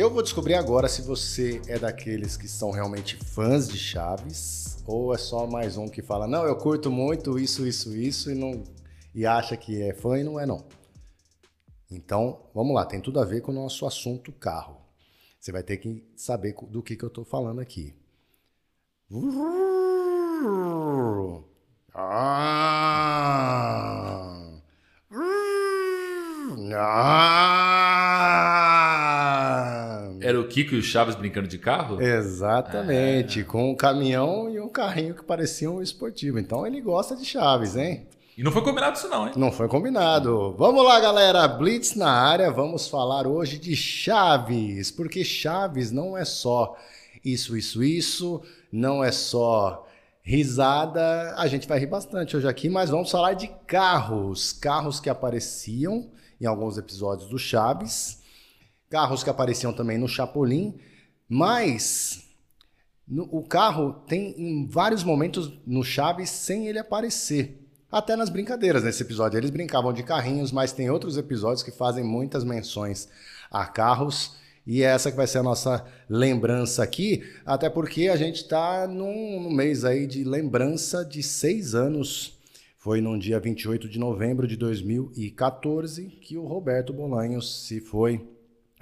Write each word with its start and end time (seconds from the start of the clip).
Eu 0.00 0.08
vou 0.08 0.22
descobrir 0.22 0.54
agora 0.54 0.88
se 0.88 1.02
você 1.02 1.60
é 1.68 1.78
daqueles 1.78 2.34
que 2.34 2.48
são 2.48 2.70
realmente 2.70 3.16
fãs 3.16 3.68
de 3.68 3.76
Chaves 3.76 4.82
ou 4.86 5.12
é 5.12 5.18
só 5.18 5.46
mais 5.46 5.76
um 5.76 5.86
que 5.86 6.00
fala, 6.00 6.26
não, 6.26 6.46
eu 6.46 6.56
curto 6.56 6.90
muito 6.90 7.38
isso, 7.38 7.66
isso, 7.66 7.94
isso 7.94 8.30
e, 8.30 8.34
não, 8.34 8.64
e 9.14 9.26
acha 9.26 9.58
que 9.58 9.82
é 9.82 9.92
fã 9.92 10.18
e 10.18 10.24
não 10.24 10.40
é 10.40 10.46
não. 10.46 10.64
Então, 11.90 12.40
vamos 12.54 12.74
lá, 12.74 12.86
tem 12.86 12.98
tudo 12.98 13.20
a 13.20 13.26
ver 13.26 13.42
com 13.42 13.52
o 13.52 13.54
nosso 13.54 13.84
assunto 13.84 14.32
carro. 14.32 14.78
Você 15.38 15.52
vai 15.52 15.62
ter 15.62 15.76
que 15.76 16.02
saber 16.16 16.54
do 16.70 16.82
que, 16.82 16.96
que 16.96 17.04
eu 17.04 17.08
estou 17.08 17.26
falando 17.26 17.60
aqui. 17.60 17.94
Ah! 21.92 22.00
Ah! 26.72 27.50
Era 30.22 30.38
o 30.38 30.39
Kiko 30.50 30.74
e 30.74 30.78
o 30.78 30.82
Chaves 30.82 31.14
brincando 31.14 31.48
de 31.48 31.56
carro? 31.56 32.02
Exatamente, 32.02 33.40
é. 33.40 33.44
com 33.44 33.70
um 33.70 33.74
caminhão 33.74 34.50
e 34.50 34.60
um 34.60 34.68
carrinho 34.68 35.14
que 35.14 35.24
parecia 35.24 35.70
um 35.70 35.80
esportivo. 35.80 36.38
Então 36.38 36.66
ele 36.66 36.80
gosta 36.80 37.14
de 37.16 37.24
Chaves, 37.24 37.76
hein? 37.76 38.06
E 38.36 38.42
não 38.42 38.50
foi 38.50 38.62
combinado 38.62 38.96
isso 38.96 39.08
não, 39.08 39.26
hein? 39.26 39.34
Não 39.36 39.52
foi 39.52 39.68
combinado. 39.68 40.54
Vamos 40.58 40.84
lá, 40.84 40.98
galera. 40.98 41.46
Blitz 41.46 41.94
na 41.94 42.10
área. 42.10 42.50
Vamos 42.50 42.88
falar 42.88 43.26
hoje 43.26 43.58
de 43.58 43.76
Chaves, 43.76 44.90
porque 44.90 45.24
Chaves 45.24 45.92
não 45.92 46.16
é 46.18 46.24
só 46.24 46.76
isso, 47.24 47.56
isso, 47.56 47.82
isso, 47.82 48.42
não 48.72 49.04
é 49.04 49.12
só 49.12 49.86
risada. 50.22 51.34
A 51.36 51.46
gente 51.46 51.68
vai 51.68 51.78
rir 51.78 51.86
bastante 51.86 52.36
hoje 52.36 52.48
aqui, 52.48 52.68
mas 52.68 52.90
vamos 52.90 53.10
falar 53.10 53.34
de 53.34 53.48
carros, 53.66 54.52
carros 54.52 54.98
que 54.98 55.10
apareciam 55.10 56.10
em 56.40 56.46
alguns 56.46 56.78
episódios 56.78 57.28
do 57.28 57.38
Chaves, 57.38 58.19
carros 58.90 59.22
que 59.22 59.30
apareciam 59.30 59.72
também 59.72 59.96
no 59.96 60.08
Chapolin, 60.08 60.74
mas 61.28 62.28
no, 63.06 63.22
o 63.30 63.42
carro 63.42 63.92
tem 64.06 64.34
em 64.36 64.66
vários 64.66 65.04
momentos 65.04 65.52
no 65.64 65.84
Chaves 65.84 66.28
sem 66.28 66.66
ele 66.66 66.78
aparecer. 66.78 67.56
Até 67.90 68.14
nas 68.14 68.28
brincadeiras 68.28 68.84
nesse 68.84 69.02
episódio. 69.02 69.38
Eles 69.38 69.50
brincavam 69.50 69.92
de 69.92 70.02
carrinhos, 70.02 70.52
mas 70.52 70.72
tem 70.72 70.90
outros 70.90 71.16
episódios 71.16 71.62
que 71.62 71.72
fazem 71.72 72.04
muitas 72.04 72.44
menções 72.44 73.08
a 73.50 73.64
carros. 73.66 74.36
E 74.66 74.82
é 74.82 74.86
essa 74.86 75.10
que 75.10 75.16
vai 75.16 75.26
ser 75.26 75.38
a 75.38 75.42
nossa 75.42 75.84
lembrança 76.08 76.82
aqui, 76.82 77.24
até 77.44 77.68
porque 77.68 78.08
a 78.08 78.16
gente 78.16 78.42
está 78.42 78.86
num 78.86 79.50
mês 79.50 79.84
aí 79.84 80.06
de 80.06 80.22
lembrança 80.22 81.04
de 81.04 81.22
seis 81.22 81.74
anos. 81.74 82.38
Foi 82.78 83.00
no 83.00 83.18
dia 83.18 83.40
28 83.40 83.88
de 83.88 83.98
novembro 83.98 84.46
de 84.46 84.56
2014 84.56 86.06
que 86.20 86.36
o 86.36 86.44
Roberto 86.44 86.92
Bolanhos 86.92 87.66
se 87.66 87.80
foi. 87.80 88.24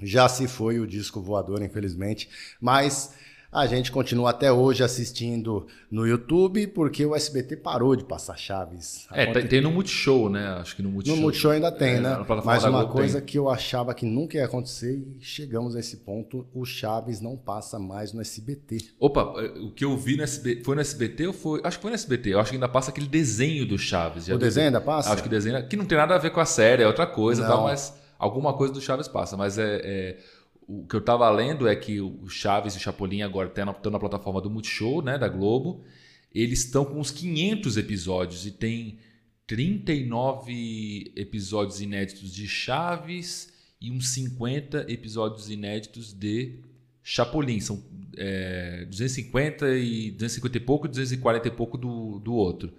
Já 0.02 0.28
se 0.28 0.46
foi 0.46 0.78
o 0.78 0.86
disco 0.86 1.20
voador, 1.20 1.62
infelizmente, 1.62 2.28
mas 2.60 3.12
a 3.50 3.66
gente 3.66 3.91
continua 3.91 4.30
até 4.30 4.52
hoje 4.52 4.84
assistindo 4.84 5.66
no 5.91 6.06
YouTube, 6.06 6.66
porque 6.66 7.04
o 7.06 7.16
SBT 7.16 7.56
parou 7.56 7.96
de 7.96 8.04
passar 8.04 8.36
Chaves. 8.36 9.06
É, 9.10 9.32
tem, 9.32 9.46
tem 9.46 9.60
no 9.62 9.70
Multishow, 9.70 10.28
né? 10.28 10.48
Acho 10.60 10.76
que 10.76 10.82
no 10.82 10.91
Multishow. 10.91 11.16
No 11.16 11.22
Multishow 11.22 11.52
ainda 11.52 11.72
tem, 11.72 11.94
é, 11.94 12.00
né? 12.00 12.26
Mas 12.44 12.64
uma 12.64 12.86
coisa 12.86 13.20
tem. 13.20 13.26
que 13.26 13.38
eu 13.38 13.48
achava 13.48 13.94
que 13.94 14.04
nunca 14.04 14.36
ia 14.36 14.44
acontecer 14.44 14.92
e 14.92 15.16
chegamos 15.20 15.74
a 15.74 15.80
esse 15.80 15.96
ponto, 15.96 16.46
o 16.52 16.64
Chaves 16.66 17.22
não 17.22 17.36
passa 17.36 17.78
mais 17.78 18.12
no 18.12 18.20
SBT. 18.20 18.78
Opa, 19.00 19.22
o 19.62 19.70
que 19.70 19.84
eu 19.84 19.96
vi 19.96 20.19
no 20.19 20.22
SBT, 20.24 20.62
foi 20.62 20.74
no 20.74 20.80
SBT 20.82 21.28
ou 21.28 21.32
foi... 21.32 21.60
Acho 21.64 21.78
que 21.78 21.82
foi 21.82 21.91
no 21.91 21.94
SBT. 21.94 22.34
Eu 22.34 22.41
acho 22.41 22.50
que 22.50 22.56
ainda 22.56 22.69
passa 22.69 22.91
aquele 22.91 23.08
desenho 23.08 23.66
do 23.66 23.78
Chaves. 23.78 24.28
O 24.28 24.36
desenho 24.36 24.66
ainda 24.66 24.80
passa? 24.80 25.10
Acho 25.10 25.22
que 25.22 25.28
desenho... 25.28 25.66
Que 25.66 25.76
não 25.76 25.86
tem 25.86 25.96
nada 25.96 26.14
a 26.14 26.19
ver 26.19 26.30
com 26.30 26.41
a 26.41 26.44
série, 26.44 26.82
é 26.82 26.86
outra 26.86 27.06
coisa, 27.06 27.46
tal, 27.46 27.62
mas 27.62 27.94
alguma 28.19 28.52
coisa 28.55 28.74
do 28.74 28.80
Chaves 28.80 29.08
passa. 29.08 29.36
Mas 29.36 29.58
é... 29.58 29.80
é 29.84 30.19
o 30.69 30.86
que 30.86 30.94
eu 30.94 31.00
estava 31.00 31.30
lendo 31.30 31.66
é 31.66 31.75
que 31.75 31.98
o 31.98 32.28
Chaves 32.28 32.75
e 32.75 32.76
o 32.76 32.81
Chapolin 32.81 33.22
agora 33.22 33.48
estão 33.48 33.65
na, 33.65 33.91
na 33.91 33.98
plataforma 33.98 34.38
do 34.38 34.50
Multishow, 34.50 35.00
né, 35.00 35.16
da 35.16 35.26
Globo. 35.26 35.82
Eles 36.34 36.66
estão 36.66 36.84
com 36.84 37.00
uns 37.00 37.10
500 37.10 37.78
episódios 37.78 38.44
e 38.44 38.50
tem 38.50 38.98
39 39.47 41.10
episódios 41.16 41.81
inéditos 41.81 42.34
de 42.34 42.47
Chaves 42.47 43.50
e 43.81 43.91
uns 43.91 44.10
50 44.10 44.84
episódios 44.92 45.48
inéditos 45.48 46.12
de 46.12 46.60
Chapolin. 47.03 47.60
São 47.60 47.82
é, 48.15 48.84
250 48.84 49.71
e 49.78 50.10
250 50.10 50.59
e 50.59 50.60
pouco, 50.60 50.87
240 50.87 51.48
e 51.48 51.50
pouco 51.50 51.78
do, 51.78 52.19
do 52.19 52.34
outro, 52.34 52.75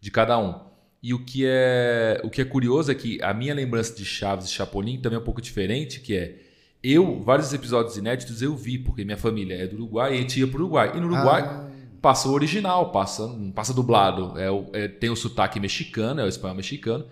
de 0.00 0.10
cada 0.10 0.38
um. 0.38 0.73
E 1.04 1.12
o 1.12 1.18
que 1.18 1.44
é 1.44 2.18
o 2.24 2.30
que 2.30 2.40
é 2.40 2.46
curioso 2.46 2.90
é 2.90 2.94
que 2.94 3.22
a 3.22 3.34
minha 3.34 3.52
lembrança 3.52 3.94
de 3.94 4.06
Chaves 4.06 4.46
e 4.46 4.50
Chapolin 4.50 4.98
também 5.02 5.18
é 5.18 5.20
um 5.20 5.24
pouco 5.24 5.42
diferente, 5.42 6.00
que 6.00 6.16
é 6.16 6.38
eu, 6.82 7.20
vários 7.20 7.52
episódios 7.52 7.98
inéditos 7.98 8.40
eu 8.40 8.56
vi, 8.56 8.78
porque 8.78 9.04
minha 9.04 9.18
família 9.18 9.54
é 9.54 9.66
do 9.66 9.76
Uruguai 9.76 10.14
e 10.14 10.16
a 10.16 10.20
gente 10.22 10.40
ia 10.40 10.46
pro 10.46 10.60
Uruguai. 10.60 10.92
E 10.96 11.00
no 11.00 11.08
Uruguai 11.08 11.42
ah. 11.42 11.70
passa 12.00 12.26
o 12.26 12.32
original, 12.32 12.90
passa, 12.90 13.28
passa 13.54 13.74
dublado. 13.74 14.38
É, 14.40 14.50
o, 14.50 14.70
é, 14.72 14.88
tem 14.88 15.10
o 15.10 15.16
sotaque 15.16 15.60
mexicano, 15.60 16.22
é 16.22 16.24
o 16.24 16.28
espanhol 16.28 16.56
mexicano. 16.56 17.04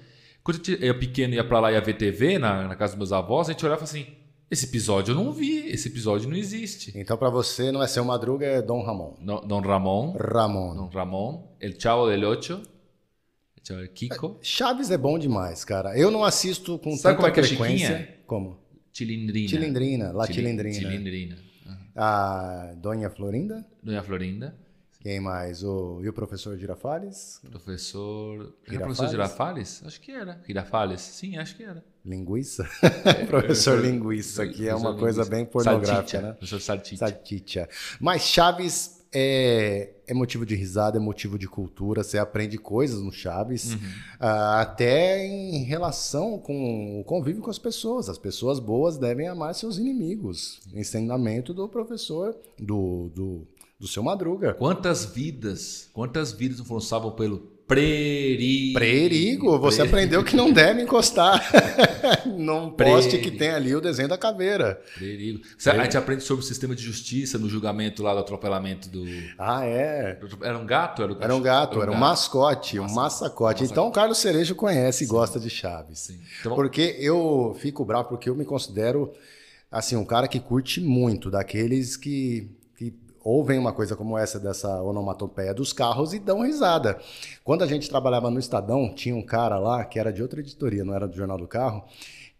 Quando 0.42 0.66
eu 0.70 0.88
era 0.88 0.98
pequeno 0.98 1.34
ia 1.34 1.44
pra 1.44 1.60
lá 1.60 1.70
e 1.70 1.74
ia 1.74 1.80
ver 1.82 1.92
TV 1.92 2.38
na, 2.38 2.68
na 2.68 2.74
casa 2.74 2.94
dos 2.94 2.98
meus 2.98 3.12
avós, 3.12 3.50
a 3.50 3.52
gente 3.52 3.66
olhava 3.66 3.84
assim: 3.84 4.06
esse 4.50 4.64
episódio 4.64 5.12
eu 5.12 5.16
não 5.16 5.32
vi, 5.32 5.68
esse 5.68 5.88
episódio 5.88 6.30
não 6.30 6.36
existe. 6.36 6.98
Então, 6.98 7.18
para 7.18 7.28
você, 7.28 7.70
não 7.70 7.82
é 7.82 7.86
seu 7.86 8.06
Madruga, 8.06 8.46
é 8.46 8.62
Dom 8.62 8.82
Ramon. 8.82 9.16
No, 9.20 9.42
Dom 9.42 9.60
Ramon. 9.60 10.16
Ramon. 10.18 10.76
Dom 10.76 10.88
Ramon. 10.88 11.46
El 11.60 11.78
Chavo 11.78 12.08
del 12.08 12.24
Ocho. 12.24 12.71
Kiko. 13.94 14.38
Chaves 14.42 14.90
é 14.90 14.98
bom 14.98 15.18
demais, 15.18 15.64
cara. 15.64 15.96
Eu 15.96 16.10
não 16.10 16.24
assisto 16.24 16.78
com 16.78 16.96
Sabe 16.96 17.02
tanta 17.02 17.16
como 17.16 17.26
é 17.28 17.30
que 17.30 17.40
é 17.40 17.42
frequência. 17.44 17.98
Chiquinha? 17.98 18.18
Como? 18.26 18.58
Tilindrina. 18.92 19.48
Tilindrina, 19.48 20.12
La 20.12 20.26
Tilindrina. 20.26 20.78
Tilindrina. 20.78 21.36
Uhum. 21.66 21.76
A 21.96 22.74
Dona 22.76 23.08
Florinda. 23.08 23.66
Dona 23.82 24.02
Florinda. 24.02 24.56
Quem 25.00 25.18
mais? 25.18 25.64
O, 25.64 26.00
e 26.02 26.08
o 26.08 26.12
professor 26.12 26.56
Girafales? 26.56 27.40
Professor. 27.50 28.36
Girafales? 28.38 28.68
Era 28.68 28.80
professor 28.80 29.08
Girafales? 29.08 29.82
Acho 29.84 30.00
que 30.00 30.12
era. 30.12 30.40
Girafales? 30.46 31.00
Sim, 31.00 31.36
acho 31.38 31.56
que 31.56 31.64
era. 31.64 31.84
Linguiça? 32.04 32.68
É, 33.04 33.24
professor 33.26 33.80
Linguiça, 33.80 34.46
que 34.46 34.68
é 34.68 34.74
uma 34.74 34.90
linguiça. 34.90 35.00
coisa 35.00 35.24
bem 35.24 35.44
pornográfica, 35.44 35.94
Salticha. 35.96 36.20
né? 36.22 36.32
Professor 36.34 36.60
Salticha. 36.60 36.96
Salticha. 37.08 37.68
Mas 38.00 38.22
Chaves 38.22 39.01
é, 39.14 39.90
é 40.06 40.14
motivo 40.14 40.46
de 40.46 40.54
risada, 40.54 40.96
é 40.96 41.00
motivo 41.00 41.38
de 41.38 41.46
cultura, 41.46 42.02
você 42.02 42.18
aprende 42.18 42.56
coisas 42.58 43.00
no 43.00 43.12
Chaves, 43.12 43.74
uhum. 43.74 43.78
uh, 43.78 44.60
até 44.60 45.26
em 45.26 45.64
relação 45.64 46.38
com 46.38 47.00
o 47.00 47.04
convívio 47.04 47.42
com 47.42 47.50
as 47.50 47.58
pessoas. 47.58 48.08
As 48.08 48.18
pessoas 48.18 48.58
boas 48.58 48.96
devem 48.96 49.28
amar 49.28 49.54
seus 49.54 49.78
inimigos. 49.78 50.60
Ensinamento 50.74 51.52
do 51.52 51.68
professor, 51.68 52.36
do, 52.58 53.10
do, 53.14 53.46
do 53.78 53.86
seu 53.86 54.02
Madruga. 54.02 54.54
Quantas 54.54 55.04
vidas, 55.04 55.90
quantas 55.92 56.32
vidas 56.32 56.58
não 56.58 56.64
foram 56.64 56.80
salvas 56.80 57.14
pelo 57.14 57.51
Perigo. 57.66 58.78
Perigo. 58.78 59.58
Você 59.58 59.78
Perigo. 59.78 59.96
aprendeu 59.96 60.24
que 60.24 60.36
não 60.36 60.52
deve 60.52 60.82
encostar 60.82 61.42
num 62.26 62.70
poste 62.70 63.18
que 63.18 63.30
tem 63.30 63.50
ali 63.50 63.74
o 63.74 63.80
desenho 63.80 64.08
da 64.08 64.18
caveira. 64.18 64.80
Perigo. 64.98 65.40
Perigo. 65.40 65.80
A 65.80 65.84
gente 65.84 65.96
aprende 65.96 66.22
sobre 66.22 66.44
o 66.44 66.46
sistema 66.46 66.74
de 66.74 66.82
justiça 66.82 67.38
no 67.38 67.48
julgamento 67.48 68.02
lá 68.02 68.12
do 68.12 68.20
atropelamento 68.20 68.88
do. 68.88 69.04
Ah, 69.38 69.64
é? 69.64 70.18
Era 70.42 70.58
um 70.58 70.66
gato? 70.66 71.02
Era, 71.02 71.16
era 71.20 71.34
um 71.34 71.40
gato, 71.40 71.72
era 71.74 71.80
um, 71.80 71.82
era 71.82 71.92
um 71.92 72.00
mascote, 72.00 72.78
um 72.78 72.92
massacote. 72.92 73.64
Então 73.64 73.88
o 73.88 73.92
Carlos 73.92 74.18
Cerejo 74.18 74.54
conhece 74.54 75.04
e 75.04 75.06
gosta 75.06 75.38
de 75.38 75.48
Chaves. 75.48 76.10
Então... 76.40 76.54
Porque 76.54 76.96
eu 76.98 77.56
fico 77.60 77.84
bravo 77.84 78.08
porque 78.08 78.28
eu 78.28 78.34
me 78.34 78.44
considero 78.44 79.12
assim 79.70 79.96
um 79.96 80.04
cara 80.04 80.28
que 80.28 80.38
curte 80.38 80.80
muito, 80.80 81.30
daqueles 81.30 81.96
que 81.96 82.50
ouvem 83.24 83.58
uma 83.58 83.72
coisa 83.72 83.96
como 83.96 84.18
essa 84.18 84.38
dessa 84.38 84.82
onomatopeia 84.82 85.54
dos 85.54 85.72
carros 85.72 86.12
e 86.12 86.18
dão 86.18 86.42
risada. 86.42 86.98
Quando 87.44 87.62
a 87.62 87.66
gente 87.66 87.88
trabalhava 87.88 88.30
no 88.30 88.38
Estadão, 88.38 88.92
tinha 88.94 89.14
um 89.14 89.22
cara 89.22 89.58
lá 89.58 89.84
que 89.84 89.98
era 89.98 90.12
de 90.12 90.22
outra 90.22 90.40
editoria, 90.40 90.84
não 90.84 90.94
era 90.94 91.06
do 91.06 91.16
Jornal 91.16 91.38
do 91.38 91.46
Carro, 91.46 91.84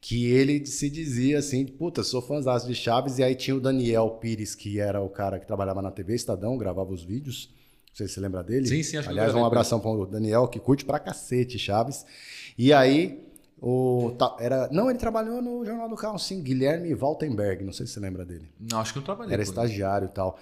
que 0.00 0.26
ele 0.26 0.66
se 0.66 0.90
dizia 0.90 1.38
assim, 1.38 1.64
puta, 1.64 2.02
sou 2.02 2.20
fãzão 2.20 2.58
de 2.58 2.74
Chaves, 2.74 3.18
e 3.18 3.22
aí 3.22 3.36
tinha 3.36 3.56
o 3.56 3.60
Daniel 3.60 4.10
Pires, 4.20 4.54
que 4.54 4.80
era 4.80 5.00
o 5.00 5.08
cara 5.08 5.38
que 5.38 5.46
trabalhava 5.46 5.80
na 5.80 5.92
TV 5.92 6.14
Estadão, 6.14 6.58
gravava 6.58 6.92
os 6.92 7.04
vídeos, 7.04 7.48
não 7.88 7.94
sei 7.94 8.08
se 8.08 8.14
você 8.14 8.20
lembra 8.20 8.42
dele. 8.42 8.66
Sim, 8.66 8.82
sim, 8.82 8.96
acho 8.96 9.08
Aliás, 9.08 9.32
que 9.32 9.38
um 9.38 9.44
abração 9.44 9.78
para 9.78 9.90
o 9.90 10.06
Daniel, 10.06 10.48
que 10.48 10.58
curte 10.58 10.84
pra 10.84 10.98
cacete 10.98 11.56
Chaves. 11.58 12.04
E 12.58 12.72
aí, 12.72 13.22
o, 13.60 14.12
era, 14.40 14.68
não, 14.72 14.90
ele 14.90 14.98
trabalhou 14.98 15.40
no 15.40 15.64
Jornal 15.64 15.88
do 15.88 15.94
Carro, 15.94 16.18
sim, 16.18 16.42
Guilherme 16.42 16.92
Waltenberg, 16.94 17.62
não 17.62 17.72
sei 17.72 17.86
se 17.86 17.92
você 17.92 18.00
lembra 18.00 18.24
dele. 18.24 18.50
Não, 18.58 18.80
acho 18.80 18.92
que 18.92 18.98
não 18.98 19.04
trabalhei. 19.04 19.32
Era 19.32 19.42
estagiário 19.42 20.06
e 20.06 20.12
tal. 20.12 20.36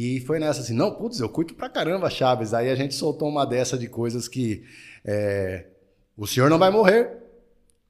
E 0.00 0.20
foi 0.20 0.38
nessa 0.38 0.60
assim, 0.60 0.74
não, 0.74 0.92
putz, 0.92 1.18
eu 1.18 1.28
curto 1.28 1.54
pra 1.54 1.68
caramba 1.68 2.08
Chaves. 2.08 2.54
Aí 2.54 2.70
a 2.70 2.74
gente 2.76 2.94
soltou 2.94 3.28
uma 3.28 3.44
dessa 3.44 3.76
de 3.76 3.88
coisas 3.88 4.28
que 4.28 4.62
é, 5.04 5.66
o 6.16 6.24
senhor 6.24 6.48
não 6.48 6.56
vai 6.56 6.70
morrer, 6.70 7.16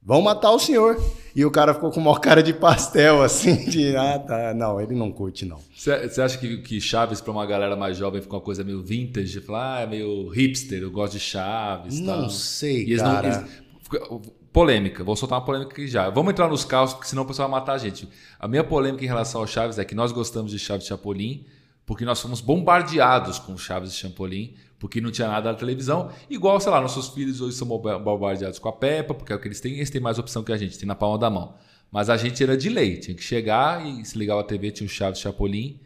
vão 0.01 0.19
matar 0.19 0.49
o 0.49 0.57
senhor. 0.57 0.99
E 1.35 1.45
o 1.45 1.51
cara 1.51 1.71
ficou 1.71 1.91
com 1.91 1.99
uma 1.99 2.19
cara 2.19 2.41
de 2.41 2.51
pastel, 2.51 3.21
assim, 3.21 3.63
de 3.69 3.95
ah, 3.95 4.17
tá. 4.17 4.55
Não, 4.55 4.81
ele 4.81 4.95
não 4.95 5.11
curte, 5.11 5.45
não. 5.45 5.59
Você 5.71 6.19
acha 6.19 6.39
que, 6.39 6.57
que 6.63 6.81
Chaves, 6.81 7.21
pra 7.21 7.31
uma 7.31 7.45
galera 7.45 7.75
mais 7.75 7.95
jovem, 7.95 8.23
ficou 8.23 8.39
uma 8.39 8.43
coisa 8.43 8.63
meio 8.63 8.81
vintage? 8.81 9.33
De 9.33 9.41
falar, 9.41 9.77
ah, 9.77 9.81
é 9.81 9.85
meio 9.85 10.29
hipster, 10.29 10.81
eu 10.81 10.89
gosto 10.89 11.13
de 11.13 11.19
Chaves. 11.19 11.99
Não 11.99 12.21
tal. 12.21 12.29
sei, 12.31 12.97
cara. 12.97 13.21
Não, 13.21 14.17
eles, 14.17 14.33
Polêmica, 14.51 15.03
vou 15.03 15.15
soltar 15.15 15.37
uma 15.37 15.45
polêmica 15.45 15.73
aqui 15.73 15.87
já. 15.87 16.09
Vamos 16.09 16.31
entrar 16.31 16.47
nos 16.47 16.65
carros, 16.65 16.91
porque 16.91 17.07
senão 17.07 17.21
o 17.21 17.25
pessoal 17.27 17.47
vai 17.47 17.59
matar 17.59 17.73
a 17.73 17.77
gente. 17.77 18.09
A 18.39 18.47
minha 18.47 18.63
polêmica 18.63 19.05
em 19.05 19.07
relação 19.07 19.41
ao 19.41 19.45
Chaves 19.45 19.77
é 19.77 19.85
que 19.85 19.93
nós 19.93 20.11
gostamos 20.11 20.49
de 20.51 20.57
Chaves 20.57 20.87
Chapolin, 20.87 21.45
porque 21.89 22.05
nós 22.05 22.21
fomos 22.21 22.39
bombardeados 22.39 23.39
com 23.39 23.57
Chaves 23.57 23.91
de 23.91 23.97
Chapolin, 23.97 24.53
porque 24.77 25.01
não 25.01 25.09
tinha 25.09 25.27
nada 25.27 25.51
na 25.51 25.57
televisão. 25.57 26.11
Igual, 26.29 26.59
sei 26.59 26.71
lá, 26.71 26.79
nossos 26.79 27.07
filhos 27.07 27.41
hoje 27.41 27.57
são 27.57 27.67
bombardeados 27.67 28.59
com 28.59 28.69
a 28.69 28.71
Peppa, 28.71 29.15
porque 29.15 29.33
é 29.33 29.35
o 29.35 29.39
que 29.39 29.47
eles 29.47 29.59
têm, 29.59 29.73
eles 29.73 29.89
têm 29.89 29.99
mais 29.99 30.19
opção 30.19 30.43
que 30.43 30.51
a 30.51 30.57
gente, 30.57 30.77
tem 30.77 30.87
na 30.87 30.93
palma 30.93 31.17
da 31.17 31.31
mão. 31.31 31.55
Mas 31.91 32.07
a 32.07 32.15
gente 32.15 32.43
era 32.43 32.55
de 32.55 32.69
lei, 32.69 32.97
tinha 32.97 33.17
que 33.17 33.23
chegar 33.23 33.83
e 33.83 34.05
se 34.05 34.15
ligava 34.19 34.41
a 34.41 34.43
TV, 34.43 34.69
tinha 34.69 34.85
o 34.85 34.89
Chaves 34.89 35.17
de 35.17 35.23
Chapolin, 35.23 35.79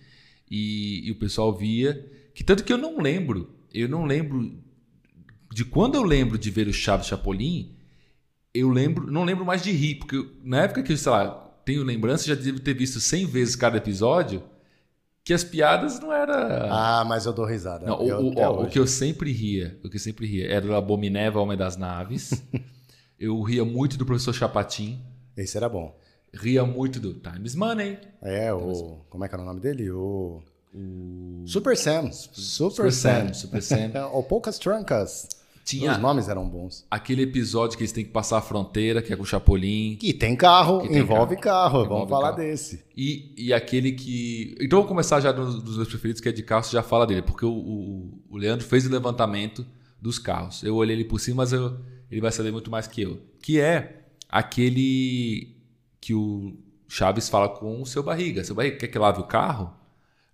e, 0.51 1.07
e 1.07 1.11
o 1.11 1.15
pessoal 1.15 1.53
via. 1.53 2.05
Que 2.35 2.43
tanto 2.43 2.65
que 2.65 2.73
eu 2.73 2.77
não 2.77 2.99
lembro, 2.99 3.55
eu 3.73 3.87
não 3.87 4.03
lembro 4.03 4.59
de 5.53 5.63
quando 5.63 5.95
eu 5.95 6.03
lembro 6.03 6.37
de 6.37 6.51
ver 6.51 6.67
o 6.67 6.73
Chaves 6.73 7.07
Chapolin, 7.07 7.77
eu 8.53 8.67
lembro, 8.67 9.09
não 9.09 9.23
lembro 9.23 9.45
mais 9.45 9.63
de 9.63 9.71
rir, 9.71 9.95
porque 9.95 10.17
eu, 10.17 10.29
na 10.43 10.63
época 10.63 10.83
que, 10.83 10.97
sei 10.97 11.11
lá, 11.13 11.27
tenho 11.63 11.81
lembrança, 11.81 12.27
já 12.27 12.35
devo 12.35 12.59
ter 12.59 12.73
visto 12.73 12.99
100 12.99 13.25
vezes 13.25 13.55
cada 13.55 13.77
episódio, 13.77 14.43
que 15.23 15.33
as 15.33 15.43
piadas 15.43 15.99
não 15.99 16.11
era 16.11 16.67
Ah, 16.69 17.05
mas 17.05 17.25
eu 17.25 17.33
dou 17.33 17.45
risada. 17.45 17.85
não, 17.85 18.01
eu, 18.05 18.19
o, 18.19 18.33
o, 18.33 18.63
o, 18.63 18.67
que 18.69 18.77
eu 18.77 18.85
sempre 18.85 19.31
ria, 19.31 19.79
o 19.83 19.89
que 19.89 19.95
eu 19.95 19.99
sempre 20.01 20.25
ria 20.27 20.51
era 20.51 20.65
o 20.65 20.75
Abominével 20.75 21.41
Homem 21.41 21.57
das 21.57 21.77
Naves. 21.77 22.43
eu 23.19 23.41
ria 23.41 23.63
muito 23.63 23.97
do 23.97 24.05
professor 24.05 24.33
Chapatin, 24.33 25.01
Esse 25.37 25.55
era 25.57 25.69
bom. 25.69 25.97
ria 26.33 26.65
muito 26.65 26.99
do 26.99 27.13
Times 27.13 27.55
Money. 27.55 27.97
É, 28.21 28.53
o. 28.53 28.99
Como 29.09 29.23
é 29.23 29.29
que 29.29 29.35
era 29.35 29.41
o 29.41 29.45
nome 29.45 29.59
dele? 29.61 29.89
O. 29.91 30.41
Super 31.45 31.77
Sam. 31.77 32.11
Super, 32.11 32.75
Super 32.75 32.91
Sam. 32.91 33.27
Sam, 33.27 33.33
Super 33.33 33.61
Sam. 33.61 33.91
Ou 34.11 34.23
Poucas 34.23 34.57
Trancas. 34.57 35.27
Tinha 35.63 35.93
Os 35.93 35.97
nomes 35.97 36.27
eram 36.27 36.47
bons. 36.49 36.85
aquele 36.91 37.21
episódio 37.21 37.77
que 37.77 37.83
eles 37.83 37.91
têm 37.93 38.03
que 38.03 38.11
passar 38.11 38.37
a 38.37 38.41
fronteira, 38.41 39.01
que 39.01 39.13
é 39.13 39.15
com 39.15 39.23
o 39.23 39.25
Chapolin. 39.25 39.95
Que 39.95 40.13
tem 40.13 40.35
carro, 40.35 40.81
Que 40.81 40.89
tem 40.89 40.97
envolve 40.99 41.37
carro. 41.37 41.83
Envolve 41.85 41.89
Vamos 41.89 42.09
falar 42.09 42.31
carro. 42.31 42.43
desse. 42.43 42.83
E, 42.97 43.33
e 43.37 43.53
aquele 43.53 43.93
que. 43.93 44.55
Então 44.59 44.79
vou 44.79 44.87
começar 44.87 45.19
já 45.21 45.31
dos, 45.31 45.63
dos 45.63 45.77
meus 45.77 45.87
preferidos, 45.87 46.19
que 46.21 46.27
é 46.27 46.31
de 46.33 46.43
carro, 46.43 46.63
você 46.63 46.71
já 46.73 46.83
fala 46.83 47.07
dele, 47.07 47.21
porque 47.21 47.45
o, 47.45 47.51
o, 47.53 48.19
o 48.29 48.37
Leandro 48.37 48.65
fez 48.65 48.85
o 48.85 48.89
levantamento 48.91 49.65
dos 50.01 50.19
carros. 50.19 50.61
Eu 50.63 50.75
olhei 50.75 50.95
ele 50.97 51.05
por 51.05 51.17
cima, 51.19 51.37
mas 51.37 51.53
eu- 51.53 51.77
ele 52.11 52.19
vai 52.19 52.31
saber 52.31 52.51
muito 52.51 52.69
mais 52.69 52.85
que 52.85 53.01
eu. 53.01 53.21
Que 53.41 53.59
é 53.61 54.01
aquele 54.29 55.55
que 56.01 56.13
o 56.13 56.53
Chaves 56.89 57.29
fala 57.29 57.47
com 57.49 57.81
o 57.81 57.85
seu 57.85 58.03
barriga. 58.03 58.43
Seu 58.43 58.53
barriga, 58.55 58.77
quer 58.77 58.87
que 58.87 58.99
lave 58.99 59.19
o 59.21 59.23
carro? 59.23 59.73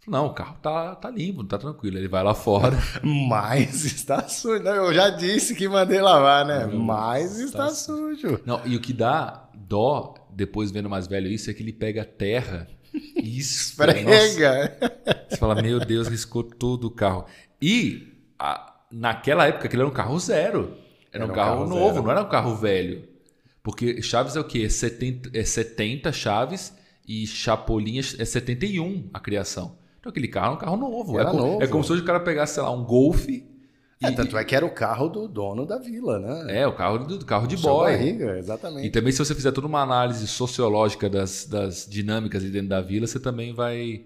Não, 0.10 0.26
o 0.28 0.34
carro 0.34 0.58
tá, 0.62 0.96
tá 0.96 1.10
limpo, 1.10 1.44
tá 1.44 1.58
tranquilo. 1.58 1.98
Ele 1.98 2.08
vai 2.08 2.24
lá 2.24 2.34
fora. 2.34 2.78
Mas 3.04 3.86
está 3.86 4.28
sujo. 4.28 4.64
Não, 4.64 4.74
Eu 4.74 4.94
já 4.94 5.10
disse 5.10 5.54
que 5.56 5.68
mandei 5.68 6.02
lavar, 6.02 6.46
né? 6.46 6.66
Não, 6.66 6.80
Mas 6.80 7.40
está 7.40 7.68
está 7.68 7.76
sujo. 7.76 8.40
Não, 8.46 8.62
e 8.66 8.76
o 8.76 8.80
que 8.82 8.92
dá 8.94 9.50
dó, 9.54 10.16
depois 10.32 10.72
vendo 10.72 10.90
mais 10.90 11.08
velho 11.08 11.28
isso, 11.28 11.50
é 11.50 11.54
que 11.54 11.62
ele 11.64 11.74
pega 11.74 12.04
terra 12.04 12.68
e 12.94 13.38
esfrega. 13.40 14.78
Nossa. 14.82 15.26
Você 15.30 15.38
fala, 15.38 15.62
meu 15.62 15.80
Deus, 15.80 16.08
riscou 16.08 16.44
todo 16.44 16.86
o 16.86 16.92
carro. 16.92 17.26
E 17.62 18.08
a- 18.40 18.74
naquela 18.92 19.46
época, 19.46 19.66
aquele 19.68 19.84
era 19.84 19.90
um 19.90 19.94
carro 19.94 20.20
zero. 20.20 20.76
Era, 21.12 21.26
um, 21.26 21.30
carro, 21.30 21.68
novo, 21.68 21.90
zero. 21.94 22.04
não 22.04 22.12
era 22.12 22.22
um 22.22 22.30
carro 22.30 22.56
velho. 22.56 23.08
Porque 23.62 24.02
Chaves 24.02 24.36
é 24.36 24.40
o 24.40 24.44
quê? 24.44 24.64
É 24.66 24.70
70, 24.70 25.30
é 25.38 25.44
70 25.44 26.12
Chaves 26.12 26.74
e 27.08 27.26
Chapolin 27.28 28.00
é 28.00 28.02
71 28.26 29.10
a 29.14 29.20
criação. 29.20 29.78
Então 30.00 30.10
aquele 30.10 30.28
carro 30.28 30.54
é 30.54 30.56
um 30.56 30.60
carro 30.60 30.78
novo. 30.78 31.20
É, 31.20 31.22
Era 31.22 31.32
co- 31.32 31.38
novo. 31.38 31.64
é 31.64 31.68
como 31.68 31.84
se 31.84 31.92
hoje 31.92 32.02
o 32.02 32.06
cara 32.06 32.20
pegasse, 32.20 32.54
sei 32.56 32.64
lá, 32.64 32.72
um 32.72 32.84
Golf. 32.86 33.28
E, 33.28 33.44
É, 34.02 34.12
tanto 34.12 34.38
é 34.38 34.46
que 34.46 34.56
era 34.56 34.66
o 34.66 34.74
carro 34.74 35.10
do 35.10 35.28
dono 35.28 35.66
da 35.66 35.78
vila, 35.78 36.20
né? 36.20 36.60
é, 36.62 36.66
o 36.68 36.74
carro, 36.76 37.00
do, 37.00 37.26
carro 37.26 37.48
de 37.48 37.56
Seu 37.56 37.76
boy. 37.76 37.92
barriga, 37.92 38.38
E 38.82 38.90
exatamente. 38.90 38.90
também, 38.90 39.12
se 39.12 39.20
você 39.20 39.36
fizer 39.36 39.52
toda 39.52 39.68
uma 39.68 39.82
análise 39.82 40.26
sociológica 40.28 41.10
das, 41.10 41.46
das 41.46 41.86
dinâmicas 41.88 42.42
ali 42.44 42.52
dentro 42.52 42.70
da 42.70 42.82
vila, 42.82 43.06
você 43.08 43.20
também 43.20 43.54
vai, 43.54 44.06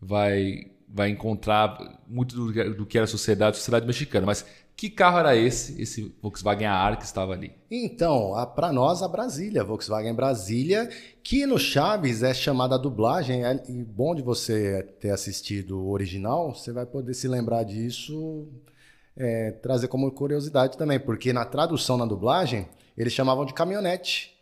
vai, 0.00 0.70
vai 0.88 1.10
encontrar 1.10 2.00
muito 2.06 2.34
do, 2.36 2.52
que- 2.52 2.64
do 2.70 2.86
que 2.86 2.96
era 2.98 3.04
a 3.04 3.08
sociedade, 3.08 3.56
a 3.56 3.58
sociedade 3.58 3.86
mexicana. 3.86 4.26
Mas 4.26 4.44
que 4.76 4.90
carro 4.90 5.18
era 5.18 5.36
esse, 5.36 5.80
esse 5.80 6.14
Volkswagen 6.20 6.66
AR 6.66 6.96
que 6.98 7.04
estava 7.04 7.32
ali? 7.32 7.52
Então, 7.70 8.32
para 8.54 8.72
nós, 8.72 9.02
a 9.02 9.08
Brasília, 9.08 9.62
Volkswagen 9.62 10.14
Brasília, 10.14 10.88
que 11.22 11.46
no 11.46 11.58
Chaves 11.58 12.22
é 12.22 12.34
chamada 12.34 12.78
dublagem, 12.78 13.44
é, 13.44 13.62
e 13.68 13.84
bom 13.84 14.14
de 14.14 14.22
você 14.22 14.82
ter 15.00 15.10
assistido 15.10 15.78
o 15.78 15.90
original, 15.90 16.54
você 16.54 16.72
vai 16.72 16.84
poder 16.84 17.14
se 17.14 17.28
lembrar 17.28 17.62
disso, 17.62 18.48
é, 19.16 19.52
trazer 19.52 19.88
como 19.88 20.10
curiosidade 20.10 20.76
também, 20.76 20.98
porque 20.98 21.32
na 21.32 21.44
tradução 21.44 21.96
na 21.96 22.06
dublagem, 22.06 22.68
eles 22.96 23.12
chamavam 23.12 23.44
de 23.44 23.54
caminhonete. 23.54 24.32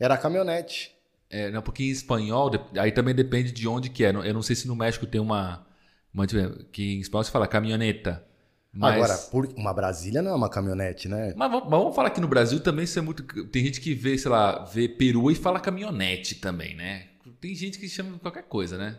Era 0.00 0.18
caminhonete. 0.18 0.92
É, 1.30 1.50
não, 1.50 1.62
porque 1.62 1.84
em 1.84 1.90
espanhol, 1.90 2.50
aí 2.76 2.92
também 2.92 3.14
depende 3.14 3.52
de 3.52 3.66
onde 3.68 3.88
que 3.88 4.04
é. 4.04 4.10
Eu 4.10 4.34
não 4.34 4.42
sei 4.42 4.56
se 4.56 4.66
no 4.66 4.76
México 4.76 5.06
tem 5.06 5.20
uma... 5.20 5.66
uma 6.12 6.26
que 6.72 6.96
em 6.96 7.00
espanhol 7.00 7.24
se 7.24 7.30
fala 7.30 7.46
caminhoneta. 7.46 8.24
Mas... 8.74 8.94
Agora, 8.96 9.16
por- 9.30 9.52
uma 9.56 9.72
Brasília 9.72 10.20
não 10.20 10.32
é 10.32 10.34
uma 10.34 10.48
caminhonete, 10.48 11.08
né? 11.08 11.32
Mas 11.36 11.50
vamos, 11.50 11.68
mas 11.70 11.78
vamos 11.80 11.94
falar 11.94 12.10
que 12.10 12.20
no 12.20 12.26
Brasil 12.28 12.58
também 12.60 12.84
isso 12.84 12.98
é 12.98 13.02
muito. 13.02 13.22
Tem 13.46 13.64
gente 13.64 13.80
que 13.80 13.94
vê, 13.94 14.18
sei 14.18 14.30
lá, 14.30 14.64
vê 14.64 14.88
peru 14.88 15.30
e 15.30 15.34
fala 15.34 15.60
caminhonete 15.60 16.34
também, 16.36 16.74
né? 16.74 17.06
Tem 17.40 17.54
gente 17.54 17.78
que 17.78 17.88
chama 17.88 18.18
qualquer 18.18 18.44
coisa, 18.44 18.76
né? 18.78 18.96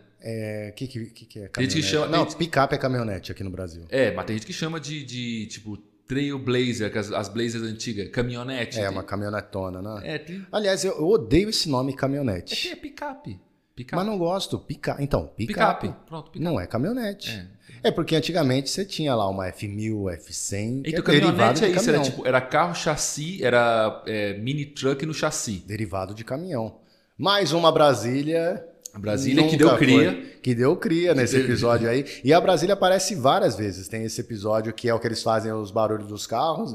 O 0.70 0.72
que, 0.74 0.86
que, 0.86 1.06
que 1.06 1.38
é 1.40 1.48
Tem 1.48 1.64
gente 1.68 1.74
caminhonete? 1.74 1.74
que 1.76 1.82
chama- 1.82 2.06
Não, 2.08 2.24
tem- 2.24 2.36
picape 2.38 2.74
é 2.74 2.78
caminhonete 2.78 3.32
aqui 3.32 3.42
no 3.44 3.50
Brasil. 3.50 3.84
É, 3.90 4.12
mas 4.12 4.24
tem 4.24 4.36
gente 4.36 4.46
que 4.46 4.52
chama 4.52 4.78
de, 4.80 5.04
de 5.04 5.46
tipo, 5.46 5.76
Trailblazer, 6.08 6.96
as, 6.96 7.12
as 7.12 7.28
Blazers 7.28 7.64
antigas, 7.64 8.08
caminhonete. 8.10 8.78
É, 8.78 8.82
tem- 8.82 8.90
uma 8.90 9.02
caminhonetona, 9.02 9.82
né? 9.82 10.00
É, 10.04 10.18
tem... 10.18 10.46
Aliás, 10.50 10.84
eu, 10.84 10.92
eu 10.92 11.06
odeio 11.08 11.48
esse 11.50 11.68
nome 11.68 11.90
é, 11.90 11.92
que 11.94 11.98
caminhonete. 12.00 12.68
é 12.68 12.76
picape. 12.76 13.38
Picape. 13.74 13.96
Mas 13.96 14.06
não 14.06 14.16
gosto. 14.16 14.58
Pica... 14.58 14.96
Então, 15.00 15.26
picape. 15.36 15.88
Picape. 15.88 16.06
Pronto, 16.06 16.30
picape. 16.30 16.42
Não 16.44 16.58
é 16.58 16.66
caminhonete. 16.66 17.30
É. 17.32 17.46
É. 17.82 17.90
porque 17.90 18.16
antigamente 18.16 18.70
você 18.70 18.84
tinha 18.84 19.14
lá 19.14 19.28
uma 19.28 19.46
F1000, 19.46 20.18
F100, 20.18 20.82
que 20.82 20.90
Então, 20.90 21.00
é 21.00 21.20
derivado 21.20 21.60
caminhonete 21.60 21.60
de 21.60 21.64
é 21.66 21.70
isso, 21.70 21.90
era, 21.90 22.00
tipo, 22.00 22.26
era 22.26 22.40
carro 22.40 22.74
chassi, 22.74 23.42
era 23.44 24.02
é, 24.06 24.34
mini 24.38 24.66
truck 24.66 25.04
no 25.06 25.14
chassi. 25.14 25.62
Derivado 25.66 26.14
de 26.14 26.24
caminhão. 26.24 26.76
Mais 27.18 27.52
uma 27.52 27.72
Brasília. 27.72 28.64
A 28.92 28.98
Brasília 28.98 29.46
que 29.46 29.56
deu 29.56 29.76
cria. 29.76 30.12
foi. 30.12 30.22
Que 30.42 30.54
deu 30.54 30.76
cria 30.76 31.14
nesse 31.14 31.36
episódio 31.36 31.88
aí. 31.88 32.04
E 32.24 32.32
a 32.32 32.40
Brasília 32.40 32.72
aparece 32.72 33.14
várias 33.14 33.56
vezes. 33.56 33.88
Tem 33.88 34.04
esse 34.04 34.20
episódio 34.20 34.72
que 34.72 34.88
é 34.88 34.94
o 34.94 34.98
que 34.98 35.06
eles 35.06 35.22
fazem 35.22 35.52
os 35.52 35.70
barulhos 35.70 36.06
dos 36.06 36.26
carros. 36.26 36.74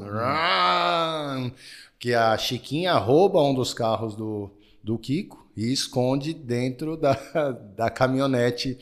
Que 1.98 2.14
a 2.14 2.36
Chiquinha 2.38 2.94
rouba 2.94 3.42
um 3.42 3.54
dos 3.54 3.74
carros 3.74 4.14
do, 4.14 4.50
do 4.82 4.98
Kiko 4.98 5.48
e 5.56 5.72
esconde 5.72 6.32
dentro 6.32 6.96
da, 6.96 7.16
da 7.76 7.90
caminhonete 7.90 8.78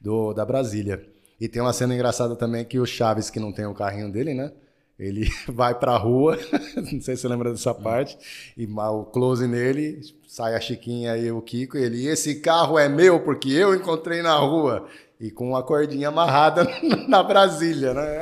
do, 0.00 0.32
da 0.32 0.44
Brasília. 0.44 1.04
E 1.40 1.48
tem 1.48 1.62
uma 1.62 1.72
cena 1.72 1.94
engraçada 1.94 2.36
também 2.36 2.64
que 2.64 2.78
o 2.78 2.84
Chaves, 2.84 3.30
que 3.30 3.40
não 3.40 3.52
tem 3.52 3.64
o 3.64 3.74
carrinho 3.74 4.12
dele, 4.12 4.34
né? 4.34 4.52
Ele 4.98 5.26
vai 5.48 5.74
pra 5.74 5.96
rua, 5.96 6.38
não 6.76 7.00
sei 7.00 7.16
se 7.16 7.22
você 7.22 7.28
lembra 7.28 7.50
dessa 7.50 7.72
parte, 7.72 8.18
e 8.56 8.66
o 8.66 9.04
close 9.04 9.46
nele, 9.48 10.00
sai 10.28 10.54
a 10.54 10.60
Chiquinha 10.60 11.16
e 11.16 11.32
o 11.32 11.40
Kiko, 11.40 11.78
e 11.78 11.82
ele, 11.82 12.06
esse 12.06 12.40
carro 12.40 12.78
é 12.78 12.88
meu 12.88 13.20
porque 13.20 13.50
eu 13.50 13.74
encontrei 13.74 14.20
na 14.20 14.36
rua. 14.36 14.86
E 15.18 15.30
com 15.30 15.50
uma 15.50 15.62
cordinha 15.62 16.08
amarrada 16.08 16.66
na 17.08 17.22
Brasília, 17.22 17.92
né? 17.92 18.20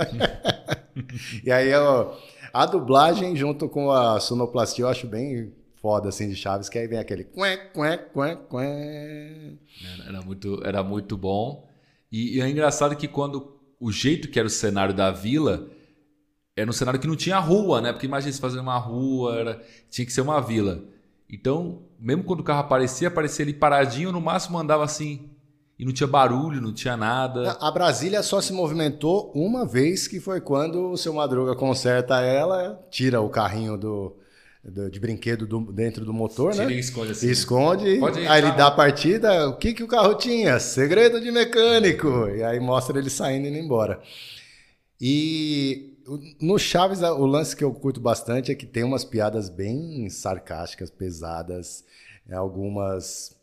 e 1.44 1.50
aí, 1.50 1.72
ó, 1.74 2.12
a 2.52 2.66
dublagem 2.66 3.36
junto 3.36 3.68
com 3.68 3.90
a 3.90 4.18
sonoplastia 4.18 4.84
eu 4.84 4.88
acho 4.88 5.06
bem 5.06 5.52
foda, 5.80 6.08
assim, 6.08 6.28
de 6.28 6.34
Chaves, 6.34 6.68
que 6.68 6.76
aí 6.78 6.88
vem 6.88 6.98
aquele 6.98 7.24
era 10.08 10.22
muito, 10.22 10.60
era 10.64 10.82
muito 10.82 11.16
bom. 11.16 11.67
E, 12.10 12.36
e 12.36 12.40
é 12.40 12.48
engraçado 12.48 12.96
que 12.96 13.08
quando 13.08 13.58
o 13.80 13.92
jeito 13.92 14.28
que 14.28 14.38
era 14.38 14.46
o 14.46 14.50
cenário 14.50 14.94
da 14.94 15.10
vila 15.10 15.70
era 16.56 16.68
um 16.68 16.72
cenário 16.72 16.98
que 16.98 17.06
não 17.06 17.14
tinha 17.14 17.38
rua, 17.38 17.80
né? 17.80 17.92
Porque 17.92 18.06
imagina 18.06 18.32
se 18.32 18.40
fazer 18.40 18.58
uma 18.58 18.76
rua, 18.78 19.36
era, 19.36 19.62
tinha 19.88 20.04
que 20.04 20.12
ser 20.12 20.22
uma 20.22 20.40
vila. 20.40 20.82
Então, 21.30 21.82
mesmo 22.00 22.24
quando 22.24 22.40
o 22.40 22.44
carro 22.44 22.60
aparecia, 22.60 23.06
aparecia 23.06 23.44
ali 23.44 23.52
paradinho, 23.52 24.10
no 24.10 24.20
máximo 24.20 24.58
andava 24.58 24.82
assim. 24.82 25.30
E 25.78 25.84
não 25.84 25.92
tinha 25.92 26.08
barulho, 26.08 26.60
não 26.60 26.72
tinha 26.72 26.96
nada. 26.96 27.52
A 27.60 27.70
Brasília 27.70 28.20
só 28.24 28.40
se 28.40 28.52
movimentou 28.52 29.30
uma 29.32 29.64
vez, 29.64 30.08
que 30.08 30.18
foi 30.18 30.40
quando 30.40 30.90
o 30.90 30.96
seu 30.96 31.14
Madruga 31.14 31.54
conserta 31.54 32.20
ela, 32.20 32.84
tira 32.90 33.20
o 33.20 33.28
carrinho 33.28 33.78
do, 33.78 34.16
do- 34.64 34.90
de 34.90 34.98
brinquedo 35.00 35.46
do- 35.46 35.72
dentro 35.72 36.04
do 36.04 36.12
motor, 36.12 36.52
Tira 36.52 36.66
né? 36.66 36.72
e 36.72 36.78
esconde 36.78 37.12
assim. 37.12 37.30
Esconde, 37.30 37.98
Pode 37.98 38.26
aí 38.26 38.42
ele 38.42 38.52
dá 38.52 38.66
a 38.68 38.70
partida, 38.70 39.48
o 39.48 39.56
que, 39.56 39.72
que 39.72 39.82
o 39.82 39.88
carro 39.88 40.14
tinha? 40.14 40.58
Segredo 40.58 41.20
de 41.20 41.30
mecânico. 41.30 42.28
E 42.28 42.42
aí 42.42 42.58
mostra 42.60 42.98
ele 42.98 43.10
saindo 43.10 43.46
e 43.46 43.50
indo 43.50 43.58
embora. 43.58 44.00
E 45.00 45.94
no 46.40 46.58
Chaves, 46.58 47.00
o 47.02 47.26
lance 47.26 47.54
que 47.54 47.62
eu 47.62 47.72
curto 47.72 48.00
bastante 48.00 48.50
é 48.50 48.54
que 48.54 48.66
tem 48.66 48.82
umas 48.82 49.04
piadas 49.04 49.48
bem 49.48 50.08
sarcásticas, 50.10 50.90
pesadas, 50.90 51.84
é, 52.28 52.34
algumas 52.34 53.36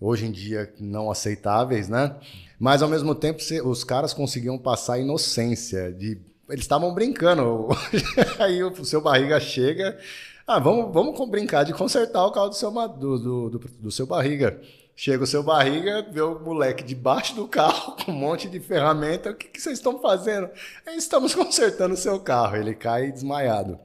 hoje 0.00 0.26
em 0.26 0.32
dia 0.32 0.72
não 0.80 1.10
aceitáveis, 1.10 1.88
né? 1.88 2.16
Mas 2.58 2.82
ao 2.82 2.88
mesmo 2.88 3.14
tempo 3.14 3.40
os 3.64 3.84
caras 3.84 4.12
conseguiam 4.14 4.58
passar 4.58 4.94
a 4.94 4.98
inocência 4.98 5.92
de 5.92 6.18
eles 6.48 6.64
estavam 6.64 6.92
brincando. 6.92 7.68
Aí 8.38 8.62
o 8.62 8.84
seu 8.84 9.00
barriga 9.00 9.38
chega, 9.40 9.98
Ah, 10.46 10.58
vamos, 10.58 10.92
vamos 10.92 11.28
brincar 11.30 11.64
de 11.64 11.72
consertar 11.72 12.24
o 12.26 12.32
carro 12.32 12.48
do 12.48 12.56
seu, 12.56 12.70
do, 12.70 13.18
do, 13.18 13.50
do, 13.50 13.58
do 13.58 13.90
seu 13.90 14.06
barriga. 14.06 14.60
Chega 14.94 15.24
o 15.24 15.26
seu 15.26 15.42
barriga, 15.42 16.06
vê 16.10 16.20
o 16.20 16.38
moleque 16.38 16.84
debaixo 16.84 17.34
do 17.34 17.48
carro 17.48 17.96
com 18.04 18.12
um 18.12 18.14
monte 18.14 18.48
de 18.48 18.60
ferramenta. 18.60 19.30
O 19.30 19.34
que, 19.34 19.48
que 19.48 19.60
vocês 19.60 19.78
estão 19.78 19.98
fazendo? 20.00 20.50
Estamos 20.96 21.34
consertando 21.36 21.94
o 21.94 21.96
seu 21.96 22.20
carro. 22.20 22.56
Ele 22.56 22.74
cai 22.74 23.10
desmaiado. 23.10 23.78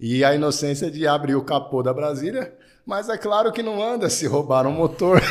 E 0.00 0.24
a 0.24 0.34
inocência 0.34 0.90
de 0.90 1.06
abrir 1.06 1.36
o 1.36 1.44
capô 1.44 1.82
da 1.82 1.94
Brasília, 1.94 2.52
mas 2.86 3.08
é 3.08 3.16
claro 3.18 3.52
que 3.52 3.62
não 3.62 3.82
anda 3.82 4.08
se 4.10 4.26
roubaram 4.26 4.70
o 4.70 4.74
motor. 4.74 5.20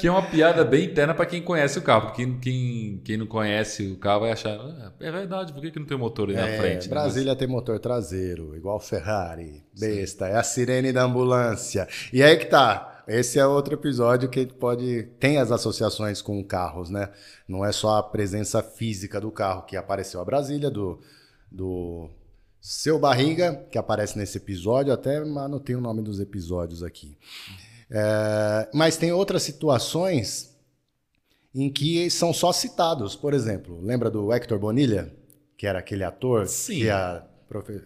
Que 0.00 0.06
é 0.06 0.10
uma 0.12 0.22
piada 0.22 0.64
bem 0.64 0.84
interna 0.84 1.12
para 1.12 1.26
quem 1.26 1.42
conhece 1.42 1.76
o 1.76 1.82
carro. 1.82 2.12
Quem, 2.12 2.38
quem, 2.38 3.00
quem 3.04 3.16
não 3.16 3.26
conhece 3.26 3.84
o 3.88 3.96
carro 3.96 4.20
vai 4.20 4.30
achar, 4.30 4.52
ah, 4.52 4.92
é 5.00 5.10
verdade, 5.10 5.52
por 5.52 5.60
que, 5.60 5.72
que 5.72 5.78
não 5.80 5.86
tem 5.86 5.98
motor 5.98 6.28
aí 6.28 6.36
na 6.36 6.46
É, 6.48 6.56
frente? 6.56 6.84
né? 6.84 6.90
Brasília 6.94 7.34
tem 7.34 7.48
motor 7.48 7.80
traseiro, 7.80 8.56
igual 8.56 8.78
Ferrari, 8.78 9.64
besta, 9.76 10.28
é 10.28 10.36
a 10.36 10.42
sirene 10.44 10.92
da 10.92 11.02
ambulância. 11.02 11.88
E 12.12 12.22
aí 12.22 12.36
que 12.36 12.46
tá. 12.46 13.02
Esse 13.08 13.40
é 13.40 13.46
outro 13.46 13.74
episódio 13.74 14.28
que 14.28 14.46
pode 14.46 15.02
tem 15.18 15.38
as 15.38 15.50
associações 15.50 16.22
com 16.22 16.44
carros, 16.44 16.90
né? 16.90 17.08
Não 17.48 17.64
é 17.64 17.72
só 17.72 17.96
a 17.98 18.02
presença 18.02 18.62
física 18.62 19.20
do 19.20 19.32
carro 19.32 19.62
que 19.62 19.76
apareceu 19.76 20.20
a 20.20 20.24
Brasília 20.24 20.70
do 20.70 21.00
do 21.50 22.08
seu 22.68 22.98
barriga 22.98 23.64
que 23.70 23.78
aparece 23.78 24.18
nesse 24.18 24.36
episódio, 24.36 24.92
até 24.92 25.16
anotei 25.16 25.74
o 25.74 25.80
nome 25.80 26.02
dos 26.02 26.20
episódios 26.20 26.82
aqui. 26.82 27.16
É, 27.90 28.68
mas 28.74 28.98
tem 28.98 29.10
outras 29.10 29.42
situações 29.42 30.54
em 31.54 31.70
que 31.70 32.10
são 32.10 32.30
só 32.30 32.52
citados. 32.52 33.16
Por 33.16 33.32
exemplo, 33.32 33.80
lembra 33.80 34.10
do 34.10 34.30
Hector 34.30 34.58
Bonilha, 34.58 35.10
que 35.56 35.66
era 35.66 35.78
aquele 35.78 36.04
ator 36.04 36.46
Sim. 36.46 36.80
que 36.80 36.90
a, 36.90 37.24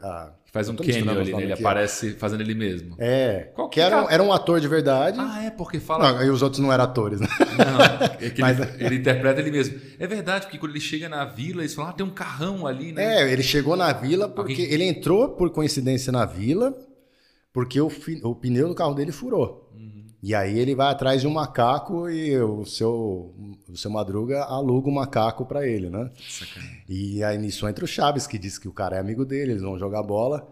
a 0.02 0.32
faz 0.52 0.68
um 0.68 0.76
cameo 0.76 1.18
ali, 1.20 1.32
né? 1.34 1.42
ele 1.42 1.52
aparece 1.54 2.12
fazendo 2.12 2.42
ele 2.42 2.54
mesmo. 2.54 2.94
É, 2.98 3.50
Qual 3.54 3.68
que 3.68 3.80
era, 3.80 4.04
um- 4.04 4.10
era 4.10 4.22
um 4.22 4.32
ator 4.32 4.60
de 4.60 4.68
verdade. 4.68 5.18
Ah, 5.18 5.42
é, 5.44 5.50
porque 5.50 5.80
fala. 5.80 6.12
Não, 6.12 6.22
e 6.24 6.30
os 6.30 6.42
outros 6.42 6.60
não 6.60 6.72
eram 6.72 6.84
atores, 6.84 7.18
né? 7.20 7.26
Não, 7.58 8.26
é 8.26 8.30
que 8.30 8.40
Mas- 8.40 8.60
ele, 8.60 8.84
ele 8.84 8.94
interpreta 8.96 9.40
ele 9.40 9.50
mesmo. 9.50 9.80
É 9.98 10.06
verdade, 10.06 10.44
porque 10.44 10.58
quando 10.58 10.72
ele 10.72 10.80
chega 10.80 11.08
na 11.08 11.24
vila, 11.24 11.62
eles 11.62 11.74
falam, 11.74 11.90
ah, 11.90 11.94
tem 11.94 12.04
um 12.06 12.10
carrão 12.10 12.66
ali, 12.66 12.92
né? 12.92 13.22
É, 13.22 13.32
ele 13.32 13.42
chegou 13.42 13.74
na 13.76 13.92
vila 13.92 14.28
porque 14.28 14.52
Alguém- 14.52 14.70
ele 14.70 14.84
entrou 14.84 15.30
por 15.30 15.50
coincidência 15.50 16.12
na 16.12 16.24
vila 16.26 16.72
porque 17.52 17.80
o, 17.80 17.90
fi- 17.90 18.20
o 18.22 18.34
pneu 18.34 18.68
do 18.68 18.74
carro 18.74 18.94
dele 18.94 19.10
furou. 19.12 19.61
E 20.22 20.34
aí 20.36 20.56
ele 20.58 20.74
vai 20.74 20.88
atrás 20.92 21.20
de 21.20 21.26
um 21.26 21.32
macaco 21.32 22.08
e 22.08 22.38
o 22.40 22.64
seu, 22.64 23.34
o 23.68 23.76
seu 23.76 23.90
Madruga 23.90 24.44
aluga 24.44 24.88
o 24.88 24.92
macaco 24.94 25.44
pra 25.44 25.66
ele, 25.66 25.90
né? 25.90 26.10
Sacanagem. 26.28 26.82
E 26.88 27.24
aí 27.24 27.36
nisso 27.38 27.66
entra 27.68 27.84
o 27.84 27.88
Chaves, 27.88 28.26
que 28.26 28.38
diz 28.38 28.56
que 28.56 28.68
o 28.68 28.72
cara 28.72 28.96
é 28.96 29.00
amigo 29.00 29.24
dele, 29.24 29.52
eles 29.52 29.62
vão 29.62 29.76
jogar 29.78 30.02
bola. 30.04 30.48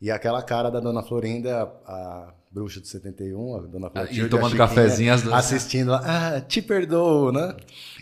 E 0.00 0.10
aquela 0.10 0.40
cara 0.42 0.70
da 0.70 0.80
Dona 0.80 1.02
Florinda, 1.02 1.64
a 1.86 2.32
bruxa 2.50 2.80
de 2.80 2.88
71, 2.88 3.56
a 3.56 3.60
Dona 3.60 3.88
Ah, 3.88 3.90
Florinda. 3.90 4.26
e 4.26 4.28
tomando 4.30 4.56
cafezinho, 4.56 5.12
as 5.12 5.20
duas- 5.22 5.34
Assistindo 5.36 5.90
lá, 5.90 6.00
ah, 6.36 6.40
te 6.40 6.62
perdoo, 6.62 7.30
né? 7.30 7.54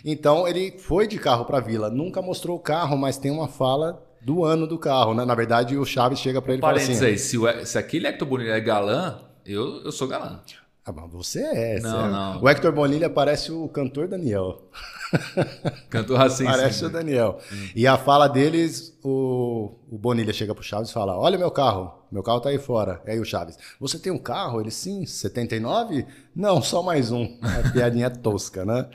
Então 0.05 0.47
ele 0.47 0.77
foi 0.79 1.05
de 1.05 1.19
carro 1.19 1.43
pra 1.43 1.59
vila, 1.59 1.89
nunca 1.89 2.21
mostrou 2.21 2.55
o 2.55 2.59
carro, 2.61 2.95
mas 2.97 3.17
tem 3.17 3.29
uma 3.29 3.49
fala 3.49 4.01
do 4.21 4.45
ano 4.45 4.65
do 4.65 4.79
carro, 4.79 5.13
né? 5.13 5.25
Na 5.25 5.35
verdade, 5.35 5.77
o 5.77 5.83
Chaves 5.85 6.19
chega 6.19 6.41
pra 6.41 6.53
ele 6.53 6.61
e 6.61 6.61
fala 6.61 6.77
assim: 6.77 7.05
aí, 7.05 7.17
se, 7.17 7.37
o, 7.37 7.65
se 7.65 7.77
aquele 7.77 8.07
Hector 8.07 8.25
Bonilha 8.25 8.53
é 8.53 8.61
galã, 8.61 9.19
eu, 9.45 9.81
eu 9.83 9.91
sou 9.91 10.07
galã. 10.07 10.39
Ah, 10.89 10.93
mas 10.93 11.11
você 11.11 11.41
é, 11.41 11.79
Não, 11.79 12.05
é. 12.05 12.11
não. 12.11 12.41
O 12.41 12.49
Hector 12.49 12.71
Bonilha 12.71 13.09
parece 13.09 13.51
o 13.51 13.67
cantor 13.69 14.07
Daniel. 14.07 14.63
Cantor 15.89 16.21
assim. 16.21 16.45
Parece 16.45 16.79
sim. 16.79 16.85
o 16.85 16.89
Daniel. 16.89 17.39
E 17.75 17.87
a 17.87 17.97
fala 17.97 18.27
deles, 18.27 18.95
o, 19.03 19.71
o 19.89 19.97
Bonilha 19.97 20.31
chega 20.31 20.53
pro 20.53 20.63
Chaves 20.63 20.89
e 20.89 20.93
fala: 20.93 21.17
Olha 21.17 21.37
meu 21.37 21.49
carro, 21.49 21.91
meu 22.11 22.21
carro 22.21 22.39
tá 22.39 22.49
aí 22.49 22.59
fora. 22.59 23.01
E 23.05 23.11
aí 23.11 23.19
o 23.19 23.25
Chaves, 23.25 23.57
você 23.79 23.97
tem 23.97 24.11
um 24.11 24.17
carro? 24.17 24.61
Ele 24.61 24.71
sim, 24.71 25.05
79? 25.05 26.05
Não, 26.35 26.61
só 26.61 26.83
mais 26.83 27.11
um. 27.11 27.37
A 27.41 27.71
piadinha 27.71 28.05
é 28.05 28.09
tosca, 28.09 28.63
né? 28.63 28.87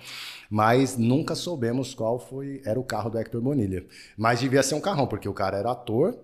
Mas 0.48 0.96
nunca 0.96 1.34
soubemos 1.34 1.94
qual 1.94 2.18
foi 2.18 2.62
era 2.64 2.78
o 2.78 2.84
carro 2.84 3.10
do 3.10 3.18
Hector 3.18 3.40
Bonilha. 3.40 3.84
Mas 4.16 4.40
devia 4.40 4.62
ser 4.62 4.74
um 4.74 4.80
carrão, 4.80 5.06
porque 5.06 5.28
o 5.28 5.34
cara 5.34 5.58
era 5.58 5.72
ator, 5.72 6.16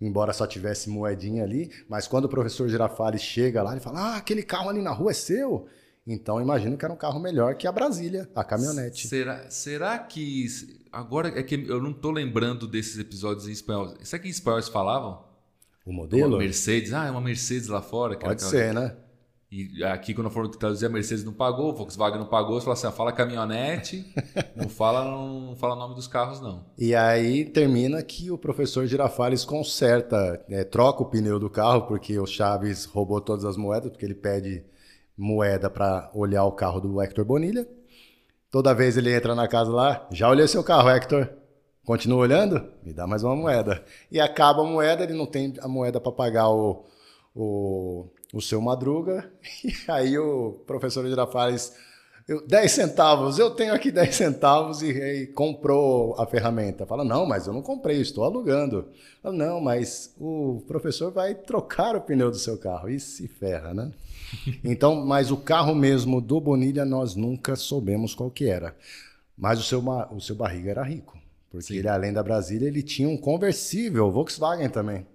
embora 0.00 0.32
só 0.32 0.46
tivesse 0.46 0.88
moedinha 0.90 1.42
ali. 1.44 1.70
Mas 1.88 2.06
quando 2.08 2.24
o 2.26 2.28
professor 2.28 2.68
Girafales 2.68 3.22
chega 3.22 3.62
lá, 3.62 3.72
ele 3.72 3.80
fala: 3.80 4.14
Ah, 4.14 4.16
aquele 4.16 4.42
carro 4.42 4.68
ali 4.70 4.80
na 4.82 4.92
rua 4.92 5.10
é 5.10 5.14
seu? 5.14 5.66
Então 6.06 6.40
imagino 6.40 6.76
que 6.78 6.84
era 6.84 6.94
um 6.94 6.96
carro 6.96 7.20
melhor 7.20 7.54
que 7.56 7.66
a 7.66 7.72
Brasília, 7.72 8.28
a 8.34 8.42
caminhonete. 8.42 9.06
Será, 9.08 9.50
será 9.50 9.98
que. 9.98 10.46
Agora 10.90 11.28
é 11.38 11.42
que 11.42 11.54
eu 11.68 11.82
não 11.82 11.92
tô 11.92 12.10
lembrando 12.10 12.66
desses 12.66 12.98
episódios 12.98 13.46
em 13.46 13.52
espanhol. 13.52 13.94
Será 14.02 14.22
que 14.22 14.28
em 14.28 14.30
espanhol 14.30 14.58
eles 14.58 14.70
falavam? 14.70 15.22
O 15.84 15.90
Uma 15.90 16.02
modelo? 16.02 16.38
Mercedes. 16.38 16.92
Ah, 16.94 17.06
é 17.06 17.10
uma 17.10 17.20
Mercedes 17.20 17.68
lá 17.68 17.82
fora. 17.82 18.14
Pode 18.18 18.32
aquela- 18.44 18.50
ser, 18.50 18.72
né? 18.74 18.96
E 19.50 19.82
aqui, 19.82 20.12
quando 20.12 20.28
foram 20.28 20.50
traduzir, 20.50 20.84
a 20.84 20.90
Mercedes 20.90 21.24
não 21.24 21.32
pagou, 21.32 21.70
a 21.70 21.74
Volkswagen 21.74 22.18
não 22.18 22.26
pagou, 22.26 22.60
você 22.60 22.64
fala 22.64 22.74
assim: 22.74 22.86
ó, 22.86 22.92
fala 22.92 23.12
caminhonete, 23.12 24.04
não 24.54 24.68
fala 24.68 25.04
não 25.04 25.56
fala 25.56 25.74
o 25.74 25.78
nome 25.78 25.94
dos 25.94 26.06
carros, 26.06 26.38
não. 26.38 26.66
E 26.76 26.94
aí 26.94 27.46
termina 27.46 28.02
que 28.02 28.30
o 28.30 28.36
professor 28.36 28.86
Girafales 28.86 29.46
conserta, 29.46 30.44
é, 30.50 30.64
troca 30.64 31.02
o 31.02 31.06
pneu 31.06 31.38
do 31.38 31.48
carro, 31.48 31.86
porque 31.86 32.18
o 32.18 32.26
Chaves 32.26 32.84
roubou 32.84 33.22
todas 33.22 33.46
as 33.46 33.56
moedas, 33.56 33.90
porque 33.90 34.04
ele 34.04 34.14
pede 34.14 34.64
moeda 35.16 35.70
para 35.70 36.10
olhar 36.14 36.44
o 36.44 36.52
carro 36.52 36.78
do 36.78 37.00
Hector 37.00 37.24
Bonilha. 37.24 37.66
Toda 38.50 38.74
vez 38.74 38.98
ele 38.98 39.14
entra 39.14 39.34
na 39.34 39.48
casa 39.48 39.70
lá, 39.70 40.06
já 40.12 40.28
olhei 40.28 40.46
seu 40.46 40.62
carro, 40.62 40.90
Hector. 40.90 41.28
Continua 41.86 42.18
olhando? 42.18 42.70
Me 42.84 42.92
dá 42.92 43.06
mais 43.06 43.24
uma 43.24 43.34
moeda. 43.34 43.82
E 44.12 44.20
acaba 44.20 44.60
a 44.60 44.66
moeda, 44.66 45.04
ele 45.04 45.14
não 45.14 45.24
tem 45.24 45.54
a 45.62 45.66
moeda 45.66 45.98
para 45.98 46.12
pagar 46.12 46.50
o, 46.50 46.84
o, 47.34 48.10
o 48.32 48.40
seu 48.40 48.60
Madruga. 48.60 49.30
E 49.64 49.90
aí 49.90 50.18
o 50.18 50.52
professor 50.66 51.06
Girafales, 51.06 51.72
eu, 52.26 52.46
10 52.46 52.70
centavos, 52.70 53.38
eu 53.38 53.50
tenho 53.50 53.72
aqui 53.72 53.90
10 53.90 54.14
centavos 54.14 54.82
e, 54.82 54.90
e 54.90 55.26
comprou 55.28 56.14
a 56.20 56.26
ferramenta. 56.26 56.86
Fala, 56.86 57.04
não, 57.04 57.24
mas 57.24 57.46
eu 57.46 57.52
não 57.52 57.62
comprei, 57.62 58.00
estou 58.00 58.24
alugando. 58.24 58.88
Fala, 59.22 59.34
não, 59.34 59.60
mas 59.60 60.14
o 60.18 60.62
professor 60.66 61.10
vai 61.10 61.34
trocar 61.34 61.96
o 61.96 62.00
pneu 62.00 62.30
do 62.30 62.38
seu 62.38 62.58
carro. 62.58 62.88
E 62.88 63.00
se 63.00 63.26
ferra, 63.26 63.72
né? 63.72 63.90
Então, 64.62 65.06
mas 65.06 65.30
o 65.30 65.38
carro 65.38 65.74
mesmo 65.74 66.20
do 66.20 66.38
Bonilha 66.38 66.84
nós 66.84 67.14
nunca 67.14 67.56
soubemos 67.56 68.14
qual 68.14 68.30
que 68.30 68.46
era. 68.46 68.76
Mas 69.36 69.58
o 69.58 69.62
seu, 69.62 69.82
o 70.10 70.20
seu 70.20 70.36
barriga 70.36 70.70
era 70.70 70.82
rico. 70.82 71.16
Porque 71.50 71.68
Sim. 71.68 71.78
ele, 71.78 71.88
além 71.88 72.12
da 72.12 72.22
Brasília, 72.22 72.66
ele 72.66 72.82
tinha 72.82 73.08
um 73.08 73.16
conversível 73.16 74.10
Volkswagen 74.10 74.68
também. 74.68 75.06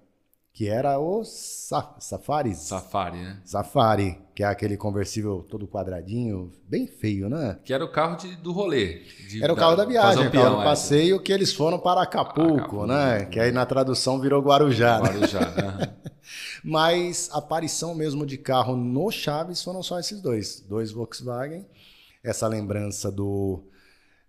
Que 0.55 0.69
era 0.69 0.99
o 0.99 1.23
Sa 1.23 1.95
Safari. 1.99 2.53
Safari, 2.53 3.17
né? 3.17 3.41
Safari, 3.43 4.19
que 4.35 4.43
é 4.43 4.45
aquele 4.45 4.77
conversível 4.77 5.43
todo 5.49 5.67
quadradinho, 5.67 6.51
bem 6.69 6.85
feio, 6.85 7.27
né? 7.27 7.57
Que 7.65 7.73
era 7.73 7.83
o 7.83 7.91
carro 7.91 8.17
de- 8.17 8.35
do 8.35 8.51
rolê. 8.51 8.99
de- 9.27 9.43
Era 9.43 9.51
o 9.51 9.55
carro 9.55 9.75
da 9.75 9.83
viagem, 9.83 10.25
fazer 10.25 10.27
o 10.29 10.31
carro 10.43 10.55
do 10.57 10.61
é. 10.61 10.65
passeio 10.65 11.19
que 11.19 11.31
eles 11.33 11.51
foram 11.51 11.79
para 11.79 12.03
Acapulco, 12.03 12.53
Acapulco. 12.59 12.85
né? 12.85 13.25
Que 13.25 13.39
aí 13.39 13.51
na 13.51 13.65
tradução 13.65 14.21
virou 14.21 14.43
Guarujá. 14.43 14.99
né? 15.01 15.09
Guarujá. 15.09 15.39
aham. 15.41 15.93
Mas 16.63 17.29
a 17.33 17.39
aparição 17.39 17.95
mesmo 17.95 18.23
de 18.25 18.37
carro 18.37 18.75
no 18.77 19.09
Chaves 19.11 19.63
foram 19.63 19.81
só 19.81 19.99
esses 19.99 20.21
dois. 20.21 20.59
Dois 20.61 20.91
Volkswagen, 20.91 21.65
essa 22.23 22.47
lembrança 22.47 23.11
do, 23.11 23.63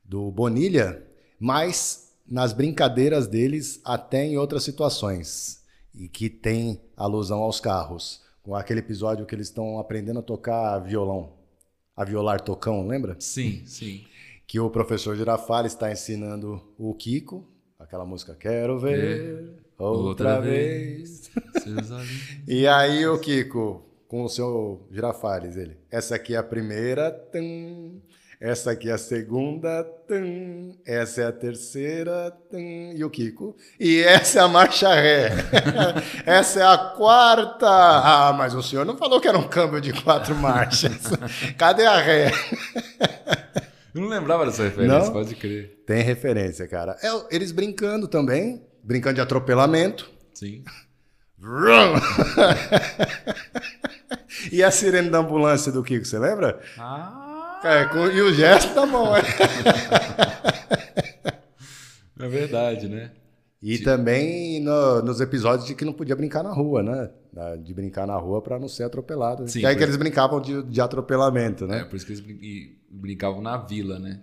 do 0.02 0.30
Bonilha, 0.32 1.04
mas 1.38 2.12
nas 2.26 2.52
brincadeiras 2.52 3.26
deles 3.26 3.80
até 3.84 4.24
em 4.24 4.36
outras 4.38 4.64
situações. 4.64 5.62
E 5.94 6.08
que 6.08 6.28
tem 6.28 6.80
alusão 6.96 7.42
aos 7.42 7.60
carros. 7.60 8.22
Com 8.42 8.54
aquele 8.54 8.80
episódio 8.80 9.24
que 9.24 9.34
eles 9.34 9.48
estão 9.48 9.78
aprendendo 9.78 10.18
a 10.18 10.22
tocar 10.22 10.78
violão. 10.80 11.32
A 11.96 12.04
violar 12.04 12.40
tocão, 12.40 12.86
lembra? 12.86 13.16
Sim, 13.20 13.62
sim. 13.66 14.04
que 14.46 14.58
o 14.58 14.68
professor 14.68 15.16
Girafales 15.16 15.72
está 15.72 15.90
ensinando 15.92 16.60
o 16.76 16.92
Kiko, 16.94 17.48
aquela 17.78 18.04
música 18.04 18.34
Quero 18.34 18.78
ver 18.78 19.64
outra, 19.78 20.40
vez. 20.40 21.30
Seus 21.62 21.90
olhinhos. 21.90 22.38
E 22.46 22.66
aí 22.66 23.06
o 23.06 23.18
Kiko, 23.18 23.82
com 24.08 24.24
o 24.24 24.28
seu 24.28 24.86
Girafales, 24.90 25.56
ele, 25.56 25.76
essa 25.90 26.16
aqui 26.16 26.34
é 26.34 26.38
a 26.38 26.42
primeira, 26.42 27.10
tum, 27.10 28.00
essa 28.40 28.72
aqui 28.72 28.88
é 28.90 28.92
a 28.92 28.98
segunda, 28.98 29.84
tum, 30.06 30.76
essa 30.86 31.22
é 31.22 31.26
a 31.26 31.32
terceira, 31.32 32.30
tum, 32.50 32.92
e 32.94 33.04
o 33.04 33.10
Kiko, 33.10 33.56
e 33.78 34.00
essa 34.02 34.40
é 34.40 34.42
a 34.42 34.48
marcha 34.48 34.92
ré, 34.94 35.30
essa 36.26 36.60
é 36.60 36.64
a 36.64 36.76
quarta. 36.76 37.66
Ah, 37.68 38.32
mas 38.36 38.54
o 38.54 38.62
senhor 38.62 38.84
não 38.84 38.96
falou 38.96 39.20
que 39.20 39.28
era 39.28 39.38
um 39.38 39.48
câmbio 39.48 39.80
de 39.80 39.92
quatro 40.02 40.34
marchas. 40.34 41.00
Cadê 41.56 41.86
a 41.86 41.98
ré? 41.98 42.30
Eu 43.94 44.00
não 44.00 44.08
lembrava 44.08 44.44
dessa 44.44 44.64
referência, 44.64 44.98
Não? 44.98 45.12
pode 45.12 45.34
crer. 45.36 45.82
Tem 45.86 46.02
referência, 46.02 46.66
cara. 46.66 46.96
É, 47.02 47.08
eles 47.34 47.52
brincando 47.52 48.08
também, 48.08 48.66
brincando 48.82 49.14
de 49.16 49.20
atropelamento. 49.20 50.10
Sim. 50.34 50.64
E 54.52 54.62
a 54.62 54.70
sirene 54.70 55.10
da 55.10 55.18
ambulância 55.18 55.72
do 55.72 55.82
Kiko, 55.82 56.04
você 56.04 56.18
lembra? 56.18 56.60
Ah! 56.78 57.23
É, 57.64 57.84
com- 57.86 58.06
e 58.06 58.20
o 58.20 58.32
gesto 58.32 58.74
da 58.74 58.86
mão. 58.86 59.16
é. 59.16 59.22
É 62.18 62.28
verdade, 62.28 62.88
né? 62.88 63.10
E 63.60 63.78
também 63.80 64.60
no- 64.60 65.02
nos 65.02 65.20
episódios 65.20 65.66
de 65.66 65.74
que 65.74 65.84
não 65.84 65.92
podia 65.92 66.14
brincar 66.14 66.42
na 66.44 66.52
rua, 66.52 66.82
né? 66.82 67.10
De 67.62 67.74
brincar 67.74 68.06
na 68.06 68.16
rua 68.16 68.40
pra 68.40 68.58
não 68.58 68.68
ser 68.68 68.84
atropelado. 68.84 69.48
Sim, 69.48 69.60
que 69.60 69.66
aí 69.66 69.74
por- 69.74 69.78
que 69.78 69.84
eles 69.84 69.96
brincavam 69.96 70.40
de, 70.40 70.62
de 70.62 70.80
atropelamento, 70.80 71.64
É, 71.64 71.68
né? 71.68 71.84
por 71.84 71.96
isso 71.96 72.06
que 72.06 72.12
eles 72.12 72.20
brin- 72.20 72.76
brincavam 72.88 73.42
na 73.42 73.56
vila, 73.56 73.98
né? 73.98 74.20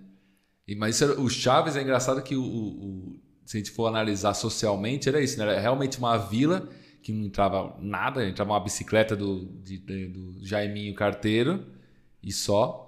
E, 0.68 0.74
mas 0.76 0.96
isso 0.96 1.04
era- 1.04 1.20
o 1.20 1.30
Chaves 1.30 1.76
é 1.76 1.82
engraçado 1.82 2.22
que 2.24 2.36
o, 2.36 2.42
o- 2.42 2.46
o- 2.46 3.20
se 3.46 3.58
a 3.58 3.60
gente 3.60 3.72
for 3.72 3.88
analisar 3.88 4.34
socialmente, 4.36 5.10
era 5.10 5.20
isso, 5.22 5.38
né? 5.38 5.44
Era 5.44 5.60
realmente 5.60 5.98
uma 6.00 6.18
vila 6.18 6.70
que 7.04 7.12
não 7.12 7.26
entrava 7.26 7.76
nada, 7.82 8.26
entrava 8.26 8.52
uma 8.52 8.64
bicicleta 8.64 9.16
do, 9.18 9.46
de- 9.64 9.80
de- 9.80 10.08
do 10.08 10.46
Jaiminho 10.46 10.96
Carteiro 10.96 11.66
e 12.24 12.32
só. 12.32 12.88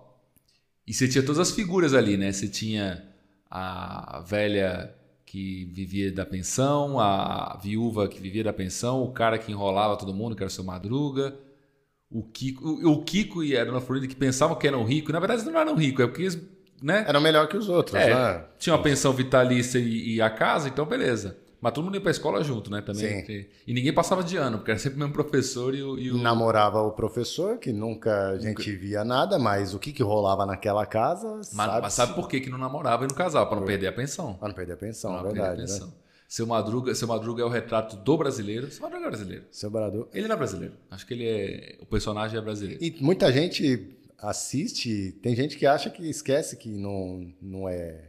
E 0.85 0.93
você 0.93 1.07
tinha 1.07 1.23
todas 1.23 1.39
as 1.39 1.51
figuras 1.51 1.93
ali, 1.93 2.17
né? 2.17 2.31
Você 2.31 2.47
tinha 2.47 3.03
a 3.49 4.23
velha 4.27 4.93
que 5.25 5.65
vivia 5.65 6.11
da 6.11 6.25
pensão, 6.25 6.99
a 6.99 7.57
viúva 7.61 8.07
que 8.07 8.19
vivia 8.19 8.43
da 8.43 8.53
pensão, 8.53 9.01
o 9.03 9.11
cara 9.11 9.37
que 9.37 9.51
enrolava 9.51 9.97
todo 9.97 10.13
mundo, 10.13 10.35
que 10.35 10.43
era 10.43 10.47
o 10.47 10.51
seu 10.51 10.63
Madruga, 10.63 11.35
o 12.11 12.23
Kiko, 12.23 12.67
o, 12.67 12.91
o 12.91 13.03
Kiko 13.03 13.43
e 13.43 13.57
a 13.57 13.65
Dona 13.65 13.81
Florinda 13.81 14.07
que 14.07 14.15
pensavam 14.15 14.55
que 14.55 14.67
eram 14.67 14.83
ricos, 14.83 15.11
na 15.11 15.19
verdade 15.19 15.41
eles 15.41 15.51
não 15.51 15.59
eram 15.59 15.75
ricos, 15.75 16.03
é 16.03 16.07
porque 16.07 16.21
eles, 16.23 16.39
né? 16.81 17.05
Eram 17.07 17.21
melhor 17.21 17.47
que 17.47 17.57
os 17.57 17.69
outros, 17.69 17.95
É, 17.95 18.13
né? 18.13 18.45
Tinha 18.59 18.75
uma 18.75 18.83
pensão 18.83 19.13
vitalícia 19.13 19.79
e, 19.79 20.15
e 20.15 20.21
a 20.21 20.29
casa, 20.29 20.67
então 20.69 20.85
beleza. 20.85 21.37
Mas 21.63 21.71
todo 21.71 21.85
mundo 21.85 21.95
ia 21.95 22.01
pra 22.01 22.11
escola 22.11 22.43
junto, 22.43 22.69
né? 22.69 22.81
Também. 22.81 23.25
Sim. 23.25 23.45
E 23.65 23.73
ninguém 23.73 23.93
passava 23.93 24.21
de 24.21 24.35
ano, 24.35 24.57
porque 24.57 24.71
era 24.71 24.79
sempre 24.81 24.97
o 24.97 24.99
mesmo 24.99 25.13
professor 25.13 25.73
e 25.73 25.81
o. 25.81 25.97
E 25.97 26.11
o... 26.11 26.17
Namorava 26.17 26.81
o 26.81 26.91
professor, 26.91 27.57
que 27.57 27.71
nunca 27.71 28.31
a 28.31 28.37
gente 28.37 28.69
via 28.75 29.05
nada, 29.05 29.39
mas 29.39 29.73
o 29.73 29.79
que, 29.79 29.93
que 29.93 30.03
rolava 30.03 30.45
naquela 30.45 30.85
casa, 30.85 31.37
Mas, 31.37 31.47
sabe? 31.47 31.81
mas 31.81 31.93
sabe 31.93 32.13
por 32.15 32.27
que, 32.27 32.41
que 32.41 32.49
não 32.49 32.57
namorava 32.57 33.05
e 33.05 33.07
não 33.07 33.15
casava? 33.15 33.45
Pra 33.45 33.57
não 33.57 33.65
perder 33.65 33.87
a 33.87 33.93
pensão. 33.93 34.33
Pra 34.33 34.49
não 34.49 34.55
perder 34.55 34.73
a 34.73 34.75
pensão, 34.77 35.11
Pra 35.11 35.19
é 35.19 35.23
não 35.23 35.29
perder 35.31 35.41
a 35.41 35.49
verdade, 35.55 35.71
né? 35.71 35.79
pensão. 35.79 35.93
Seu 36.27 36.45
Madruga, 36.45 36.93
seu 36.95 37.07
Madruga 37.07 37.43
é 37.43 37.45
o 37.45 37.49
retrato 37.49 37.95
do 37.95 38.17
brasileiro. 38.17 38.69
Seu 38.69 38.81
Madruga 38.81 39.05
é 39.05 39.09
brasileiro. 39.09 39.43
Seu 39.49 39.69
Brador. 39.71 40.07
Ele 40.13 40.27
não 40.27 40.35
é 40.35 40.37
brasileiro. 40.37 40.73
Acho 40.91 41.07
que 41.07 41.13
ele 41.13 41.25
é. 41.25 41.77
O 41.79 41.85
personagem 41.85 42.37
é 42.37 42.41
brasileiro. 42.41 42.83
E 42.83 42.93
muita 42.99 43.31
gente 43.31 43.95
assiste, 44.19 45.13
tem 45.23 45.33
gente 45.33 45.55
que 45.57 45.65
acha 45.65 45.89
que 45.89 46.09
esquece 46.09 46.57
que 46.57 46.69
não, 46.69 47.31
não 47.41 47.69
é, 47.69 48.01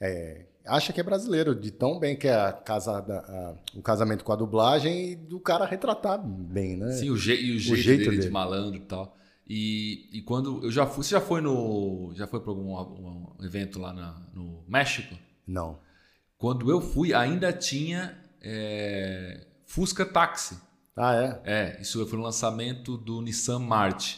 é- 0.00 0.46
Acha 0.66 0.92
que 0.92 1.00
é 1.00 1.02
brasileiro, 1.04 1.54
de 1.54 1.70
tão 1.70 1.98
bem 1.98 2.16
que 2.16 2.26
é 2.26 2.34
a 2.34 2.52
casa, 2.52 3.00
da- 3.00 3.18
a- 3.20 3.54
o 3.74 3.82
casamento 3.82 4.24
com 4.24 4.32
a 4.32 4.36
dublagem 4.36 5.12
e 5.12 5.16
do 5.16 5.38
cara 5.40 5.64
retratar 5.64 6.18
bem, 6.22 6.76
né? 6.76 6.90
Sim, 6.92 7.10
o, 7.10 7.16
je, 7.16 7.34
e 7.34 7.56
o 7.56 7.58
jeito, 7.58 7.82
jeito 7.82 7.98
dele, 8.04 8.10
de 8.16 8.18
dele. 8.22 8.30
malandro 8.30 8.76
e 8.76 8.80
tal. 8.80 9.16
E, 9.48 10.08
e 10.12 10.22
quando 10.22 10.64
eu 10.64 10.70
já 10.72 10.86
fui, 10.86 11.04
você 11.04 11.10
já 11.10 11.20
foi 11.20 11.40
no, 11.40 12.12
já 12.14 12.26
foi 12.26 12.40
para 12.40 12.50
algum 12.50 12.74
um 12.74 13.44
evento 13.44 13.78
lá 13.78 13.92
na- 13.92 14.20
no 14.34 14.64
México? 14.68 15.14
Não. 15.46 15.78
Quando 16.36 16.68
eu 16.70 16.80
fui, 16.80 17.14
ainda 17.14 17.52
tinha 17.52 18.18
é, 18.42 19.46
Fusca 19.64 20.04
Táxi. 20.04 20.58
Ah, 20.96 21.14
é? 21.14 21.40
É, 21.44 21.80
isso 21.80 22.04
foi 22.06 22.18
no 22.18 22.24
lançamento 22.24 22.96
do 22.96 23.20
Nissan 23.20 23.58
March. 23.60 24.16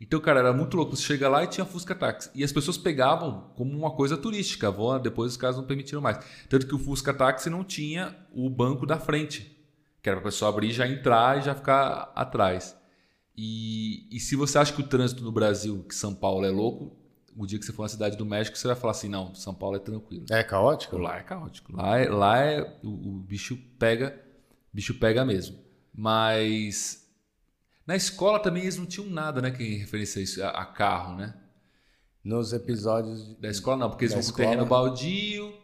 Então, 0.00 0.20
cara, 0.20 0.40
era 0.40 0.52
muito 0.52 0.76
louco. 0.76 0.94
Você 0.94 1.02
chega 1.02 1.28
lá 1.28 1.42
e 1.42 1.46
tinha 1.46 1.64
Fusca 1.64 1.94
Táxi. 1.94 2.30
E 2.34 2.44
as 2.44 2.52
pessoas 2.52 2.76
pegavam 2.76 3.50
como 3.56 3.76
uma 3.76 3.90
coisa 3.90 4.16
turística. 4.16 4.70
Vão, 4.70 5.00
depois 5.00 5.32
os 5.32 5.36
caras 5.38 5.56
não 5.56 5.64
permitiram 5.64 6.02
mais. 6.02 6.18
Tanto 6.48 6.66
que 6.66 6.74
o 6.74 6.78
Fusca 6.78 7.14
Táxi 7.14 7.48
não 7.48 7.64
tinha 7.64 8.14
o 8.32 8.50
banco 8.50 8.84
da 8.84 8.98
frente. 8.98 9.56
Que 10.02 10.10
era 10.10 10.20
pra 10.20 10.30
pessoa 10.30 10.50
abrir, 10.50 10.70
já 10.70 10.86
entrar 10.86 11.38
e 11.38 11.42
já 11.42 11.54
ficar 11.54 12.12
atrás. 12.14 12.76
E, 13.36 14.06
e 14.14 14.20
se 14.20 14.36
você 14.36 14.58
acha 14.58 14.72
que 14.72 14.80
o 14.80 14.86
trânsito 14.86 15.24
no 15.24 15.32
Brasil, 15.32 15.84
que 15.88 15.94
São 15.94 16.14
Paulo 16.14 16.44
é 16.44 16.50
louco, 16.50 16.96
o 17.36 17.46
dia 17.46 17.58
que 17.58 17.64
você 17.64 17.72
for 17.72 17.82
na 17.82 17.88
cidade 17.88 18.16
do 18.16 18.24
México, 18.24 18.56
você 18.56 18.66
vai 18.66 18.76
falar 18.76 18.92
assim: 18.92 19.08
não, 19.08 19.34
São 19.34 19.54
Paulo 19.54 19.76
é 19.76 19.78
tranquilo. 19.80 20.24
É 20.30 20.42
caótico? 20.42 20.96
Lá 20.96 21.18
é 21.18 21.22
caótico. 21.22 21.74
Lá 21.74 21.98
é, 21.98 22.08
lá 22.08 22.38
é 22.38 22.78
o, 22.82 23.16
o 23.16 23.20
bicho 23.20 23.58
pega, 23.78 24.18
bicho 24.72 24.94
pega 24.94 25.24
mesmo. 25.24 25.58
Mas 25.92 27.05
na 27.86 27.94
escola 27.96 28.38
também 28.40 28.62
eles 28.62 28.76
não 28.76 28.86
tinham 28.86 29.08
nada, 29.08 29.40
né, 29.40 29.50
que 29.50 29.76
referência 29.76 30.20
a 30.20 30.22
isso, 30.22 30.42
a, 30.44 30.48
a 30.50 30.64
carro, 30.66 31.16
né? 31.16 31.34
Nos 32.24 32.52
episódios. 32.52 33.24
de- 33.28 33.34
Da 33.40 33.48
escola 33.48 33.76
não, 33.76 33.88
porque 33.90 34.04
eles 34.04 34.14
vão 34.14 34.22
pro 34.22 34.30
escola. 34.30 34.48
terreno 34.48 34.66
baldio. 34.66 35.54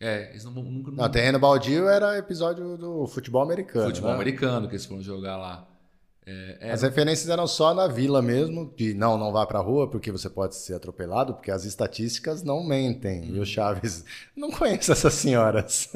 É, 0.00 0.30
eles 0.30 0.44
não 0.44 0.52
vão 0.52 0.62
nunca 0.62 0.92
Não, 0.92 1.10
Terreno 1.10 1.40
Baldio 1.40 1.88
era 1.88 2.16
episódio 2.16 2.76
do 2.76 3.04
futebol 3.08 3.42
americano. 3.42 3.86
futebol 3.86 4.10
né? 4.10 4.14
americano 4.16 4.68
que 4.68 4.74
eles 4.74 4.84
foram 4.86 5.02
jogar 5.02 5.36
lá. 5.36 5.66
É, 6.60 6.72
As 6.72 6.82
referências 6.82 7.30
eram 7.30 7.46
só 7.46 7.72
na 7.72 7.86
vila 7.88 8.20
mesmo, 8.20 8.70
de 8.76 8.92
não, 8.92 9.16
não 9.16 9.32
vá 9.32 9.46
pra 9.46 9.60
rua 9.60 9.88
porque 9.88 10.12
você 10.12 10.28
pode 10.28 10.56
ser 10.56 10.74
atropelado, 10.74 11.32
porque 11.32 11.50
as 11.50 11.64
estatísticas 11.64 12.42
não 12.42 12.62
mentem. 12.62 13.22
Uhum. 13.30 13.36
E 13.36 13.40
o 13.40 13.46
Chaves 13.46 14.04
não 14.36 14.50
conhece 14.50 14.92
essas 14.92 15.14
senhoras. 15.14 15.88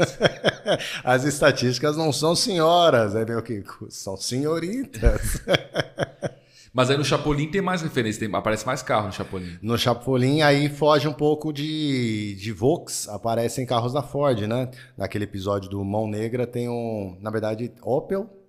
as 1.05 1.25
estatísticas 1.25 1.97
não 1.99 2.11
são 2.13 2.35
senhoras, 2.35 3.15
é 3.15 3.25
meu 3.27 3.43
que 3.43 3.63
são 3.91 4.17
senhoritas. 4.17 5.43
Mas 6.75 6.89
aí 6.89 6.97
no 6.97 7.05
Chapolin 7.05 7.51
tem 7.51 7.61
mais 7.61 7.83
referência, 7.83 8.27
tem- 8.27 8.35
aparece 8.35 8.65
mais 8.65 8.83
carro 8.83 9.09
no 9.09 9.13
Chapolin. 9.13 9.59
No 9.61 9.77
Chapolin 9.77 10.41
aí 10.41 10.71
foge 10.71 11.07
um 11.07 11.13
pouco 11.13 11.53
de, 11.53 12.35
de 12.41 12.51
Vox, 12.51 13.07
aparecem 13.11 13.67
carros 13.67 13.93
da 13.93 14.03
Ford, 14.03 14.41
né? 14.47 14.71
Naquele 14.97 15.25
episódio 15.25 15.69
do 15.69 15.85
Mão 15.85 16.07
Negra 16.09 16.47
tem 16.47 16.71
um, 16.71 17.19
na 17.21 17.31
verdade, 17.31 17.71
Opel 17.83 18.42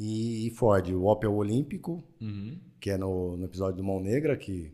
e, 0.00 0.46
e 0.46 0.50
Ford. 0.50 0.88
O 0.94 1.04
Opel 1.04 1.34
Olímpico, 1.34 2.02
Uhum. 2.20 2.58
que 2.80 2.90
é 2.90 2.96
no, 2.96 3.36
no 3.36 3.44
episódio 3.44 3.76
do 3.76 3.84
Mão 3.84 4.00
Negra, 4.00 4.36
que 4.36 4.72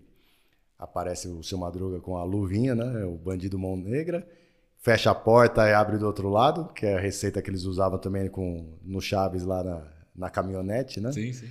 aparece 0.78 1.28
o 1.28 1.42
seu 1.42 1.58
Madruga 1.58 2.00
com 2.00 2.16
a 2.16 2.24
luvinha, 2.24 2.74
né? 2.74 3.04
O 3.04 3.16
bandido 3.16 3.58
Mão 3.58 3.76
Negra. 3.76 4.26
Fecha 4.78 5.10
a 5.10 5.14
porta 5.14 5.66
e 5.68 5.72
abre 5.74 5.98
do 5.98 6.06
outro 6.06 6.28
lado, 6.28 6.72
que 6.72 6.86
é 6.86 6.94
a 6.96 7.00
receita 7.00 7.42
que 7.42 7.50
eles 7.50 7.64
usavam 7.64 7.98
também 7.98 8.28
com, 8.28 8.78
no 8.84 9.00
Chaves 9.00 9.42
lá 9.44 9.64
na, 9.64 9.92
na 10.14 10.30
caminhonete, 10.30 11.00
né? 11.00 11.10
Sim, 11.12 11.32
sim. 11.32 11.48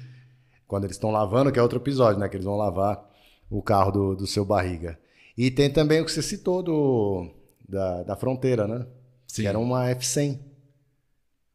Quando 0.67 0.85
eles 0.85 0.95
estão 0.95 1.11
lavando, 1.11 1.51
que 1.51 1.59
é 1.59 1.61
outro 1.61 1.79
episódio, 1.79 2.19
né? 2.19 2.29
Que 2.29 2.37
eles 2.37 2.45
vão 2.45 2.55
lavar 2.55 3.11
o 3.49 3.61
carro 3.61 3.91
do, 3.91 4.15
do 4.15 4.25
seu 4.27 4.45
barriga. 4.45 4.97
E 5.37 5.51
tem 5.51 5.69
também 5.69 5.99
o 6.01 6.05
que 6.05 6.11
você 6.11 6.21
citou 6.21 6.63
do, 6.63 7.29
da, 7.67 8.03
da 8.03 8.15
fronteira, 8.15 8.67
né? 8.67 8.87
Sim. 9.27 9.41
Que 9.41 9.47
era 9.47 9.59
uma 9.59 9.85
F100. 9.89 10.39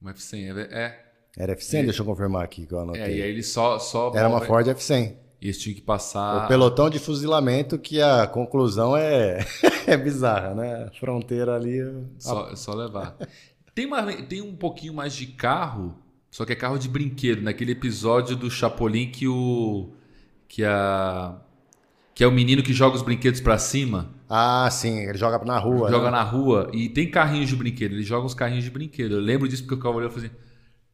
Uma 0.00 0.12
F100, 0.12 0.56
é, 0.56 0.82
é, 0.82 1.09
Era 1.36 1.54
F100? 1.56 1.84
Deixa 1.84 2.02
eu 2.02 2.06
confirmar 2.06 2.44
aqui 2.44 2.66
que 2.66 2.74
eu 2.74 2.80
anotei. 2.80 3.02
é, 3.02 3.16
e 3.18 3.22
aí 3.22 3.30
eles 3.30 3.48
só, 3.48 3.78
só 3.78 4.12
Era 4.14 4.28
uma 4.28 4.40
Ford 4.40 4.66
F100. 4.66 5.14
E 5.40 5.46
eles 5.46 5.58
tinham 5.58 5.74
que 5.74 5.80
passar. 5.80 6.44
O 6.44 6.48
pelotão 6.48 6.90
de 6.90 6.98
fuzilamento, 6.98 7.78
que 7.78 8.00
a 8.00 8.26
conclusão 8.26 8.94
é, 8.96 9.38
é 9.86 9.96
bizarra, 9.96 10.54
né? 10.54 10.88
A 10.90 10.98
fronteira 10.98 11.54
ali. 11.54 11.78
Só, 12.18 12.54
só 12.54 12.74
levar. 12.74 13.16
Tem, 13.74 13.86
uma, 13.86 14.12
tem 14.12 14.42
um 14.42 14.54
pouquinho 14.54 14.92
mais 14.92 15.14
de 15.14 15.26
carro, 15.26 15.96
só 16.30 16.44
que 16.44 16.52
é 16.52 16.56
carro 16.56 16.78
de 16.78 16.88
brinquedo. 16.88 17.40
Naquele 17.42 17.72
episódio 17.72 18.36
do 18.36 18.50
Chapolin 18.50 19.10
que 19.10 19.26
o. 19.26 19.90
Que 20.46 20.64
a. 20.64 21.36
Que 22.14 22.22
é 22.22 22.26
o 22.26 22.32
menino 22.32 22.62
que 22.62 22.74
joga 22.74 22.96
os 22.96 23.02
brinquedos 23.02 23.40
pra 23.40 23.56
cima, 23.56 24.10
Ah, 24.28 24.68
sim, 24.70 25.06
ele 25.08 25.16
joga 25.16 25.42
na 25.42 25.58
rua. 25.58 25.88
joga 25.90 26.06
né? 26.06 26.10
na 26.10 26.22
rua 26.22 26.70
e 26.74 26.86
tem 26.90 27.10
carrinhos 27.10 27.48
de 27.48 27.56
brinquedo. 27.56 27.92
Ele 27.92 28.02
joga 28.02 28.26
uns 28.26 28.34
carrinhos 28.34 28.64
de 28.64 28.70
brinquedo. 28.70 29.14
Eu 29.14 29.20
lembro 29.20 29.48
disso 29.48 29.64
porque 29.64 29.88
olhando 29.88 30.10
e 30.10 30.12
falei 30.12 30.26
assim, 30.28 30.36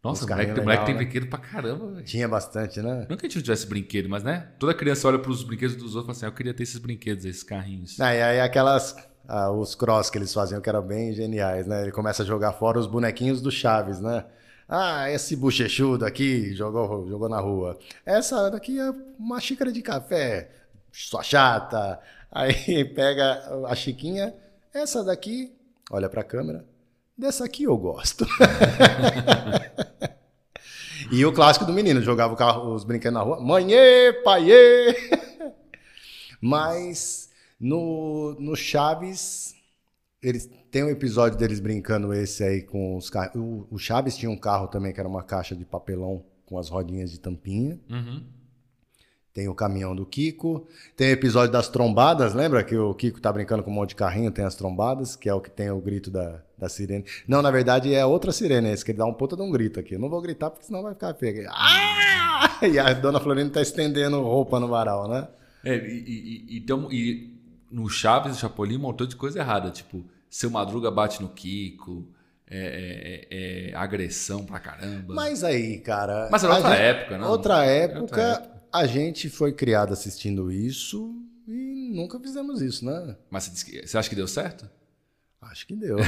Nossa, 0.03 0.25
o 0.25 0.29
moleque, 0.29 0.53
o 0.53 0.55
moleque 0.55 0.69
legal, 0.71 0.85
tem 0.85 0.95
né? 0.95 1.01
brinquedo 1.01 1.27
pra 1.29 1.39
caramba, 1.39 1.87
velho. 1.93 2.05
Tinha 2.05 2.29
bastante, 2.29 2.81
né? 2.81 3.07
Não 3.11 3.17
que 3.17 3.27
a 3.27 3.29
gente 3.29 3.37
não 3.37 3.43
tivesse 3.43 3.67
brinquedo, 3.67 4.09
mas 4.09 4.23
né? 4.23 4.49
Toda 4.59 4.73
criança 4.73 5.09
olha 5.09 5.19
pros 5.19 5.43
brinquedos 5.43 5.75
dos 5.77 5.97
outros 5.97 6.03
e 6.05 6.07
fala 6.07 6.13
assim: 6.13 6.27
"Ah, 6.27 6.29
Eu 6.29 6.33
queria 6.33 6.55
ter 6.55 6.63
esses 6.63 6.79
brinquedos, 6.79 7.25
esses 7.25 7.43
carrinhos. 7.43 7.99
Ah, 8.01 8.15
e 8.15 8.23
aí 8.23 8.41
aquelas. 8.41 8.95
ah, 9.29 9.51
os 9.51 9.75
cross 9.75 10.09
que 10.09 10.19
eles 10.19 10.33
faziam 10.33 10.61
que 10.61 10.69
eram 10.69 10.83
bem 10.83 11.13
geniais, 11.13 11.67
né? 11.67 11.83
Ele 11.83 11.91
começa 11.93 12.23
a 12.23 12.27
jogar 12.27 12.53
fora 12.53 12.79
os 12.79 12.87
bonequinhos 12.87 13.41
do 13.43 13.51
Chaves, 13.51 14.01
né? 14.01 14.25
Ah, 14.69 15.11
esse 15.11 15.35
bochechudo 15.37 16.05
aqui 16.05 16.53
jogou, 16.55 17.09
jogou 17.09 17.29
na 17.29 17.41
rua. 17.41 17.79
Essa 18.05 18.49
daqui 18.51 18.79
é 18.79 18.91
uma 19.19 19.41
xícara 19.41 19.71
de 19.73 19.81
café, 19.83 20.51
sua 20.93 21.23
chata. 21.23 22.01
Aí 22.31 22.85
pega 22.95 23.43
a 23.69 23.75
Chiquinha, 23.75 24.35
essa 24.75 25.03
daqui, 25.05 25.53
olha 25.91 26.09
pra 26.09 26.23
câmera, 26.25 26.65
dessa 27.17 27.45
aqui 27.45 27.65
eu 27.65 27.77
gosto. 27.77 28.27
e 31.11 31.25
o 31.25 31.33
clássico 31.33 31.65
do 31.65 31.73
menino, 31.73 32.03
jogava 32.03 32.35
o 32.35 32.37
carro, 32.37 32.75
os 32.75 32.85
brinquedos 32.85 33.15
na 33.15 33.23
rua, 33.23 33.41
manhê, 33.41 34.13
paiê. 34.25 34.95
Mas 36.41 37.31
no, 37.59 38.37
no 38.39 38.55
Chaves, 38.55 39.55
eles 40.23 40.49
tem 40.71 40.85
um 40.85 40.91
episódio 40.91 41.39
deles 41.39 41.61
brincando 41.61 42.13
esse 42.13 42.45
aí 42.45 42.63
com 42.63 42.97
os 42.97 43.09
carros. 43.09 43.35
O, 43.35 43.67
o 43.71 43.79
Chaves 43.79 44.17
tinha 44.17 44.31
um 44.31 44.37
carro 44.37 44.69
também 44.69 44.93
que 44.93 45.01
era 45.01 45.09
uma 45.09 45.23
caixa 45.23 45.57
de 45.57 45.65
papelão 45.65 46.25
com 46.45 46.59
as 46.59 46.69
rodinhas 46.69 47.11
de 47.11 47.19
tampinha. 47.19 47.81
Uhum. 47.89 48.23
Tem 49.37 49.49
o 49.51 49.55
caminhão 49.55 49.95
do 49.95 50.07
Kiko. 50.07 50.67
Tem 50.97 51.11
o 51.11 51.13
episódio 51.13 51.53
das 51.53 51.69
trombadas, 51.69 52.33
lembra 52.33 52.65
que 52.65 52.75
o 52.75 52.95
Kiko 52.95 53.21
tá 53.21 53.31
brincando 53.31 53.63
com 53.63 53.71
um 53.71 53.75
monte 53.75 53.91
de 53.91 53.97
carrinho, 53.97 54.31
tem 54.31 54.47
as 54.47 54.55
trombadas, 54.55 55.15
que 55.15 55.29
é 55.29 55.35
o 55.35 55.43
que 55.43 55.51
tem 55.51 55.71
o 55.71 55.79
grito 55.79 56.11
da, 56.11 56.41
da 56.57 56.71
sirene. 56.71 57.05
Não, 57.29 57.43
na 57.43 57.51
verdade 57.51 57.93
é 57.93 58.03
outra 58.07 58.33
sirene, 58.33 58.71
esse 58.71 58.83
que 58.83 58.93
ele 58.93 58.99
dá 58.99 59.05
um 59.05 59.13
puta 59.13 59.37
de 59.37 59.43
um 59.43 59.51
grito 59.51 59.79
aqui. 59.79 59.93
Eu 59.93 60.01
não 60.01 60.09
vou 60.09 60.23
gritar 60.23 60.49
porque 60.49 60.65
senão 60.65 60.83
vai 60.83 60.95
ficar 60.95 61.13
feio. 61.13 61.47
Ah! 61.51 62.57
E 62.63 62.79
a 62.79 62.95
dona 62.95 63.21
Florinda 63.21 63.51
tá 63.51 63.61
estendendo 63.61 64.23
roupa 64.23 64.59
no 64.59 64.69
varal, 64.69 65.07
né? 65.07 65.29
É, 65.63 65.77
e, 65.77 66.47
e, 66.49 66.57
e, 66.57 66.61
tem 66.63 66.89
e 66.91 67.35
no 67.71 67.91
Chaves 67.91 68.37
e 68.37 68.41
Chapolin 68.41 68.77
um 68.77 68.81
montão 68.81 69.07
de 69.07 69.17
coisa 69.17 69.41
errada. 69.41 69.71
Tipo, 69.71 70.03
seu 70.31 70.51
Madruga 70.51 70.91
bate 70.91 71.21
no 71.21 71.29
Kiko. 71.29 72.09
é, 72.49 73.27
é, 73.31 73.71
é 73.73 73.77
agressão 73.77 74.47
pra 74.47 74.59
caramba. 74.59 75.15
Mas 75.15 75.45
aí, 75.45 75.79
cara. 75.79 76.29
Mas 76.31 76.43
era 76.43 76.55
outra 76.55 76.71
gente- 76.71 76.81
época, 76.81 77.19
não? 77.19 77.29
Outra 77.31 77.65
época, 77.67 78.01
outra 78.01 78.23
época. 78.23 78.56
A 78.79 78.87
gente 78.87 79.29
foi 79.31 79.53
criado 79.53 79.93
assistindo 79.93 80.51
isso 80.51 81.15
e 81.47 81.93
nunca 81.95 82.19
fizemos 82.21 82.61
isso, 82.61 82.85
né? 82.85 83.17
Mas 83.31 83.47
você, 83.49 83.97
acha 83.97 84.09
que 84.09 84.17
deu 84.17 84.27
certo? 84.29 84.69
Acho 85.41 85.67
que 85.67 85.77
deu. 85.77 85.97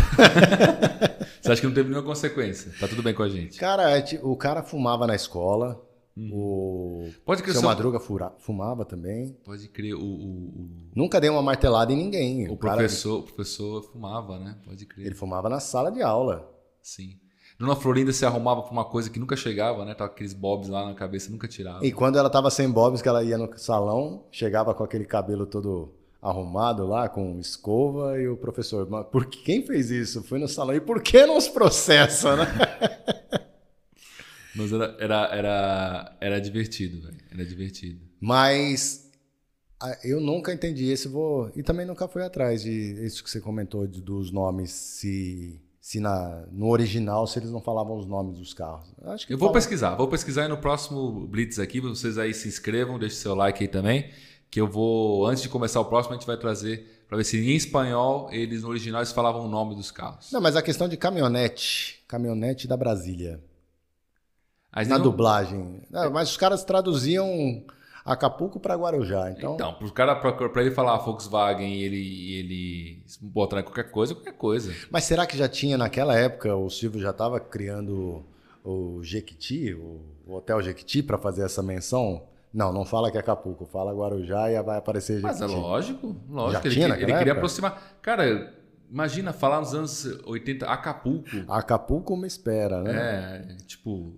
Você 1.40 1.52
acha 1.52 1.60
que 1.60 1.66
não 1.66 1.74
teve 1.74 1.88
nenhuma 1.88 2.04
consequência? 2.06 2.72
Tá 2.80 2.88
tudo 2.88 3.02
bem 3.02 3.14
com 3.14 3.22
a 3.22 3.28
gente. 3.28 3.58
cara, 3.58 3.84
o 4.22 4.36
cara 4.36 4.62
fumava 4.62 5.06
na 5.06 5.14
escola. 5.14 5.80
Uhum. 6.16 6.30
O 6.32 7.10
Pode 7.24 7.42
crer, 7.44 7.52
seu 7.52 7.60
seu- 7.60 7.68
Madruga 7.68 8.00
fura- 8.00 8.34
fumava 8.38 8.84
também. 8.84 9.36
Pode 9.44 9.68
crer, 9.68 9.94
o, 9.94 10.00
o, 10.02 10.68
Nunca 10.96 11.20
dei 11.20 11.30
uma 11.30 11.40
martelada 11.42 11.92
em 11.92 11.96
ninguém. 11.96 12.48
o, 12.48 12.54
o 12.54 12.56
cara, 12.56 12.78
professor, 12.78 13.20
o 13.20 13.22
professor 13.22 13.82
fumava, 13.92 14.38
né? 14.40 14.58
Pode 14.64 14.84
crer. 14.84 15.06
ele 15.06 15.14
fumava 15.14 15.48
na 15.48 15.60
sala 15.60 15.92
de 15.92 16.02
aula. 16.02 16.52
Sim. 16.82 17.20
Dona 17.58 17.74
Florinda 17.74 18.12
se 18.12 18.24
arrumava 18.24 18.62
pra 18.62 18.70
uma 18.70 18.84
coisa 18.84 19.10
que 19.10 19.18
nunca 19.18 19.34
chegava, 19.34 19.84
né? 19.84 19.92
Tava 19.94 20.10
aqueles 20.12 20.32
bobs 20.32 20.68
lá 20.68 20.86
na 20.86 20.94
cabeça, 20.94 21.30
nunca 21.30 21.48
tirava. 21.48 21.84
E 21.84 21.90
quando 21.90 22.16
ela 22.16 22.30
tava 22.30 22.50
sem 22.50 22.70
bobs, 22.70 23.02
que 23.02 23.08
ela 23.08 23.24
ia 23.24 23.36
no 23.36 23.50
salão, 23.58 24.24
chegava 24.30 24.72
com 24.74 24.84
aquele 24.84 25.04
cabelo 25.04 25.44
todo 25.44 25.92
arrumado 26.22 26.86
lá, 26.86 27.08
com 27.08 27.38
escova, 27.40 28.20
e 28.20 28.28
o 28.28 28.36
professor, 28.36 28.88
mas 28.88 29.06
por 29.06 29.26
que- 29.26 29.42
quem 29.42 29.62
fez 29.66 29.90
isso? 29.90 30.22
Fui 30.22 30.38
no 30.38 30.46
salão, 30.48 30.74
e 30.74 30.80
por 30.80 31.02
que 31.02 31.26
não 31.26 31.36
os 31.36 31.48
processa, 31.48 32.36
né? 32.36 32.46
Mas 34.54 34.72
era, 34.72 34.96
era, 34.98 35.26
era, 35.36 36.16
era 36.20 36.40
divertido, 36.40 37.00
velho. 37.02 37.18
Era 37.30 37.44
divertido. 37.44 38.00
Mas 38.20 39.08
eu 40.02 40.20
nunca 40.20 40.52
entendi 40.52 40.90
esse, 40.90 41.06
vou. 41.06 41.50
E 41.54 41.62
também 41.62 41.86
nunca 41.86 42.08
fui 42.08 42.22
atrás 42.24 42.62
de 42.62 42.70
isso 43.04 43.22
que 43.22 43.30
você 43.30 43.40
comentou 43.40 43.86
de- 43.86 44.00
dos 44.00 44.32
nomes, 44.32 44.70
se, 44.72 45.60
se 45.80 46.00
na, 46.00 46.44
no 46.50 46.68
original, 46.68 47.26
se 47.26 47.38
eles 47.38 47.50
não 47.50 47.60
falavam 47.60 47.96
os 47.98 48.06
nomes 48.06 48.36
dos 48.38 48.52
carros. 48.52 48.86
Acho 49.04 49.26
que 49.26 49.32
Eu 49.32 49.38
vou 49.38 49.48
fala- 49.48 49.58
pesquisar, 49.60 49.94
vou 49.94 50.08
pesquisar 50.08 50.44
e 50.44 50.48
no 50.48 50.58
próximo 50.58 51.26
Blitz 51.26 51.58
aqui, 51.58 51.80
vocês 51.80 52.18
aí 52.18 52.34
se 52.34 52.48
inscrevam, 52.48 52.98
deixem 52.98 53.18
seu 53.18 53.34
like 53.34 53.62
aí 53.62 53.68
também, 53.68 54.10
que 54.50 54.60
eu 54.60 54.66
vou, 54.66 55.26
antes 55.26 55.42
de 55.42 55.48
começar 55.48 55.80
o 55.80 55.84
próximo, 55.84 56.14
a 56.14 56.18
gente 56.18 56.26
vai 56.26 56.36
trazer 56.36 57.04
para 57.08 57.16
ver 57.16 57.24
se 57.24 57.38
em 57.38 57.54
espanhol, 57.56 58.28
eles 58.30 58.62
no 58.62 58.68
original, 58.68 59.00
eles 59.00 59.12
falavam 59.12 59.46
o 59.46 59.48
nome 59.48 59.74
dos 59.74 59.90
carros. 59.90 60.30
Não, 60.30 60.40
mas 60.42 60.56
a 60.56 60.62
questão 60.62 60.86
de 60.88 60.96
caminhonete, 60.96 62.04
caminhonete 62.06 62.68
da 62.68 62.76
Brasília. 62.76 63.42
Aí 64.70 64.86
na 64.86 64.96
não- 64.98 65.04
dublagem. 65.04 65.80
Não, 65.90 66.10
mas 66.10 66.30
os 66.30 66.36
caras 66.36 66.62
traduziam 66.64 67.64
Acapulco 68.12 68.58
para 68.60 68.74
Guarujá. 68.74 69.30
Então, 69.30 69.54
Então, 69.54 69.74
pro 69.74 69.92
cara, 69.92 70.14
pra, 70.16 70.32
pra 70.32 70.62
ele 70.62 70.70
falar 70.70 70.96
Volkswagen 70.98 71.72
e 71.74 71.82
ele, 71.82 72.34
ele 72.34 73.02
botar 73.20 73.60
em 73.60 73.62
qualquer 73.62 73.90
coisa, 73.90 74.14
qualquer 74.14 74.32
coisa. 74.34 74.74
Mas 74.90 75.04
será 75.04 75.26
que 75.26 75.36
já 75.36 75.48
tinha 75.48 75.76
naquela 75.78 76.14
época, 76.16 76.54
o 76.56 76.68
Silvio 76.70 77.00
já 77.00 77.10
estava 77.10 77.38
criando 77.40 78.24
o 78.64 79.02
Jequiti, 79.02 79.72
o, 79.74 80.00
o 80.26 80.34
Hotel 80.34 80.60
Jequiti, 80.62 81.02
para 81.02 81.18
fazer 81.18 81.42
essa 81.44 81.62
menção? 81.62 82.22
Não, 82.52 82.72
não 82.72 82.84
fala 82.84 83.10
que 83.10 83.16
é 83.16 83.20
Acapulco, 83.20 83.66
fala 83.66 83.92
Guarujá 83.94 84.50
e 84.50 84.62
vai 84.62 84.78
aparecer 84.78 85.20
Mas 85.20 85.38
Jequiti. 85.38 85.54
é 85.54 85.60
lógico, 85.60 86.16
lógico. 86.30 86.52
Já 86.62 86.66
ele, 86.66 86.74
tinha 86.74 86.84
que- 86.86 86.90
naquela 86.92 87.10
ele 87.10 87.18
queria 87.18 87.32
aproximar. 87.34 87.98
Cara, 88.00 88.54
imagina 88.90 89.32
falar 89.34 89.60
nos 89.60 89.74
anos 89.74 90.04
80, 90.24 90.66
Acapulco. 90.66 91.28
Acapulco 91.46 92.16
me 92.16 92.26
espera, 92.26 92.82
né? 92.82 93.46
É, 93.50 93.56
tipo, 93.66 94.12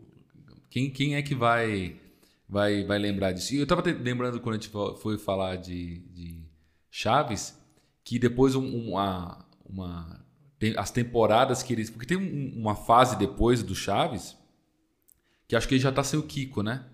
quem, 0.70 0.90
quem 0.90 1.16
é 1.16 1.22
que 1.22 1.34
vai, 1.34 1.96
vai, 2.50 2.84
vai 2.84 2.98
lembrar 2.98 3.32
disso? 3.32 3.54
E 3.54 3.58
eu 3.58 3.66
tava 3.66 3.80
te- 3.82 3.92
lembrando 3.92 4.40
quando 4.40 4.54
a 4.56 4.58
gente 4.58 4.68
fo- 4.68 4.96
foi 4.96 5.16
falar 5.16 5.56
de, 5.56 6.00
de 6.12 6.42
Chaves, 6.90 7.56
que 8.04 8.18
depois 8.18 8.54
um- 8.56 8.88
uma, 8.90 9.44
uma, 9.64 10.24
tem 10.58 10.74
as 10.76 10.90
temporadas 10.90 11.62
que 11.62 11.72
eles. 11.72 11.88
Porque 11.88 12.06
tem 12.06 12.16
um- 12.16 12.60
uma 12.60 12.74
fase 12.74 13.16
depois 13.16 13.62
do 13.62 13.74
Chaves, 13.74 14.36
que 15.46 15.54
acho 15.56 15.68
que 15.68 15.74
ele 15.74 15.82
já 15.82 15.92
tá 15.92 16.02
sem 16.02 16.18
o 16.18 16.22
Kiko, 16.22 16.62
né? 16.62 16.84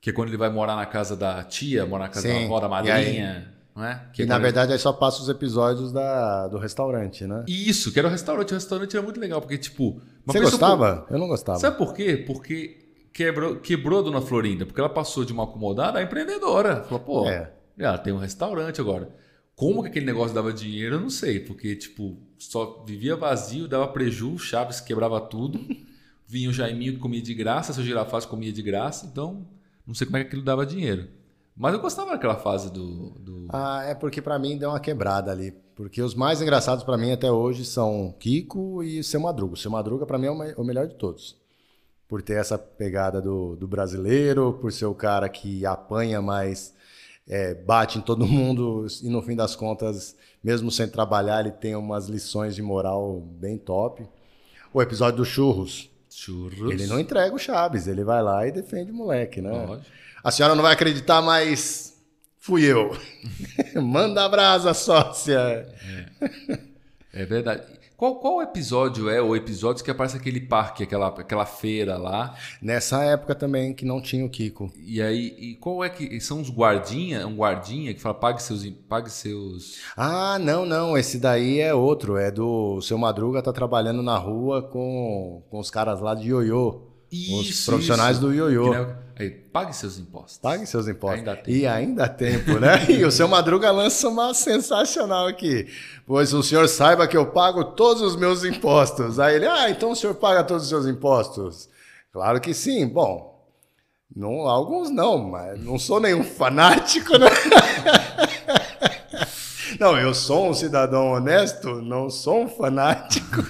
Que 0.00 0.10
é 0.10 0.12
quando 0.12 0.28
ele 0.28 0.36
vai 0.36 0.48
morar 0.50 0.76
na 0.76 0.86
casa 0.86 1.16
da 1.16 1.42
tia, 1.44 1.84
morar 1.84 2.04
na 2.04 2.10
casa 2.10 2.28
da 2.28 2.34
Sim, 2.34 2.44
avó, 2.46 2.60
da 2.60 2.68
madrinha, 2.68 3.52
não 3.74 3.84
é? 3.84 4.08
Que 4.12 4.22
E 4.22 4.24
é 4.24 4.26
na 4.28 4.36
ele- 4.36 4.42
verdade 4.44 4.72
aí 4.72 4.78
só 4.78 4.92
passa 4.92 5.20
os 5.20 5.28
episódios 5.28 5.92
da, 5.92 6.48
do 6.48 6.56
restaurante, 6.58 7.26
né? 7.26 7.44
Isso, 7.48 7.92
que 7.92 7.98
era 7.98 8.08
o 8.08 8.10
restaurante. 8.10 8.52
O 8.52 8.54
restaurante 8.54 8.96
era 8.96 9.04
muito 9.04 9.18
legal, 9.20 9.40
porque, 9.40 9.58
tipo. 9.58 10.00
Você 10.24 10.38
pessoa- 10.40 10.50
gostava? 10.52 11.06
Eu 11.10 11.18
não 11.18 11.26
gostava. 11.28 11.58
Sabe 11.58 11.76
por 11.76 11.92
quê? 11.94 12.16
Porque 12.26 12.87
quebrou, 13.18 13.56
quebrou 13.56 13.98
a 13.98 14.02
Dona 14.02 14.20
Florinda, 14.20 14.64
porque 14.64 14.80
ela 14.80 14.88
passou 14.88 15.24
de 15.24 15.32
uma 15.32 15.42
acomodada 15.42 15.98
a 15.98 16.02
empreendedora. 16.02 16.84
Falou, 16.84 17.00
pô, 17.00 17.28
É. 17.28 17.52
ela 17.76 17.98
tem 17.98 18.12
um 18.12 18.18
restaurante 18.18 18.80
agora. 18.80 19.10
Como 19.56 19.82
que 19.82 19.88
aquele 19.88 20.06
negócio 20.06 20.32
dava 20.32 20.52
dinheiro, 20.52 20.94
eu 20.94 21.00
não 21.00 21.10
sei, 21.10 21.40
porque, 21.40 21.74
tipo, 21.74 22.16
só 22.38 22.84
vivia 22.86 23.16
vazio, 23.16 23.66
dava 23.66 23.88
prejuízo, 23.88 24.38
Chaves 24.38 24.80
quebrava 24.80 25.20
tudo, 25.20 25.58
vinha 26.28 26.48
o 26.48 26.52
Jaiminho 26.52 26.92
que 26.94 27.00
comia 27.00 27.20
de 27.20 27.34
graça, 27.34 27.72
seu 27.72 27.82
Girafaz 27.82 28.24
comia 28.24 28.52
de 28.52 28.62
graça, 28.62 29.04
então 29.06 29.44
não 29.84 29.94
sei 29.94 30.06
como 30.06 30.16
é 30.16 30.20
que 30.20 30.28
aquilo 30.28 30.42
dava 30.42 30.64
dinheiro. 30.64 31.08
Mas 31.56 31.74
eu 31.74 31.80
gostava 31.80 32.12
daquela 32.12 32.36
fase 32.36 32.72
do. 32.72 33.10
do... 33.18 33.46
Ah, 33.48 33.82
é 33.84 33.92
porque 33.96 34.22
pra 34.22 34.38
mim 34.38 34.56
deu 34.56 34.68
uma 34.70 34.78
quebrada 34.78 35.32
ali. 35.32 35.52
Porque 35.74 36.00
os 36.00 36.14
mais 36.14 36.40
engraçados 36.40 36.84
pra 36.84 36.96
mim 36.96 37.10
até 37.10 37.32
hoje 37.32 37.64
são 37.64 38.14
Kiko 38.20 38.80
e 38.84 39.02
Seu 39.02 39.18
Madruga. 39.18 39.54
O 39.54 39.56
Seu 39.56 39.68
Madruga 39.72 40.06
pra 40.06 40.18
mim 40.18 40.26
é 40.26 40.54
o 40.56 40.62
melhor 40.62 40.86
de 40.86 40.94
todos. 40.94 41.36
Por 42.08 42.22
ter 42.22 42.34
essa 42.40 42.56
pegada 42.56 43.20
do, 43.20 43.54
do 43.54 43.68
brasileiro, 43.68 44.54
por 44.60 44.72
ser 44.72 44.86
o 44.86 44.94
cara 44.94 45.28
que 45.28 45.66
apanha, 45.66 46.22
mas 46.22 46.74
é, 47.28 47.54
bate 47.54 47.98
em 47.98 48.00
todo 48.00 48.24
mundo 48.26 48.86
e 49.02 49.10
no 49.10 49.20
fim 49.20 49.36
das 49.36 49.54
contas, 49.54 50.16
mesmo 50.42 50.70
sem 50.70 50.88
trabalhar, 50.88 51.40
ele 51.40 51.52
tem 51.52 51.76
umas 51.76 52.08
lições 52.08 52.54
de 52.54 52.62
moral 52.62 53.20
bem 53.20 53.58
top. 53.58 54.08
O 54.72 54.80
episódio 54.80 55.18
dos 55.18 55.28
churros. 55.28 55.90
Churros. 56.10 56.72
Ele 56.72 56.86
não 56.86 56.98
entrega 56.98 57.34
o 57.34 57.38
Chaves, 57.38 57.86
ele 57.86 58.02
vai 58.02 58.22
lá 58.22 58.46
e 58.46 58.52
defende 58.52 58.90
o 58.90 58.94
moleque, 58.94 59.40
né? 59.40 59.50
Lógico. 59.50 59.86
A 60.24 60.30
senhora 60.30 60.54
não 60.54 60.62
vai 60.62 60.72
acreditar, 60.72 61.22
mas 61.22 62.02
fui 62.38 62.64
eu. 62.64 62.96
Manda 63.80 64.24
a 64.24 64.28
brasa, 64.28 64.74
sócia. 64.74 65.68
É 67.12 67.24
verdade. 67.24 67.77
Qual, 67.98 68.14
qual 68.14 68.40
episódio 68.40 69.10
é 69.10 69.20
o 69.20 69.34
episódio 69.34 69.84
que 69.84 69.90
aparece 69.90 70.16
aquele 70.16 70.40
parque, 70.40 70.84
aquela, 70.84 71.08
aquela 71.08 71.44
feira 71.44 71.96
lá? 71.96 72.32
Nessa 72.62 73.02
época 73.02 73.34
também 73.34 73.74
que 73.74 73.84
não 73.84 74.00
tinha 74.00 74.24
o 74.24 74.30
Kiko. 74.30 74.70
E 74.78 75.02
aí, 75.02 75.34
e 75.36 75.56
qual 75.56 75.82
é 75.82 75.90
que 75.90 76.20
são 76.20 76.40
os 76.40 76.48
guardinha, 76.48 77.26
um 77.26 77.34
guardinha 77.34 77.92
que 77.92 78.00
fala 78.00 78.14
pague 78.14 78.40
seus, 78.40 78.64
pague 78.88 79.10
seus. 79.10 79.80
Ah, 79.96 80.38
não, 80.38 80.64
não, 80.64 80.96
esse 80.96 81.18
daí 81.18 81.58
é 81.58 81.74
outro, 81.74 82.16
é 82.16 82.30
do 82.30 82.76
o 82.76 82.80
seu 82.80 82.96
Madruga 82.96 83.42
tá 83.42 83.52
trabalhando 83.52 84.00
na 84.00 84.16
rua 84.16 84.62
com, 84.62 85.42
com 85.50 85.58
os 85.58 85.68
caras 85.68 86.00
lá 86.00 86.14
de 86.14 86.28
ioiô. 86.28 86.87
Os 87.10 87.48
Isso, 87.48 87.70
profissionais 87.70 88.16
isso. 88.18 88.26
do 88.26 88.34
ioiô. 88.34 88.72
Aí, 89.18 89.30
pague 89.30 89.74
seus 89.74 89.98
impostos. 89.98 90.38
Pague 90.38 90.64
seus 90.66 90.86
impostos. 90.86 91.26
Ainda. 91.26 91.42
E 91.46 91.66
ainda 91.66 92.04
há 92.04 92.08
tempo, 92.08 92.60
né? 92.60 92.86
E 92.88 93.04
o 93.04 93.10
seu 93.10 93.26
Madruga 93.26 93.70
lança 93.72 94.08
uma 94.08 94.32
sensacional 94.32 95.26
aqui. 95.26 95.66
Pois 96.06 96.32
o 96.32 96.42
senhor 96.42 96.68
saiba 96.68 97.08
que 97.08 97.16
eu 97.16 97.26
pago 97.26 97.64
todos 97.64 98.00
os 98.00 98.14
meus 98.14 98.44
impostos. 98.44 99.18
Aí 99.18 99.36
ele, 99.36 99.46
ah, 99.46 99.68
então 99.70 99.90
o 99.90 99.96
senhor 99.96 100.14
paga 100.14 100.44
todos 100.44 100.64
os 100.64 100.68
seus 100.68 100.86
impostos? 100.86 101.68
Claro 102.12 102.40
que 102.40 102.54
sim. 102.54 102.86
Bom, 102.86 103.44
não, 104.14 104.48
alguns 104.48 104.88
não, 104.90 105.18
mas 105.18 105.62
não 105.64 105.78
sou 105.78 105.98
nenhum 105.98 106.22
fanático, 106.24 107.18
né? 107.18 107.28
Não, 109.78 109.96
eu 109.96 110.12
sou 110.12 110.48
um 110.48 110.54
cidadão 110.54 111.12
honesto, 111.12 111.80
não 111.82 112.10
sou 112.10 112.42
um 112.42 112.48
fanático. 112.48 113.44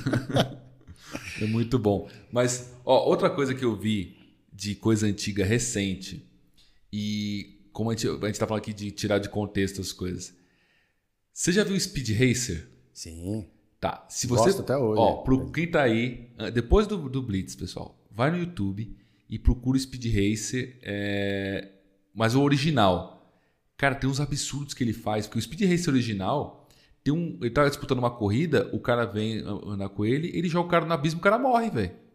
É 1.41 1.47
muito 1.47 1.79
bom. 1.79 2.07
Mas, 2.31 2.71
ó, 2.89 3.05
outra 3.07 3.29
coisa 3.29 3.55
que 3.55 3.65
eu 3.65 3.77
vi 3.77 4.17
de 4.51 4.75
coisa 4.75 5.07
antiga 5.07 5.45
recente, 5.45 6.27
e 6.91 7.69
como 7.71 7.91
a 7.91 7.95
gente, 7.95 8.09
a 8.09 8.27
gente 8.27 8.41
tá 8.41 8.47
falando 8.47 8.63
aqui 8.63 8.73
de 8.73 8.91
tirar 8.91 9.19
de 9.19 9.29
contexto 9.29 9.81
as 9.81 9.93
coisas. 9.93 10.35
Você 11.33 11.53
já 11.53 11.63
viu 11.63 11.79
Speed 11.79 12.09
Racer? 12.11 12.67
Sim. 12.93 13.47
Tá. 13.79 14.07
Se 14.09 14.27
você. 14.27 14.47
Gosto 14.47 14.63
até 14.63 14.77
hoje. 14.77 15.01
Ó, 15.01 15.19
pro, 15.19 15.53
quem 15.53 15.71
tá 15.71 15.83
aí, 15.83 16.33
ah, 16.39 16.51
depois 16.51 16.87
do, 16.87 17.09
do 17.09 17.23
Blitz, 17.23 17.55
pessoal, 17.55 17.97
vai 18.11 18.31
no 18.31 18.39
YouTube 18.39 18.97
e 19.29 19.39
procura 19.39 19.77
o 19.77 19.81
Speed 19.81 20.07
Racer, 20.07 20.79
é, 20.83 21.69
mas 22.15 22.35
o 22.35 22.43
original. 22.43 23.17
Cara, 23.77 23.95
tem 23.95 24.11
uns 24.11 24.19
absurdos 24.19 24.75
que 24.75 24.83
ele 24.83 24.93
faz, 24.93 25.27
porque 25.27 25.39
o 25.39 25.43
Speed 25.43 25.71
Racer 25.71 25.93
original, 25.93 26.67
tem 27.05 27.15
um, 27.15 27.39
ele 27.41 27.51
tá 27.51 27.69
disputando 27.69 27.99
uma 27.99 28.11
corrida, 28.11 28.69
o 28.73 28.81
cara 28.81 29.05
vem 29.05 29.41
ah, 29.41 29.71
andar 29.73 29.91
com 29.91 30.05
ele, 30.05 30.33
ele 30.35 30.49
joga 30.49 30.67
o 30.67 30.71
cara 30.71 30.85
no 30.85 30.93
abismo, 30.93 31.21
o 31.21 31.23
cara 31.23 31.39
morre, 31.39 31.71
velho. 31.71 32.08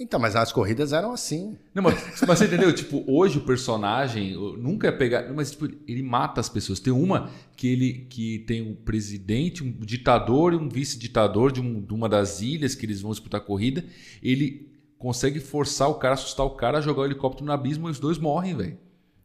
Então, 0.00 0.20
mas 0.20 0.36
as 0.36 0.52
corridas 0.52 0.92
eram 0.92 1.12
assim. 1.12 1.56
Não, 1.74 1.82
mas, 1.82 1.96
mas 2.26 2.38
você 2.38 2.44
entendeu? 2.44 2.72
Tipo, 2.72 3.02
hoje 3.08 3.38
o 3.38 3.40
personagem 3.40 4.34
nunca 4.56 4.86
ia 4.86 4.92
pegar. 4.96 5.32
Mas 5.34 5.50
tipo, 5.50 5.68
ele 5.88 6.02
mata 6.02 6.40
as 6.40 6.48
pessoas. 6.48 6.78
Tem 6.78 6.92
uma 6.92 7.30
que 7.56 7.66
ele 7.66 8.06
que 8.08 8.38
tem 8.46 8.62
um 8.62 8.74
presidente, 8.76 9.64
um 9.64 9.72
ditador 9.72 10.52
e 10.52 10.56
um 10.56 10.68
vice-ditador 10.68 11.50
de, 11.50 11.60
um- 11.60 11.80
de 11.80 11.92
uma 11.92 12.08
das 12.08 12.40
ilhas 12.40 12.76
que 12.76 12.86
eles 12.86 13.00
vão 13.00 13.10
disputar 13.10 13.40
a 13.40 13.44
corrida. 13.44 13.84
Ele 14.22 14.70
consegue 14.96 15.40
forçar 15.40 15.88
o 15.88 15.94
cara, 15.94 16.14
assustar 16.14 16.46
o 16.46 16.50
cara, 16.50 16.80
jogar 16.80 17.02
o 17.02 17.04
helicóptero 17.04 17.44
no 17.46 17.52
abismo 17.52 17.88
e 17.88 17.90
os 17.90 17.98
dois 17.98 18.18
morrem, 18.18 18.56
velho. 18.56 18.78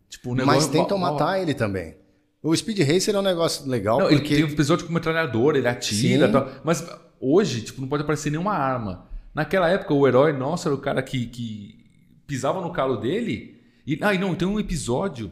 Tipo, 0.10 0.32
um 0.32 0.36
negócio. 0.36 0.60
Mas 0.62 0.68
tentam 0.70 0.98
matar 0.98 1.40
ele 1.40 1.54
também. 1.54 1.96
O 2.42 2.56
Speed 2.56 2.80
Racer 2.80 3.16
é 3.16 3.20
um 3.20 3.24
negócio 3.24 3.70
legal 3.70 4.00
Não, 4.00 4.08
ele 4.08 4.18
porque 4.18 4.36
tem 4.36 4.44
um 4.44 4.50
episódio 4.50 4.86
com 4.86 4.92
metralhador, 4.94 5.56
ele 5.56 5.68
atira 5.68 6.26
Sim. 6.26 6.30
e 6.30 6.32
tal. 6.32 6.50
Mas 6.64 6.86
hoje, 7.20 7.62
tipo, 7.62 7.80
não 7.80 7.88
pode 7.88 8.04
aparecer 8.04 8.30
nenhuma 8.32 8.54
arma. 8.54 9.08
Naquela 9.34 9.70
época, 9.70 9.94
o 9.94 10.08
herói 10.08 10.34
nosso 10.34 10.68
era 10.68 10.76
o 10.76 10.82
cara 10.82 11.02
que, 11.02 11.26
que 11.26 11.84
pisava 12.28 12.62
no 12.62 12.72
calo 12.72 12.98
dele. 12.98 13.62
E, 13.86 13.98
ah, 14.02 14.14
não, 14.14 14.36
tem 14.36 14.48
um 14.48 14.60
episódio. 14.60 15.32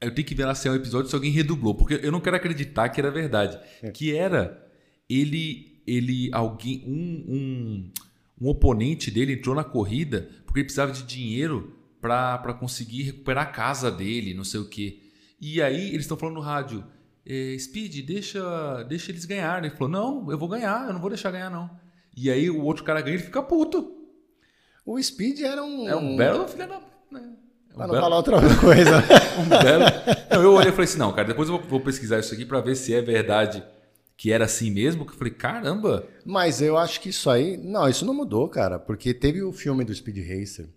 Eu 0.00 0.14
tenho 0.14 0.26
que 0.26 0.34
ver 0.34 0.44
lá 0.44 0.54
se 0.54 0.68
é 0.68 0.70
um 0.70 0.74
episódio 0.74 1.08
se 1.08 1.14
alguém 1.14 1.30
redublou, 1.30 1.74
porque 1.74 2.00
eu 2.02 2.12
não 2.12 2.20
quero 2.20 2.36
acreditar 2.36 2.88
que 2.88 3.00
era 3.00 3.10
verdade. 3.10 3.58
É. 3.82 3.90
Que 3.90 4.14
era 4.14 4.66
ele, 5.08 5.80
ele, 5.86 6.30
alguém, 6.32 6.84
um, 6.86 7.34
um, 7.34 7.92
um 8.40 8.48
oponente 8.48 9.10
dele 9.10 9.34
entrou 9.34 9.54
na 9.54 9.64
corrida 9.64 10.28
porque 10.44 10.60
ele 10.60 10.64
precisava 10.64 10.92
de 10.92 11.02
dinheiro 11.04 11.76
para 12.00 12.54
conseguir 12.54 13.02
recuperar 13.02 13.44
a 13.44 13.50
casa 13.50 13.90
dele, 13.90 14.34
não 14.34 14.44
sei 14.44 14.60
o 14.60 14.68
quê. 14.68 15.00
E 15.40 15.60
aí 15.60 15.88
eles 15.88 16.02
estão 16.02 16.16
falando 16.16 16.36
no 16.36 16.40
rádio, 16.40 16.84
eh, 17.26 17.56
Speed, 17.58 18.06
deixa, 18.06 18.82
deixa 18.84 19.10
eles 19.10 19.24
ganharem. 19.24 19.68
Ele 19.68 19.76
falou, 19.76 19.88
não, 19.88 20.30
eu 20.30 20.38
vou 20.38 20.48
ganhar, 20.48 20.86
eu 20.86 20.92
não 20.92 21.00
vou 21.00 21.10
deixar 21.10 21.30
ganhar 21.30 21.50
não. 21.50 21.68
E 22.16 22.30
aí 22.30 22.48
o 22.50 22.62
outro 22.64 22.82
cara 22.84 23.00
ganha 23.00 23.16
e 23.16 23.20
fica 23.20 23.42
puto. 23.42 23.92
O 24.84 25.00
Speed 25.02 25.40
era 25.40 25.62
um. 25.62 25.88
É 25.88 25.94
um 25.96 26.16
belo 26.16 26.46
filho 26.48 26.66
da... 26.68 26.80
Né? 27.10 27.20
É 27.70 27.72
um 27.72 27.76
Pra 27.76 27.86
não 27.86 27.92
belo- 27.92 28.00
falar 28.02 28.16
outra 28.16 28.36
coisa. 28.60 28.96
um 29.38 29.48
belo... 29.48 29.84
Não, 30.30 30.42
eu 30.42 30.52
olhei 30.54 30.68
e 30.70 30.72
falei 30.72 30.84
assim, 30.84 30.98
não, 30.98 31.12
cara, 31.12 31.28
depois 31.28 31.48
eu 31.48 31.58
vou, 31.58 31.66
vou 31.68 31.80
pesquisar 31.80 32.18
isso 32.18 32.32
aqui 32.32 32.44
para 32.44 32.60
ver 32.60 32.74
se 32.76 32.94
é 32.94 33.02
verdade 33.02 33.62
que 34.16 34.32
era 34.32 34.44
assim 34.46 34.70
mesmo. 34.70 35.04
Que 35.04 35.12
eu 35.12 35.16
falei, 35.18 35.32
caramba, 35.34 36.06
Mas 36.24 36.62
eu 36.62 36.78
acho 36.78 37.00
que 37.00 37.10
isso 37.10 37.28
aí. 37.28 37.56
Não, 37.58 37.86
isso 37.88 38.06
não 38.06 38.14
mudou, 38.14 38.48
cara. 38.48 38.78
Porque 38.78 39.12
teve 39.12 39.42
o 39.42 39.52
filme 39.52 39.84
do 39.84 39.94
Speed 39.94 40.16
Racer, 40.18 40.68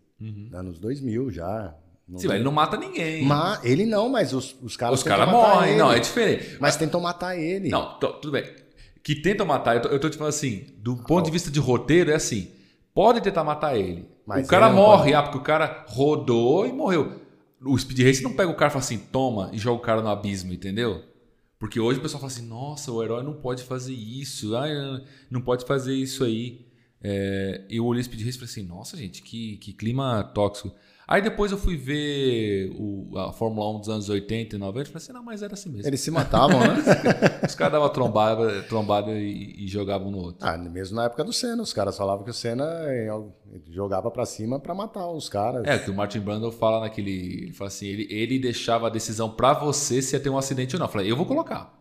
anos 0.54 0.78
2000 0.80 1.32
já. 1.32 1.74
Não 2.08 2.16
Uhum. 2.16 2.20
sim, 2.20 2.28
mas 2.28 2.36
ele 2.38 2.44
não 2.44 2.52
mata 2.52 2.76
ninguém. 2.76 3.24
Ma- 3.24 3.62
ele 3.64 3.86
não, 3.86 4.10
mas 4.10 4.34
os, 4.34 4.56
os 4.64 4.76
caras 4.76 4.98
Os 5.00 5.04
caras 5.06 5.30
morrem, 5.30 5.78
não, 5.78 5.92
é 5.92 6.00
diferente. 6.00 6.58
Mas 6.60 6.76
tentam 6.76 7.00
matar 7.00 7.38
ele. 7.38 7.70
Não, 7.70 8.00
tudo 8.00 8.32
bem. 8.32 8.44
Que 9.10 9.16
tentam 9.16 9.44
matar, 9.44 9.76
eu 9.76 9.82
tô, 9.82 9.90
eu 9.90 10.00
tô 10.00 10.08
te 10.08 10.18
falando 10.18 10.36
assim, 10.36 10.68
do 10.78 10.96
ponto 10.96 11.26
de 11.26 11.32
vista 11.32 11.50
de 11.50 11.60
roteiro, 11.60 12.12
é 12.12 12.14
assim: 12.14 12.52
pode 12.94 13.20
tentar 13.22 13.44
matar 13.44 13.76
ele. 13.76 14.08
Mas 14.24 14.46
o 14.46 14.50
cara 14.52 14.72
morre, 14.72 15.06
pode. 15.06 15.14
ah, 15.16 15.24
porque 15.24 15.38
o 15.40 15.42
cara 15.42 15.84
rodou 15.88 16.68
e 16.68 16.72
morreu. 16.72 17.20
O 17.60 17.76
Speed 17.76 18.02
Race 18.02 18.22
não 18.22 18.34
pega 18.34 18.52
o 18.52 18.56
cara 18.56 18.70
e 18.70 18.74
fala 18.74 18.86
assim, 18.86 19.00
toma, 19.00 19.50
e 19.52 19.58
joga 19.58 19.80
o 19.80 19.84
cara 19.84 20.04
no 20.04 20.10
abismo, 20.10 20.54
entendeu? 20.54 21.04
Porque 21.58 21.80
hoje 21.80 21.98
o 21.98 22.04
pessoal 22.04 22.22
fala 22.22 22.32
assim, 22.32 22.48
nossa, 22.48 22.92
o 22.92 23.04
herói 23.04 23.24
não 23.24 23.34
pode 23.34 23.64
fazer 23.64 23.96
isso, 23.96 24.56
ai, 24.56 24.70
não 25.32 25.42
pode 25.42 25.66
fazer 25.66 25.96
isso 25.96 26.24
aí. 26.24 26.68
É, 27.02 27.66
eu 27.68 27.88
olhei 27.88 28.04
Speed 28.04 28.22
Race 28.24 28.38
e 28.38 28.40
falei 28.40 28.52
assim, 28.52 28.64
nossa, 28.64 28.96
gente, 28.96 29.24
que, 29.24 29.58
que 29.58 29.74
clima 29.74 30.24
tóxico. 30.36 30.72
Aí 31.12 31.24
depois 31.24 31.52
eu 31.52 31.58
fui 31.58 31.76
ver 31.76 32.72
o- 32.78 33.18
a 33.18 33.34
Fórmula 33.34 33.68
1 33.76 33.80
dos 33.80 33.90
anos 33.90 34.10
80 34.10 34.56
e 34.56 34.60
90 34.60 34.90
e 34.90 34.92
falei 34.92 35.04
assim, 35.04 35.12
não, 35.12 35.24
mas 35.24 35.42
era 35.42 35.56
assim 35.56 35.70
mesmo. 35.72 35.88
Eles 35.88 36.00
se 36.02 36.12
matavam, 36.12 36.60
né? 36.60 36.76
Os 37.48 37.56
caras 37.56 37.74
davam 37.74 37.90
trombada, 37.90 38.62
trombada 38.70 39.12
e, 39.12 39.56
e 39.58 39.68
jogavam 39.68 40.12
no 40.12 40.20
outro. 40.20 40.48
ah, 40.48 40.56
mesmo 40.56 40.96
na 40.98 41.06
época 41.06 41.24
do 41.24 41.34
Senna, 41.34 41.64
os 41.64 41.74
caras 41.74 41.98
falavam 41.98 42.24
que 42.24 42.30
o 42.30 42.34
Senna 42.34 42.64
eh, 42.86 43.10
jogava 43.72 44.12
pra 44.12 44.24
cima 44.24 44.60
pra 44.60 44.76
matar 44.76 45.08
os 45.10 45.28
caras. 45.28 45.66
É, 45.66 45.80
que 45.80 45.90
o 45.90 45.96
Martin 45.96 46.20
Brundle 46.20 46.52
fala 46.52 46.82
naquele. 46.82 47.44
Ele 47.46 47.54
fala 47.54 47.70
assim: 47.70 47.88
ele, 47.88 48.08
ele 48.12 48.38
deixava 48.38 48.86
a 48.86 48.90
decisão 48.92 49.32
pra 49.32 49.54
você 49.54 50.04
se 50.04 50.16
ia 50.16 50.20
ter 50.20 50.30
um 50.30 50.38
acidente 50.38 50.76
ou 50.76 50.80
não. 50.80 50.86
Eu 50.86 50.92
falei, 50.92 51.12
eu 51.12 51.18
vou 51.18 51.26
colocar. 51.26 51.79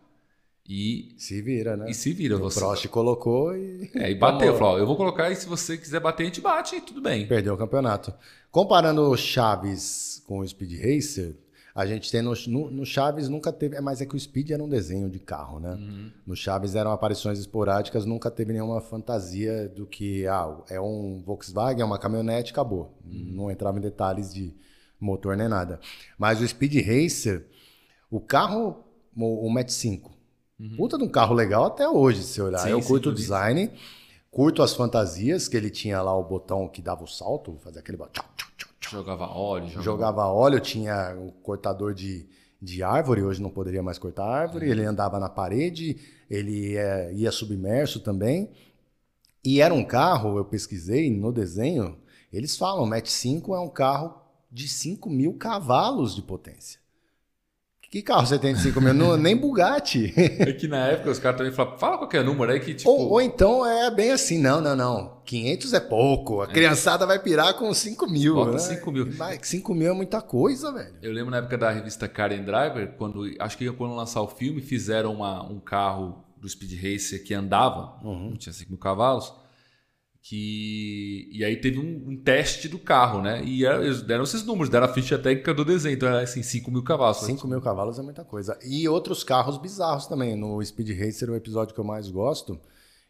E, 0.71 1.15
Se 1.17 1.41
vira, 1.41 1.75
né? 1.75 1.89
e 1.89 1.93
se 1.95 2.13
vira 2.13 2.35
o 2.35 2.39
você. 2.39 2.59
Prost 2.59 2.87
colocou 2.89 3.55
e 3.55 3.89
É, 3.95 4.11
e 4.11 4.15
bateu. 4.15 4.55
Falou, 4.55 4.77
eu 4.77 4.85
vou 4.85 4.95
colocar 4.95 5.31
e 5.31 5.35
se 5.35 5.47
você 5.47 5.75
quiser 5.75 5.99
bater, 5.99 6.23
a 6.23 6.25
gente 6.27 6.41
bate 6.41 6.75
e 6.75 6.81
tudo 6.81 7.01
bem. 7.01 7.25
perdeu 7.27 7.55
o 7.55 7.57
campeonato. 7.57 8.13
Comparando 8.51 9.01
o 9.09 9.17
Chaves 9.17 10.21
com 10.27 10.39
o 10.39 10.47
Speed 10.47 10.73
Racer, 10.79 11.35
a 11.73 11.87
gente 11.87 12.11
tem 12.11 12.21
no, 12.21 12.33
no, 12.47 12.69
no 12.69 12.85
Chaves 12.85 13.27
nunca 13.29 13.51
teve. 13.51 13.77
é, 13.77 13.81
Mas 13.81 13.99
é 13.99 14.05
que 14.05 14.15
o 14.15 14.19
Speed 14.19 14.51
era 14.51 14.63
um 14.63 14.69
desenho 14.69 15.09
de 15.09 15.17
carro, 15.17 15.59
né? 15.59 15.71
Uhum. 15.71 16.11
No 16.27 16.35
Chaves 16.35 16.75
eram 16.75 16.91
aparições 16.91 17.39
esporádicas, 17.39 18.05
nunca 18.05 18.29
teve 18.29 18.53
nenhuma 18.53 18.79
fantasia 18.79 19.67
do 19.69 19.87
que 19.87 20.27
ah, 20.27 20.55
é 20.69 20.79
um 20.79 21.23
Volkswagen, 21.25 21.81
é 21.81 21.85
uma 21.85 21.97
caminhonete, 21.97 22.51
acabou. 22.51 22.95
Não 23.03 23.49
entrava 23.49 23.79
em 23.79 23.81
detalhes 23.81 24.31
de 24.31 24.53
motor 24.99 25.35
nem 25.35 25.47
nada. 25.47 25.79
Mas 26.17 26.41
o 26.41 26.47
Speed 26.47 26.75
Racer, 26.85 27.47
o 28.11 28.19
carro, 28.19 28.83
o, 29.15 29.47
o 29.47 29.49
Match 29.49 29.69
5, 29.69 30.18
puta 30.77 30.97
de 30.97 31.03
um 31.03 31.09
carro 31.09 31.33
legal 31.33 31.65
até 31.65 31.87
hoje, 31.87 32.23
se 32.23 32.33
você 32.33 32.41
olhar. 32.41 32.59
Sim, 32.59 32.69
Eu 32.69 32.81
sim, 32.81 32.87
curto 32.87 33.09
o 33.09 33.13
isso. 33.13 33.21
design, 33.21 33.71
curto 34.31 34.61
as 34.61 34.73
fantasias, 34.73 35.47
que 35.47 35.55
ele 35.57 35.69
tinha 35.69 36.01
lá 36.01 36.15
o 36.17 36.23
botão 36.23 36.67
que 36.67 36.81
dava 36.81 37.03
o 37.03 37.07
salto, 37.07 37.57
fazia 37.63 37.79
aquele 37.81 37.97
botão. 37.97 38.23
tchau, 38.35 38.47
tchau, 38.57 38.69
tchau, 38.79 38.91
Jogava 38.91 39.27
óleo, 39.27 39.67
jogava. 39.67 39.83
jogava 39.83 40.27
óleo, 40.27 40.59
tinha 40.59 41.15
o 41.19 41.31
cortador 41.31 41.93
de, 41.93 42.27
de 42.61 42.81
árvore, 42.83 43.21
hoje 43.23 43.41
não 43.41 43.49
poderia 43.49 43.83
mais 43.83 43.97
cortar 43.99 44.25
árvore, 44.25 44.69
ele 44.69 44.83
andava 44.83 45.19
na 45.19 45.29
parede, 45.29 45.97
ele 46.29 46.75
é, 46.75 47.13
ia 47.13 47.31
submerso 47.31 47.99
também. 47.99 48.49
E 49.43 49.61
era 49.61 49.73
um 49.73 49.83
carro, 49.85 50.37
eu 50.37 50.45
pesquisei 50.45 51.09
no 51.09 51.31
desenho, 51.31 51.97
eles 52.33 52.57
falam, 52.57 52.85
Match 52.85 53.07
5 53.07 53.55
é 53.55 53.59
um 53.59 53.69
carro 53.69 54.15
de 54.51 54.67
5 54.67 55.09
mil 55.09 55.33
cavalos 55.35 56.15
de 56.15 56.21
potência. 56.21 56.79
Que 57.89 58.03
carro 58.03 58.25
você 58.27 58.37
tem 58.37 58.53
de 58.53 58.61
5 58.61 58.79
mil? 58.79 58.93
Não, 58.93 59.17
nem 59.17 59.35
Bugatti. 59.35 60.13
É 60.39 60.53
que 60.53 60.67
na 60.67 60.87
época 60.89 61.09
os 61.09 61.17
caras 61.17 61.37
também 61.39 61.51
falavam, 61.51 61.79
fala 61.79 61.97
qualquer 61.97 62.23
número 62.23 62.51
aí 62.51 62.59
que 62.59 62.75
tipo. 62.75 62.89
Ou, 62.89 63.09
ou 63.13 63.21
então 63.21 63.65
é 63.65 63.89
bem 63.89 64.11
assim, 64.11 64.37
não, 64.37 64.61
não, 64.61 64.75
não. 64.75 65.21
500 65.25 65.73
é 65.73 65.79
pouco. 65.79 66.41
A 66.41 66.47
criançada 66.47 67.05
vai 67.05 67.17
pirar 67.17 67.55
com 67.55 67.73
5 67.73 68.07
mil. 68.07 68.35
Bota 68.35 68.51
né? 68.53 68.59
5 68.59 68.91
mil. 68.91 69.07
Mas 69.17 69.39
5 69.47 69.73
mil 69.73 69.89
é 69.89 69.93
muita 69.93 70.21
coisa, 70.21 70.71
velho. 70.71 70.93
Eu 71.01 71.11
lembro 71.11 71.31
na 71.31 71.37
época 71.37 71.57
da 71.57 71.71
revista 71.71 72.07
Car 72.07 72.31
and 72.31 72.43
Driver, 72.43 72.93
quando 72.97 73.23
acho 73.39 73.57
que 73.57 73.71
quando 73.71 73.95
lançar 73.95 74.21
o 74.21 74.27
filme, 74.27 74.61
fizeram 74.61 75.13
uma, 75.13 75.43
um 75.43 75.59
carro 75.59 76.23
do 76.37 76.47
Speed 76.47 76.73
Racer 76.81 77.23
que 77.23 77.33
andava, 77.33 77.95
Uhum. 78.03 78.35
tinha 78.37 78.53
5 78.53 78.69
mil 78.69 78.79
cavalos, 78.79 79.33
que 80.21 81.29
e 81.31 81.43
aí 81.43 81.55
teve 81.57 81.79
um, 81.79 82.09
um 82.11 82.17
teste 82.21 82.67
do 82.67 82.77
carro, 82.77 83.21
né? 83.21 83.43
E 83.43 83.65
era- 83.65 83.83
eles 83.83 84.01
deram 84.01 84.23
esses 84.23 84.43
números, 84.43 84.69
deram 84.69 84.85
a 84.85 84.93
ficha 84.93 85.17
técnica 85.17 85.53
do 85.53 85.63
desenho, 85.65 85.95
então 85.95 86.09
era 86.09 86.21
assim 86.21 86.43
5 86.43 86.69
mil 86.69 86.83
cavalos. 86.83 87.17
5 87.19 87.47
mil 87.47 87.61
cavalos 87.61 87.97
é 87.97 88.01
muita 88.01 88.23
coisa. 88.23 88.57
E 88.63 88.87
outros 88.87 89.23
carros 89.23 89.57
bizarros 89.57 90.07
também. 90.07 90.35
No 90.35 90.63
Speed 90.63 90.89
Racer, 90.99 91.29
o 91.29 91.35
episódio 91.35 91.73
que 91.73 91.79
eu 91.79 91.85
mais 91.85 92.09
gosto, 92.09 92.59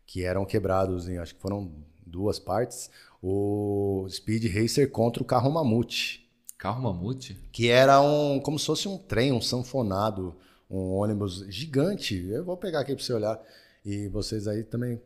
que 0.05 0.23
eram 0.23 0.45
quebrados 0.45 1.07
em, 1.09 1.17
acho 1.17 1.35
que 1.35 1.41
foram 1.41 1.71
duas 2.05 2.39
partes, 2.39 2.89
o 3.21 4.07
Speed 4.09 4.45
Racer 4.53 4.89
contra 4.89 5.21
o 5.21 5.25
carro 5.25 5.51
Mamute. 5.51 6.25
Carro 6.57 6.81
mamute? 6.81 7.37
Que 7.53 7.69
era 7.69 8.01
um, 8.01 8.37
como 8.37 8.59
se 8.59 8.65
fosse 8.65 8.85
um 8.85 8.97
trem, 8.97 9.31
um 9.31 9.39
sanfonado, 9.39 10.35
um 10.69 10.91
ônibus 10.91 11.45
gigante. 11.47 12.21
Eu 12.29 12.43
vou 12.43 12.57
pegar 12.57 12.81
aqui 12.81 12.93
para 12.93 13.01
você 13.01 13.13
olhar. 13.13 13.39
E 13.85 14.09
vocês 14.09 14.45
aí 14.45 14.63
também, 14.63 14.99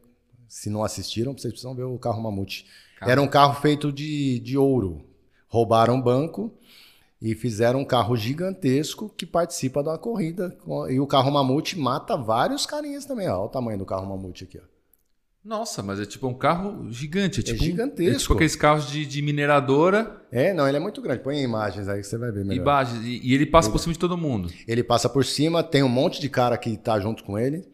se 0.47 0.69
não 0.69 0.84
assistiram, 0.84 1.34
vocês 1.34 1.51
precisam 1.53 1.75
ver 1.75 1.84
o 1.84 1.97
carro 1.97 2.21
Mamute. 2.21 2.65
Carro. 2.99 3.12
Era 3.12 3.21
um 3.21 3.27
carro 3.27 3.62
feito 3.62 3.91
de, 3.91 4.39
de 4.39 4.58
ouro. 4.58 5.03
Roubaram 5.47 5.95
um 5.95 6.01
banco 6.01 6.51
e 7.21 7.36
fizeram 7.36 7.79
um 7.82 7.86
carro 7.86 8.15
gigantesco 8.17 9.10
que 9.15 9.25
participa 9.25 9.82
da 9.84 9.97
corrida. 9.97 10.58
E 10.89 10.99
o 10.99 11.08
carro 11.08 11.32
Mamute 11.32 11.77
mata 11.77 12.15
vários 12.17 12.65
carinhas 12.65 13.06
também. 13.06 13.27
Olha 13.27 13.39
o 13.45 13.49
tamanho 13.49 13.77
do 13.77 13.86
carro 13.86 14.06
Mamute 14.08 14.43
aqui. 14.45 14.58
Ó. 14.58 14.73
Nossa, 15.43 15.84
mas 15.84 15.99
é 15.99 16.06
tipo 16.06 16.25
um 16.25 16.34
carro 16.34 16.89
gigante. 16.89 17.41
É, 17.41 17.43
tipo 17.43 17.62
um- 17.62 17.65
gigantesco. 17.65 18.15
é 18.15 18.17
tipo 18.19 18.34
aqueles 18.34 18.56
carros 18.56 18.88
de, 18.89 19.06
de 19.06 19.21
mineradora 19.21 20.21
É, 20.32 20.53
não, 20.53 20.65
ele 20.67 20.77
é 20.77 20.79
muito 20.79 21.01
grande. 21.01 21.21
Põe 21.21 21.41
imagens 21.41 21.88
aí 21.89 21.99
que 21.99 22.08
você 22.08 22.17
vai 22.17 22.32
ver 22.32 22.45
melhor. 22.45 22.63
baixo, 22.63 22.95
e, 23.03 23.19
e 23.29 23.34
ele 23.34 23.45
passa 23.45 23.69
por 23.69 23.77
cima 23.77 23.91
de 23.93 23.99
todo 23.99 24.17
mundo. 24.17 24.49
Ele 24.65 24.82
passa 24.84 25.10
por 25.10 25.25
cima, 25.25 25.62
tem 25.62 25.84
um 25.84 25.89
monte 25.89 26.21
de 26.21 26.29
cara 26.29 26.58
que 26.58 26.77
tá 26.77 26.97
junto 26.99 27.23
com 27.25 27.38
ele. 27.38 27.67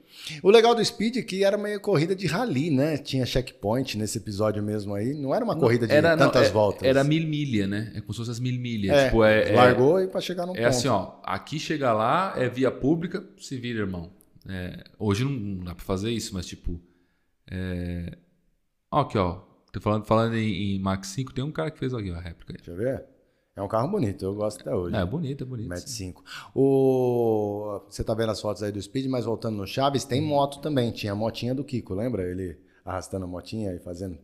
O 0.43 0.49
legal 0.49 0.73
do 0.75 0.83
Speed 0.83 1.17
é 1.17 1.21
que 1.21 1.43
era 1.43 1.57
meio 1.57 1.79
corrida 1.79 2.15
de 2.15 2.27
rally, 2.27 2.69
né? 2.69 2.97
Tinha 2.97 3.25
checkpoint 3.25 3.97
nesse 3.97 4.17
episódio 4.17 4.61
mesmo 4.63 4.93
aí. 4.93 5.13
Não 5.13 5.33
era 5.33 5.43
uma 5.43 5.55
corrida 5.55 5.87
de 5.87 5.93
Era, 5.93 6.15
não, 6.15 6.25
tantas 6.27 6.47
é- 6.47 6.51
voltas. 6.51 6.83
Era 6.83 7.03
mil 7.03 7.27
milha, 7.27 7.67
né? 7.67 7.91
É 7.95 8.01
como 8.01 8.13
se 8.13 8.19
fosse 8.19 8.31
as 8.31 8.39
mil 8.39 8.59
milhas. 8.59 8.95
É, 8.95 9.05
tipo, 9.05 9.23
é, 9.23 9.49
é- 9.51 9.55
largou 9.55 10.01
e 10.01 10.07
para 10.07 10.21
chegar 10.21 10.45
no 10.45 10.53
É 10.53 10.55
ponto. 10.63 10.67
assim, 10.67 10.87
ó. 10.87 11.13
Aqui 11.23 11.59
chega 11.59 11.91
lá, 11.93 12.33
é 12.37 12.47
via 12.49 12.71
pública, 12.71 13.23
se 13.37 13.57
vira, 13.57 13.79
irmão. 13.79 14.11
É, 14.47 14.83
hoje 14.97 15.23
não, 15.23 15.31
não 15.31 15.63
dá 15.65 15.75
pra 15.75 15.83
fazer 15.83 16.11
isso, 16.11 16.33
mas 16.33 16.45
tipo. 16.45 16.79
É... 17.49 18.17
Ó, 18.91 19.01
aqui, 19.01 19.17
ó. 19.17 19.41
Tô 19.71 19.79
falando, 19.79 20.05
falando 20.05 20.35
em, 20.35 20.75
em 20.75 20.79
Max 20.79 21.09
5, 21.09 21.31
tem 21.33 21.43
um 21.43 21.51
cara 21.51 21.69
que 21.69 21.77
fez 21.77 21.93
aqui, 21.93 22.09
a 22.09 22.19
réplica. 22.19 22.53
Deixa 22.53 22.71
eu 22.71 22.75
ver. 22.77 23.03
É 23.60 23.62
um 23.62 23.67
carro 23.67 23.89
bonito, 23.89 24.24
eu 24.24 24.34
gosto 24.34 24.62
até 24.62 24.74
hoje. 24.74 24.95
É, 24.95 25.06
bonito, 25.06 25.43
é 25.43 25.45
bonito. 25.45 25.67
Match 25.67 25.86
5. 25.88 26.24
O... 26.56 27.82
Você 27.89 28.06
tá 28.06 28.13
vendo 28.13 28.32
as 28.32 28.39
fotos 28.39 28.63
aí 28.63 28.72
do 28.72 28.82
Speed, 28.82 29.08
mas 29.08 29.26
voltando 29.26 29.58
no 29.58 29.67
Chaves, 29.67 30.06
tem 30.06 30.22
moto 30.22 30.60
também. 30.62 30.91
Tinha 30.91 31.12
a 31.12 31.15
motinha 31.15 31.54
do 31.54 31.62
Kiko, 31.63 31.93
lembra? 31.93 32.24
Ele 32.24 32.58
arrastando 32.86 33.26
a 33.26 33.28
motinha 33.28 33.74
e 33.74 33.80
fazendo. 33.80 34.17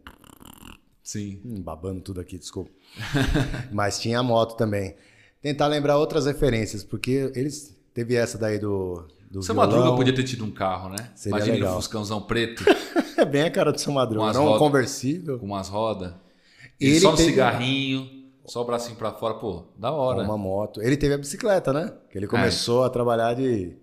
Sim. 1.04 1.42
Hum, 1.44 1.62
babando 1.62 2.00
tudo 2.00 2.22
aqui, 2.22 2.38
desculpa. 2.40 2.72
Mas 3.74 4.00
tinha 4.00 4.20
a 4.20 4.24
moto 4.24 4.56
também. 4.56 4.96
Tentar 5.42 5.68
lembrar 5.68 5.98
outras 5.98 6.26
referências, 6.26 6.84
porque 6.84 7.30
eles. 7.36 7.76
Teve 7.94 8.16
essa 8.16 8.38
daí 8.38 8.58
do. 8.58 9.06
do 9.30 9.44
Seu 9.44 9.54
violão. 9.54 9.70
Madruga 9.76 9.96
podia 9.98 10.16
ter 10.16 10.24
tido 10.24 10.46
um 10.46 10.52
carro, 10.52 10.90
né? 10.90 11.12
Seria 11.14 11.36
Imagina 11.38 11.56
ele 11.56 11.62
legal. 11.62 11.78
um 11.78 11.82
Fuscãozão 11.82 12.22
preto, 12.22 12.64
É 13.18 13.26
bem 13.26 13.44
a 13.44 13.52
cara 13.52 13.72
do 13.74 13.80
seu 13.80 13.92
Madruga. 13.94 14.22
Com 14.22 14.30
as 14.30 14.36
Era 14.38 14.46
um 14.46 14.58
conversível. 14.58 15.38
com 15.40 15.46
umas 15.46 15.68
rodas. 15.68 16.14
Ele 16.80 16.96
E 16.96 17.00
só 17.02 17.12
um 17.14 17.16
teve- 17.16 17.30
cigarrinho, 17.30 18.10
só 18.48 18.62
o 18.62 18.66
bracinho 18.66 18.96
pra 18.96 19.12
fora. 19.12 19.36
Pô, 19.36 19.64
da 19.78 19.92
hora. 19.92 20.24
Uma 20.24 20.38
moto. 20.38 20.82
Ele 20.82 20.98
teve 20.98 21.14
a 21.14 21.18
bicicleta, 21.18 21.74
né? 21.74 21.94
Que 22.10 22.18
ele 22.18 22.28
começou 22.28 22.84
a 22.84 22.90
trabalhar 22.90 23.34
de, 23.34 23.78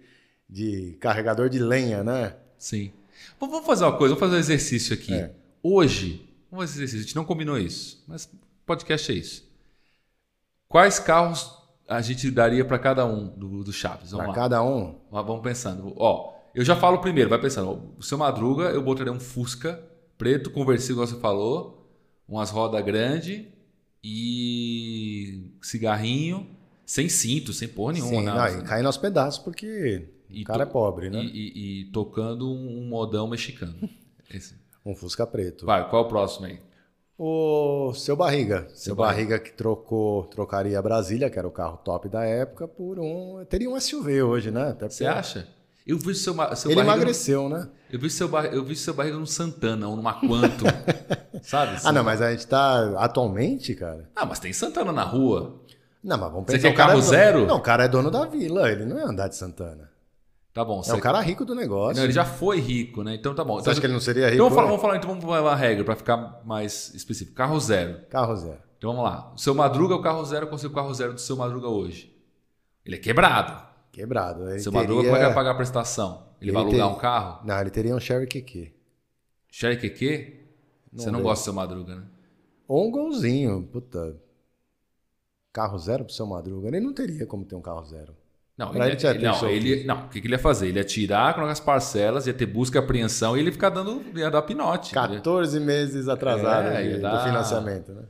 de 0.48 0.96
carregador 1.00 1.48
de 1.48 1.58
lenha, 1.58 2.02
né? 2.02 2.36
Sim. 2.58 2.92
Bom, 3.38 3.48
vamos 3.48 3.66
fazer 3.66 3.84
uma 3.84 3.96
coisa, 3.96 4.14
vamos 4.14 4.20
fazer 4.20 4.36
um 4.36 4.40
exercício 4.40 4.94
aqui. 4.94 5.14
É. 5.14 5.32
Hoje, 5.62 6.28
Vamos 6.52 6.66
fazer 6.66 6.84
esse 6.84 6.96
exercício. 6.96 6.98
A 6.98 7.06
gente 7.06 7.16
não 7.16 7.24
combinou 7.24 7.58
isso, 7.58 8.04
mas 8.06 8.30
podcast 8.66 9.10
é 9.10 9.14
isso. 9.14 9.50
Quais 10.68 10.98
carros 10.98 11.50
a 11.88 12.02
gente 12.02 12.30
daria 12.30 12.62
para 12.62 12.78
cada 12.78 13.06
um 13.06 13.26
do, 13.28 13.64
do 13.64 13.72
Chaves? 13.72 14.12
Lá. 14.12 14.30
cada 14.34 14.62
um. 14.62 15.00
Vamos 15.10 15.42
pensando. 15.42 15.94
Ó, 15.96 16.34
eu 16.54 16.62
já 16.62 16.76
falo 16.76 16.98
primeiro, 16.98 17.30
vai 17.30 17.40
pensando. 17.40 17.94
O 17.96 18.02
seu 18.02 18.18
Madruga, 18.18 18.64
eu 18.64 18.82
botaria 18.82 19.10
um 19.10 19.18
Fusca 19.18 19.82
preto, 20.18 20.50
conversível, 20.50 20.96
como 20.96 21.06
você 21.06 21.18
falou, 21.18 21.90
umas 22.28 22.50
rodas 22.50 22.84
grandes 22.84 23.46
e 24.04 25.50
cigarrinho, 25.62 26.46
sem 26.84 27.08
cinto, 27.08 27.52
sem 27.52 27.68
porra 27.68 27.94
nenhuma. 27.94 28.10
Sim, 28.10 28.22
né? 28.26 28.32
não, 28.34 28.60
e 28.60 28.62
caindo 28.64 28.86
aos 28.86 28.96
pedaços 28.96 29.42
porque 29.42 30.08
E 30.28 30.42
o 30.42 30.44
cara 30.44 30.64
é 30.64 30.66
pobre, 30.66 31.08
né? 31.10 31.22
E, 31.22 31.82
e- 31.82 31.84
tocando 31.92 32.50
um 32.52 32.86
modão 32.88 33.28
mexicano. 33.28 33.74
Esse. 34.32 34.54
Um 34.84 34.94
Fusca 34.94 35.26
preto. 35.26 35.64
Vai, 35.64 35.88
qual 35.88 36.02
é 36.02 36.06
o 36.06 36.08
próximo 36.08 36.46
aí? 36.46 36.58
O 37.16 37.94
seu 37.94 38.16
Barriga. 38.16 38.62
Seu, 38.70 38.76
Seu 38.76 38.94
barriga. 38.96 39.38
que 39.38 39.52
trocou, 39.52 40.24
trocaria 40.24 40.76
a 40.76 40.82
Brasília, 40.82 41.30
que 41.30 41.38
era 41.38 41.46
o 41.46 41.52
carro 41.52 41.76
top 41.76 42.08
da 42.08 42.24
época, 42.24 42.66
por 42.66 42.98
um. 42.98 43.44
Teria 43.48 43.70
um 43.70 43.78
SUV 43.78 44.22
hoje, 44.22 44.50
né? 44.50 44.76
Você 44.80 45.06
acha? 45.06 45.46
Eu 45.86 45.98
vi 45.98 46.14
seu, 46.14 46.34
seu 46.56 46.70
Ele 46.70 46.80
emagreceu, 46.80 47.48
né? 47.48 47.68
Eu 47.90 47.98
vi 47.98 48.08
seu, 48.08 48.28
bar- 48.28 48.46
eu 48.46 48.64
vi 48.64 48.76
seu 48.76 48.94
barriga 48.94 49.16
no 49.18 49.26
Santana 49.26 49.88
ou 49.88 49.96
numa 49.96 50.14
Quanto. 50.14 50.64
sabe? 51.42 51.78
Ah, 51.84 51.90
não, 51.92 52.04
mas 52.04 52.22
a 52.22 52.30
gente 52.30 52.46
tá 52.46 52.94
atualmente, 52.98 53.74
cara. 53.74 54.08
Ah, 54.14 54.24
mas 54.24 54.38
tem 54.38 54.52
Santana 54.52 54.92
na 54.92 55.02
rua. 55.02 55.60
Não, 56.02 56.16
mas 56.18 56.30
vamos 56.32 56.46
Você 56.46 56.52
pensar. 56.58 56.68
quer 56.68 56.74
o 56.74 56.76
cara 56.76 56.88
carro 56.92 57.00
é 57.00 57.02
zero? 57.08 57.46
Não, 57.46 57.56
o 57.56 57.60
cara 57.60 57.84
é 57.84 57.88
dono 57.88 58.10
da 58.10 58.24
vila, 58.26 58.70
ele 58.70 58.84
não 58.84 58.96
ia 58.98 59.06
andar 59.06 59.28
de 59.28 59.36
Santana. 59.36 59.90
Tá 60.54 60.64
bom. 60.64 60.80
É 60.80 60.82
você- 60.84 60.92
o 60.92 61.00
cara 61.00 61.20
rico 61.20 61.44
do 61.44 61.54
negócio. 61.54 61.96
Não, 61.96 62.04
ele 62.04 62.12
já 62.12 62.24
foi 62.24 62.60
rico, 62.60 63.02
né? 63.02 63.14
Então 63.14 63.34
tá 63.34 63.42
bom. 63.44 63.54
Você 63.54 63.62
Então, 63.62 63.70
acha 63.72 63.80
que 63.80 63.86
ele 63.86 63.92
não 63.94 64.00
seria 64.00 64.26
rico? 64.30 64.34
então 64.36 64.44
vamos 64.50 64.54
falar, 64.56 64.66
vamos 64.68 64.82
falar, 64.82 64.96
então 64.96 65.08
vamos 65.10 65.24
uma 65.24 65.56
regra 65.56 65.84
para 65.84 65.96
ficar 65.96 66.40
mais 66.44 66.92
específico. 66.94 67.34
Carro 67.36 67.58
zero. 67.58 68.00
Carro 68.10 68.36
zero. 68.36 68.58
Então 68.78 68.90
vamos 68.94 69.04
lá. 69.10 69.32
O 69.34 69.38
seu 69.38 69.54
Madruga 69.54 69.94
é 69.94 69.96
o 69.96 70.02
carro 70.02 70.24
zero, 70.24 70.46
qual 70.48 70.60
é 70.62 70.66
o 70.66 70.70
carro 70.70 70.92
zero 70.94 71.12
do 71.14 71.20
seu 71.20 71.36
Madruga 71.36 71.68
hoje? 71.68 72.14
Ele 72.84 72.96
é 72.96 72.98
quebrado. 72.98 73.71
Quebrado. 73.92 74.48
Ele 74.50 74.58
seu 74.60 74.72
teria... 74.72 74.88
Madruga, 74.88 75.04
como 75.08 75.16
é 75.16 75.20
que 75.20 75.26
vai 75.26 75.34
pagar 75.34 75.50
a 75.50 75.54
prestação? 75.54 76.26
Ele, 76.40 76.50
vai 76.50 76.62
Ele 76.62 76.70
alugar 76.70 76.88
tem- 76.88 76.96
um 76.96 77.00
carro? 77.00 77.46
Não, 77.46 77.60
ele 77.60 77.70
teria 77.70 77.94
um 77.94 78.00
Sherry 78.00 78.26
QQ. 78.26 78.72
Sherry 79.50 79.76
QQ? 79.76 80.40
Você 80.94 81.10
não 81.10 81.22
gosta 81.22 81.42
do 81.42 81.44
seu 81.44 81.52
Madruga, 81.52 81.94
né? 81.96 82.02
Ou 82.66 82.88
um 82.88 82.90
golzinho. 82.90 83.62
Puta. 83.70 84.16
Carro 85.52 85.78
zero 85.78 86.04
pro 86.04 86.12
seu 86.12 86.26
Madruga. 86.26 86.68
Ele 86.68 86.80
não 86.80 86.92
teria 86.94 87.26
como 87.26 87.44
ter 87.44 87.54
um 87.54 87.60
carro 87.60 87.84
zero. 87.84 88.16
Não, 88.56 88.70
Pra 88.70 88.84
ele, 88.86 88.94
ele 88.94 88.98
já 89.00 89.10
ele- 89.10 89.18
ter 89.20 89.26
não, 89.26 89.48
ele, 89.48 89.84
não, 89.84 90.06
o 90.06 90.08
que, 90.08 90.20
que 90.20 90.26
ele 90.26 90.34
ia 90.34 90.38
fazer? 90.38 90.68
Ele 90.68 90.78
ia 90.78 90.84
tirar 90.84 91.34
com 91.34 91.40
as 91.42 91.58
parcelas, 91.60 92.26
ia 92.26 92.34
ter 92.34 92.46
busca 92.46 92.78
e 92.78 92.80
apreensão 92.82 93.36
e 93.36 93.40
ele 93.40 93.48
ia 93.48 93.52
ficar 93.52 93.70
dando, 93.70 94.02
ia 94.18 94.30
dar 94.30 94.42
pinote. 94.42 94.94
Ele- 94.96 95.16
14 95.16 95.58
meses 95.60 96.06
atrasado 96.08 96.68
É, 96.68 96.82
de- 96.82 96.88
ia 96.90 96.96
do 96.96 97.02
dar- 97.02 97.24
financiamento, 97.24 97.92
né? 97.92 98.04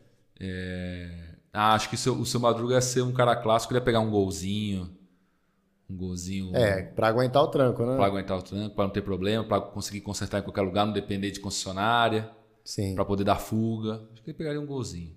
Ah, 1.53 1.75
acho 1.75 1.88
que 1.88 1.95
o 1.95 1.99
seu, 1.99 2.14
o 2.14 2.27
seu 2.27 2.40
Madruga 2.40 2.75
ia 2.75 2.81
ser 2.81 3.03
um 3.03 3.12
cara 3.12 3.37
clássico, 3.37 3.73
ele 3.73 3.79
ia 3.81 3.85
pegar 3.85 4.01
um 4.01 4.11
golzinho, 4.11 4.90
um 5.93 5.97
golzinho 5.97 6.55
É, 6.57 6.83
pra 6.83 7.09
aguentar 7.09 7.43
o 7.43 7.49
tranco, 7.49 7.85
né? 7.85 7.97
para 7.97 8.07
aguentar 8.07 8.39
o 8.39 8.43
tranco, 8.43 8.75
para 8.75 8.85
não 8.85 8.91
ter 8.93 9.03
problema, 9.03 9.45
para 9.45 9.61
conseguir 9.61 10.01
consertar 10.01 10.39
em 10.41 10.43
qualquer 10.43 10.63
lugar, 10.63 10.87
não 10.87 10.93
depender 10.93 11.31
de 11.31 11.41
concessionária, 11.41 12.31
Sim. 12.65 12.95
para 12.95 13.05
poder 13.05 13.25
dar 13.25 13.39
fuga. 13.39 14.09
Acho 14.13 14.23
que 14.23 14.31
ele 14.31 14.37
pegaria 14.39 14.61
um 14.61 14.67
golzinho. 14.67 15.15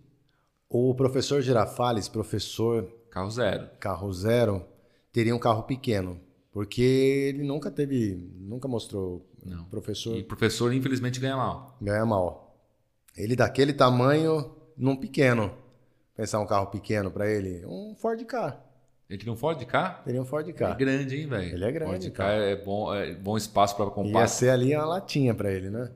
O 0.70 0.94
professor 0.96 1.42
Girafales, 1.42 2.08
professor 2.08 2.92
Carro 3.10 3.30
zero. 3.32 3.70
carro 3.80 4.12
zero, 4.14 4.66
teria 5.12 5.34
um 5.36 5.40
carro 5.40 5.64
pequeno. 5.64 6.20
Porque 6.52 6.82
ele 6.82 7.44
nunca 7.44 7.70
teve, 7.70 8.16
nunca 8.38 8.68
mostrou. 8.68 9.30
Não. 9.46 9.66
Professor 9.66 10.16
E 10.18 10.24
professor, 10.24 10.74
infelizmente, 10.74 11.20
ganha 11.20 11.36
mal. 11.36 11.78
ganha 11.82 12.06
mal. 12.06 12.58
Ele 13.16 13.36
daquele 13.36 13.74
tamanho, 13.74 14.56
num 14.78 14.96
pequeno. 14.96 15.52
Pensar 16.16 16.40
um 16.40 16.46
carro 16.46 16.68
pequeno 16.68 17.12
pra 17.12 17.30
ele, 17.30 17.66
um 17.66 17.94
Ford 17.96 18.24
Ka. 18.26 18.58
Ele 19.10 19.24
tem 19.24 19.32
um 19.32 19.36
Ford 19.36 19.64
K? 19.66 19.90
Teria 20.04 20.22
um 20.22 20.26
Ford 20.26 20.48
É 20.50 20.54
Ka. 20.54 20.74
grande, 20.74 21.16
hein, 21.16 21.28
velho? 21.28 21.54
Ele 21.56 21.64
é 21.66 21.72
grande, 21.72 21.92
Ford 22.08 22.12
K 22.12 22.24
é 22.32 22.56
bom, 22.56 22.94
é 22.94 23.14
bom 23.14 23.38
espaço 23.38 23.76
para 23.76 23.86
Ia 23.86 23.92
comprar. 23.92 24.28
ser 24.28 24.50
ali 24.50 24.76
uma 24.76 24.86
latinha 24.86 25.34
pra 25.36 25.52
ele, 25.52 25.70
né? 25.70 25.92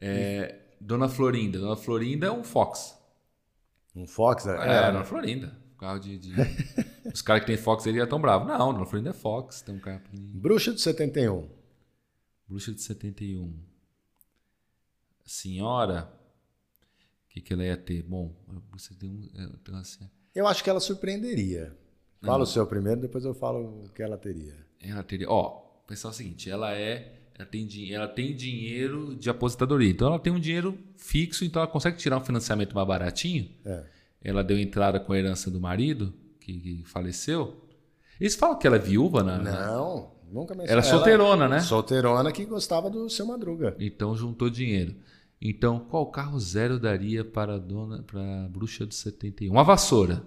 É, 0.00 0.58
Dona 0.80 1.08
Florinda. 1.08 1.58
Dona 1.58 1.76
Florinda 1.76 2.26
é 2.26 2.30
um 2.32 2.42
Fox. 2.42 2.98
Um 3.94 4.06
Fox, 4.06 4.46
é. 4.46 4.54
É, 4.54 4.90
Dona 4.90 5.04
Florinda. 5.04 5.54
Carro 5.78 5.98
de. 6.00 6.18
de- 6.18 6.32
Os 7.12 7.20
caras 7.20 7.42
que 7.42 7.46
tem 7.48 7.56
Fox 7.58 7.84
ele 7.86 7.98
já 7.98 8.06
tão 8.06 8.20
bravos. 8.20 8.48
Não, 8.48 8.72
Dona 8.72 8.86
Florinda 8.86 9.10
é 9.10 9.12
Fox. 9.12 9.60
Tem 9.62 9.74
um 9.74 9.78
carro. 9.80 10.00
Bruxa 10.12 10.72
de 10.72 10.80
71. 10.80 11.48
Bruxa 12.48 12.72
de 12.72 12.80
71. 12.80 13.54
Senhora. 15.24 16.10
O 17.26 17.28
que, 17.28 17.40
que 17.40 17.52
ela 17.52 17.64
ia 17.64 17.76
ter? 17.76 18.02
Bom, 18.02 18.34
você 18.72 18.94
tem 18.94 19.08
um. 19.10 19.28
é, 19.36 19.48
Eu 20.34 20.46
acho 20.46 20.62
que 20.64 20.70
ela 20.70 20.80
surpreenderia. 20.80 21.76
Fala 22.24 22.44
o 22.44 22.46
seu 22.46 22.66
primeiro, 22.66 23.00
depois 23.00 23.24
eu 23.24 23.34
falo 23.34 23.84
o 23.84 23.88
que 23.94 24.02
ela 24.02 24.16
teria. 24.16 24.54
ela 24.80 25.02
teria. 25.02 25.28
Ó, 25.28 25.62
pensar 25.86 26.08
o 26.08 26.12
seguinte: 26.12 26.48
ela 26.50 26.72
é. 26.74 27.18
Ela 27.34 27.46
tem, 27.46 27.92
ela 27.92 28.08
tem 28.08 28.36
dinheiro 28.36 29.16
de 29.16 29.30
aposentadoria. 29.30 29.90
Então 29.90 30.06
ela 30.08 30.18
tem 30.18 30.32
um 30.32 30.38
dinheiro 30.38 30.78
fixo, 30.96 31.44
então 31.44 31.62
ela 31.62 31.70
consegue 31.70 31.96
tirar 31.96 32.18
um 32.18 32.24
financiamento 32.24 32.74
mais 32.74 32.86
baratinho. 32.86 33.50
É. 33.64 33.84
Ela 34.22 34.44
deu 34.44 34.58
entrada 34.58 35.00
com 35.00 35.12
a 35.12 35.18
herança 35.18 35.50
do 35.50 35.58
marido, 35.58 36.12
que, 36.38 36.52
que 36.52 36.82
faleceu. 36.84 37.56
Eles 38.20 38.36
falam 38.36 38.58
que 38.58 38.66
ela 38.66 38.76
é 38.76 38.78
viúva, 38.78 39.24
né? 39.24 39.38
Não, 39.38 40.12
nunca 40.30 40.54
mencionei. 40.54 40.72
Ela 40.72 40.80
é 40.80 40.84
solteirona, 40.84 41.48
né? 41.48 41.60
Solteirona 41.60 42.30
que 42.30 42.44
gostava 42.44 42.88
do 42.88 43.08
seu 43.10 43.26
Madruga. 43.26 43.74
Então 43.80 44.14
juntou 44.14 44.48
dinheiro. 44.48 44.94
Então, 45.40 45.80
qual 45.80 46.06
carro 46.06 46.38
zero 46.38 46.78
daria 46.78 47.24
para 47.24 47.56
a 47.56 47.58
dona, 47.58 48.04
para 48.04 48.44
a 48.44 48.48
bruxa 48.48 48.86
do 48.86 48.94
71? 48.94 49.50
Uma 49.50 49.64
vassoura. 49.64 50.22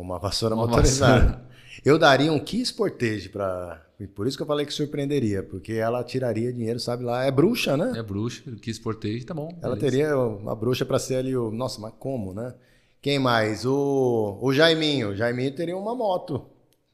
Uma 0.00 0.18
vassoura 0.18 0.54
Uma 0.54 0.66
motorizada. 0.66 1.20
vassoura. 1.20 1.48
Eu 1.84 1.98
daria 1.98 2.32
um 2.32 2.38
Key 2.38 2.64
Sportage 2.64 3.28
para. 3.28 3.84
Por 4.14 4.26
isso 4.28 4.36
que 4.36 4.42
eu 4.42 4.46
falei 4.46 4.64
que 4.64 4.72
surpreenderia, 4.72 5.42
porque 5.42 5.72
ela 5.72 6.04
tiraria 6.04 6.52
dinheiro, 6.52 6.78
sabe 6.78 7.02
lá. 7.04 7.24
É 7.24 7.30
bruxa, 7.30 7.76
né? 7.76 7.94
É 7.96 8.02
bruxa, 8.02 8.42
quis 8.62 8.78
portejo, 8.78 9.26
tá 9.26 9.34
bom. 9.34 9.48
Ela 9.60 9.74
beleza. 9.74 9.96
teria 9.96 10.16
uma 10.16 10.54
bruxa 10.54 10.84
para 10.84 10.98
ser 10.98 11.16
ali 11.16 11.36
o. 11.36 11.50
Nossa, 11.50 11.80
mas 11.80 11.92
como, 11.98 12.32
né? 12.32 12.54
Quem 13.02 13.18
mais? 13.18 13.64
O, 13.64 14.38
o 14.40 14.52
Jaiminho. 14.52 15.10
O 15.10 15.16
Jaiminho 15.16 15.52
teria 15.52 15.76
uma 15.76 15.94
moto 15.94 16.46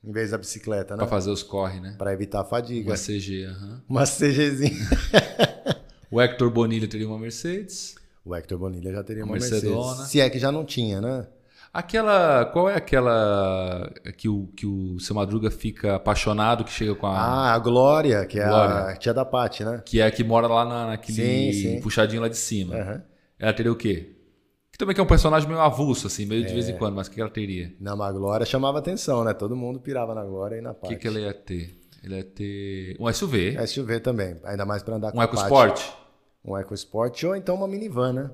em 0.02 0.12
vez 0.12 0.30
da 0.30 0.38
bicicleta, 0.38 0.94
né? 0.94 0.98
Pra 0.98 1.06
fazer 1.06 1.30
os 1.30 1.42
corre, 1.42 1.80
né? 1.80 1.94
Para 1.98 2.12
evitar 2.12 2.40
a 2.40 2.44
fadiga. 2.44 2.90
Uma 2.90 2.96
CG, 2.96 3.44
aham. 3.44 3.82
Uma 3.88 4.04
CGzinha. 4.04 4.70
O 6.10 6.20
Hector 6.20 6.48
Bonilha 6.48 6.86
teria 6.86 7.08
uma 7.08 7.18
Mercedes. 7.18 7.96
O 8.24 8.32
Hector 8.36 8.56
Bonilha 8.56 8.92
já 8.92 9.02
teria 9.02 9.24
uma 9.24 9.32
Mercedona. 9.32 9.86
Mercedes. 9.88 10.10
Se 10.12 10.20
é 10.20 10.30
que 10.30 10.38
já 10.38 10.52
não 10.52 10.64
tinha, 10.64 11.00
né? 11.00 11.26
Aquela. 11.74 12.44
Qual 12.46 12.70
é 12.70 12.76
aquela 12.76 13.92
que 14.16 14.28
o, 14.28 14.46
que 14.56 14.64
o 14.64 15.00
seu 15.00 15.14
Madruga 15.16 15.50
fica 15.50 15.96
apaixonado, 15.96 16.62
que 16.64 16.70
chega 16.70 16.94
com 16.94 17.06
a. 17.08 17.18
Ah, 17.18 17.54
a 17.54 17.58
Glória, 17.58 18.24
que 18.26 18.38
é 18.38 18.44
a 18.44 18.48
Glória. 18.48 18.96
tia 18.96 19.12
da 19.12 19.24
Paty, 19.24 19.64
né? 19.64 19.82
Que 19.84 20.00
é 20.00 20.06
a 20.06 20.10
que 20.12 20.22
mora 20.22 20.46
lá 20.46 20.64
na, 20.64 20.86
naquele 20.86 21.52
Sim, 21.52 21.52
sim. 21.52 21.80
puxadinho 21.80 22.22
lá 22.22 22.28
de 22.28 22.36
cima. 22.36 22.76
Aham. 22.76 23.02
Ela 23.40 23.52
teria 23.52 23.72
o 23.72 23.76
quê? 23.76 24.12
Que 24.70 24.78
também 24.78 24.94
que 24.94 25.00
é 25.00 25.04
um 25.04 25.06
personagem 25.06 25.48
meio 25.48 25.60
avulso, 25.60 26.06
assim, 26.06 26.24
meio 26.26 26.44
de 26.46 26.52
vez 26.54 26.68
em 26.68 26.76
quando, 26.76 26.94
mas 26.94 27.08
o 27.08 27.10
que 27.10 27.20
ela 27.20 27.30
teria? 27.30 27.72
Não, 27.80 27.96
mas 27.96 28.08
a 28.08 28.12
Glória 28.18 28.46
chamava 28.46 28.78
atenção, 28.78 29.24
né? 29.24 29.34
Todo 29.34 29.56
mundo 29.56 29.80
pirava 29.80 30.14
na 30.14 30.24
Glória 30.24 30.56
e 30.56 30.60
na 30.60 30.70
O 30.70 30.74
Paty. 30.74 30.94
que, 30.94 31.00
que 31.00 31.08
ela 31.08 31.18
ia 31.18 31.34
ter? 31.34 31.76
Ela 32.04 32.16
ia 32.18 32.24
ter 32.24 32.96
um 33.00 33.12
SUV, 33.12 33.56
SUV 33.66 33.98
também, 34.00 34.36
ainda 34.44 34.64
mais 34.64 34.82
para 34.82 34.94
andar 34.94 35.10
com 35.10 35.18
um 35.18 35.20
a 35.20 35.26
Paty. 35.26 35.38
EcoSport. 35.40 35.80
Um 36.44 36.56
EcoSport 36.58 37.24
ou 37.24 37.34
então 37.34 37.54
uma 37.56 37.66
minivan, 37.66 38.12
né? 38.12 38.30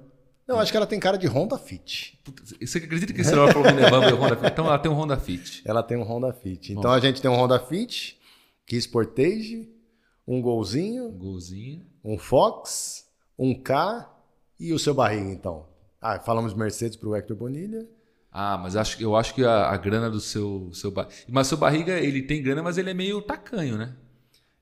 Não, 0.50 0.58
acho 0.60 0.70
que 0.72 0.76
ela 0.76 0.86
tem 0.86 0.98
cara 0.98 1.16
de 1.16 1.26
Honda 1.26 1.56
Fit. 1.56 2.18
Puta, 2.24 2.42
Você 2.60 2.78
acredita 2.78 3.12
que 3.12 3.20
esse 3.20 3.34
hora 3.34 3.52
falou 3.52 3.70
Minevan 3.72 4.08
e 4.08 4.12
o 4.12 4.16
Honda 4.16 4.36
Fit? 4.36 4.50
Então 4.52 4.66
ela 4.66 4.78
tem 4.78 4.90
um 4.90 4.94
Honda 4.94 5.16
Fit. 5.16 5.62
Ela 5.64 5.82
tem 5.82 5.96
um 5.96 6.02
Honda 6.02 6.32
Fit. 6.32 6.72
Então 6.72 6.90
a 6.90 6.98
gente 7.00 7.22
tem 7.22 7.30
um 7.30 7.34
Honda 7.36 7.58
Fit, 7.60 8.18
Key 8.66 8.80
Sportage, 8.80 9.68
um 10.26 10.42
Golzinho, 10.42 11.06
Um 11.08 11.18
golzinho. 11.18 11.86
um 12.04 12.18
Fox, 12.18 13.06
um 13.38 13.54
K 13.54 14.08
e 14.58 14.72
o 14.72 14.78
seu 14.78 14.92
barriga, 14.92 15.30
então. 15.30 15.66
Ah, 16.00 16.18
falamos 16.18 16.52
Mercedes 16.54 16.96
pro 16.96 17.14
Hector 17.14 17.36
Bonilha. 17.36 17.86
Ah, 18.32 18.56
mas 18.58 18.76
acho, 18.76 19.02
eu 19.02 19.16
acho 19.16 19.34
que 19.34 19.44
a, 19.44 19.70
a 19.70 19.76
grana 19.76 20.08
do 20.10 20.20
seu, 20.20 20.70
seu 20.72 20.90
barriga. 20.90 21.14
Mas 21.28 21.46
seu 21.46 21.58
barriga, 21.58 21.98
ele 21.98 22.22
tem 22.22 22.42
grana, 22.42 22.62
mas 22.62 22.76
ele 22.78 22.90
é 22.90 22.94
meio 22.94 23.20
tacanho, 23.22 23.76
né? 23.76 23.94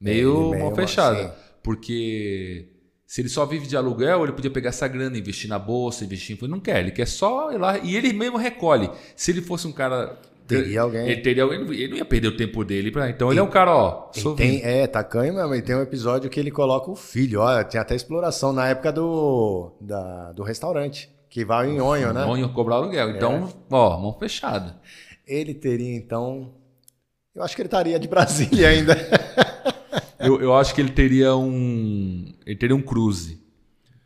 Meio 0.00 0.40
Ele 0.40 0.50
meio 0.50 0.64
mal 0.64 0.74
fechado. 0.74 1.16
sim. 1.18 1.30
Porque 1.62 2.68
se 3.08 3.22
ele 3.22 3.30
só 3.30 3.46
vive 3.46 3.66
de 3.66 3.74
aluguel, 3.74 4.22
ele 4.22 4.32
podia 4.34 4.50
pegar 4.50 4.68
essa 4.68 4.86
grana, 4.86 5.16
investir 5.16 5.48
na 5.48 5.58
bolsa, 5.58 6.04
investir 6.04 6.36
em. 6.36 6.38
Ele 6.44 6.52
não 6.52 6.60
quer, 6.60 6.80
ele 6.80 6.90
quer 6.90 7.08
só 7.08 7.50
ir 7.50 7.56
lá. 7.56 7.78
E 7.78 7.96
ele 7.96 8.12
mesmo 8.12 8.36
recolhe. 8.36 8.90
Se 9.16 9.30
ele 9.30 9.40
fosse 9.40 9.66
um 9.66 9.72
cara. 9.72 10.18
Teria 10.46 10.82
alguém. 10.82 11.06
Ele 11.08 11.22
teria. 11.22 11.42
Ele 11.44 11.88
não 11.88 11.96
ia 11.96 12.04
perder 12.04 12.28
o 12.28 12.36
tempo 12.36 12.62
dele. 12.62 12.90
Pra... 12.90 13.08
Então 13.08 13.30
ele 13.30 13.40
é 13.40 13.42
um 13.42 13.48
cara, 13.48 13.74
ó. 13.74 14.10
Tem, 14.36 14.60
é, 14.62 14.86
tacanho 14.86 15.32
mesmo. 15.34 15.54
E 15.54 15.62
tem 15.62 15.74
um 15.74 15.80
episódio 15.80 16.28
que 16.28 16.38
ele 16.38 16.50
coloca 16.50 16.90
o 16.90 16.94
filho. 16.94 17.40
Ó, 17.40 17.64
tinha 17.64 17.80
até 17.80 17.94
exploração 17.94 18.52
na 18.52 18.68
época 18.68 18.92
do, 18.92 19.72
da- 19.80 20.32
do 20.32 20.42
restaurante, 20.42 21.08
que 21.30 21.46
vai 21.46 21.70
em 21.70 21.80
Onho, 21.80 22.12
né? 22.12 22.26
Ia 22.40 22.48
cobrar 22.48 22.74
aluguel. 22.76 23.08
Então, 23.08 23.48
ó, 23.70 23.98
mão 23.98 24.18
fechada. 24.18 24.76
Ele 25.26 25.54
teria, 25.54 25.96
então. 25.96 26.52
Eu 27.34 27.42
acho 27.42 27.56
que 27.56 27.62
ele 27.62 27.68
estaria 27.68 27.98
de 27.98 28.06
Brasília 28.06 28.68
ainda. 28.68 28.94
Eu, 30.18 30.40
eu 30.40 30.54
acho 30.54 30.74
que 30.74 30.80
ele 30.80 30.90
teria 30.90 31.36
um. 31.36 32.32
Ele 32.44 32.56
teria 32.56 32.74
um 32.76 32.82
cruze. 32.82 33.38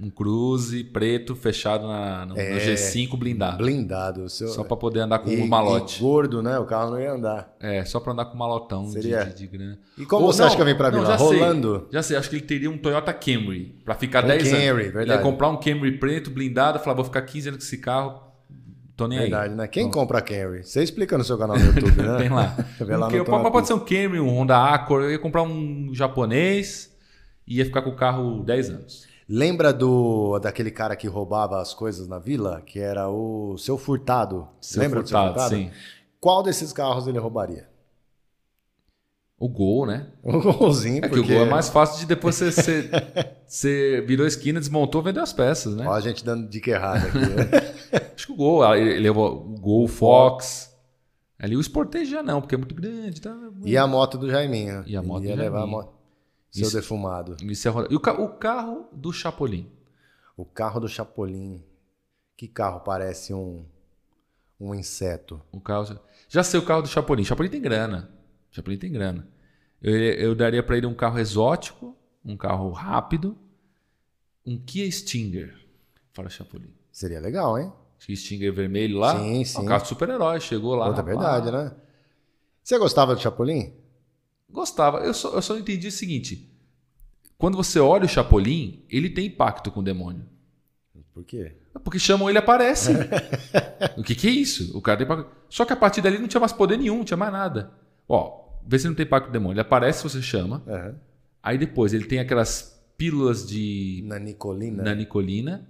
Um 0.00 0.10
cruze 0.10 0.82
preto 0.82 1.36
fechado 1.36 1.86
na, 1.86 2.26
no, 2.26 2.34
no 2.34 2.40
G5 2.40 3.16
blindado. 3.16 3.58
Blindado. 3.58 4.28
Seu... 4.28 4.48
Só 4.48 4.64
pra 4.64 4.76
poder 4.76 4.98
andar 4.98 5.20
com 5.20 5.30
e, 5.30 5.40
um 5.40 5.46
malote. 5.46 5.98
E 5.98 6.02
gordo, 6.02 6.42
né? 6.42 6.58
O 6.58 6.64
carro 6.64 6.90
não 6.90 7.00
ia 7.00 7.12
andar. 7.12 7.54
É, 7.60 7.84
só 7.84 8.00
pra 8.00 8.12
andar 8.12 8.24
com 8.24 8.34
um 8.34 8.38
malotão 8.38 8.86
de, 8.86 8.94
Seria? 8.94 9.24
de, 9.26 9.34
de 9.34 9.46
grana. 9.46 9.78
E 9.96 10.04
como 10.04 10.26
Ou 10.26 10.32
você 10.32 10.40
não, 10.40 10.48
acha 10.48 10.56
que 10.56 10.74
pra 10.74 10.90
não, 10.90 11.02
Vila? 11.02 11.12
já 11.12 11.18
sei. 11.18 11.38
Rolando? 11.38 11.86
Já 11.92 12.02
sei, 12.02 12.16
acho 12.16 12.28
que 12.28 12.34
ele 12.34 12.44
teria 12.44 12.68
um 12.68 12.76
Toyota 12.76 13.12
Camry 13.12 13.76
pra 13.84 13.94
ficar 13.94 14.24
Um 14.24 14.26
10 14.28 14.42
anos. 14.48 14.64
Camry, 14.64 14.82
Ele 14.82 14.90
verdade. 14.90 15.10
ia 15.20 15.22
comprar 15.22 15.48
um 15.50 15.56
Camry 15.56 15.96
preto, 15.98 16.32
blindado, 16.32 16.80
falar, 16.80 16.96
vou 16.96 17.04
ficar 17.04 17.22
15 17.22 17.50
anos 17.50 17.58
com 17.62 17.66
esse 17.68 17.78
carro, 17.78 18.21
tô 19.02 19.08
nem 19.08 19.18
Verdade, 19.18 19.50
aí. 19.50 19.56
né? 19.56 19.68
Quem 19.68 19.90
compra 19.90 20.20
Camry? 20.20 20.64
Você 20.64 20.82
explica 20.82 21.16
no 21.16 21.24
seu 21.24 21.38
canal 21.38 21.58
no 21.58 21.64
YouTube, 21.64 22.02
né? 22.02 22.16
Tem 22.18 22.28
lá. 22.28 22.56
Vê 22.78 22.96
lá 22.96 23.10
no 23.10 23.24
pode, 23.24 23.52
pode 23.52 23.66
ser 23.66 23.74
um 23.74 23.80
Camry, 23.80 24.20
um 24.20 24.28
Honda 24.28 24.56
Accord, 24.74 25.04
eu 25.04 25.10
ia 25.12 25.18
comprar 25.18 25.42
um 25.42 25.90
japonês 25.94 26.90
e 27.46 27.58
ia 27.58 27.64
ficar 27.64 27.82
com 27.82 27.90
o 27.90 27.96
carro 27.96 28.42
10 28.44 28.70
anos. 28.70 29.06
Lembra 29.28 29.72
do 29.72 30.38
daquele 30.40 30.70
cara 30.70 30.94
que 30.96 31.06
roubava 31.06 31.60
as 31.60 31.72
coisas 31.72 32.06
na 32.08 32.18
vila? 32.18 32.62
Que 32.64 32.78
era 32.78 33.08
o 33.08 33.56
seu 33.56 33.78
Furtado. 33.78 34.48
Seu 34.60 34.82
Lembra 34.82 35.00
Furtado, 35.00 35.32
do 35.34 35.40
seu 35.40 35.48
Furtado? 35.48 35.62
sim. 35.62 35.70
Qual 36.20 36.42
desses 36.42 36.72
carros 36.72 37.06
ele 37.06 37.18
roubaria? 37.18 37.71
O 39.44 39.48
Gol, 39.48 39.86
né? 39.86 40.06
Um 40.22 40.40
golzinho, 40.40 40.98
É 40.98 41.08
que 41.08 41.08
porque... 41.16 41.32
o 41.32 41.34
Gol 41.36 41.46
é 41.46 41.50
mais 41.50 41.68
fácil 41.68 41.98
de 41.98 42.06
depois 42.06 42.36
você, 42.36 42.52
você, 42.52 42.90
você 43.44 44.04
virou 44.06 44.24
a 44.24 44.28
esquina, 44.28 44.60
desmontou, 44.60 45.02
vendeu 45.02 45.20
as 45.22 45.32
peças, 45.32 45.74
né? 45.74 45.84
Ó, 45.86 45.92
a 45.92 46.00
gente 46.00 46.24
dando 46.24 46.48
dica 46.48 46.70
errada 46.70 47.08
aqui. 47.08 47.18
né? 47.18 48.02
Acho 48.14 48.26
que 48.26 48.32
o 48.32 48.36
Gol, 48.36 48.62
ah, 48.62 48.78
ele 48.78 49.00
levou 49.00 49.34
o 49.36 49.58
Gol, 49.58 49.84
o 49.84 49.88
Fox. 49.88 50.72
Ali 51.38 51.56
o 51.56 51.60
Sportage 51.62 52.08
já 52.08 52.22
não, 52.22 52.40
porque 52.40 52.54
é 52.54 52.58
muito 52.58 52.72
grande. 52.74 53.20
Tá? 53.20 53.36
e 53.64 53.76
a 53.76 53.84
moto 53.84 54.16
do 54.16 54.30
Jaiminho. 54.30 54.84
E 54.86 54.96
a 54.96 55.02
moto 55.02 55.22
Ele 55.24 55.30
ia 55.30 55.36
levar 55.36 55.56
a 55.56 55.60
Jaiminho. 55.62 55.78
moto. 55.78 55.92
Seu 56.52 56.62
Isso. 56.68 56.76
defumado. 56.76 57.36
Isso 57.42 57.66
é 57.66 57.70
roda- 57.72 57.88
E 57.90 57.96
o, 57.96 58.00
ca- 58.00 58.20
o 58.20 58.28
carro 58.28 58.86
do 58.92 59.12
Chapolin? 59.12 59.68
O 60.36 60.44
carro 60.44 60.78
do 60.78 60.88
Chapolin. 60.88 61.60
Que 62.36 62.46
carro 62.46 62.78
parece 62.80 63.34
um, 63.34 63.64
um 64.60 64.72
inseto? 64.72 65.42
O 65.50 65.60
carro... 65.60 65.98
Já 66.28 66.44
sei 66.44 66.60
o 66.60 66.64
carro 66.64 66.82
do 66.82 66.88
Chapolin. 66.88 67.24
Chapolin 67.24 67.48
tem 67.50 67.60
grana. 67.60 68.08
Chapolin 68.52 68.76
tem 68.78 68.92
grana. 68.92 69.26
Eu, 69.82 69.94
eu 69.94 70.34
daria 70.34 70.62
pra 70.62 70.76
ele 70.76 70.86
um 70.86 70.94
carro 70.94 71.18
exótico, 71.18 71.96
um 72.24 72.36
carro 72.36 72.70
rápido, 72.70 73.36
um 74.46 74.56
Kia 74.58 74.90
Stinger. 74.90 75.54
Fala 76.12 76.28
Chapolin. 76.28 76.72
Seria 76.90 77.20
legal, 77.20 77.58
hein? 77.58 77.72
Kia 77.98 78.16
Stinger 78.16 78.52
vermelho 78.52 78.98
lá. 78.98 79.18
Sim, 79.18 79.40
É 79.40 79.44
sim. 79.44 79.60
Um 79.60 79.64
carro 79.64 79.82
de 79.82 79.88
super-herói. 79.88 80.40
Chegou 80.40 80.74
lá. 80.74 80.88
Rapaz. 80.88 81.06
verdade, 81.06 81.50
né? 81.50 81.74
Você 82.62 82.78
gostava 82.78 83.14
do 83.14 83.20
Chapolin? 83.20 83.72
Gostava. 84.48 84.98
Eu 84.98 85.14
só, 85.14 85.30
eu 85.34 85.42
só 85.42 85.56
entendi 85.56 85.88
o 85.88 85.92
seguinte. 85.92 86.48
Quando 87.38 87.56
você 87.56 87.80
olha 87.80 88.04
o 88.04 88.08
Chapolin, 88.08 88.84
ele 88.88 89.10
tem 89.10 89.26
impacto 89.26 89.70
com 89.70 89.80
o 89.80 89.82
demônio. 89.82 90.24
Por 91.12 91.24
quê? 91.24 91.56
Porque 91.84 91.98
chamam 91.98 92.28
ele 92.30 92.38
aparece. 92.38 92.92
o 93.98 94.02
que, 94.02 94.14
que 94.14 94.28
é 94.28 94.30
isso? 94.30 94.76
O 94.76 94.80
cara 94.80 95.04
tem. 95.04 95.26
Só 95.48 95.64
que 95.64 95.72
a 95.72 95.76
partir 95.76 96.00
dali 96.00 96.18
não 96.18 96.28
tinha 96.28 96.40
mais 96.40 96.52
poder 96.52 96.78
nenhum, 96.78 96.98
não 96.98 97.04
tinha 97.04 97.16
mais 97.16 97.32
nada. 97.32 97.72
Ó, 98.08 98.41
vê 98.66 98.78
se 98.78 98.86
não 98.88 98.94
tem 98.94 99.04
impacto 99.06 99.24
com 99.26 99.30
o 99.30 99.32
demônio. 99.32 99.54
Ele 99.54 99.60
aparece, 99.60 100.02
você 100.02 100.20
chama. 100.22 100.62
Aham. 100.66 100.94
Aí 101.42 101.58
depois 101.58 101.92
ele 101.92 102.04
tem 102.04 102.18
aquelas 102.20 102.80
pílulas 102.96 103.46
de 103.46 104.02
Na 104.06 104.18
Nicolina? 104.18 104.82
nanicolina. 104.82 105.68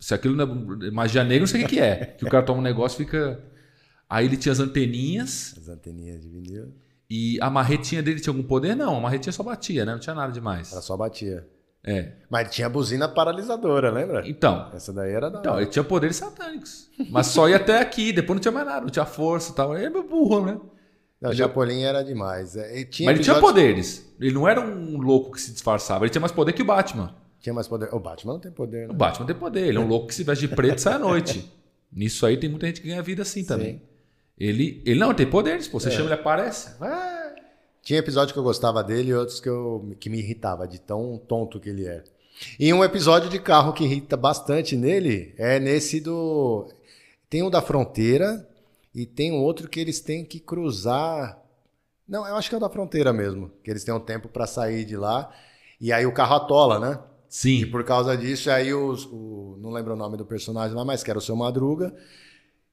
Se 0.00 0.12
aquilo 0.14 0.34
não 0.34 0.84
é 0.84 0.90
magia 0.90 1.22
negra, 1.22 1.40
não 1.40 1.46
sei 1.46 1.62
o 1.64 1.68
que, 1.68 1.76
que 1.76 1.80
é. 1.80 2.06
Que 2.18 2.24
o 2.24 2.28
cara 2.28 2.44
toma 2.44 2.58
um 2.58 2.62
negócio 2.62 3.00
e 3.00 3.04
fica. 3.04 3.40
Aí 4.10 4.26
ele 4.26 4.36
tinha 4.36 4.52
as 4.52 4.58
anteninhas 4.60 5.54
As 5.56 5.68
anteninhas 5.68 6.20
de 6.20 6.28
vinil. 6.28 6.72
e 7.08 7.38
a 7.40 7.48
marretinha 7.48 8.02
dele 8.02 8.20
tinha 8.20 8.32
algum 8.32 8.42
poder? 8.46 8.74
Não, 8.74 8.96
a 8.96 9.00
marretinha 9.00 9.32
só 9.32 9.42
batia, 9.42 9.84
né? 9.84 9.92
Não 9.92 10.00
tinha 10.00 10.14
nada 10.14 10.32
demais. 10.32 10.72
Ela 10.72 10.82
só 10.82 10.96
batia. 10.96 11.46
É. 11.84 12.12
Mas 12.30 12.54
tinha 12.54 12.68
buzina 12.68 13.08
paralisadora, 13.08 13.90
lembra? 13.90 14.28
Então, 14.28 14.70
Essa 14.74 14.92
daí 14.92 15.12
era 15.12 15.28
da 15.30 15.38
então, 15.40 15.52
hora. 15.54 15.62
ele 15.62 15.70
tinha 15.70 15.82
poderes 15.84 16.14
satânicos. 16.16 16.88
Mas 17.10 17.26
só 17.28 17.48
ia 17.48 17.56
até 17.56 17.80
aqui, 17.80 18.12
depois 18.12 18.36
não 18.36 18.40
tinha 18.40 18.52
mais 18.52 18.66
nada, 18.66 18.80
não 18.82 18.88
tinha 18.90 19.04
força 19.04 19.50
e 19.52 19.54
tal. 19.54 19.76
Ele 19.76 19.86
é 19.86 19.90
burro, 20.02 20.46
né? 20.46 20.60
Não, 21.22 21.30
o 21.30 21.34
Chapolin 21.34 21.82
era 21.82 22.02
demais. 22.02 22.56
É, 22.56 22.80
e 22.80 22.84
tinha 22.84 23.06
Mas 23.08 23.16
ele 23.16 23.24
tinha 23.24 23.38
poderes. 23.40 24.12
Ele 24.20 24.34
não 24.34 24.48
era 24.48 24.60
um 24.60 24.98
louco 24.98 25.30
que 25.32 25.40
se 25.40 25.52
disfarçava. 25.52 26.04
Ele 26.04 26.10
tinha 26.10 26.20
mais 26.20 26.32
poder 26.32 26.52
que 26.52 26.62
o 26.62 26.64
Batman. 26.64 27.14
Tinha 27.40 27.54
mais 27.54 27.68
poder. 27.68 27.88
O 27.94 28.00
Batman 28.00 28.32
não 28.34 28.40
tem 28.40 28.50
poder, 28.52 28.86
O 28.86 28.92
né? 28.92 28.94
Batman 28.94 29.26
tem 29.26 29.36
poder. 29.36 29.66
Ele 29.68 29.78
é 29.78 29.80
um 29.80 29.86
louco 29.86 30.08
que 30.08 30.14
se 30.14 30.24
veste 30.24 30.46
de 30.48 30.54
preto 30.54 30.78
e 30.78 30.80
sai 30.80 30.94
à 30.94 30.98
noite. 30.98 31.50
Nisso 31.92 32.26
aí 32.26 32.36
tem 32.36 32.50
muita 32.50 32.66
gente 32.66 32.80
que 32.80 32.88
ganha 32.88 33.02
vida 33.02 33.22
assim 33.22 33.44
também. 33.44 33.74
Sim. 33.74 33.80
Ele, 34.38 34.82
ele 34.84 34.98
não 34.98 35.14
tem 35.14 35.26
poderes, 35.26 35.68
pô. 35.68 35.78
Você 35.78 35.88
É. 35.88 35.92
chama, 35.92 36.06
ele 36.06 36.14
aparece. 36.14 36.70
É. 36.82 37.32
Tinha 37.82 37.98
episódio 37.98 38.32
que 38.32 38.38
eu 38.38 38.42
gostava 38.44 38.82
dele 38.82 39.10
e 39.10 39.14
outros 39.14 39.40
que, 39.40 39.48
eu, 39.48 39.94
que 40.00 40.08
me 40.08 40.18
irritava, 40.18 40.66
de 40.66 40.80
tão 40.80 41.20
tonto 41.28 41.60
que 41.60 41.68
ele 41.68 41.86
é. 41.86 42.02
E 42.58 42.72
um 42.72 42.82
episódio 42.82 43.28
de 43.28 43.38
carro 43.38 43.72
que 43.72 43.84
irrita 43.84 44.16
bastante 44.16 44.76
nele 44.76 45.34
é 45.36 45.60
nesse 45.60 46.00
do. 46.00 46.66
Tem 47.28 47.42
um 47.42 47.50
da 47.50 47.60
fronteira 47.60 48.48
e 48.94 49.06
tem 49.06 49.32
um 49.32 49.42
outro 49.42 49.68
que 49.68 49.80
eles 49.80 50.00
têm 50.00 50.24
que 50.24 50.38
cruzar. 50.38 51.40
Não, 52.06 52.26
eu 52.26 52.36
acho 52.36 52.48
que 52.48 52.54
é 52.54 52.58
o 52.58 52.60
da 52.60 52.68
fronteira 52.68 53.12
mesmo. 53.12 53.50
Que 53.64 53.70
eles 53.70 53.84
têm 53.84 53.94
um 53.94 54.00
tempo 54.00 54.28
para 54.28 54.46
sair 54.46 54.84
de 54.84 54.96
lá. 54.96 55.32
E 55.80 55.92
aí 55.92 56.04
o 56.04 56.12
carro 56.12 56.36
atola, 56.36 56.78
né? 56.78 56.98
E 57.28 57.34
Sim. 57.34 57.70
por 57.70 57.82
causa 57.84 58.14
disso, 58.16 58.50
aí 58.50 58.74
os, 58.74 59.06
o, 59.06 59.56
não 59.58 59.70
lembro 59.70 59.94
o 59.94 59.96
nome 59.96 60.18
do 60.18 60.26
personagem 60.26 60.76
lá, 60.76 60.84
mas 60.84 61.02
que 61.02 61.10
era 61.10 61.18
o 61.18 61.22
seu 61.22 61.34
Madruga. 61.34 61.94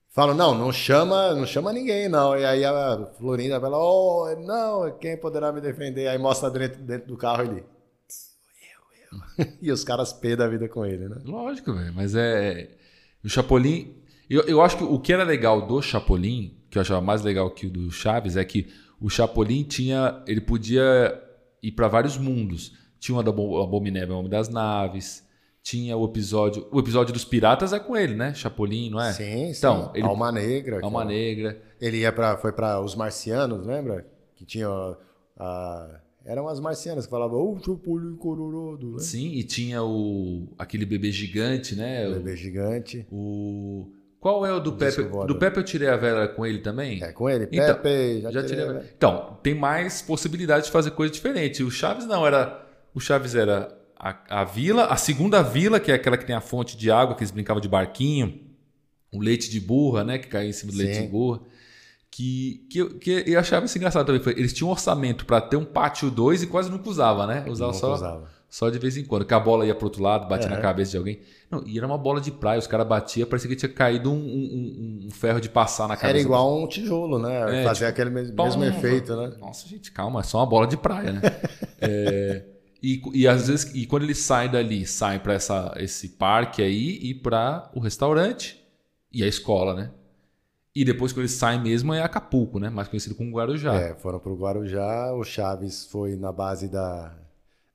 Falam, 0.09 0.35
não, 0.35 0.53
não 0.53 0.71
chama, 0.71 1.33
não 1.33 1.45
chama 1.45 1.71
ninguém, 1.71 2.09
não. 2.09 2.37
E 2.37 2.43
aí 2.43 2.65
a 2.65 3.09
Florinda 3.17 3.61
fala, 3.61 3.77
oh, 3.77 4.35
não, 4.41 4.97
quem 4.97 5.15
poderá 5.15 5.53
me 5.53 5.61
defender? 5.61 6.07
Aí 6.07 6.17
mostra 6.17 6.49
dentro, 6.49 6.81
dentro 6.81 7.07
do 7.07 7.15
carro 7.15 7.43
ele. 7.43 7.63
Eu, 8.61 9.45
eu. 9.45 9.47
E 9.61 9.71
os 9.71 9.85
caras 9.85 10.11
pê 10.11 10.35
da 10.35 10.47
vida 10.47 10.67
com 10.67 10.85
ele, 10.85 11.07
né? 11.07 11.21
Lógico, 11.23 11.73
velho. 11.73 11.93
Mas 11.93 12.15
é. 12.15 12.69
O 13.23 13.29
Chapolin. 13.29 13.98
Eu, 14.29 14.41
eu 14.43 14.61
acho 14.61 14.77
que 14.77 14.83
o 14.83 14.99
que 14.99 15.11
era 15.11 15.23
legal 15.23 15.65
do 15.65 15.81
Chapolin, 15.81 16.55
que 16.69 16.77
eu 16.77 16.81
achava 16.81 17.01
mais 17.01 17.21
legal 17.23 17.49
que 17.49 17.65
o 17.67 17.69
do 17.69 17.89
Chaves, 17.91 18.37
é 18.37 18.43
que 18.45 18.67
o 19.01 19.09
Chapolin 19.09 19.63
tinha. 19.63 20.23
Ele 20.27 20.39
podia 20.41 21.19
ir 21.63 21.71
para 21.71 21.87
vários 21.87 22.17
mundos. 22.17 22.73
Tinha 22.99 23.17
o 23.17 23.19
Abo- 23.19 23.61
Abominével, 23.61 24.15
o 24.15 24.19
Homem 24.19 24.29
das 24.29 24.49
Naves. 24.49 25.27
Tinha 25.63 25.95
o 25.97 26.05
episódio. 26.05 26.67
O 26.71 26.79
episódio 26.79 27.13
dos 27.13 27.25
piratas 27.25 27.73
é 27.73 27.79
com 27.79 27.95
ele, 27.95 28.13
né? 28.15 28.33
Chapolin, 28.33 28.89
não 28.89 28.99
é? 29.01 29.11
Sim, 29.13 29.53
sim. 29.53 29.57
Então, 29.57 29.91
ele- 29.95 30.05
Alma 30.05 30.31
Negra. 30.31 30.79
Alma 30.83 31.01
que- 31.01 31.07
Negra. 31.13 31.61
Ele 31.81 31.97
ia 31.97 32.11
pra, 32.11 32.37
foi 32.37 32.51
para 32.51 32.79
os 32.81 32.95
marcianos, 32.95 33.65
lembra? 33.65 34.05
Que 34.35 34.45
tinha. 34.45 34.67
a- 35.37 35.99
eram 36.25 36.47
as 36.47 36.59
marcianas 36.59 37.05
que 37.05 37.11
falavam, 37.11 37.39
ô, 37.39 37.59
Chapolin 37.63 38.15
Cororodo, 38.17 38.91
né? 38.93 38.99
Sim, 38.99 39.31
e 39.33 39.43
tinha 39.43 39.81
o. 39.83 40.47
aquele 40.57 40.85
bebê 40.85 41.11
gigante, 41.11 41.75
né? 41.75 42.07
O 42.07 42.11
O- 42.11 42.13
bebê 42.15 42.35
gigante. 42.35 43.07
O. 43.11 43.91
Qual 44.19 44.45
é 44.45 44.53
o 44.53 44.59
do 44.59 44.73
Pepe? 44.73 45.03
Do 45.25 45.35
Pepe 45.37 45.57
eu 45.59 45.63
tirei 45.63 45.87
a 45.87 45.95
vela 45.95 46.27
com 46.27 46.45
ele 46.45 46.59
também? 46.59 47.01
É 47.01 47.11
com 47.13 47.29
ele, 47.29 47.47
Então, 47.51 47.75
Pepe, 47.75 48.21
já, 48.21 48.31
Já 48.31 48.43
tirei, 48.43 48.65
tirei. 48.65 48.73
né? 48.81 48.85
Então, 48.97 49.37
tem 49.41 49.55
mais 49.55 50.01
possibilidade 50.01 50.65
de 50.65 50.71
fazer 50.71 50.91
coisa 50.91 51.13
diferente. 51.13 51.63
O 51.63 51.71
Chaves 51.71 52.05
não, 52.05 52.27
era. 52.27 52.65
O 52.93 52.99
Chaves 52.99 53.33
era 53.33 53.73
a, 53.97 54.41
a 54.41 54.43
vila, 54.43 54.85
a 54.87 54.97
segunda 54.97 55.41
vila, 55.41 55.79
que 55.79 55.89
é 55.91 55.95
aquela 55.95 56.17
que 56.17 56.25
tem 56.25 56.35
a 56.35 56.41
fonte 56.41 56.75
de 56.75 56.91
água, 56.91 57.15
que 57.15 57.21
eles 57.21 57.31
brincavam 57.31 57.61
de 57.61 57.69
barquinho, 57.69 58.41
o 59.13 59.21
leite 59.21 59.49
de 59.49 59.59
burra, 59.59 60.03
né? 60.03 60.17
Que 60.17 60.27
caía 60.27 60.49
em 60.49 60.53
cima 60.53 60.71
do 60.73 60.77
leite 60.77 60.95
Sim. 60.95 61.01
de 61.03 61.07
burra. 61.07 61.39
Que, 62.11 62.67
que, 62.69 62.85
que 62.95 63.23
eu 63.27 63.39
achava 63.39 63.65
isso 63.67 63.77
engraçado 63.77 64.05
também. 64.05 64.21
Eles 64.37 64.51
tinham 64.51 64.67
um 64.67 64.71
orçamento 64.71 65.25
para 65.25 65.39
ter 65.39 65.55
um 65.55 65.63
pátio 65.63 66.09
2 66.11 66.43
e 66.43 66.47
quase 66.47 66.69
nunca 66.69 66.89
usava, 66.89 67.25
né? 67.25 67.45
Usava 67.47 67.71
Não 67.71 67.79
só, 67.79 67.93
usava. 67.93 68.29
Só 68.49 68.69
de 68.69 68.79
vez 68.79 68.97
em 68.97 69.03
quando. 69.05 69.25
Que 69.25 69.33
a 69.33 69.39
bola 69.39 69.65
ia 69.65 69.75
pro 69.75 69.85
outro 69.87 70.01
lado, 70.03 70.27
batia 70.27 70.47
É. 70.47 70.49
na 70.49 70.57
cabeça 70.59 70.91
de 70.91 70.97
alguém. 70.97 71.19
Não, 71.49 71.63
e 71.65 71.77
era 71.77 71.85
uma 71.87 71.97
bola 71.97 72.19
de 72.19 72.31
praia, 72.31 72.57
os 72.59 72.67
caras 72.67 72.87
batiam, 72.87 73.27
parecia 73.27 73.49
que 73.49 73.55
tinha 73.55 73.71
caído 73.71 74.11
um, 74.11 74.15
um- 74.15 75.07
um- 75.07 75.11
ferro 75.11 75.39
de 75.39 75.49
passar 75.49 75.87
na 75.87 75.95
cabeça. 75.95 76.09
Era 76.09 76.19
igual 76.19 76.61
um 76.63 76.67
tijolo, 76.67 77.19
né? 77.19 77.61
É, 77.61 77.63
Fazia 77.63 77.87
tipo, 77.87 78.01
aquele 78.01 78.09
mes- 78.09 78.31
Pum, 78.31 78.43
mesmo 78.43 78.63
efeito, 78.65 79.15
né? 79.15 79.33
Nossa, 79.39 79.67
gente, 79.67 79.91
calma, 79.91 80.19
é 80.19 80.23
só 80.23 80.39
uma 80.39 80.45
bola 80.45 80.67
de 80.67 80.77
praia, 80.77 81.13
né? 81.13 81.21
É, 81.81 82.43
e, 82.83 83.01
e 83.13 83.27
às 83.27 83.47
vezes, 83.47 83.73
e 83.73 83.85
quando 83.85 84.03
eles 84.03 84.17
saem 84.19 84.49
dali, 84.51 84.85
saem 84.85 85.19
para 85.19 85.37
esse 85.77 86.09
parque 86.09 86.61
aí 86.61 86.97
e 87.01 87.13
para 87.13 87.69
o 87.73 87.79
restaurante 87.79 88.61
e 89.11 89.23
a 89.23 89.27
escola, 89.27 89.73
né? 89.73 89.91
E 90.75 90.85
depois 90.85 91.11
quando 91.11 91.21
eles 91.21 91.31
saem 91.31 91.59
mesmo 91.61 91.93
é 91.93 92.01
Acapulco, 92.01 92.59
né? 92.59 92.69
Mais 92.69 92.87
conhecido 92.87 93.15
como 93.15 93.31
Guarujá. 93.35 93.73
É, 93.75 93.95
foram 93.95 94.19
pro 94.19 94.35
Guarujá, 94.35 95.13
o 95.13 95.23
Chaves 95.23 95.85
foi 95.89 96.15
na 96.15 96.31
base 96.31 96.67
da, 96.69 97.13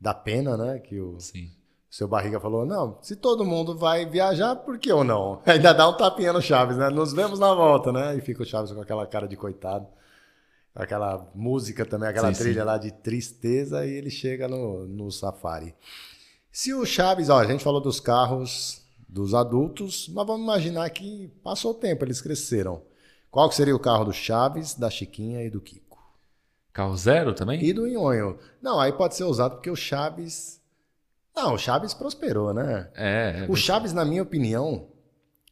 da 0.05 0.13
pena, 0.13 0.55
né? 0.55 0.79
Que 0.79 1.01
o 1.01 1.19
Sim. 1.19 1.51
seu 1.89 2.07
Barriga 2.07 2.39
falou, 2.39 2.67
não, 2.67 2.99
se 3.01 3.17
todo 3.17 3.43
mundo 3.43 3.75
vai 3.75 4.05
viajar, 4.05 4.55
por 4.55 4.79
que 4.79 4.93
eu 4.93 5.03
não? 5.03 5.41
Ainda 5.47 5.73
dá 5.73 5.89
um 5.89 5.97
tapinha 5.97 6.31
no 6.31 6.43
Chaves, 6.43 6.77
né? 6.77 6.91
Nos 6.91 7.15
vemos 7.15 7.39
na 7.39 7.55
volta, 7.55 7.91
né? 7.91 8.15
E 8.15 8.21
fica 8.21 8.43
o 8.43 8.47
Chaves 8.47 8.71
com 8.71 8.83
aquela 8.83 9.07
cara 9.07 9.27
de 9.27 9.35
coitado. 9.35 9.87
Aquela 10.75 11.27
música 11.35 11.87
também, 11.87 12.09
aquela 12.09 12.35
Sim, 12.35 12.43
trilha 12.43 12.61
sim. 12.63 12.67
lá 12.67 12.77
de 12.77 12.93
tristeza 12.93 13.87
e 13.87 13.93
ele 13.93 14.11
chega 14.11 14.47
no, 14.47 14.87
no 14.87 15.11
safari. 15.11 15.75
Se 16.53 16.75
o 16.75 16.85
Chaves, 16.85 17.31
ó, 17.31 17.39
a 17.39 17.47
gente 17.47 17.65
falou 17.65 17.81
dos 17.81 17.99
carros 17.99 18.83
dos 19.09 19.33
adultos, 19.33 20.09
mas 20.13 20.27
vamos 20.27 20.43
imaginar 20.43 20.91
que 20.91 21.29
passou 21.43 21.71
o 21.71 21.75
tempo, 21.75 22.05
eles 22.05 22.21
cresceram. 22.21 22.83
Qual 23.31 23.51
seria 23.53 23.75
o 23.75 23.79
carro 23.79 24.05
do 24.05 24.13
Chaves, 24.13 24.75
da 24.75 24.91
Chiquinha 24.91 25.43
e 25.43 25.49
do 25.49 25.61
Kiko? 25.61 25.84
Carro 26.75 26.97
zero 26.97 27.33
também? 27.33 27.65
E 27.65 27.73
do 27.73 27.87
Nhonho. 27.87 28.37
Não, 28.61 28.81
aí 28.81 28.93
pode 28.93 29.15
ser 29.15 29.23
usado 29.23 29.53
porque 29.53 29.71
o 29.71 29.77
Chaves 29.77 30.61
Não, 31.35 31.55
o 31.55 31.59
Chaves 31.59 31.95
prosperou, 31.95 32.53
né? 32.53 32.91
É, 32.97 33.45
é 33.45 33.47
O 33.49 33.55
Chaves, 33.55 33.93
na 33.93 34.05
minha 34.05 34.25
opinião, 34.25 34.89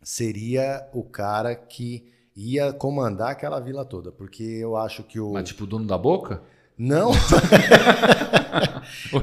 seria 0.03 0.85
o 0.93 1.05
cara 1.05 1.55
que 1.55 2.13
ia 2.35 2.73
comandar 2.73 3.31
aquela 3.31 3.61
vila 3.61 3.85
toda, 3.85 4.11
porque 4.11 4.43
eu 4.43 4.77
acho 4.77 5.05
que 5.05 5.21
o 5.21 5.35
mas 5.35 5.45
tipo 5.45 5.63
o 5.63 5.67
dono 5.67 5.87
da 5.87 5.97
boca? 5.97 6.43
não, 6.77 7.13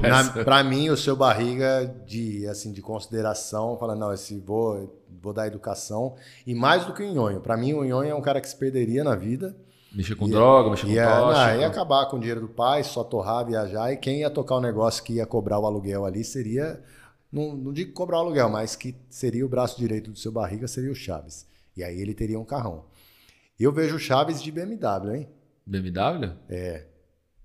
na, 0.00 0.44
pra 0.44 0.64
mim 0.64 0.88
o 0.88 0.96
seu 0.96 1.14
barriga 1.14 1.84
de 2.06 2.46
assim 2.46 2.72
de 2.72 2.80
consideração, 2.80 3.76
fala 3.76 3.94
não, 3.94 4.10
esse 4.10 4.38
vou 4.38 4.98
vou 5.20 5.34
dar 5.34 5.46
educação 5.48 6.14
e 6.46 6.54
mais 6.54 6.86
do 6.86 6.94
que 6.94 7.02
o 7.02 7.12
Nhonho. 7.12 7.40
Pra 7.40 7.58
mim 7.58 7.74
o 7.74 7.84
Nhonho 7.84 8.10
é 8.10 8.14
um 8.14 8.22
cara 8.22 8.40
que 8.40 8.48
se 8.48 8.56
perderia 8.56 9.04
na 9.04 9.14
vida. 9.14 9.54
Mexer 9.92 10.14
com 10.14 10.26
Ia- 10.26 10.32
droga, 10.32 10.70
mexer 10.70 10.86
com 10.86 10.92
Ia, 10.92 11.20
tocha. 11.20 11.52
não, 11.52 11.60
ia 11.60 11.66
acabar 11.66 12.06
com 12.06 12.16
o 12.16 12.20
dinheiro 12.20 12.40
do 12.40 12.48
pai, 12.48 12.84
só 12.84 13.02
torrar, 13.04 13.46
viajar, 13.46 13.92
e 13.92 13.96
quem 13.96 14.20
ia 14.20 14.30
tocar 14.30 14.56
o 14.56 14.60
negócio 14.60 15.02
que 15.02 15.14
ia 15.14 15.26
cobrar 15.26 15.58
o 15.58 15.66
aluguel 15.66 16.04
ali 16.04 16.24
seria, 16.24 16.82
não, 17.32 17.54
não 17.56 17.72
digo 17.72 17.92
cobrar 17.92 18.18
o 18.18 18.20
aluguel, 18.20 18.48
mas 18.48 18.76
que 18.76 18.94
seria 19.08 19.44
o 19.44 19.48
braço 19.48 19.78
direito 19.78 20.10
do 20.10 20.18
seu 20.18 20.32
barriga, 20.32 20.66
seria 20.68 20.90
o 20.90 20.94
Chaves. 20.94 21.46
E 21.76 21.82
aí 21.84 22.00
ele 22.00 22.14
teria 22.14 22.38
um 22.38 22.44
carrão. 22.44 22.84
Eu 23.58 23.72
vejo 23.72 23.96
o 23.96 23.98
Chaves 23.98 24.42
de 24.42 24.50
BMW, 24.50 25.14
hein? 25.14 25.28
BMW? 25.66 26.32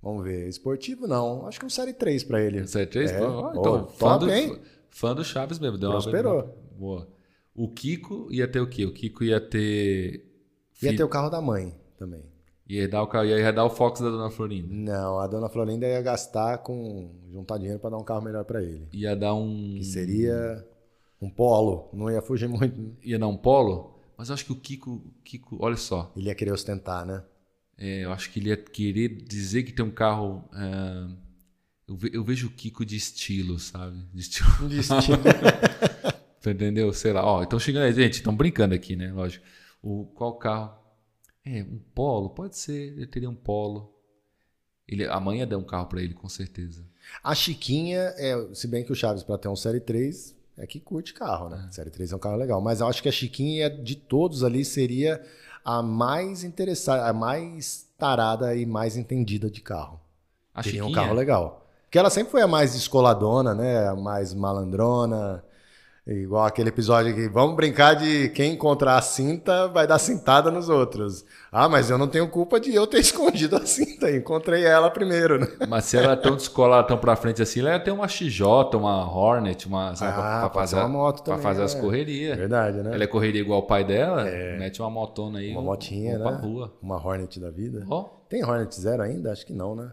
Vamos 0.02 0.24
ver. 0.24 0.48
Esportivo 0.48 1.08
não. 1.08 1.48
Acho 1.48 1.60
que 1.60 1.66
um 1.66 1.70
Série 1.70 1.92
3 1.94 2.24
pra 2.24 2.40
ele. 2.40 2.66
Série 2.68 2.86
3? 2.86 3.12
É. 3.12 3.22
Ô, 3.22 3.50
então, 3.52 3.88
fã, 3.88 4.20
top, 4.20 4.26
do, 4.26 4.60
fã 4.92 5.16
do 5.16 5.24
Chaves 5.24 5.58
mesmo. 5.58 5.78
Deu 5.80 5.90
uma 5.90 6.00
Prosperou. 6.00 6.56
Boa. 6.78 7.08
O 7.56 7.68
Kiko 7.70 8.28
ia 8.32 8.48
ter 8.48 8.60
o 8.60 8.68
quê? 8.68 8.86
O 8.86 8.94
Kiko 8.94 9.24
ia 9.24 9.42
ter. 9.42 10.32
Ia 10.82 10.96
ter 10.96 11.04
o 11.04 11.10
carro 11.10 11.30
da 11.30 11.42
mãe 11.42 11.74
também. 11.98 12.24
Ia 12.68 12.82
herdar 12.82 13.04
o, 13.04 13.24
ia 13.26 13.38
herdar 13.38 13.66
o 13.66 13.70
Fox 13.70 14.00
da 14.02 14.10
Dona 14.10 14.30
Florinda. 14.32 14.68
Não, 14.72 15.20
a 15.20 15.28
dona 15.28 15.48
Florinda 15.50 15.86
ia 15.88 16.02
gastar 16.02 16.58
com. 16.60 17.12
juntar 17.32 17.58
dinheiro 17.58 17.80
pra 17.80 17.90
dar 17.92 17.98
um 17.98 18.04
carro 18.04 18.24
melhor 18.24 18.44
pra 18.44 18.62
ele. 18.64 18.88
Ia 18.92 19.16
dar 19.16 19.36
um. 19.36 19.76
Que 19.78 19.84
seria 19.84 20.66
um 21.22 21.30
polo. 21.30 21.90
Não 21.94 22.10
ia 22.10 22.22
fugir 22.24 22.48
muito. 22.50 22.96
Ia 23.04 23.20
dar 23.20 23.28
um 23.28 23.38
polo. 23.38 23.94
Mas 24.18 24.30
eu 24.30 24.34
acho 24.34 24.46
que 24.46 24.52
o 24.52 24.56
Kiko. 24.56 25.02
Kiko 25.24 25.58
olha 25.60 25.76
só. 25.78 26.12
Ele 26.16 26.28
ia 26.28 26.36
querer 26.36 26.52
ostentar, 26.54 27.06
né? 27.06 27.24
é, 27.78 28.06
eu 28.06 28.12
acho 28.14 28.32
que 28.32 28.40
ele 28.40 28.50
ia 28.50 28.58
querer 28.58 29.10
dizer 29.10 29.62
que 29.64 29.72
tem 29.74 29.86
um 29.86 29.92
carro. 29.92 30.44
é, 30.56 31.08
eu, 31.88 31.96
ve- 31.96 32.12
eu 32.14 32.24
vejo 32.24 32.48
o 32.48 32.52
Kiko 32.52 32.84
de 32.84 32.96
estilo, 32.96 33.60
sabe? 33.60 33.98
De 34.12 34.22
estilo. 34.22 34.50
Destino. 34.68 35.18
Tu 36.42 36.50
entendeu? 36.50 36.92
Sei 36.94 37.14
lá. 37.14 37.24
Ó, 37.24 37.44
então 37.44 37.60
chegando 37.60 37.84
aí, 37.84 37.94
gente, 37.94 38.14
estão 38.14 38.36
brincando 38.36 38.74
aqui, 38.74 38.96
né? 38.96 39.12
Lógico. 39.14 39.46
O, 39.84 40.06
qual 40.16 40.34
carro? 40.40 40.84
É, 41.46 41.62
um 41.62 41.80
polo? 41.94 42.30
Pode 42.30 42.58
ser. 42.58 42.94
Ele 42.94 43.06
teria 43.06 43.30
um 43.30 43.36
polo. 43.36 43.94
Ele, 44.88 45.06
a 45.06 45.20
mãe 45.20 45.40
ia 45.40 45.48
dar 45.48 45.58
um 45.58 45.64
carro 45.64 45.88
pra 45.88 46.02
ele, 46.02 46.14
com 46.14 46.30
certeza. 46.30 46.86
A 47.24 47.34
Chiquinha, 47.36 48.14
é, 48.18 48.36
se 48.54 48.68
bem 48.68 48.84
que 48.84 48.92
o 48.92 48.96
Chaves, 48.96 49.24
pra 49.24 49.38
ter 49.38 49.48
um 49.48 49.56
Série 49.56 49.80
3, 49.80 50.36
é 50.58 50.66
que 50.68 50.80
curte 50.80 51.14
carro, 51.14 51.50
né? 51.50 51.68
Série 51.72 51.90
3 51.90 52.12
é 52.12 52.16
um 52.16 52.20
carro 52.20 52.36
legal. 52.38 52.62
Mas 52.62 52.80
eu 52.80 52.88
acho 52.88 53.02
que 53.02 53.10
a 53.10 53.12
Chiquinha, 53.12 53.70
de 53.70 53.96
todos 53.96 54.44
ali, 54.44 54.64
seria 54.64 55.24
a 55.64 55.82
mais 55.82 56.44
interessada, 56.44 57.08
a 57.08 57.14
mais 57.14 57.88
tarada 57.98 58.56
e 58.56 58.66
mais 58.66 58.96
entendida 58.98 59.50
de 59.50 59.62
carro. 59.62 60.00
A 60.54 60.62
Teria 60.64 60.84
um 60.84 60.88
Chiquinha? 60.88 61.04
carro 61.04 61.16
legal. 61.16 61.68
Porque 61.84 61.98
ela 61.98 62.10
sempre 62.10 62.32
foi 62.32 62.42
a 62.42 62.48
mais 62.48 62.74
descoladona, 62.74 63.54
né? 63.54 63.88
A 63.88 63.96
mais 63.96 64.34
malandrona. 64.34 65.44
Igual 66.08 66.46
aquele 66.46 66.70
episódio 66.70 67.16
que 67.16 67.28
vamos 67.28 67.56
brincar 67.56 67.96
de 67.96 68.30
quem 68.30 68.54
encontrar 68.54 68.96
a 68.96 69.02
cinta 69.02 69.68
vai 69.70 69.88
dar 69.88 69.98
cintada 69.98 70.52
nos 70.52 70.70
outros. 70.70 71.26
Ah, 71.52 71.68
mas 71.68 71.90
eu 71.90 71.98
não 71.98 72.08
tenho 72.08 72.28
culpa 72.30 72.60
de 72.60 72.76
eu 72.76 72.86
ter 72.86 73.00
escondido 73.02 73.56
a 73.56 73.66
cinta. 73.66 74.12
Encontrei 74.16 74.64
ela 74.64 74.92
primeiro, 74.92 75.40
né? 75.40 75.48
Mas 75.68 75.86
se 75.86 75.98
ela 75.98 76.14
é 76.14 76.16
tão 76.16 76.36
descolada, 76.36 76.88
tão 76.88 76.98
pra 77.00 77.16
frente 77.16 77.42
assim, 77.42 77.62
ela 77.62 77.80
ter 77.80 77.90
uma 77.90 78.08
XJ, 78.08 78.44
uma 78.76 79.12
Hornet, 79.12 79.66
uma. 79.68 79.96
Sabe, 79.96 80.12
Ah, 80.12 80.16
pra, 80.42 80.50
pode 80.52 80.70
fazer, 80.70 80.76
uma 80.76 80.88
moto 80.90 81.24
pra 81.24 81.34
também, 81.38 81.42
fazer 81.44 81.64
as 81.64 81.74
né? 81.74 81.82
correrias. 81.82 82.38
Verdade, 82.38 82.78
né? 82.84 82.94
Ela 82.94 83.04
é 83.04 83.08
correria 83.08 83.42
igual 83.42 83.62
o 83.62 83.64
pai 83.66 83.84
dela, 83.84 84.26
mete 84.60 84.80
uma 84.84 84.92
motona 84.92 85.40
aí. 85.40 85.52
Uma 85.54 85.64
motinha, 85.64 86.20
vamos 86.20 86.34
né? 86.34 86.38
Pra 86.40 86.48
rua. 86.48 86.74
Uma 86.84 87.04
Hornet 87.04 87.40
da 87.40 87.50
vida. 87.50 87.84
Ó. 87.90 88.04
Tem 88.30 88.44
Hornet 88.46 88.80
Zero 88.80 89.02
ainda? 89.02 89.32
Acho 89.32 89.44
que 89.44 89.54
não, 89.54 89.76
né? 89.76 89.92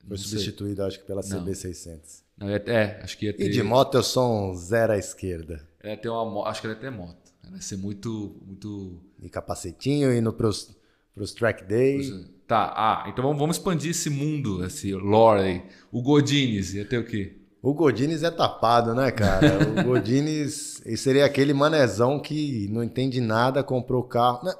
Foi 0.00 0.10
Não 0.10 0.16
sei. 0.16 0.30
substituído, 0.40 0.82
acho 0.82 0.98
que 0.98 1.06
pela 1.06 1.20
Não. 1.22 1.44
CB600. 1.44 2.22
Ia- 2.48 2.62
é, 2.66 3.00
acho 3.02 3.16
que 3.18 3.26
ia 3.26 3.32
ter. 3.32 3.46
E 3.46 3.50
de 3.50 3.62
moto 3.62 3.96
eu 3.96 4.02
sou 4.02 4.50
um 4.50 4.54
zero 4.54 4.92
à 4.92 4.98
esquerda. 4.98 5.66
Ela 5.82 5.96
ter 5.96 6.08
uma 6.08 6.48
Acho 6.48 6.60
que 6.60 6.66
ela 6.66 6.74
ia 6.74 6.80
ter 6.80 6.90
moto. 6.90 7.32
Ela 7.44 7.56
ia 7.56 7.62
ser 7.62 7.76
muito. 7.76 8.36
muito... 8.46 9.00
E 9.20 9.28
capacetinho, 9.28 10.12
indo 10.12 10.32
pros, 10.32 10.76
pros 11.14 11.32
track 11.32 11.64
day. 11.64 12.00
Tá, 12.46 12.72
ah, 12.76 13.08
então 13.08 13.24
vamos, 13.24 13.38
vamos 13.38 13.56
expandir 13.56 13.92
esse 13.92 14.10
mundo, 14.10 14.64
esse 14.64 14.92
lore 14.92 15.40
aí. 15.40 15.62
O 15.90 16.02
Godines 16.02 16.74
ia 16.74 16.84
ter 16.84 16.98
o 16.98 17.04
quê? 17.04 17.38
O 17.62 17.72
Godines 17.72 18.24
é 18.24 18.30
tapado, 18.30 18.94
né, 18.94 19.10
cara? 19.12 19.58
O 19.80 19.84
Godines 19.84 20.82
ele 20.84 20.96
seria 20.96 21.24
aquele 21.24 21.54
manezão 21.54 22.18
que 22.18 22.68
não 22.70 22.82
entende 22.82 23.20
nada, 23.20 23.62
comprou 23.62 24.02
o 24.02 24.06
carro. 24.06 24.40
Não, 24.44 24.54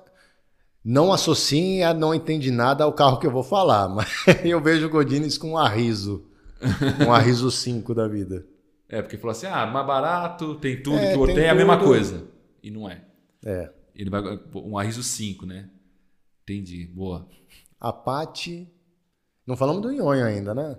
não 0.84 1.12
associem 1.12 1.82
a 1.82 1.92
não 1.92 2.14
entende 2.14 2.50
nada 2.50 2.84
ao 2.84 2.92
carro 2.92 3.18
que 3.18 3.26
eu 3.26 3.30
vou 3.30 3.42
falar, 3.42 3.88
mas 3.94 4.08
eu 4.44 4.60
vejo 4.60 4.86
o 4.86 4.90
Godines 4.90 5.36
com 5.36 5.50
um 5.50 5.58
arriso. 5.58 6.24
Um 7.06 7.12
arriso 7.12 7.50
5 7.50 7.94
da 7.94 8.06
vida. 8.08 8.46
É, 8.88 9.00
porque 9.00 9.16
falou 9.16 9.32
assim: 9.32 9.46
ah, 9.46 9.66
mais 9.66 9.86
barato, 9.86 10.54
tem 10.56 10.82
tudo 10.82 10.98
É, 10.98 11.12
que 11.12 11.26
tem 11.26 11.34
tenho, 11.34 11.46
é 11.46 11.48
a 11.48 11.54
mesma 11.54 11.78
coisa. 11.78 12.24
E 12.62 12.70
não 12.70 12.88
é. 12.88 13.02
É. 13.44 13.70
Ele 13.94 14.10
vai. 14.10 14.22
Um 14.54 14.78
Arriso 14.78 15.02
5, 15.02 15.46
né? 15.46 15.68
Entendi, 16.42 16.86
boa. 16.86 17.26
A 17.80 17.92
Paty. 17.92 18.70
Não 19.46 19.56
falamos 19.56 19.82
do 19.82 19.90
Nhonho 19.90 20.24
ainda, 20.24 20.54
né? 20.54 20.78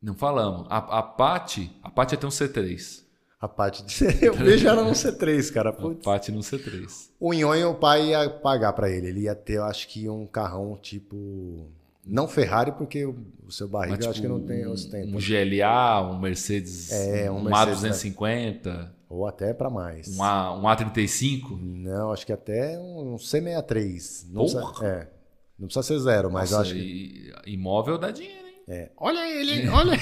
Não 0.00 0.14
falamos. 0.14 0.66
A, 0.68 0.98
a 0.98 1.02
Paty, 1.02 1.70
a 1.82 1.90
Paty 1.90 2.14
ia 2.14 2.18
ter 2.20 2.26
um 2.26 2.30
C3. 2.30 3.04
A 3.40 3.48
Paty. 3.48 3.84
Eu 4.20 4.34
vejo 4.34 4.66
ela 4.68 4.82
no 4.82 4.90
C3, 4.90 5.52
cara. 5.52 5.70
A 5.70 5.72
Putz. 5.72 6.04
Paty 6.04 6.32
no 6.32 6.40
C3. 6.40 7.10
O 7.18 7.32
Nhonho, 7.32 7.70
o 7.70 7.74
pai 7.74 8.08
ia 8.08 8.28
pagar 8.28 8.72
pra 8.72 8.90
ele. 8.90 9.08
Ele 9.08 9.20
ia 9.22 9.34
ter, 9.34 9.54
eu 9.54 9.64
acho 9.64 9.88
que, 9.88 10.08
um 10.08 10.26
carrão 10.26 10.78
tipo. 10.80 11.70
Não 12.04 12.26
Ferrari, 12.26 12.72
porque 12.72 13.04
o 13.06 13.16
seu 13.50 13.68
barriga 13.68 14.04
eu 14.06 14.10
acho 14.10 14.20
que 14.20 14.26
tipo, 14.26 14.38
não 14.38 14.44
tem 14.44 14.66
um, 14.66 14.72
ostenta. 14.72 15.06
um 15.06 15.20
GLA, 15.20 16.10
um 16.10 16.18
Mercedes, 16.18 16.90
É, 16.90 17.30
um 17.30 17.36
um, 17.36 17.42
Mercedes, 17.44 17.82
A250, 17.82 18.90
Ou 19.08 19.26
até 19.26 19.54
pra 19.54 19.70
mais. 19.70 20.08
um, 20.18 20.22
A, 20.22 20.56
um 20.58 20.62
A35. 20.62 21.58
Não, 21.60 22.10
acho 22.12 22.26
que 22.26 22.32
até 22.32 22.76
um 22.78 23.14
C63. 23.16 24.26
Não 24.30 24.46
Porra! 24.46 24.62
precisa, 24.66 24.86
é. 24.86 25.10
Não 25.58 25.66
precisa 25.68 25.82
ser 25.84 25.98
zero, 26.00 26.30
mas 26.30 26.50
Nossa, 26.50 26.62
acho 26.62 26.74
que. 26.74 27.32
imóvel 27.46 27.96
dá 27.98 28.10
dinheiro, 28.10 28.48
hein? 28.48 28.54
É. 28.66 28.90
Olha 28.96 29.28
ele, 29.30 29.68
olha. 29.70 29.96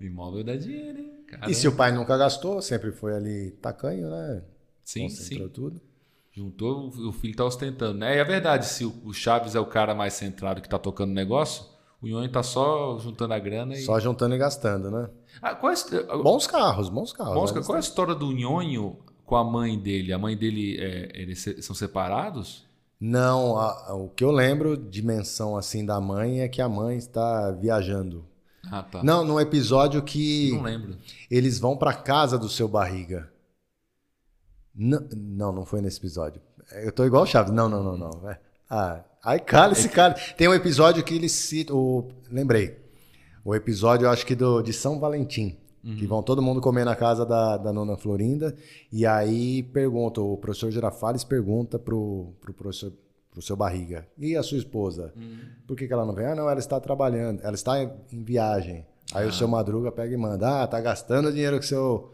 Imóvel 0.00 0.44
dá 0.44 0.56
dinheiro, 0.56 0.98
hein? 0.98 1.12
e 1.48 1.54
se 1.54 1.66
o 1.68 1.72
pai 1.74 1.92
nunca 1.92 2.16
gastou, 2.16 2.62
sempre 2.62 2.92
foi 2.92 3.14
ali 3.14 3.50
tacanho, 3.60 4.08
né? 4.08 4.42
Sim, 4.84 5.02
Concentrou 5.02 5.48
sim. 5.48 5.52
tudo. 5.52 5.80
Juntou, 6.38 6.88
o 6.88 7.12
filho 7.12 7.34
tá 7.34 7.44
ostentando, 7.44 7.98
né? 7.98 8.14
E 8.16 8.18
é 8.18 8.24
verdade, 8.24 8.64
se 8.66 8.84
o 8.84 9.12
Chaves 9.12 9.54
é 9.56 9.60
o 9.60 9.66
cara 9.66 9.92
mais 9.94 10.14
centrado 10.14 10.60
que 10.62 10.68
tá 10.68 10.78
tocando 10.78 11.10
o 11.10 11.14
negócio, 11.14 11.64
o 12.00 12.06
Nhonho 12.06 12.30
tá 12.30 12.44
só 12.44 12.96
juntando 12.98 13.34
a 13.34 13.38
grana 13.40 13.74
e. 13.74 13.82
Só 13.82 13.98
juntando 13.98 14.34
e 14.34 14.38
gastando, 14.38 14.88
né? 14.88 15.08
Ah, 15.42 15.50
é, 15.50 16.12
a- 16.12 16.16
Bons 16.18 16.46
carros, 16.46 16.88
bons 16.88 17.12
carros. 17.12 17.34
Bons, 17.34 17.52
né? 17.52 17.60
qual 17.64 17.74
é 17.74 17.78
a 17.78 17.80
história 17.80 18.14
do 18.14 18.30
Nhonho 18.32 18.96
com 19.26 19.34
a 19.34 19.42
mãe 19.42 19.76
dele? 19.76 20.12
A 20.12 20.18
mãe 20.18 20.36
dele, 20.36 20.76
é, 20.80 21.10
eles 21.20 21.44
são 21.60 21.74
separados? 21.74 22.64
Não, 23.00 23.58
a- 23.58 23.94
o 23.94 24.08
que 24.10 24.22
eu 24.22 24.30
lembro 24.30 24.76
de 24.76 25.02
menção 25.02 25.56
assim 25.56 25.84
da 25.84 26.00
mãe 26.00 26.40
é 26.40 26.48
que 26.48 26.62
a 26.62 26.68
mãe 26.68 26.96
está 26.96 27.50
viajando. 27.50 28.24
Ah, 28.70 28.82
tá. 28.82 29.02
Não, 29.02 29.24
num 29.24 29.40
episódio 29.40 30.00
que 30.02 30.52
Não 30.52 30.62
lembro. 30.62 30.96
eles 31.30 31.58
vão 31.58 31.76
pra 31.76 31.92
casa 31.94 32.38
do 32.38 32.48
seu 32.48 32.68
barriga. 32.68 33.28
Não, 34.78 35.04
não, 35.12 35.52
não 35.52 35.64
foi 35.64 35.80
nesse 35.80 35.98
episódio. 35.98 36.40
Eu 36.72 36.92
tô 36.92 37.04
igual 37.04 37.24
o 37.24 37.26
Chaves. 37.26 37.52
Não, 37.52 37.68
não, 37.68 37.82
não, 37.82 37.96
não. 37.96 38.30
É. 38.30 38.38
Ah, 38.70 39.02
ai, 39.24 39.40
cala 39.40 39.72
esse 39.72 39.88
cara. 39.88 40.14
Tem 40.36 40.46
um 40.46 40.54
episódio 40.54 41.02
que 41.02 41.14
eles 41.14 41.32
citam. 41.32 41.76
O, 41.76 42.08
lembrei. 42.30 42.78
O 43.44 43.54
episódio, 43.54 44.06
eu 44.06 44.10
acho 44.10 44.24
que 44.24 44.34
do, 44.34 44.62
de 44.62 44.72
São 44.72 45.00
Valentim. 45.00 45.56
Que 45.96 46.06
vão 46.06 46.22
todo 46.22 46.42
mundo 46.42 46.60
comer 46.60 46.84
na 46.84 46.94
casa 46.94 47.24
da, 47.24 47.56
da 47.56 47.72
nona 47.72 47.96
Florinda. 47.96 48.54
E 48.92 49.06
aí 49.06 49.62
pergunta, 49.62 50.20
o 50.20 50.36
professor 50.36 50.70
Girafales 50.70 51.24
pergunta 51.24 51.78
pro, 51.78 52.34
pro 52.42 52.52
professor 52.52 52.92
pro 53.30 53.40
seu 53.40 53.56
barriga. 53.56 54.06
E 54.18 54.36
a 54.36 54.42
sua 54.42 54.58
esposa? 54.58 55.14
Por 55.66 55.76
que, 55.76 55.86
que 55.86 55.92
ela 55.92 56.04
não 56.04 56.14
vem? 56.14 56.26
Ah, 56.26 56.34
não, 56.34 56.50
ela 56.50 56.58
está 56.58 56.78
trabalhando, 56.78 57.40
ela 57.42 57.54
está 57.54 57.82
em 57.82 57.90
em 58.12 58.22
viagem. 58.22 58.84
Aí 59.14 59.26
o 59.26 59.32
seu 59.32 59.48
Madruga 59.48 59.90
pega 59.90 60.12
e 60.12 60.16
manda, 60.18 60.62
ah, 60.62 60.66
tá 60.66 60.78
gastando 60.80 61.28
o 61.28 61.32
dinheiro 61.32 61.58
que 61.58 61.64
seu, 61.64 62.12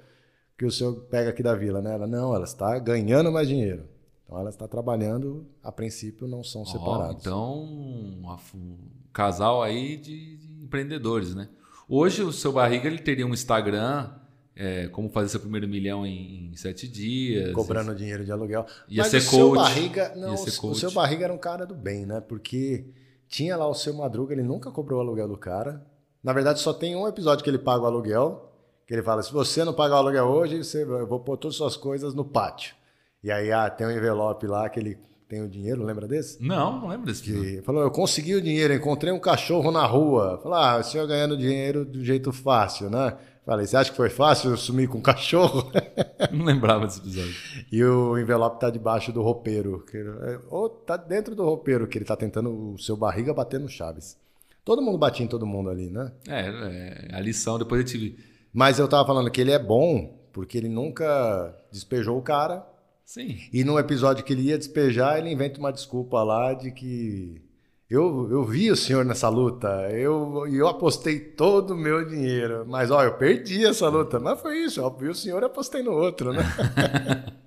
que 0.57 0.65
o 0.65 0.71
seu 0.71 0.95
pega 0.97 1.31
aqui 1.31 1.43
da 1.43 1.55
vila, 1.55 1.81
né? 1.83 1.95
Ela, 1.95 2.07
não, 2.07 2.35
ela 2.35 2.45
está 2.45 2.79
ganhando 2.79 3.31
mais 3.33 3.49
dinheiro. 3.49 3.85
Então 4.25 4.39
ela 4.39 4.49
está 4.51 4.67
trabalhando, 4.67 5.47
a 5.63 5.71
princípio 5.71 6.27
não 6.27 6.43
são 6.43 6.65
separados. 6.65 7.17
então, 7.21 7.63
um, 7.63 8.79
casal 9.13 9.63
aí 9.63 9.97
de, 9.97 10.37
de 10.37 10.65
empreendedores, 10.65 11.35
né? 11.35 11.49
Hoje 11.89 12.23
o 12.23 12.33
seu 12.33 12.53
barriga 12.53 12.87
ele 12.89 12.99
teria 12.99 13.27
um 13.27 13.35
Instagram, 13.35 14.11
é, 14.57 14.89
como 14.89 15.11
fazer 15.11 15.29
seu 15.29 15.41
primeiro 15.41 15.69
milhão 15.69 16.07
em, 16.07 16.51
em 16.51 16.57
sete 16.57 16.89
dias. 16.89 17.53
Cobrando 17.53 17.95
dinheiro 17.95 18.25
de 18.25 18.33
aluguel. 18.33 18.65
Ia 18.89 19.03
Mas 19.03 19.11
ser 19.11 19.19
o 19.19 19.21
seu 19.21 19.49
coach. 19.51 19.57
barriga, 19.59 20.13
não, 20.17 20.31
Ia 20.31 20.37
ser 20.39 20.51
o- 20.51 20.55
o 20.55 20.61
coach. 20.61 20.79
seu 20.81 20.91
barriga 20.93 21.25
era 21.25 21.33
um 21.35 21.39
cara 21.39 21.67
do 21.67 21.75
bem, 21.75 22.07
né? 22.07 22.21
Porque 22.21 22.87
tinha 23.29 23.57
lá 23.57 23.69
o 23.69 23.75
seu 23.75 23.93
Madruga, 23.93 24.33
ele 24.33 24.43
nunca 24.43 24.71
cobrou 24.71 24.99
o 25.01 25.03
aluguel 25.03 25.29
do 25.29 25.37
cara. 25.37 25.85
Na 26.23 26.33
verdade, 26.33 26.61
só 26.61 26.73
tem 26.73 26.97
um 26.97 27.07
episódio 27.07 27.45
que 27.45 27.51
ele 27.51 27.59
paga 27.59 27.83
o 27.85 27.87
aluguel, 27.87 28.51
Que 28.87 28.95
ele 28.95 29.03
fala: 29.03 29.23
se 29.23 29.33
você 29.33 29.65
não 29.65 29.73
pagar 29.73 29.97
o 29.97 29.99
aluguel 29.99 30.27
hoje, 30.27 30.63
você, 30.63 30.83
eu 30.83 31.07
vou 31.07 31.21
pôr 31.21 31.37
todas 31.37 31.55
as 31.55 31.59
suas 31.59 31.77
coisas 31.77 32.15
no 32.15 32.25
pátio. 32.25 32.75
E 33.23 33.31
aí 33.31 33.51
ah, 33.53 33.71
tem 33.71 33.87
um 33.87 33.91
envelope 33.91 34.47
lá 34.47 34.69
que 34.69 34.79
ele 34.79 34.99
tem 35.29 35.43
o 35.43 35.49
dinheiro, 35.49 35.83
lembra 35.83 36.07
desse? 36.07 36.43
Não, 36.43 36.81
não 36.81 36.89
lembro 36.89 37.07
desse. 37.07 37.23
Que 37.23 37.63
falou: 37.63 37.83
eu 37.83 37.91
consegui 37.91 38.35
o 38.35 38.43
dinheiro, 38.43 38.75
encontrei 38.75 39.13
um 39.13 39.19
cachorro 39.19 39.71
na 39.71 39.87
rua. 39.87 40.39
Falou: 40.43 40.59
ah, 40.59 40.79
o 40.79 40.83
senhor 40.83 41.07
ganhando 41.07 41.37
dinheiro 41.37 41.85
do 41.85 42.05
jeito 42.05 42.33
fácil, 42.33 42.91
né? 42.91 43.17
Falei, 43.45 43.67
você 43.67 43.77
acha 43.77 43.91
que 43.91 43.97
foi 43.97 44.09
fácil 44.09 44.51
eu 44.51 44.57
sumir 44.57 44.89
com 44.89 44.99
um 44.99 45.03
cachorro? 45.03 45.71
Não 46.33 46.47
lembrava 46.47 46.87
desse 46.87 47.01
episódio. 47.01 47.35
e 47.71 47.85
o 47.85 48.19
envelope 48.19 48.59
tá 48.59 48.71
debaixo 48.71 49.13
do 49.13 49.21
roupeiro. 49.21 49.85
Que, 49.91 50.03
ou 50.49 50.71
tá 50.71 50.97
dentro 50.97 51.35
do 51.35 51.45
roupeiro, 51.45 51.87
que 51.87 51.99
ele 51.99 52.07
tá 52.07 52.17
tentando 52.17 52.73
o 52.73 52.79
seu 52.79 52.97
barriga 52.97 53.35
bater 53.35 53.61
no 53.61 53.69
Chaves. 53.69 54.17
Todo 54.65 54.81
mundo 54.81 54.97
batia 54.97 55.27
em 55.27 55.29
todo 55.29 55.45
mundo 55.45 55.69
ali, 55.69 55.91
né? 55.91 56.11
É, 56.27 57.11
é 57.11 57.17
a 57.17 57.21
lição, 57.21 57.59
depois 57.59 57.83
eu 57.83 57.87
tive. 57.87 58.17
Mas 58.55 58.79
eu 58.79 58.87
tava 58.87 59.05
falando 59.05 59.31
que 59.33 59.41
ele 59.41 59.51
é 59.51 59.59
bom 59.59 60.17
porque 60.33 60.57
ele 60.57 60.69
nunca 60.69 61.55
despejou 61.73 62.17
o 62.17 62.23
cara. 62.23 62.65
Sim. 63.05 63.37
E 63.53 63.65
no 63.65 63.79
episódio 63.79 64.25
que 64.25 64.33
ele 64.33 64.43
ia 64.43 64.57
despejar, 64.57 65.19
ele 65.19 65.31
inventa 65.31 65.59
uma 65.59 65.73
desculpa 65.73 66.23
lá 66.23 66.55
de 66.55 66.71
que 66.71 67.43
eu, 67.91 68.29
eu 68.31 68.45
vi 68.45 68.71
o 68.71 68.77
senhor 68.77 69.05
nessa 69.05 69.29
luta, 69.29 69.69
eu, 69.93 70.47
eu 70.49 70.67
apostei 70.67 71.21
todo 71.21 71.75
o 71.75 71.77
meu 71.77 72.05
dinheiro, 72.07 72.65
mas 72.67 72.91
ó, 72.91 73.05
eu 73.05 73.15
perdi 73.15 73.65
essa 73.67 73.89
luta. 73.89 74.19
Mas 74.19 74.41
foi 74.41 74.59
isso, 74.59 74.81
eu 74.81 74.97
vi 74.97 75.09
o 75.09 75.15
senhor 75.15 75.43
e 75.43 75.47
apostei 75.47 75.83
no 75.83 75.93
outro, 75.93 76.33
né? 76.33 76.43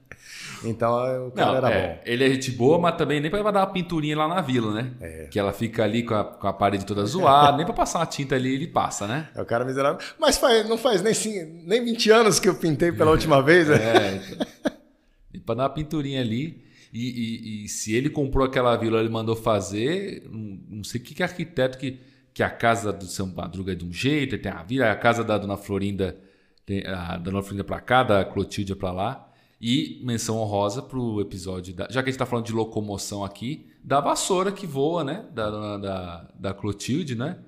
então 0.64 1.28
o 1.28 1.32
cara 1.32 1.51
Não, 1.51 1.58
era 1.58 1.70
é, 1.72 1.88
bom. 1.88 2.01
Ele 2.05 2.24
é 2.24 2.30
gente 2.30 2.51
boa, 2.51 2.80
mas 2.80 2.95
também 2.95 3.20
nem 3.20 3.30
para 3.30 3.51
dar 3.51 3.62
uma 3.62 3.68
pinturinha 3.68 4.18
lá 4.18 4.28
na 4.28 4.41
vila, 4.41 4.74
né? 4.74 4.91
É. 4.99 5.28
Que 5.32 5.39
ela 5.39 5.53
fica 5.53 5.84
ali 5.84 6.03
com 6.03 6.14
a, 6.14 6.24
com 6.24 6.47
a 6.47 6.53
parede 6.53 6.86
toda 6.86 7.05
zoada, 7.05 7.58
nem 7.58 7.66
para 7.66 7.76
passar 7.76 7.99
uma 7.99 8.05
tinta 8.05 8.36
ali 8.36 8.53
ele 8.53 8.68
passa, 8.68 9.08
né? 9.08 9.30
É 9.36 9.41
o 9.41 9.45
cara 9.45 9.66
miserável. 9.66 9.99
Mas 10.20 10.38
faz, 10.38 10.68
não 10.68 10.78
faz 10.78 11.01
nem, 11.01 11.45
nem 11.66 11.84
20 11.84 12.12
anos 12.12 12.39
que 12.39 12.49
eu 12.49 12.55
pintei 12.55 12.91
pela 12.91 13.12
última 13.12 13.41
vez, 13.41 13.68
né? 13.68 13.78
É, 13.78 14.22
então, 15.34 15.45
para 15.45 15.55
dar 15.55 15.64
uma 15.64 15.70
pinturinha 15.70 16.22
ali. 16.22 16.66
E, 16.93 16.99
e, 16.99 17.66
e, 17.66 17.68
se 17.68 17.93
ele 17.93 18.10
comprou 18.10 18.45
aquela 18.45 18.76
vila, 18.76 18.99
ele 18.99 19.10
mandou 19.10 19.36
fazer, 19.36 20.24
não, 20.32 20.84
sei 20.84 21.01
o 21.01 21.03
que, 21.03 21.14
que 21.14 21.22
arquiteto 21.22 21.78
que, 21.78 21.99
que 22.34 22.41
a 22.41 22.49
casa 22.49 22.93
do 22.93 23.05
São 23.05 23.28
Madruga 23.28 23.74
é 23.74 23.76
de 23.76 23.86
um 23.86 23.91
jeito, 23.91 24.38
tem 24.38 24.51
a 24.51 24.64
vila, 24.64 24.89
a 24.89 24.95
casa 24.95 25.24
da 25.24 25.38
Dona 25.38 25.58
Florinda, 25.58 26.18
tem 26.66 26.86
a 26.88 27.18
Dona 27.18 27.41
Florinda 27.41 27.66
para 27.66 27.82
cá, 27.82 28.03
da 28.03 28.24
Clotilde 28.24 28.74
para 28.74 28.91
lá. 28.91 29.26
E 29.60 30.01
menção 30.03 30.38
honrosa 30.38 30.82
para 30.82 30.99
o 30.99 31.20
episódio, 31.20 31.74
da, 31.74 31.86
já 31.86 32.03
que 32.03 32.10
a 32.10 32.12
gente 32.12 32.16
está 32.16 32.26
falando 32.26 32.45
de 32.45 32.53
locomoção 32.53 33.24
aqui, 33.24 33.68
da 33.84 33.99
vassoura 33.99 34.51
que 34.51 34.68
voa, 34.68 35.03
né? 35.03 35.26
Da, 35.34 35.78
da, 35.78 36.28
da 36.36 36.53
Clotilde, 36.53 37.16
né? 37.16 37.39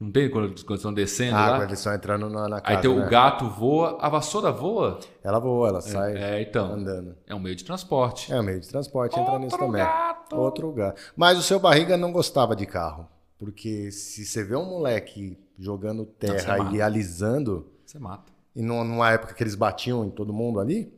Não 0.00 0.10
tem 0.10 0.30
quando, 0.30 0.64
quando 0.64 0.78
estão 0.78 0.94
descendo 0.94 1.36
ah, 1.36 1.50
lá? 1.50 1.56
quando 1.58 1.68
eles 1.68 1.78
estão 1.78 1.92
entrando 1.92 2.30
na, 2.30 2.48
na 2.48 2.60
casa. 2.62 2.78
Aí 2.78 2.80
tem 2.80 2.96
né? 2.96 3.06
o 3.06 3.10
gato 3.10 3.50
voa, 3.50 3.98
a 4.00 4.08
vassoura 4.08 4.50
voa? 4.50 4.98
Ela 5.22 5.38
voa, 5.38 5.68
ela 5.68 5.80
sai 5.82 6.16
é, 6.16 6.40
então, 6.40 6.72
andando. 6.72 7.14
É 7.26 7.34
um 7.34 7.38
meio 7.38 7.54
de 7.54 7.64
transporte. 7.64 8.32
É 8.32 8.40
um 8.40 8.42
meio 8.42 8.60
de 8.60 8.68
transporte, 8.68 9.20
entra 9.20 9.38
nisso 9.38 9.58
também. 9.58 9.82
Gato. 9.82 10.36
Outro 10.36 10.72
gato. 10.72 10.98
Mas 11.14 11.38
o 11.38 11.42
seu 11.42 11.60
barriga 11.60 11.98
não 11.98 12.12
gostava 12.12 12.56
de 12.56 12.64
carro. 12.64 13.06
Porque 13.38 13.90
se 13.90 14.24
você 14.24 14.42
vê 14.42 14.56
um 14.56 14.64
moleque 14.64 15.38
jogando 15.58 16.06
terra 16.06 16.56
Não, 16.56 16.74
e 16.74 16.80
alisando, 16.80 17.66
Você 17.84 17.98
mata. 17.98 18.32
e 18.56 18.62
numa 18.62 19.10
época 19.10 19.34
que 19.34 19.42
eles 19.42 19.54
batiam 19.54 20.04
em 20.04 20.10
todo 20.10 20.32
mundo 20.32 20.60
ali, 20.60 20.92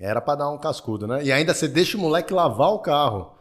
era 0.00 0.20
pra 0.20 0.34
dar 0.34 0.50
um 0.50 0.58
cascudo, 0.58 1.06
né? 1.06 1.22
E 1.24 1.30
ainda 1.32 1.54
você 1.54 1.68
deixa 1.68 1.96
o 1.96 2.00
moleque 2.00 2.32
lavar 2.32 2.70
o 2.70 2.78
carro. 2.80 3.32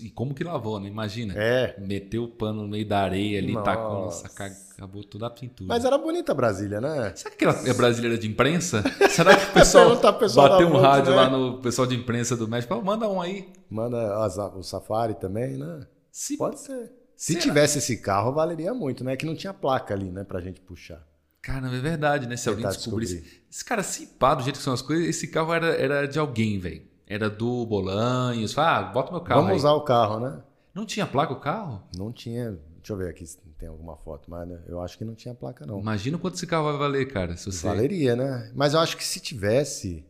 E 0.00 0.08
como 0.08 0.32
que 0.32 0.42
lavou, 0.42 0.80
né? 0.80 0.88
Imagina. 0.88 1.34
É. 1.36 1.76
Meteu 1.78 2.24
o 2.24 2.28
pano 2.28 2.62
no 2.62 2.68
meio 2.68 2.88
da 2.88 3.00
areia 3.00 3.38
ali, 3.38 3.52
Nossa. 3.52 4.26
tacou, 4.26 4.58
acabou 4.74 5.04
toda 5.04 5.26
a 5.26 5.30
pintura. 5.30 5.68
Mas 5.68 5.84
era 5.84 5.98
bonita 5.98 6.32
Brasília, 6.32 6.80
né? 6.80 7.12
Será 7.14 7.34
que 7.34 7.44
ela 7.44 7.68
é 7.68 7.74
brasileira 7.74 8.16
de 8.16 8.26
imprensa? 8.26 8.82
Será 9.10 9.36
que 9.36 9.50
o 9.50 9.52
pessoal 9.52 10.14
pessoal 10.14 10.48
bateu 10.48 10.68
um 10.68 10.78
rádio 10.80 11.10
né? 11.10 11.16
lá 11.16 11.28
no 11.28 11.58
pessoal 11.58 11.86
de 11.86 11.94
imprensa 11.94 12.34
do 12.34 12.48
México? 12.48 12.74
Manda 12.82 13.06
um 13.06 13.20
aí. 13.20 13.52
Manda 13.68 14.24
as- 14.24 14.38
o 14.38 14.62
Safari 14.62 15.14
também, 15.14 15.58
né? 15.58 15.86
Se, 16.10 16.38
Pode 16.38 16.58
ser. 16.58 16.90
Se 17.14 17.34
Será? 17.34 17.42
tivesse 17.44 17.76
esse 17.78 17.98
carro, 17.98 18.32
valeria 18.32 18.72
muito, 18.72 19.04
né? 19.04 19.14
Que 19.14 19.26
não 19.26 19.34
tinha 19.36 19.52
placa 19.52 19.92
ali, 19.92 20.10
né? 20.10 20.24
Pra 20.24 20.40
gente 20.40 20.58
puxar. 20.62 21.06
Caramba, 21.46 21.76
é 21.76 21.80
verdade, 21.80 22.26
né? 22.26 22.36
Se 22.36 22.48
alguém 22.48 22.64
Tentar 22.64 22.76
descobrisse. 22.76 23.20
descobrir. 23.20 23.44
Esse 23.48 23.64
cara, 23.64 23.82
se 23.84 24.06
pá, 24.06 24.34
do 24.34 24.42
jeito 24.42 24.56
que 24.56 24.62
são 24.64 24.72
as 24.72 24.82
coisas, 24.82 25.06
esse 25.06 25.28
carro 25.28 25.54
era, 25.54 25.68
era 25.68 26.08
de 26.08 26.18
alguém, 26.18 26.58
velho. 26.58 26.82
Era 27.06 27.30
do 27.30 27.64
Bolanhos. 27.64 28.58
Ah, 28.58 28.82
bota 28.82 29.12
meu 29.12 29.20
carro 29.20 29.42
Vamos 29.42 29.52
aí. 29.52 29.58
usar 29.58 29.70
o 29.72 29.82
carro, 29.82 30.18
né? 30.18 30.42
Não 30.74 30.84
tinha 30.84 31.06
placa 31.06 31.32
o 31.32 31.38
carro? 31.38 31.84
Não 31.96 32.10
tinha. 32.12 32.58
Deixa 32.78 32.92
eu 32.92 32.96
ver 32.96 33.10
aqui 33.10 33.24
se 33.24 33.38
tem 33.58 33.68
alguma 33.68 33.96
foto, 33.96 34.28
mas 34.28 34.48
né, 34.48 34.58
eu 34.66 34.80
acho 34.80 34.98
que 34.98 35.04
não 35.04 35.14
tinha 35.14 35.34
placa, 35.34 35.64
não. 35.64 35.78
Imagina 35.78 36.18
quanto 36.18 36.34
esse 36.34 36.46
carro 36.48 36.64
vai 36.64 36.76
valer, 36.78 37.06
cara. 37.12 37.36
Se 37.36 37.50
você... 37.50 37.64
Valeria, 37.66 38.16
né? 38.16 38.50
Mas 38.52 38.74
eu 38.74 38.80
acho 38.80 38.96
que 38.96 39.04
se 39.04 39.20
tivesse, 39.20 40.04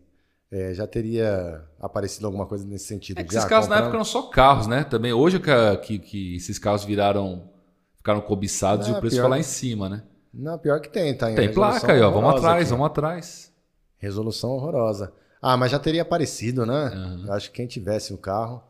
é, 0.50 0.72
já 0.72 0.86
teria 0.86 1.62
aparecido 1.78 2.26
alguma 2.26 2.46
coisa 2.46 2.66
nesse 2.66 2.86
sentido. 2.86 3.18
É 3.18 3.24
que 3.24 3.34
esses 3.34 3.44
carros 3.44 3.68
na 3.68 3.76
época 3.76 3.94
eram 3.94 4.04
só 4.04 4.22
carros, 4.22 4.66
né? 4.66 4.84
Também 4.84 5.12
hoje 5.12 5.38
que, 5.38 5.76
que, 5.82 5.98
que 5.98 6.36
esses 6.36 6.58
carros 6.58 6.82
viraram. 6.82 7.50
Ficaram 7.96 8.20
cobiçados 8.22 8.88
e 8.88 8.90
É, 8.90 8.94
o 8.94 9.00
preço 9.00 9.20
foi 9.20 9.28
lá 9.28 9.38
em 9.38 9.42
cima, 9.42 9.88
né? 9.88 10.02
Não, 10.38 10.58
pior 10.58 10.80
que 10.80 10.90
tem, 10.90 11.16
tá? 11.16 11.30
em 11.30 11.34
Tem 11.34 11.52
placa 11.52 11.92
aí, 11.92 12.00
ó. 12.00 12.10
Vamos 12.10 12.34
atrás, 12.34 12.62
aqui. 12.62 12.70
vamos 12.70 12.86
atrás. 12.86 13.52
Resolução 13.96 14.50
horrorosa. 14.50 15.12
Ah, 15.40 15.56
mas 15.56 15.72
já 15.72 15.78
teria 15.78 16.02
aparecido, 16.02 16.66
né? 16.66 16.92
Eu 17.26 17.32
acho 17.32 17.50
que 17.50 17.56
quem 17.56 17.66
tivesse 17.66 18.12
o 18.12 18.18
carro. 18.18 18.62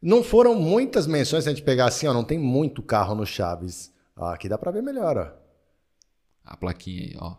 Não 0.00 0.22
foram 0.22 0.54
muitas 0.54 1.06
menções, 1.06 1.44
se 1.44 1.50
a 1.50 1.52
gente 1.52 1.64
pegar 1.64 1.86
assim, 1.86 2.06
ó, 2.06 2.14
não 2.14 2.24
tem 2.24 2.38
muito 2.38 2.82
carro 2.82 3.14
no 3.14 3.26
Chaves. 3.26 3.92
Ah, 4.16 4.32
aqui 4.32 4.48
dá 4.48 4.56
pra 4.56 4.70
ver 4.70 4.82
melhor, 4.82 5.16
ó. 5.18 5.28
A 6.44 6.56
plaquinha 6.56 7.02
aí, 7.02 7.16
ó. 7.18 7.34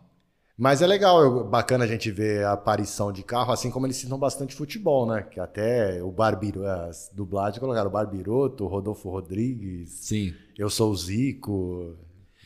Mas 0.56 0.82
é 0.82 0.86
legal, 0.86 1.44
bacana 1.44 1.84
a 1.84 1.88
gente 1.88 2.10
ver 2.10 2.44
a 2.44 2.52
aparição 2.52 3.10
de 3.10 3.22
carro, 3.22 3.52
assim 3.52 3.70
como 3.70 3.86
eles 3.86 3.96
citam 3.96 4.18
bastante 4.18 4.54
futebol, 4.54 5.06
né? 5.06 5.22
Que 5.22 5.40
até 5.40 6.02
o 6.02 6.12
Barbiroto, 6.12 6.66
as 6.66 7.10
dublagens 7.12 7.58
colocaram 7.58 7.88
o 7.88 7.92
Barbiroto, 7.92 8.64
o 8.64 8.68
Rodolfo 8.68 9.08
Rodrigues, 9.10 9.90
Sim. 9.90 10.34
Eu 10.56 10.68
Sou 10.70 10.92
o 10.92 10.96
Zico, 10.96 11.96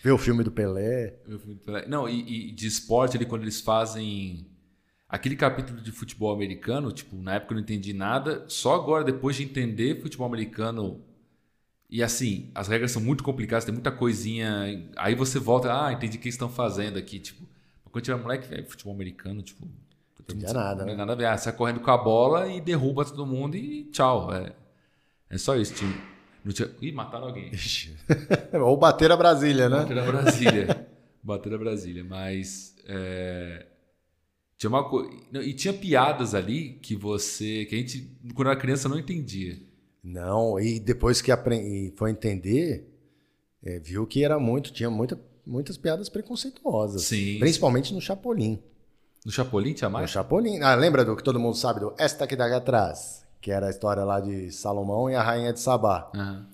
ver 0.03 0.13
o 0.13 0.19
filme 0.19 0.43
do 0.45 0.51
Pelé. 0.53 1.15
Eu 1.27 1.39
fui- 1.39 1.59
Não, 1.89 2.09
e, 2.09 2.49
e 2.51 2.53
de 2.53 2.67
esporte 2.67 3.17
ali, 3.17 3.27
quando 3.27 3.43
eles 3.43 3.61
fazem 3.61 4.47
aquele 5.09 5.37
capítulo 5.37 5.81
de 5.81 5.93
futebol 5.93 6.33
americano, 6.35 6.93
tipo, 6.93 7.17
na 7.17 7.35
época 7.37 7.55
eu 7.55 7.57
não 7.57 7.63
entendi 7.63 7.93
nada, 7.93 8.45
só 8.49 8.75
agora, 8.75 9.05
depois 9.05 9.37
de 9.37 9.45
entender 9.45 10.01
futebol 10.03 10.27
americano. 10.27 11.03
E 11.91 12.03
assim, 12.03 12.51
as 12.55 12.69
regras 12.69 12.93
são 12.93 13.03
muito 13.03 13.25
complicadas, 13.25 13.65
tem 13.65 13.75
muita 13.75 13.93
coisinha. 13.93 14.91
Aí 14.97 15.15
você 15.15 15.39
volta, 15.39 15.87
ah, 15.87 15.93
entendi 15.93 16.17
o 16.19 16.21
que 16.21 16.27
eles 16.29 16.35
estão 16.37 16.49
fazendo 16.51 16.99
aqui. 16.99 17.21
Tipo, 17.21 17.47
quando 17.93 18.09
era 18.09 18.19
moleque, 18.19 18.49
velho, 18.49 18.67
futebol 18.69 18.95
americano, 18.95 19.43
tipo. 19.43 19.69
Entendia 20.21 20.53
nada, 20.53 20.85
Não 20.85 20.95
né? 20.95 20.97
nada 20.97 21.13
a 21.13 21.17
ver. 21.17 21.27
Ah, 21.27 21.37
sai 21.39 21.53
correndo 21.55 21.81
com 21.81 21.91
a 21.91 21.99
bola 21.99 22.49
e 22.49 22.61
derruba 22.61 23.05
todo 23.05 23.27
mundo 23.27 23.57
e 23.57 23.85
tchau. 23.91 24.33
É, 24.33 24.53
é 25.31 25.39
só 25.39 25.57
isso. 25.57 25.75
Tinha, 25.75 25.93
não 26.47 26.53
tinha... 26.53 26.71
Ih, 26.81 26.93
mataram 26.93 27.27
alguém. 27.27 27.51
Ou 28.63 28.77
bater 28.77 29.11
a 29.13 29.17
Brasília, 29.17 29.69
né? 29.69 29.79
Bater 29.81 29.97
na 29.97 30.05
Brasília. 30.05 30.87
Bater 31.23 31.51
na 31.53 31.59
Brasília. 31.59 32.05
Mas. 32.05 32.75
é, 32.89 33.67
Tinha 34.57 34.71
uma 34.71 34.89
coisa. 34.89 35.11
E 35.43 35.53
tinha 35.53 35.75
piadas 35.75 36.35
ali 36.35 36.79
que 36.81 36.95
você. 36.95 37.65
que 37.67 37.75
a 37.75 37.79
gente, 37.79 38.17
quando 38.35 38.49
era 38.51 38.59
criança, 38.59 38.89
não 38.89 38.99
entendia. 38.99 39.59
Não, 40.05 40.61
e 40.61 40.79
depois 40.79 41.21
que 41.21 41.33
apre- 41.33 41.57
e 41.61 41.93
foi 41.97 42.13
entender, 42.13 42.89
é, 43.61 43.81
viu 43.81 44.07
que 44.07 44.23
era 44.25 44.39
muito, 44.39 44.73
tinha 44.73 44.89
muita, 44.89 45.21
muitas 45.45 45.77
piadas 45.77 46.09
preconceituosas. 46.09 47.03
Sim. 47.03 47.41
Principalmente 47.41 47.93
no 47.93 48.01
Chapolin. 48.01 48.63
No 49.25 49.33
Chapolin 49.33 49.73
tinha 49.75 49.89
No 49.89 49.95
mais? 49.95 50.09
Chapolin. 50.09 50.61
Ah, 50.63 50.77
lembra 50.77 51.05
do 51.05 51.17
que 51.17 51.25
todo 51.25 51.41
mundo 51.41 51.57
sabe 51.57 51.81
do 51.81 51.93
Esta 51.99 52.25
que 52.25 52.37
dá 52.37 52.57
atrás? 52.57 53.26
Que 53.47 53.53
era 53.53 53.69
a 53.69 53.71
história 53.71 54.03
lá 54.03 54.19
de 54.19 54.51
Salomão 54.51 55.09
e 55.09 55.15
a 55.15 55.23
rainha 55.23 55.53
de 55.53 55.61
Sabá. 55.61 56.11
Aham. 56.13 56.49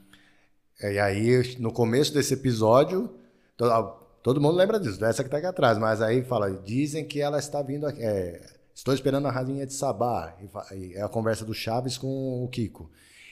E 0.82 0.98
aí, 0.98 1.56
no 1.58 1.72
começo 1.72 2.12
desse 2.12 2.34
episódio, 2.34 3.08
to- 3.56 3.94
todo 4.22 4.38
mundo 4.42 4.56
lembra 4.56 4.78
disso, 4.78 5.00
dessa 5.00 5.24
que 5.24 5.30
tá 5.30 5.38
aqui 5.38 5.46
atrás, 5.46 5.78
mas 5.78 6.02
aí 6.02 6.22
fala, 6.22 6.50
dizem 6.50 7.02
que 7.06 7.18
ela 7.18 7.38
está 7.38 7.62
vindo 7.62 7.86
aqui. 7.86 7.98
é, 8.02 8.44
estou 8.74 8.92
esperando 8.92 9.26
a 9.26 9.30
rainha 9.30 9.64
de 9.64 9.72
Sabá. 9.72 10.34
E 10.38 10.76
e 10.76 10.92
é 10.94 11.02
a 11.02 11.08
conversa 11.08 11.46
do 11.46 11.54
Chaves 11.54 11.96
com 11.96 12.44
o 12.44 12.48
Kiko. 12.48 12.90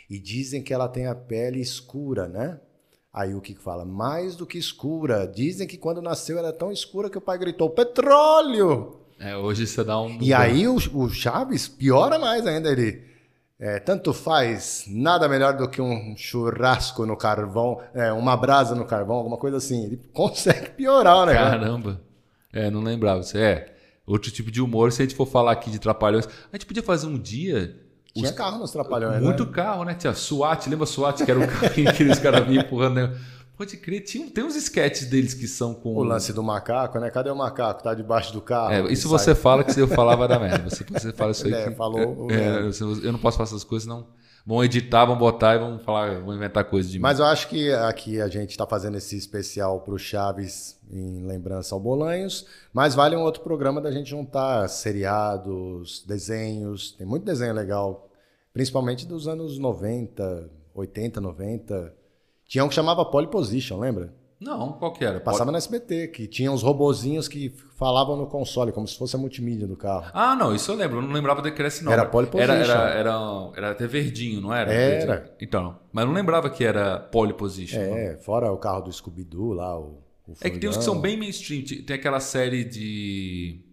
E 0.09 0.19
dizem 0.19 0.63
que 0.63 0.73
ela 0.73 0.89
tem 0.89 1.07
a 1.07 1.15
pele 1.15 1.61
escura, 1.61 2.27
né? 2.29 2.59
Aí 3.13 3.35
o 3.35 3.43
Kiko 3.43 3.61
fala, 3.61 3.85
mais 3.85 4.37
do 4.37 4.47
que 4.47 4.57
escura. 4.57 5.27
Dizem 5.27 5.69
que 5.69 5.77
quando 5.77 6.01
nasceu 6.01 6.39
era 6.39 6.51
tão 6.51 6.73
escura 6.73 7.11
que 7.11 7.19
o 7.19 7.21
pai 7.21 7.37
gritou, 7.37 7.69
petróleo! 7.69 9.01
É, 9.19 9.37
hoje 9.37 9.67
você 9.67 9.85
dá 9.85 10.01
um. 10.01 10.17
E 10.23 10.33
aí 10.33 10.67
o, 10.67 10.77
o 10.95 11.11
Chaves 11.11 11.69
piora 11.69 12.19
mais 12.19 12.47
ainda, 12.47 12.71
ele. 12.73 13.10
É, 13.61 13.79
tanto 13.79 14.13
faz 14.15 14.85
nada 14.89 15.29
melhor 15.29 15.55
do 15.57 15.69
que 15.69 15.83
um 15.83 16.15
churrasco 16.17 17.05
no 17.05 17.17
carvão, 17.17 17.81
é, 17.95 18.11
uma 18.13 18.37
brasa 18.37 18.75
no 18.75 18.85
carvão, 18.87 19.17
alguma 19.17 19.37
coisa 19.37 19.59
assim. 19.59 19.85
Ele 19.85 20.01
consegue 20.13 20.71
piorar 20.71 21.17
o 21.19 21.27
negócio. 21.27 21.51
Caramba. 21.51 22.01
É, 22.53 22.71
não 22.71 22.81
lembrava. 22.83 23.21
É. 23.35 23.73
Outro 24.07 24.31
tipo 24.31 24.51
de 24.51 24.61
humor, 24.61 24.91
se 24.91 25.03
a 25.03 25.05
gente 25.05 25.15
for 25.15 25.27
falar 25.27 25.53
aqui 25.53 25.71
de 25.71 25.79
trapalhões. 25.79 26.27
A 26.53 26.57
gente 26.57 26.67
podia 26.67 26.83
fazer 26.83 27.07
um 27.07 27.19
dia. 27.19 27.77
Tinha 28.13 28.29
os- 28.29 28.35
carro 28.35 28.59
nos 28.59 28.73
trapalhões, 28.73 29.23
Muito 29.23 29.45
né? 29.47 29.53
carro, 29.53 29.85
né? 29.85 29.95
Tinha 29.95 30.13
SWAT, 30.15 30.67
lembra 30.69 30.85
SWAT, 30.87 31.25
que 31.25 31.31
era 31.31 31.39
o 31.39 31.47
carrinho 31.61 31.93
que 31.95 32.03
os 32.05 32.19
caras 32.19 32.45
vinham 32.47 32.65
empurrando. 32.65 32.95
Né? 32.97 33.17
Pode 33.61 33.77
crer, 33.77 34.01
tinha, 34.01 34.27
tem 34.31 34.43
uns 34.43 34.57
sketches 34.57 35.07
deles 35.07 35.35
que 35.35 35.47
são 35.47 35.75
com. 35.75 35.95
O 35.95 36.03
lance 36.03 36.33
do 36.33 36.43
macaco, 36.43 36.99
né? 36.99 37.11
Cadê 37.11 37.29
o 37.29 37.37
macaco? 37.37 37.83
Tá 37.83 37.93
debaixo 37.93 38.33
do 38.33 38.41
carro. 38.41 38.73
É, 38.73 38.91
isso 38.91 39.07
você 39.07 39.35
sai... 39.35 39.35
fala 39.35 39.63
que 39.63 39.75
se 39.75 39.79
eu 39.79 39.87
falar 39.87 40.17
vai 40.17 40.27
dar 40.27 40.39
merda. 40.39 40.71
Você, 40.71 40.83
você 40.83 41.13
fala 41.13 41.33
isso 41.33 41.47
aí. 41.47 41.53
É, 41.61 41.69
que... 41.69 41.75
falou. 41.75 42.29
É, 42.33 42.71
eu 43.07 43.13
não 43.13 43.19
posso 43.19 43.37
fazer 43.37 43.51
essas 43.51 43.63
coisas, 43.63 43.87
não. 43.87 44.07
Vão 44.47 44.65
editar, 44.65 45.05
vão 45.05 45.19
botar 45.19 45.57
e 45.57 45.59
vão 45.59 45.79
falar, 45.79 46.23
vão 46.23 46.35
inventar 46.35 46.65
coisas 46.65 46.91
de 46.91 46.99
mim. 46.99 47.03
Mas 47.03 47.19
eu 47.19 47.27
acho 47.27 47.51
que 47.51 47.71
aqui 47.71 48.19
a 48.19 48.29
gente 48.29 48.53
está 48.53 48.67
fazendo 48.67 48.97
esse 48.97 49.15
especial 49.15 49.83
para 49.83 49.93
o 49.93 49.99
Chaves 49.99 50.81
em 50.91 51.27
lembrança 51.27 51.75
ao 51.75 51.81
Bolanhos, 51.83 52.47
mas 52.73 52.95
vale 52.95 53.15
um 53.15 53.21
outro 53.21 53.43
programa 53.43 53.79
da 53.79 53.91
gente 53.91 54.09
juntar 54.09 54.67
seriados, 54.69 56.03
desenhos. 56.09 56.93
Tem 56.93 57.07
muito 57.07 57.27
desenho 57.27 57.53
legal, 57.53 58.09
principalmente 58.55 59.07
dos 59.07 59.29
anos 59.29 59.59
90, 59.59 60.51
80, 60.75 61.21
90. 61.21 62.00
Tinha 62.51 62.65
um 62.65 62.69
que 62.69 62.75
chamava 62.75 63.05
Pole 63.05 63.29
Position, 63.29 63.79
lembra? 63.79 64.13
Não, 64.41 64.73
qual 64.73 64.93
que 64.93 65.05
era? 65.05 65.21
Passava 65.21 65.53
no 65.53 65.57
SBT, 65.57 66.09
que 66.09 66.27
tinha 66.27 66.51
uns 66.51 66.65
robozinhos 66.65 67.29
que 67.29 67.55
falavam 67.77 68.17
no 68.17 68.27
console, 68.27 68.73
como 68.73 68.89
se 68.89 68.99
fosse 68.99 69.15
a 69.15 69.19
multimídia 69.21 69.69
do 69.69 69.77
carro. 69.77 70.11
Ah, 70.13 70.35
não, 70.35 70.53
isso 70.53 70.73
eu 70.73 70.75
lembro. 70.75 70.97
Eu 70.99 71.03
não 71.03 71.13
lembrava 71.13 71.47
era 71.47 71.69
esse 71.69 71.85
nome. 71.85 71.95
Era 71.95 72.05
Pole 72.05 72.27
Position. 72.27 72.53
Era, 72.53 72.65
era, 72.65 72.91
era, 72.91 73.51
era 73.55 73.71
até 73.71 73.87
verdinho, 73.87 74.41
não 74.41 74.53
era? 74.53 74.73
Era. 74.73 75.07
Verdinho. 75.07 75.37
Então, 75.41 75.79
mas 75.93 76.03
eu 76.03 76.09
não 76.09 76.15
lembrava 76.15 76.51
que 76.51 76.65
era 76.65 76.99
Pole 76.99 77.35
Position. 77.35 77.79
É, 77.79 78.15
não. 78.15 78.21
fora 78.21 78.51
o 78.51 78.57
carro 78.57 78.81
do 78.81 78.93
Scooby-Doo 78.93 79.53
lá, 79.53 79.79
o, 79.79 80.03
o 80.27 80.35
É 80.41 80.51
que 80.51 80.59
tem 80.59 80.69
uns 80.69 80.77
que 80.77 80.83
são 80.83 81.01
bem 81.01 81.17
mainstream. 81.17 81.63
Tem 81.87 81.95
aquela 81.95 82.19
série 82.19 82.65
de 82.65 83.65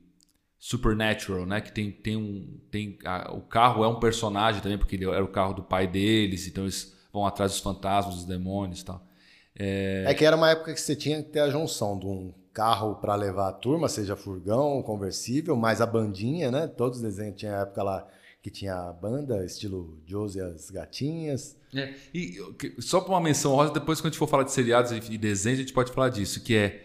Supernatural, 0.59 1.47
né? 1.47 1.61
Que 1.61 1.71
tem, 1.71 1.89
tem 1.89 2.15
um... 2.15 2.59
Tem, 2.69 2.99
a, 3.03 3.34
o 3.34 3.41
carro 3.41 3.84
é 3.84 3.88
um 3.88 3.99
personagem 3.99 4.61
também, 4.61 4.78
porque 4.78 4.97
ele 4.97 5.05
era 5.05 5.23
o 5.23 5.30
carro 5.30 5.55
do 5.55 5.63
pai 5.63 5.88
deles, 5.88 6.45
então 6.45 6.65
eles 6.65 6.95
vão 7.12 7.26
atrás 7.26 7.51
dos 7.51 7.62
fantasmas, 7.62 8.16
dos 8.16 8.26
demônios 8.26 8.82
e 8.82 8.86
tal. 8.86 9.01
É... 9.58 10.05
é... 10.08 10.14
que 10.14 10.26
era 10.26 10.36
uma 10.36 10.49
época 10.49 10.74
que 10.74 10.82
você 10.82 10.95
tinha 10.95 11.22
que 11.22 11.30
ter 11.30 11.39
a 11.39 11.49
junção 11.49 11.97
de 11.97 12.05
um 12.05 12.34
carro 12.53 12.95
para 12.95 13.16
levar 13.16 13.49
a 13.49 13.53
turma, 13.53 13.88
seja 13.88 14.16
furgão, 14.16 14.82
conversível, 14.82 15.55
mais 15.55 15.80
a 15.80 15.86
bandinha, 15.86 16.49
né? 16.49 16.68
Todos 16.68 16.97
os 16.97 17.03
desenhos 17.03 17.36
tinha 17.36 17.55
a 17.55 17.62
época 17.62 17.84
lá 17.84 18.08
que 18.41 18.49
tinha 18.49 18.76
a 18.76 18.93
banda, 18.93 19.45
estilo 19.45 19.99
Josie 20.05 20.41
as 20.41 20.72
Gatinhas. 20.72 21.58
É, 21.76 21.93
e 22.14 22.38
só 22.80 23.01
para 23.01 23.12
uma 23.12 23.22
menção 23.22 23.53
rosa, 23.53 23.74
depois 23.74 23.99
quando 23.99 24.08
a 24.08 24.10
gente 24.12 24.20
for 24.20 24.28
falar 24.28 24.43
de 24.43 24.51
seriados 24.51 24.91
e 24.91 25.18
desenhos, 25.18 25.60
a 25.60 25.62
gente 25.64 25.74
pode 25.74 25.91
falar 25.91 26.10
disso, 26.10 26.41
que 26.41 26.55
é 26.55 26.84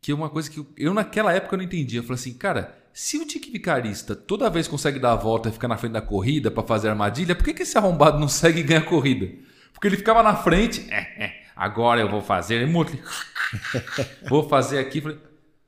que 0.00 0.12
é 0.12 0.14
uma 0.14 0.30
coisa 0.30 0.50
que 0.50 0.64
eu 0.76 0.94
naquela 0.94 1.32
época 1.32 1.54
eu 1.54 1.58
não 1.58 1.64
entendia. 1.64 1.98
Eu 1.98 2.02
falei 2.04 2.20
assim, 2.20 2.32
cara, 2.32 2.78
se 2.92 3.18
o 3.18 3.26
Dick 3.26 3.50
Vicarista 3.50 4.14
toda 4.14 4.50
vez 4.50 4.66
consegue 4.66 4.98
dar 4.98 5.12
a 5.12 5.16
volta 5.16 5.48
e 5.48 5.52
ficar 5.52 5.68
na 5.68 5.76
frente 5.76 5.92
da 5.92 6.02
corrida 6.02 6.50
para 6.50 6.62
fazer 6.62 6.88
armadilha, 6.88 7.34
por 7.34 7.44
que, 7.44 7.54
que 7.54 7.62
esse 7.62 7.78
arrombado 7.78 8.18
não 8.18 8.28
segue 8.28 8.60
e 8.60 8.62
ganha 8.62 8.80
a 8.80 8.84
corrida? 8.84 9.30
Porque 9.72 9.86
ele 9.88 9.96
ficava 9.96 10.22
na 10.22 10.36
frente, 10.36 10.86
é, 10.90 11.24
é, 11.24 11.32
agora 11.56 12.00
eu 12.00 12.10
vou 12.10 12.20
fazer, 12.20 12.66
vou 14.28 14.48
fazer 14.48 14.78
aqui. 14.78 15.00
Falei, 15.00 15.18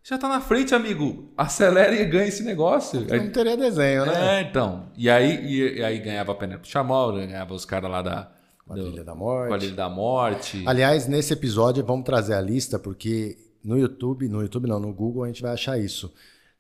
já 0.04 0.18
tá 0.18 0.28
na 0.28 0.40
frente, 0.40 0.74
amigo. 0.74 1.32
Acelera 1.36 1.94
e 1.94 2.04
ganha 2.04 2.26
esse 2.26 2.42
negócio. 2.42 3.00
Não 3.00 3.30
teria 3.30 3.56
desenho, 3.56 4.04
né? 4.04 4.38
É, 4.38 4.42
então. 4.42 4.90
E 4.96 5.08
aí, 5.08 5.46
e, 5.46 5.78
e 5.78 5.84
aí 5.84 5.98
ganhava 6.00 6.32
a 6.32 6.34
Penélope 6.34 6.68
Chamol, 6.68 7.12
ganhava 7.12 7.54
os 7.54 7.64
caras 7.64 7.90
lá 7.90 8.02
da. 8.02 8.32
Quadrilha 8.66 9.04
da 9.04 9.14
Morte. 9.14 9.48
Quadrilha 9.48 9.74
da 9.74 9.88
Morte. 9.88 10.62
Aliás, 10.66 11.06
nesse 11.06 11.32
episódio 11.32 11.84
vamos 11.84 12.04
trazer 12.04 12.34
a 12.34 12.40
lista, 12.40 12.78
porque 12.78 13.36
no 13.62 13.78
YouTube, 13.78 14.28
no 14.28 14.42
YouTube 14.42 14.66
não, 14.66 14.80
no 14.80 14.92
Google 14.92 15.24
a 15.24 15.26
gente 15.28 15.42
vai 15.42 15.52
achar 15.52 15.78
isso. 15.78 16.12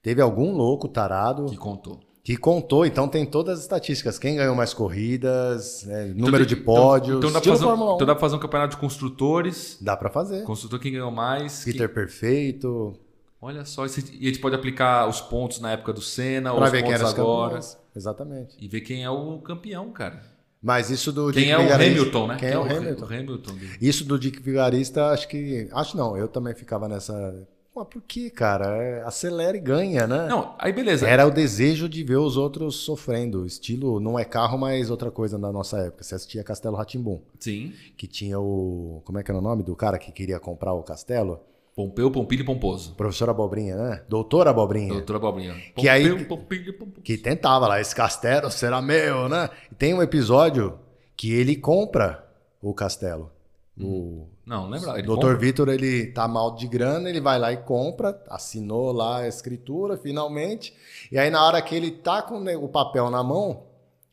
Teve 0.02 0.20
algum 0.20 0.52
louco 0.52 0.88
tarado. 0.88 1.46
Que 1.46 1.56
contou. 1.56 2.00
Que 2.24 2.36
contou, 2.36 2.86
então 2.86 3.08
tem 3.08 3.26
todas 3.26 3.58
as 3.58 3.64
estatísticas. 3.64 4.16
Quem 4.16 4.36
ganhou 4.36 4.54
mais 4.54 4.72
corridas, 4.72 5.84
né, 5.84 6.06
número 6.14 6.44
então, 6.44 6.46
de 6.46 6.56
pódios. 6.56 7.18
Então, 7.18 7.30
então, 7.30 7.32
dá 7.32 7.40
pra 7.40 7.56
fazer, 7.56 7.66
um, 7.66 7.94
então 7.94 8.06
dá 8.06 8.14
pra 8.14 8.20
fazer 8.20 8.36
um 8.36 8.38
campeonato 8.38 8.76
de 8.76 8.80
construtores. 8.80 9.78
Dá 9.80 9.96
para 9.96 10.08
fazer. 10.08 10.44
Construtor 10.44 10.78
quem 10.78 10.92
ganhou 10.92 11.10
mais. 11.10 11.64
Peter 11.64 11.88
quem... 11.88 11.94
Perfeito. 11.94 12.94
Olha 13.40 13.64
só, 13.64 13.84
e 13.84 13.88
a 13.88 14.28
gente 14.28 14.38
pode 14.38 14.54
aplicar 14.54 15.08
os 15.08 15.20
pontos 15.20 15.58
na 15.58 15.72
época 15.72 15.92
do 15.92 16.00
Senna, 16.00 16.54
pra 16.54 16.64
os 16.64 16.70
ver 16.70 16.84
pontos 16.84 17.12
quem 17.12 17.20
agora. 17.20 17.60
Exatamente. 17.94 18.56
E 18.60 18.68
ver 18.68 18.82
quem 18.82 19.02
é 19.02 19.10
o 19.10 19.38
campeão, 19.38 19.90
cara. 19.90 20.22
Mas 20.62 20.90
isso 20.90 21.10
do 21.10 21.32
Quem 21.32 21.46
Dick 21.46 21.50
é 21.54 21.58
Vigarista, 21.58 21.82
o 21.82 22.00
Hamilton, 22.00 22.26
né? 22.28 22.36
Quem, 22.36 22.48
é, 22.48 22.52
é 22.52 22.58
o 22.58 22.62
Hamilton? 22.62 23.04
O 23.04 23.06
Hamilton. 23.08 23.52
Isso 23.80 24.04
do 24.04 24.16
Dick 24.16 24.40
Vigarista, 24.40 25.06
acho 25.08 25.26
que. 25.26 25.68
Acho 25.72 25.96
não, 25.96 26.16
eu 26.16 26.28
também 26.28 26.54
ficava 26.54 26.88
nessa 26.88 27.48
Pô, 27.74 27.86
por 27.86 28.02
que, 28.02 28.28
cara? 28.28 28.76
É, 28.76 29.02
acelera 29.02 29.56
e 29.56 29.60
ganha, 29.60 30.06
né? 30.06 30.26
Não, 30.28 30.54
aí 30.58 30.74
beleza. 30.74 31.08
Era 31.08 31.26
o 31.26 31.30
desejo 31.30 31.88
de 31.88 32.04
ver 32.04 32.18
os 32.18 32.36
outros 32.36 32.76
sofrendo. 32.76 33.46
Estilo, 33.46 33.98
não 33.98 34.18
é 34.18 34.26
carro, 34.26 34.58
mas 34.58 34.90
outra 34.90 35.10
coisa 35.10 35.38
na 35.38 35.50
nossa 35.50 35.78
época. 35.78 36.04
Você 36.04 36.14
assistia 36.14 36.44
Castelo 36.44 36.76
Ratimbum. 36.76 37.22
Sim. 37.40 37.72
Que 37.96 38.06
tinha 38.06 38.38
o. 38.38 39.00
Como 39.06 39.18
é 39.18 39.22
que 39.22 39.30
era 39.30 39.38
o 39.38 39.42
nome 39.42 39.62
do 39.62 39.74
cara 39.74 39.98
que 39.98 40.12
queria 40.12 40.38
comprar 40.38 40.74
o 40.74 40.82
castelo? 40.82 41.40
Pompeu, 41.74 42.10
Pompilho 42.10 42.42
e 42.42 42.44
Pomposo. 42.44 42.94
Professor 42.94 43.30
Abobrinha, 43.30 43.74
né? 43.74 44.02
Doutor 44.06 44.46
Abobrinha. 44.46 44.92
Doutor 44.92 45.16
Abobrinha. 45.16 45.54
Pompeu, 45.54 45.72
que 45.76 45.88
aí, 45.88 46.24
Pompilho, 46.26 46.74
Pomposo. 46.74 47.00
Que 47.00 47.16
tentava 47.16 47.66
lá, 47.66 47.80
esse 47.80 47.94
castelo 47.94 48.50
será 48.50 48.82
meu, 48.82 49.30
né? 49.30 49.48
E 49.70 49.74
tem 49.74 49.94
um 49.94 50.02
episódio 50.02 50.78
que 51.16 51.32
ele 51.32 51.56
compra 51.56 52.22
o 52.60 52.74
castelo. 52.74 53.32
Hum. 53.78 53.86
O 53.86 54.31
não, 54.44 54.68
lembra? 54.68 54.98
O 54.98 55.02
doutor 55.02 55.38
Vitor, 55.38 55.68
ele 55.68 56.06
tá 56.06 56.26
mal 56.26 56.56
de 56.56 56.66
grana, 56.66 57.08
ele 57.08 57.20
vai 57.20 57.38
lá 57.38 57.52
e 57.52 57.58
compra, 57.58 58.20
assinou 58.28 58.90
lá 58.90 59.20
a 59.20 59.28
escritura, 59.28 59.96
finalmente. 59.96 60.76
E 61.12 61.18
aí, 61.18 61.30
na 61.30 61.44
hora 61.44 61.62
que 61.62 61.74
ele 61.74 61.92
tá 61.92 62.22
com 62.22 62.42
o 62.56 62.68
papel 62.68 63.08
na 63.08 63.22
mão, 63.22 63.64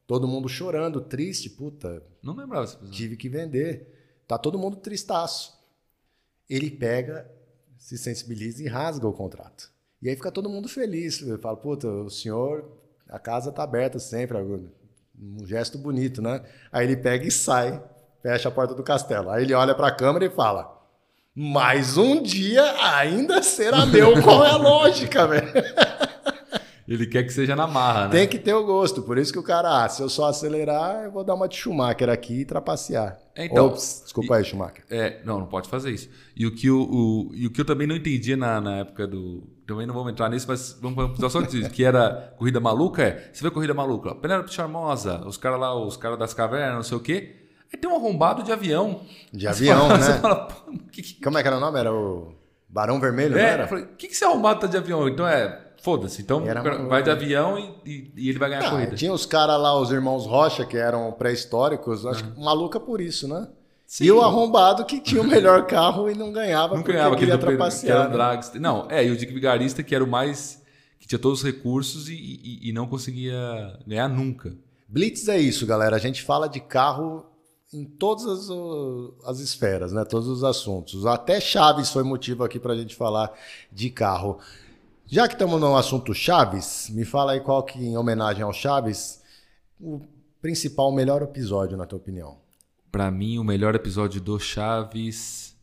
todo 0.06 0.28
mundo 0.28 0.48
chorando, 0.48 1.02
triste, 1.02 1.50
puta. 1.50 2.04
Não 2.22 2.36
lembrava 2.36 2.68
Tive 2.92 3.18
que 3.18 3.28
vender. 3.28 4.22
Tá 4.28 4.38
todo 4.38 4.60
mundo 4.60 4.78
tristaço. 4.78 5.58
Ele 6.48 6.70
pega, 6.70 7.30
se 7.78 7.98
sensibiliza 7.98 8.64
e 8.64 8.68
rasga 8.68 9.08
o 9.08 9.14
contrato. 9.14 9.72
E 10.02 10.10
aí 10.10 10.16
fica 10.16 10.32
todo 10.32 10.50
mundo 10.50 10.70
feliz. 10.70 11.22
Eu 11.22 11.40
falo, 11.40 11.58
puta, 11.58 11.88
o 11.88 12.10
senhor, 12.10 12.70
a 13.08 13.18
casa 13.18 13.52
tá 13.52 13.64
aberta 13.64 13.98
sempre, 13.98 14.38
um 14.38 15.46
gesto 15.46 15.78
bonito, 15.78 16.22
né? 16.22 16.44
Aí 16.72 16.86
ele 16.86 16.96
pega 16.96 17.28
e 17.28 17.32
sai 17.32 17.82
fecha 18.22 18.50
a 18.50 18.52
porta 18.52 18.74
do 18.74 18.84
castelo. 18.84 19.30
Aí 19.30 19.44
ele 19.44 19.54
olha 19.54 19.74
para 19.74 19.88
a 19.88 19.92
câmera 19.92 20.26
e 20.26 20.30
fala: 20.30 20.80
mais 21.36 21.98
um 21.98 22.22
dia 22.22 22.64
ainda 22.84 23.42
será 23.42 23.86
meu. 23.86 24.20
Qual 24.24 24.46
é 24.46 24.50
a 24.52 24.58
lógica, 24.58 25.28
velho? 25.28 25.52
Ele 26.90 27.06
quer 27.06 27.24
que 27.24 27.32
seja 27.32 27.56
na 27.56 27.68
marra, 27.68 28.06
né? 28.06 28.10
Tem 28.10 28.28
que 28.28 28.40
ter 28.40 28.54
o 28.56 28.66
gosto. 28.66 29.04
Por 29.04 29.20
isso 29.20 29.32
que 29.32 29.38
o 29.38 29.44
cara, 29.44 29.84
ah, 29.86 29.88
se 29.88 30.02
eu 30.02 30.10
só 30.10 30.28
acelerar, 30.28 31.04
eu 31.04 31.12
vou 31.12 31.24
dar 31.24 31.36
uma 31.36 31.48
de 31.48 31.56
Schumacher 31.56 32.10
aqui 32.10 32.42
e 32.42 32.46
trapacear. 32.46 33.20
É, 33.36 33.46
então, 33.46 33.68
Ops, 33.68 34.02
desculpa 34.06 34.36
aí, 34.36 34.44
Schumacher. 34.44 34.84
É, 34.90 35.22
não, 35.24 35.40
não 35.40 35.46
pode 35.46 35.70
fazer 35.70 35.92
isso. 35.92 36.10
E 36.36 36.48
o 36.48 36.56
que, 36.56 36.68
o, 36.68 36.82
o, 36.82 37.32
e 37.36 37.46
o 37.46 37.52
que 37.52 37.62
eu 37.62 37.66
também 37.66 37.86
não 37.86 37.96
entendia 37.96 38.36
na, 38.36 38.60
na 38.60 38.78
época 38.78 39.06
do. 39.06 39.48
Também 39.68 39.86
não 39.86 39.94
vamos 39.94 40.12
entrar 40.12 40.30
nisso, 40.30 40.48
mas 40.48 40.80
vamos 40.82 41.20
dar 41.20 41.30
só 41.30 41.42
disso, 41.42 41.70
que 41.70 41.84
era 41.84 42.34
corrida 42.40 42.60
maluca, 42.60 43.04
é. 43.04 43.30
Você 43.32 43.44
vê 43.44 43.52
corrida 43.52 43.72
maluca, 43.76 44.16
Penélope 44.16 44.52
Charmosa, 44.52 45.24
os 45.28 45.38
caras 45.38 45.60
lá, 45.60 45.76
os 45.80 45.96
caras 45.96 46.18
das 46.18 46.34
cavernas, 46.34 46.76
não 46.76 46.84
sei 46.84 46.98
o 46.98 47.02
quê. 47.02 47.49
Aí 47.72 47.80
tem 47.80 47.90
um 47.90 47.96
arrombado 47.96 48.44
de 48.44 48.52
avião. 48.52 49.02
De 49.32 49.48
avião, 49.48 49.88
fala, 49.88 49.98
né? 49.98 50.20
Fala, 50.20 50.48
que, 50.92 51.02
que... 51.02 51.22
Como 51.22 51.38
é 51.38 51.42
que 51.42 51.48
era 51.48 51.58
o 51.58 51.60
nome? 51.60 51.80
Era 51.80 51.94
o 51.94 52.34
Barão 52.68 53.00
Vermelho, 53.00 53.38
é, 53.38 53.42
era? 53.42 53.64
Eu 53.64 53.68
falei, 53.68 53.84
o 53.84 53.88
que, 53.90 54.08
que 54.08 54.14
esse 54.14 54.24
arrombado 54.24 54.62
tá 54.62 54.68
de 54.68 54.78
avião? 54.78 55.08
Então 55.08 55.28
é, 55.28 55.68
foda-se. 55.82 56.22
Então 56.22 56.44
vai 56.88 57.04
de 57.04 57.10
avião 57.10 57.58
e, 57.58 57.74
e, 57.86 58.12
e 58.16 58.30
ele 58.30 58.40
vai 58.40 58.50
ganhar 58.50 58.66
a 58.66 58.70
corrida. 58.70 58.96
Tinha 58.96 59.14
os 59.14 59.26
caras 59.26 59.60
lá, 59.60 59.80
os 59.80 59.92
irmãos 59.92 60.26
Rocha, 60.26 60.66
que 60.66 60.78
eram 60.78 61.12
pré-históricos, 61.12 62.06
acho 62.06 62.24
que 62.24 62.40
maluca 62.40 62.80
por 62.80 63.02
isso, 63.02 63.28
né? 63.28 63.48
Sim. 63.86 64.06
E 64.06 64.12
o 64.12 64.22
arrombado 64.22 64.86
que 64.86 65.00
tinha 65.00 65.22
o 65.22 65.26
melhor 65.26 65.66
carro 65.66 66.12
e 66.12 66.16
não 66.16 66.32
ganhava 66.32 66.76
não 66.76 66.84
ganhava, 66.84 67.16
queria 67.16 67.38
trapacear. 67.38 68.10
Que 68.10 68.16
era 68.16 68.58
um 68.58 68.62
Não, 68.62 68.88
é, 68.90 69.06
e 69.06 69.10
o 69.10 69.18
Dick 69.18 69.34
Vigarista, 69.34 69.82
que 69.82 69.96
era 69.96 70.04
o 70.04 70.08
mais... 70.08 70.62
que 71.00 71.08
tinha 71.08 71.18
todos 71.18 71.40
os 71.40 71.46
recursos 71.46 72.08
e, 72.08 72.14
e, 72.14 72.70
e 72.70 72.72
não 72.72 72.86
conseguia 72.86 73.80
ganhar 73.88 74.08
nunca. 74.08 74.56
Blitz 74.88 75.28
é 75.28 75.40
isso, 75.40 75.66
galera. 75.66 75.96
A 75.96 76.00
gente 76.00 76.22
fala 76.22 76.48
de 76.48 76.60
carro 76.60 77.26
em 77.72 77.86
todas 77.86 78.26
as, 78.26 78.50
as 79.26 79.40
esferas, 79.40 79.92
né? 79.94 80.04
todos 80.04 80.28
os 80.28 80.44
assuntos. 80.44 81.06
Até 81.06 81.40
Chaves 81.40 81.92
foi 81.92 82.04
motivo 82.04 82.44
aqui 82.44 82.60
para 82.60 82.74
a 82.74 82.76
gente 82.76 82.96
falar 82.96 83.32
de 83.72 83.90
carro. 83.90 84.40
Já 85.06 85.28
que 85.28 85.34
estamos 85.34 85.60
no 85.60 85.76
assunto 85.76 86.14
Chaves, 86.14 86.90
me 86.92 87.06
fala 87.06 87.34
aí 87.34 87.40
qual 87.40 87.64
que, 87.64 87.80
em 87.80 87.98
homenagem 87.98 88.44
ao 88.44 88.54
Chaves, 88.54 89.22
o 89.80 90.02
principal, 90.42 90.92
melhor 90.92 91.22
episódio, 91.22 91.78
na 91.78 91.86
tua 91.86 91.98
opinião. 91.98 92.38
Para 92.92 93.10
mim, 93.12 93.38
o 93.38 93.44
melhor 93.44 93.76
episódio 93.76 94.20
do 94.20 94.40
Chaves. 94.40 95.56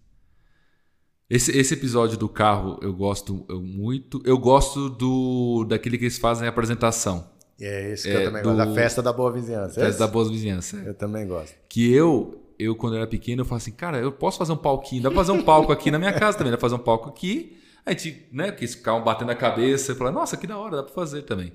Esse, 1.29 1.51
esse 1.57 1.75
episódio 1.75 2.17
do 2.17 2.29
carro 2.29 2.79
eu 2.83 2.95
gosto 2.95 3.45
muito. 3.51 4.23
Eu 4.25 4.39
gosto 4.39 4.89
do 4.89 5.65
daquele 5.65 5.99
que 5.99 6.05
eles 6.05 6.19
fazem 6.19 6.47
a 6.47 6.51
apresentação. 6.51 7.29
É 7.61 7.93
esse 7.93 8.05
que 8.09 8.15
é, 8.15 8.23
eu 8.23 8.25
também 8.27 8.43
do... 8.43 8.49
gosto. 8.51 8.59
Da 8.59 8.75
festa 8.75 9.03
da 9.03 9.13
boa 9.13 9.33
vizinhança. 9.33 9.81
Festa 9.81 10.07
da 10.07 10.13
boa 10.13 10.29
vizinhança. 10.29 10.77
Eu 10.79 10.95
também 10.95 11.27
gosto. 11.27 11.55
Que 11.69 11.93
eu, 11.93 12.43
eu 12.59 12.77
quando 12.77 12.97
era 12.97 13.07
pequeno, 13.07 13.43
eu 13.43 13.45
falava 13.45 13.63
assim, 13.63 13.73
cara, 13.73 13.99
eu 13.99 14.13
posso 14.13 14.39
fazer 14.39 14.53
um 14.53 14.57
palquinho. 14.57 15.03
Dá 15.03 15.11
pra 15.11 15.19
fazer 15.19 15.33
um 15.33 15.43
palco 15.43 15.73
aqui 15.73 15.91
na 15.91 15.99
minha 15.99 16.13
casa 16.13 16.37
também. 16.37 16.51
Dá 16.51 16.59
pra 16.59 16.69
fazer 16.69 16.81
um 16.81 16.85
palco 16.85 17.09
aqui. 17.09 17.59
A 17.85 17.93
gente, 17.93 18.27
né, 18.33 18.51
que 18.53 18.65
eles 18.65 18.75
ficavam 18.75 19.03
batendo 19.03 19.31
a 19.31 19.35
cabeça. 19.35 19.93
Eu 19.93 19.97
falava, 19.97 20.19
nossa, 20.19 20.37
que 20.37 20.47
da 20.47 20.59
hora, 20.59 20.77
dá 20.77 20.83
pra 20.83 20.93
fazer 20.93 21.23
também. 21.23 21.53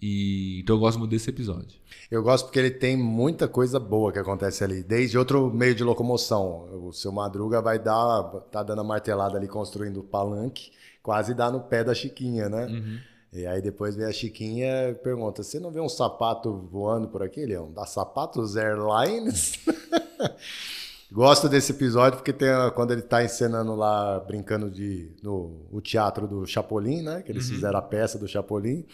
E, 0.00 0.60
então 0.60 0.76
eu 0.76 0.80
gosto 0.80 0.98
muito 0.98 1.10
desse 1.10 1.30
episódio. 1.30 1.78
Eu 2.10 2.22
gosto 2.22 2.44
porque 2.44 2.58
ele 2.58 2.70
tem 2.70 2.96
muita 2.96 3.48
coisa 3.48 3.80
boa 3.80 4.12
que 4.12 4.18
acontece 4.18 4.62
ali. 4.62 4.82
Desde 4.82 5.16
outro 5.16 5.50
meio 5.50 5.74
de 5.74 5.82
locomoção. 5.82 6.68
O 6.86 6.92
seu 6.92 7.10
Madruga 7.10 7.62
vai 7.62 7.78
dar, 7.78 8.22
tá 8.52 8.62
dando 8.62 8.82
a 8.82 8.84
martelada 8.84 9.38
ali, 9.38 9.48
construindo 9.48 10.00
o 10.00 10.02
palanque, 10.02 10.70
quase 11.02 11.34
dá 11.34 11.50
no 11.50 11.60
pé 11.60 11.82
da 11.82 11.94
Chiquinha, 11.94 12.48
né? 12.48 12.66
Uhum. 12.66 12.98
E 13.34 13.46
aí 13.46 13.60
depois 13.60 13.96
vem 13.96 14.06
a 14.06 14.12
Chiquinha 14.12 14.90
e 14.90 14.94
pergunta: 14.94 15.42
Você 15.42 15.58
não 15.58 15.70
vê 15.70 15.80
um 15.80 15.88
sapato 15.88 16.68
voando 16.70 17.08
por 17.08 17.22
aqui, 17.22 17.44
Leão? 17.44 17.72
Da 17.72 17.84
Sapatos 17.84 18.56
Airlines? 18.56 19.54
Gosto 21.10 21.48
desse 21.48 21.72
episódio 21.72 22.18
porque 22.18 22.32
tem 22.32 22.48
a- 22.48 22.70
quando 22.70 22.92
ele 22.92 23.02
tá 23.02 23.22
encenando 23.24 23.74
lá, 23.74 24.18
brincando 24.20 24.70
de 24.70 25.10
no 25.22 25.66
o 25.70 25.80
teatro 25.80 26.26
do 26.26 26.46
Chapolin, 26.46 27.02
né? 27.02 27.22
Que 27.22 27.30
eles 27.32 27.48
fizeram 27.48 27.78
a 27.78 27.82
peça 27.82 28.18
do 28.18 28.26
Chapolin. 28.26 28.84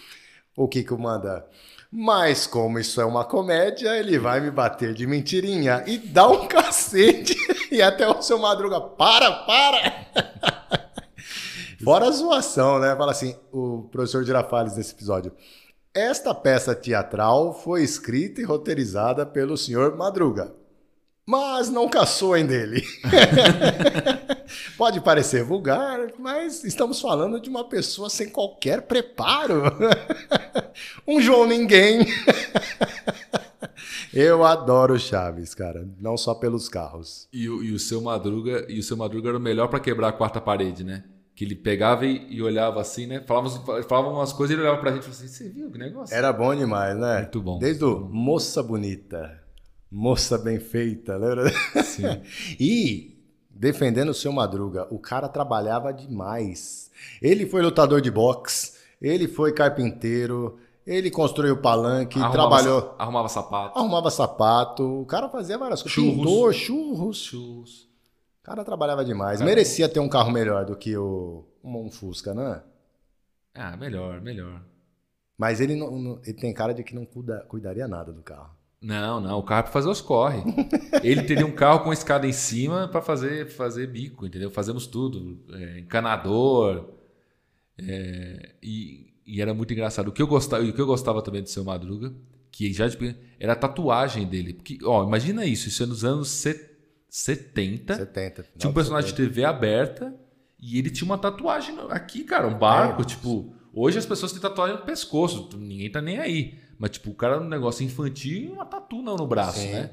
O 0.57 0.69
Kiko 0.69 0.99
manda. 0.99 1.47
Mas 1.93 2.47
como 2.47 2.79
isso 2.79 3.01
é 3.01 3.05
uma 3.05 3.25
comédia, 3.25 3.97
ele 3.99 4.19
vai 4.19 4.41
me 4.41 4.51
bater 4.51 4.95
de 4.95 5.07
mentirinha 5.07 5.83
e 5.87 5.99
dá 5.99 6.29
um 6.29 6.47
cacete. 6.49 7.35
E 7.71 7.81
até 7.83 8.07
o 8.09 8.21
seu 8.23 8.39
Madruga, 8.39 8.81
para, 8.81 9.31
para! 9.45 10.60
Fora 11.83 12.07
a 12.07 12.11
zoação, 12.11 12.79
né? 12.79 12.95
Fala 12.95 13.13
assim, 13.13 13.35
o 13.51 13.89
professor 13.91 14.23
Girafales 14.23 14.77
nesse 14.77 14.93
episódio. 14.93 15.33
Esta 15.95 16.35
peça 16.35 16.75
teatral 16.75 17.53
foi 17.53 17.83
escrita 17.83 18.41
e 18.41 18.45
roteirizada 18.45 19.27
pelo 19.27 19.57
senhor 19.57 19.97
Madruga, 19.97 20.55
mas 21.27 21.69
não 21.69 21.89
caçou 21.89 22.37
em 22.37 22.47
dele. 22.47 22.85
Pode 24.77 25.01
parecer 25.01 25.43
vulgar, 25.43 26.13
mas 26.19 26.65
estamos 26.65 27.01
falando 27.01 27.41
de 27.41 27.49
uma 27.49 27.69
pessoa 27.69 28.11
sem 28.11 28.29
qualquer 28.29 28.83
preparo. 28.83 29.63
um 31.09 31.21
João 31.21 31.47
Ninguém. 31.47 32.07
Eu 34.13 34.45
adoro 34.45 34.99
Chaves, 34.99 35.55
cara, 35.55 35.89
não 35.99 36.17
só 36.17 36.35
pelos 36.35 36.69
carros. 36.69 37.29
E 37.33 37.49
o, 37.49 37.63
e 37.63 37.73
o 37.73 37.79
seu 37.79 38.01
Madruga, 38.01 38.67
e 38.69 38.79
o 38.79 38.83
seu 38.83 38.97
Madruga 38.97 39.29
era 39.29 39.39
o 39.39 39.41
melhor 39.41 39.69
pra 39.69 39.81
quebrar 39.81 40.09
a 40.09 40.13
quarta 40.13 40.41
parede, 40.41 40.83
né? 40.83 41.05
Que 41.41 41.47
ele 41.47 41.55
pegava 41.55 42.05
e, 42.05 42.43
olhava 42.43 42.83
assim, 42.83 43.07
né? 43.07 43.25
Falava, 43.27 43.49
falava 43.85 44.11
umas 44.11 44.31
coisas 44.31 44.55
e 44.55 44.61
ele 44.61 44.69
olhava 44.69 44.79
pra 44.79 44.93
gente 44.93 45.01
e 45.01 45.05
falava 45.07 45.25
assim: 45.25 45.35
Você 45.35 45.49
viu 45.49 45.71
que 45.71 45.79
negócio? 45.79 46.15
Era 46.15 46.31
bom 46.35 46.55
demais, 46.55 46.95
né? 46.99 47.21
Muito 47.21 47.41
bom. 47.41 47.59
Desde 47.59 47.83
o 47.83 47.99
moça 47.99 48.63
bonita, 48.63 49.43
moça 49.91 50.37
bem 50.37 50.61
feita, 50.61 51.17
lembra? 51.17 51.51
Sim. 51.83 52.03
E 52.61 53.19
defendendo 53.49 54.11
o 54.11 54.15
seu 54.15 54.31
Madruga, 54.31 54.87
o 54.91 54.99
cara 54.99 55.31
trabalhava 55.31 55.95
demais. 55.95 56.91
Ele 57.23 57.47
foi 57.47 57.63
lutador 57.63 58.03
de 58.03 58.11
boxe, 58.11 58.75
ele 59.01 59.27
foi 59.27 59.55
carpinteiro, 59.55 60.59
ele 60.87 61.11
construiu 61.11 61.57
palanque, 61.57 62.19
Arrumava 62.19 62.35
trabalhou, 62.35 62.95
Arrumava 62.99 63.29
sapato. 63.31 63.79
arrumava 63.79 64.11
sapato, 64.11 65.01
o 65.01 65.07
cara 65.07 65.27
fazia 65.31 65.57
várias 65.57 65.83
coisas. 65.83 65.95
Churros. 65.95 66.17
Pintor, 66.19 66.53
churros. 66.53 67.17
Churros. 67.17 67.90
O 68.43 68.45
cara 68.45 68.65
trabalhava 68.65 69.05
demais. 69.05 69.39
Cara. 69.39 69.49
Merecia 69.49 69.89
ter 69.89 70.01
um 70.01 70.09
carro 70.09 70.31
melhor 70.31 70.65
do 70.65 70.77
que 70.77 70.97
o 70.97 71.47
um 71.63 71.91
Fusca, 71.91 72.35
né? 72.35 72.63
Ah, 73.55 73.77
melhor, 73.77 74.21
melhor. 74.21 74.63
Mas 75.37 75.61
ele, 75.61 75.75
não, 75.75 76.21
ele 76.25 76.35
tem 76.35 76.53
cara 76.53 76.73
de 76.73 76.83
que 76.83 76.95
não 76.95 77.05
cuida- 77.05 77.45
cuidaria 77.49 77.87
nada 77.89 78.13
do 78.13 78.23
carro. 78.23 78.55
Não, 78.81 79.21
não, 79.21 79.39
o 79.39 79.43
carro 79.43 79.61
é 79.61 79.63
pra 79.65 79.73
fazer 79.73 79.89
os 79.91 80.01
corre. 80.01 80.43
Ele 81.05 81.23
teria 81.25 81.45
um 81.47 81.53
carro 81.53 81.85
com 81.85 81.93
escada 81.93 82.27
em 82.27 82.33
cima 82.33 82.89
pra 82.89 83.03
fazer, 83.03 83.47
fazer 83.51 83.87
bico, 83.87 84.25
entendeu? 84.27 84.51
Fazemos 84.51 84.87
tudo. 84.87 85.39
É, 85.55 85.81
encanador. 85.81 86.89
é, 87.79 88.55
e, 88.63 89.13
e 89.27 89.41
era 89.43 89.53
muito 89.53 89.73
engraçado. 89.73 90.09
O 90.09 90.13
que 90.13 90.23
eu 90.23 90.27
gostava, 90.27 90.65
o 90.65 90.73
que 90.73 90.81
eu 90.81 90.87
gostava 90.87 91.21
também 91.23 91.43
do 91.43 91.49
seu 91.51 91.63
Madruga, 91.63 92.15
que 92.51 92.73
já 92.73 92.87
era 93.39 93.53
a 93.53 93.57
tatuagem 93.57 94.27
dele. 94.27 94.55
Porque, 94.55 94.79
ó, 94.83 95.05
imagina 95.05 95.45
isso, 95.45 95.69
isso 95.69 95.83
é 95.83 95.87
nos 95.87 96.03
anos 96.05 96.29
set- 96.31 96.70
70. 97.11 97.97
70. 97.97 98.47
Tinha 98.57 98.71
um 98.71 98.75
personagem 98.75 99.11
de 99.11 99.17
TV 99.17 99.45
aberta 99.45 100.15
e 100.59 100.79
ele 100.79 100.89
tinha 100.91 101.05
uma 101.05 101.19
tatuagem 101.19 101.77
aqui, 101.91 102.25
cara, 102.25 102.47
um 102.47 102.57
barco, 102.59 103.03
É. 103.03 103.05
tipo, 103.05 103.53
hoje 103.75 103.99
as 103.99 104.07
pessoas 104.07 104.33
têm 104.33 104.41
tatuagem 104.41 104.77
no 104.77 104.83
pescoço, 104.83 105.51
ninguém 105.59 105.91
tá 105.91 106.01
nem 106.01 106.19
aí. 106.19 106.59
Mas 106.79 106.93
tipo, 106.93 107.11
o 107.11 107.15
cara 107.15 107.41
um 107.41 107.49
negócio 107.49 107.85
infantil 107.85 108.39
e 108.45 108.49
uma 108.49 108.65
tatu 108.65 109.03
não 109.03 109.17
no 109.17 109.27
braço, 109.27 109.59
Sim. 109.61 109.73
né? 109.73 109.91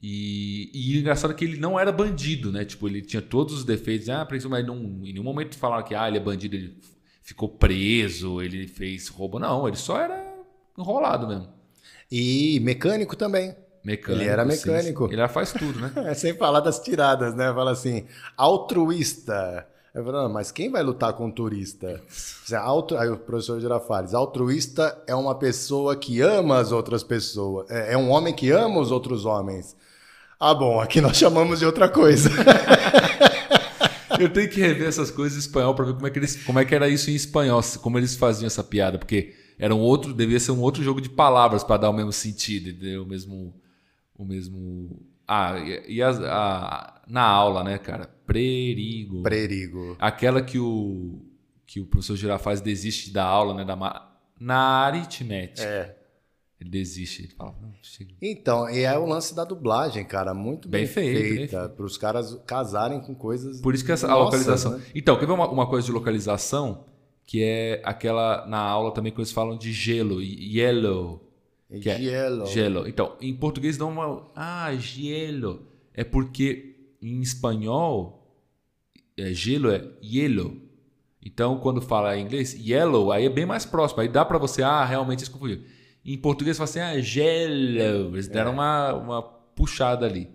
E, 0.00 0.70
e 0.74 0.96
o 0.96 1.00
engraçado 1.00 1.30
é 1.32 1.34
que 1.34 1.44
ele 1.44 1.56
não 1.58 1.80
era 1.80 1.90
bandido, 1.90 2.52
né? 2.52 2.64
Tipo, 2.64 2.86
ele 2.86 3.00
tinha 3.00 3.22
todos 3.22 3.54
os 3.54 3.64
defeitos, 3.64 4.08
ah, 4.10 4.28
mas 4.48 4.64
não, 4.66 4.76
em 4.76 5.12
nenhum 5.12 5.24
momento 5.24 5.56
falaram 5.56 5.82
que 5.84 5.94
ah, 5.94 6.06
ele 6.06 6.18
é 6.18 6.20
bandido, 6.20 6.54
ele 6.54 6.78
ficou 7.22 7.48
preso, 7.48 8.40
ele 8.42 8.68
fez 8.68 9.08
roubo. 9.08 9.38
Não, 9.38 9.66
ele 9.66 9.76
só 9.76 9.98
era 10.00 10.22
enrolado 10.78 11.26
mesmo. 11.26 11.48
E 12.12 12.60
mecânico 12.60 13.16
também. 13.16 13.56
Mecânico. 13.86 14.20
Ele 14.22 14.28
era 14.28 14.42
sim, 14.42 14.48
mecânico. 14.68 15.06
sim. 15.06 15.12
Ele 15.14 15.28
faz 15.28 15.52
tudo, 15.52 15.78
né? 15.78 15.92
É, 16.10 16.14
sem 16.14 16.34
falar 16.34 16.58
das 16.58 16.80
tiradas, 16.80 17.34
né? 17.36 17.52
Fala 17.54 17.70
assim, 17.70 18.04
altruísta. 18.36 19.64
Eu 19.94 20.04
falo, 20.04 20.24
não, 20.24 20.28
mas 20.28 20.50
quem 20.50 20.70
vai 20.70 20.82
lutar 20.82 21.12
com 21.12 21.26
um 21.26 21.30
turista? 21.30 22.02
É 22.50 22.56
altru- 22.56 22.98
Aí 22.98 23.08
o 23.08 23.16
professor 23.16 23.60
Girafales, 23.60 24.12
altruísta 24.12 25.00
é 25.06 25.14
uma 25.14 25.34
pessoa 25.36 25.94
que 25.96 26.20
ama 26.20 26.58
as 26.58 26.72
outras 26.72 27.02
pessoas. 27.04 27.70
É, 27.70 27.94
é 27.94 27.96
um 27.96 28.10
homem 28.10 28.34
que 28.34 28.50
ama 28.50 28.80
os 28.80 28.90
outros 28.90 29.24
homens. 29.24 29.76
Ah, 30.38 30.52
bom, 30.52 30.80
aqui 30.80 31.00
nós 31.00 31.16
chamamos 31.16 31.60
de 31.60 31.64
outra 31.66 31.88
coisa. 31.88 32.28
Eu 34.18 34.30
tenho 34.32 34.48
que 34.48 34.60
rever 34.60 34.88
essas 34.88 35.10
coisas 35.10 35.36
em 35.36 35.40
espanhol 35.40 35.74
para 35.74 35.84
ver 35.86 35.94
como 35.94 36.06
é, 36.06 36.10
que 36.10 36.18
eles, 36.18 36.42
como 36.44 36.58
é 36.58 36.64
que 36.64 36.74
era 36.74 36.88
isso 36.88 37.10
em 37.10 37.14
espanhol, 37.14 37.60
como 37.82 37.98
eles 37.98 38.16
faziam 38.16 38.46
essa 38.46 38.64
piada, 38.64 38.98
porque 38.98 39.34
era 39.58 39.74
um 39.74 39.80
outro, 39.80 40.12
devia 40.12 40.40
ser 40.40 40.52
um 40.52 40.60
outro 40.60 40.82
jogo 40.82 41.00
de 41.00 41.08
palavras 41.08 41.62
para 41.62 41.78
dar 41.82 41.90
o 41.90 41.92
mesmo 41.92 42.12
sentido, 42.12 42.70
entendeu? 42.70 43.02
o 43.02 43.06
mesmo, 43.06 43.54
o 44.18 44.24
mesmo. 44.24 45.00
Ah, 45.26 45.58
e, 45.58 45.94
e 45.96 46.02
as- 46.02 46.20
a- 46.20 47.00
na 47.08 47.22
aula, 47.22 47.62
né, 47.64 47.78
cara? 47.78 48.06
Perigo. 48.26 49.22
Perigo. 49.22 49.96
Aquela 49.98 50.42
que 50.42 50.58
o 50.58 51.20
que 51.66 51.80
o 51.80 51.86
professor 51.86 52.16
Girafaz 52.16 52.60
desiste 52.60 53.10
da 53.12 53.24
aula, 53.24 53.52
né, 53.54 53.64
da 53.64 53.76
na 54.38 54.56
aritmética. 54.84 55.66
É. 55.66 55.96
Ele 56.60 56.70
desiste, 56.70 57.22
ele 57.24 57.32
fala. 57.32 57.54
Então, 58.22 58.68
e 58.70 58.80
é 58.80 58.96
o 58.98 59.04
lance 59.04 59.34
da 59.34 59.44
dublagem, 59.44 60.04
cara, 60.04 60.32
muito 60.32 60.68
bem, 60.68 60.84
Bem 60.84 60.92
feita, 60.92 61.68
para 61.68 61.84
os 61.84 61.98
caras 61.98 62.34
casarem 62.46 63.00
com 63.00 63.14
coisas. 63.14 63.60
Por 63.60 63.74
isso 63.74 63.84
que 63.84 63.92
essa, 63.92 64.06
a 64.06 64.10
Nossa, 64.10 64.24
localização. 64.24 64.78
né? 64.78 64.84
Então, 64.94 65.18
quer 65.18 65.26
ver 65.26 65.32
uma, 65.32 65.48
uma 65.50 65.66
coisa 65.66 65.84
de 65.86 65.92
localização? 65.92 66.84
Que 67.26 67.42
é 67.42 67.82
aquela 67.84 68.46
na 68.46 68.58
aula 68.60 68.92
também 68.94 69.12
que 69.12 69.18
eles 69.18 69.32
falam 69.32 69.58
de 69.58 69.72
gelo, 69.72 70.22
yellow. 70.22 71.25
Que 71.68 71.90
é 71.90 71.98
Gelo. 71.98 72.46
Gelo. 72.46 72.88
Então, 72.88 73.16
em 73.20 73.34
português 73.34 73.76
dá 73.76 73.86
uma. 73.86 74.30
Ah, 74.34 74.72
gelo. 74.76 75.66
É 75.92 76.04
porque 76.04 76.76
em 77.02 77.20
espanhol, 77.20 78.26
é, 79.16 79.32
gelo 79.32 79.70
é 79.70 79.84
yellow. 80.02 80.56
Então, 81.22 81.58
quando 81.58 81.80
fala 81.80 82.16
em 82.16 82.24
inglês, 82.24 82.54
yellow, 82.54 83.10
aí 83.10 83.26
é 83.26 83.28
bem 83.28 83.44
mais 83.44 83.64
próximo. 83.64 84.00
Aí 84.00 84.08
dá 84.08 84.24
pra 84.24 84.38
você, 84.38 84.62
ah, 84.62 84.84
realmente 84.84 85.24
se 85.24 85.30
confundiu. 85.30 85.62
Em 86.04 86.16
português, 86.16 86.56
fala 86.56 86.70
assim, 86.70 86.78
ah, 86.78 87.00
gelo. 87.00 88.14
Eles 88.14 88.28
deram 88.28 88.52
uma, 88.52 88.92
uma 88.94 89.22
puxada 89.22 90.06
ali. 90.06 90.30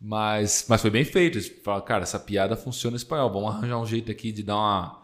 Mas, 0.00 0.64
mas 0.68 0.80
foi 0.80 0.90
bem 0.90 1.04
feito. 1.04 1.36
Eles 1.36 1.48
falaram, 1.62 1.84
cara, 1.84 2.02
essa 2.04 2.18
piada 2.18 2.56
funciona 2.56 2.94
em 2.94 2.96
espanhol. 2.96 3.30
Vamos 3.30 3.50
arranjar 3.50 3.78
um 3.78 3.86
jeito 3.86 4.10
aqui 4.10 4.32
de 4.32 4.42
dar 4.42 4.56
uma, 4.56 5.02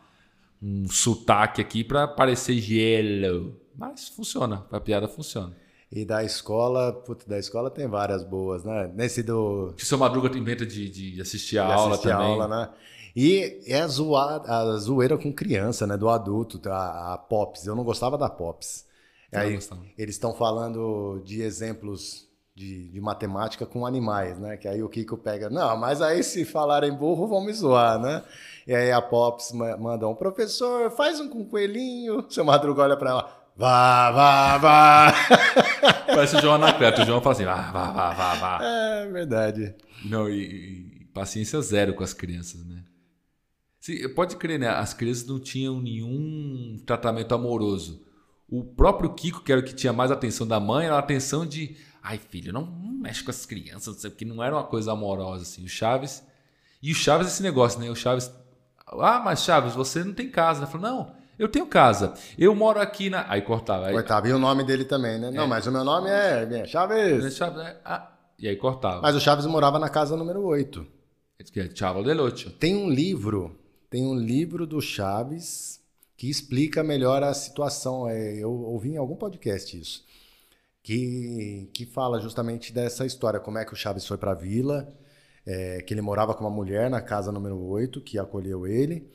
um 0.62 0.88
sotaque 0.88 1.60
aqui 1.60 1.84
pra 1.84 2.08
parecer 2.08 2.58
gelo. 2.58 3.60
Mas 3.78 4.08
funciona, 4.08 4.66
a 4.72 4.80
piada 4.80 5.06
funciona. 5.08 5.56
E 5.90 6.04
da 6.04 6.22
escola, 6.22 6.92
putz, 6.92 7.24
da 7.24 7.38
escola 7.38 7.70
tem 7.70 7.86
várias 7.88 8.22
boas, 8.22 8.62
né? 8.64 8.90
Nesse 8.94 9.22
do 9.22 9.72
Que 9.76 9.84
o 9.84 9.86
seu 9.86 9.96
Madruga 9.96 10.36
inventa 10.36 10.66
de, 10.66 10.90
de 11.14 11.20
assistir 11.22 11.58
a 11.58 11.66
de 11.66 11.72
aula 11.72 11.90
assistir 11.92 12.10
a 12.10 12.16
também. 12.16 12.30
aula, 12.32 12.48
né? 12.48 12.68
E 13.16 13.62
é 13.66 13.80
a, 13.80 13.86
zoa- 13.88 14.42
a 14.46 14.76
zoeira 14.76 15.16
com 15.16 15.32
criança, 15.32 15.86
né? 15.86 15.96
Do 15.96 16.08
adulto, 16.10 16.60
a, 16.68 17.14
a 17.14 17.18
Pops. 17.18 17.66
Eu 17.66 17.74
não 17.74 17.84
gostava 17.84 18.18
da 18.18 18.28
Pops. 18.28 18.84
Eu 19.32 19.40
Aí, 19.40 19.58
eles 19.96 20.14
estão 20.16 20.34
falando 20.34 21.22
de 21.24 21.40
exemplos 21.42 22.28
de, 22.54 22.90
de 22.90 23.00
matemática 23.00 23.64
com 23.64 23.86
animais, 23.86 24.38
né? 24.38 24.56
Que 24.56 24.66
aí 24.68 24.82
o 24.82 24.88
Kiko 24.88 25.16
pega, 25.16 25.48
não, 25.48 25.76
mas 25.76 26.02
aí 26.02 26.22
se 26.22 26.44
falarem 26.44 26.92
burro 26.92 27.26
vão 27.28 27.40
me 27.44 27.52
zoar, 27.52 27.98
né? 27.98 28.22
E 28.66 28.74
aí 28.74 28.90
a 28.92 29.00
Pops 29.00 29.52
ma- 29.52 29.76
manda 29.76 30.06
um 30.08 30.14
professor, 30.14 30.90
faz 30.90 31.18
um 31.20 31.28
com 31.28 31.44
coelhinho. 31.46 32.26
Seu 32.28 32.44
Madruga 32.44 32.82
olha 32.82 32.96
pra 32.96 33.10
ela, 33.10 33.37
vá, 33.58 34.10
vá, 34.12 34.58
vá. 34.58 35.14
Parece 36.06 36.36
o 36.36 36.40
João 36.40 36.54
Anacleto. 36.54 37.02
O 37.02 37.04
João 37.04 37.20
fala 37.20 37.34
assim, 37.34 37.44
vá, 37.44 37.70
vá, 37.70 37.90
vá, 37.90 38.14
vá, 38.14 38.34
vá. 38.34 38.64
É 38.64 39.06
verdade. 39.08 39.74
Não, 40.04 40.30
e, 40.30 41.02
e 41.02 41.04
paciência 41.12 41.60
zero 41.60 41.92
com 41.94 42.04
as 42.04 42.14
crianças, 42.14 42.64
né? 42.64 42.84
Se, 43.80 44.08
pode 44.10 44.36
crer, 44.36 44.58
né? 44.58 44.68
As 44.68 44.94
crianças 44.94 45.26
não 45.26 45.38
tinham 45.38 45.80
nenhum 45.80 46.80
tratamento 46.86 47.34
amoroso. 47.34 48.04
O 48.48 48.64
próprio 48.64 49.12
Kiko, 49.12 49.42
que 49.42 49.52
era 49.52 49.60
o 49.60 49.64
que 49.64 49.74
tinha 49.74 49.92
mais 49.92 50.10
atenção 50.10 50.46
da 50.46 50.58
mãe, 50.58 50.86
era 50.86 50.96
a 50.96 51.00
atenção 51.00 51.44
de 51.44 51.76
ai, 52.02 52.18
filho, 52.18 52.52
não, 52.52 52.64
não 52.64 52.92
mexe 52.92 53.22
com 53.22 53.30
as 53.30 53.44
crianças, 53.44 53.94
não 53.94 54.00
sei, 54.00 54.10
porque 54.10 54.24
não 54.24 54.42
era 54.42 54.56
uma 54.56 54.64
coisa 54.64 54.92
amorosa, 54.92 55.42
assim. 55.42 55.64
O 55.64 55.68
Chaves. 55.68 56.24
E 56.82 56.92
o 56.92 56.94
Chaves, 56.94 57.26
esse 57.26 57.42
negócio, 57.42 57.80
né? 57.80 57.90
O 57.90 57.96
Chaves. 57.96 58.32
Ah, 58.86 59.20
mas 59.22 59.42
Chaves, 59.42 59.74
você 59.74 60.02
não 60.02 60.14
tem 60.14 60.30
casa, 60.30 60.60
né? 60.60 60.66
Falou, 60.66 60.88
não, 60.88 61.17
Eu 61.38 61.48
tenho 61.48 61.66
casa. 61.66 62.14
Eu 62.36 62.54
moro 62.54 62.80
aqui 62.80 63.08
na. 63.08 63.30
Aí 63.30 63.42
cortava. 63.42 63.86
Aí... 63.86 63.92
Cortava. 63.92 64.28
E 64.28 64.32
o 64.32 64.38
nome 64.38 64.64
dele 64.64 64.84
também, 64.84 65.18
né? 65.18 65.30
Não, 65.30 65.46
mas 65.46 65.66
o 65.66 65.72
meu 65.72 65.84
nome 65.84 66.10
é 66.10 66.48
é 66.50 66.66
Chaves. 66.66 67.36
Chaves, 67.36 67.58
né? 67.58 67.76
Ah, 67.84 68.10
e 68.38 68.48
aí 68.48 68.56
cortava. 68.56 69.00
Mas 69.02 69.14
o 69.16 69.20
Chaves 69.20 69.46
morava 69.46 69.78
na 69.78 69.88
casa 69.88 70.16
número 70.16 70.42
8. 70.42 70.98
Que 71.52 71.60
é 71.60 71.70
Chavo 71.72 72.02
del 72.02 72.20
Ocho. 72.20 72.50
Tem 72.50 72.74
um 72.74 72.90
livro, 72.90 73.56
tem 73.88 74.04
um 74.04 74.16
livro 74.18 74.66
do 74.66 74.80
Chaves 74.80 75.80
que 76.16 76.28
explica 76.28 76.82
melhor 76.82 77.22
a 77.22 77.32
situação. 77.32 78.08
É, 78.08 78.34
Eu 78.34 78.50
ouvi 78.50 78.90
em 78.90 78.96
algum 78.96 79.14
podcast 79.14 79.78
isso. 79.78 80.04
Que, 80.82 81.70
que 81.72 81.86
fala 81.86 82.20
justamente 82.20 82.72
dessa 82.72 83.06
história, 83.06 83.38
como 83.38 83.58
é 83.58 83.64
que 83.64 83.72
o 83.72 83.76
Chaves 83.76 84.06
foi 84.06 84.16
para 84.16 84.32
a 84.32 84.34
vila, 84.34 84.92
é, 85.46 85.82
que 85.82 85.92
ele 85.94 86.00
morava 86.00 86.34
com 86.34 86.42
uma 86.42 86.50
mulher 86.50 86.90
na 86.90 87.00
casa 87.00 87.30
número 87.30 87.60
8, 87.60 88.00
que 88.00 88.18
acolheu 88.18 88.66
ele. 88.66 89.08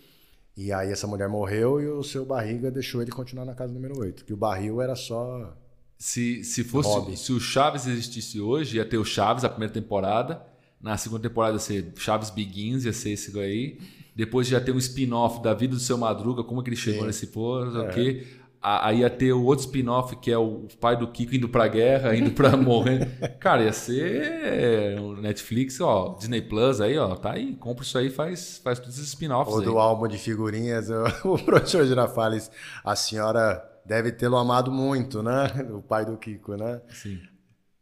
E 0.56 0.72
aí 0.72 0.92
essa 0.92 1.08
mulher 1.08 1.28
morreu 1.28 1.82
e 1.82 1.88
o 1.88 2.04
seu 2.04 2.26
barriga 2.26 2.70
deixou 2.70 3.02
ele 3.02 3.12
continuar 3.12 3.44
na 3.46 3.56
casa 3.56 3.74
número 3.74 3.98
8. 4.00 4.24
Que 4.26 4.34
o 4.34 4.38
barril 4.38 4.82
era 4.82 4.96
só. 4.96 5.56
Se, 5.98 6.44
se 6.44 6.64
fosse. 6.64 6.90
Hobby. 6.90 7.18
Se 7.18 7.32
o 7.32 7.40
Chaves 7.40 7.88
existisse 7.88 8.40
hoje, 8.40 8.78
ia 8.78 8.86
ter 8.86 8.98
o 8.98 9.06
Chaves, 9.06 9.44
a 9.44 9.50
primeira 9.50 9.74
temporada. 9.74 10.44
Na 10.82 10.98
segunda 10.98 11.22
temporada 11.28 11.56
ia 11.56 11.60
ser 11.60 11.94
Chaves 11.98 12.30
Begins, 12.30 12.86
ia 12.86 12.94
ser 12.94 13.12
esse 13.12 13.38
aí. 13.40 13.80
Depois 14.16 14.48
já 14.48 14.62
ter 14.62 14.72
um 14.72 14.78
spin-off 14.78 15.42
da 15.42 15.54
vida 15.56 15.74
do 15.74 15.80
seu 15.80 15.98
Madruga, 15.98 16.44
como 16.44 16.62
é 16.62 16.64
que 16.64 16.70
ele 16.70 16.76
chegou 16.76 17.02
Sim. 17.02 17.08
nesse 17.08 17.28
pô, 17.28 17.62
sei 17.72 17.80
o 17.80 17.84
É. 17.86 17.94
quê. 17.94 18.28
Aí 18.64 19.00
ia 19.00 19.10
ter 19.10 19.34
o 19.34 19.44
outro 19.44 19.66
spin-off, 19.66 20.16
que 20.16 20.32
é 20.32 20.38
o 20.38 20.68
pai 20.80 20.96
do 20.96 21.06
Kiko 21.08 21.36
indo 21.36 21.50
pra 21.50 21.68
guerra, 21.68 22.16
indo 22.16 22.32
pra 22.32 22.56
morrer. 22.58 23.38
Cara, 23.38 23.64
ia 23.64 23.74
ser 23.74 24.98
o 25.00 25.18
Netflix, 25.18 25.82
ó, 25.82 26.16
Disney 26.18 26.42
Plus 26.42 26.80
aí, 26.80 26.98
ó, 26.98 27.14
tá 27.16 27.34
aí. 27.34 27.56
Compra 27.58 27.84
isso 27.84 27.98
aí, 27.98 28.10
faz, 28.10 28.62
faz 28.64 28.80
todos 28.80 28.96
esses 28.96 29.10
spin-offs 29.10 29.54
Ou 29.54 29.62
do 29.62 29.78
álbum 29.78 30.08
de 30.08 30.18
figurinhas, 30.18 30.88
o 31.26 31.38
professor 31.38 31.86
Girafales, 31.86 32.50
a 32.86 32.96
senhora 32.96 33.62
deve 33.86 34.12
tê-lo 34.14 34.38
amado 34.38 34.72
muito, 34.72 35.22
né? 35.22 35.48
O 35.74 35.82
pai 35.82 36.06
do 36.06 36.18
Kiko, 36.18 36.56
né? 36.56 36.82
Sim. 36.90 37.20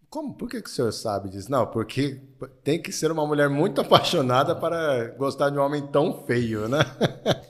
Como? 0.10 0.34
Por 0.34 0.50
que, 0.50 0.62
que 0.62 0.70
o 0.70 0.74
senhor 0.74 0.92
sabe 0.92 1.30
disso? 1.30 1.50
Não, 1.50 1.66
porque 1.68 2.22
tem 2.64 2.82
que 2.82 2.92
ser 2.92 3.12
uma 3.12 3.26
mulher 3.26 3.50
muito 3.50 3.80
apaixonada 3.80 4.54
para 4.56 5.10
gostar 5.18 5.50
de 5.50 5.58
um 5.58 5.62
homem 5.62 5.88
tão 5.88 6.26
feio, 6.26 6.68
né? 6.68 6.80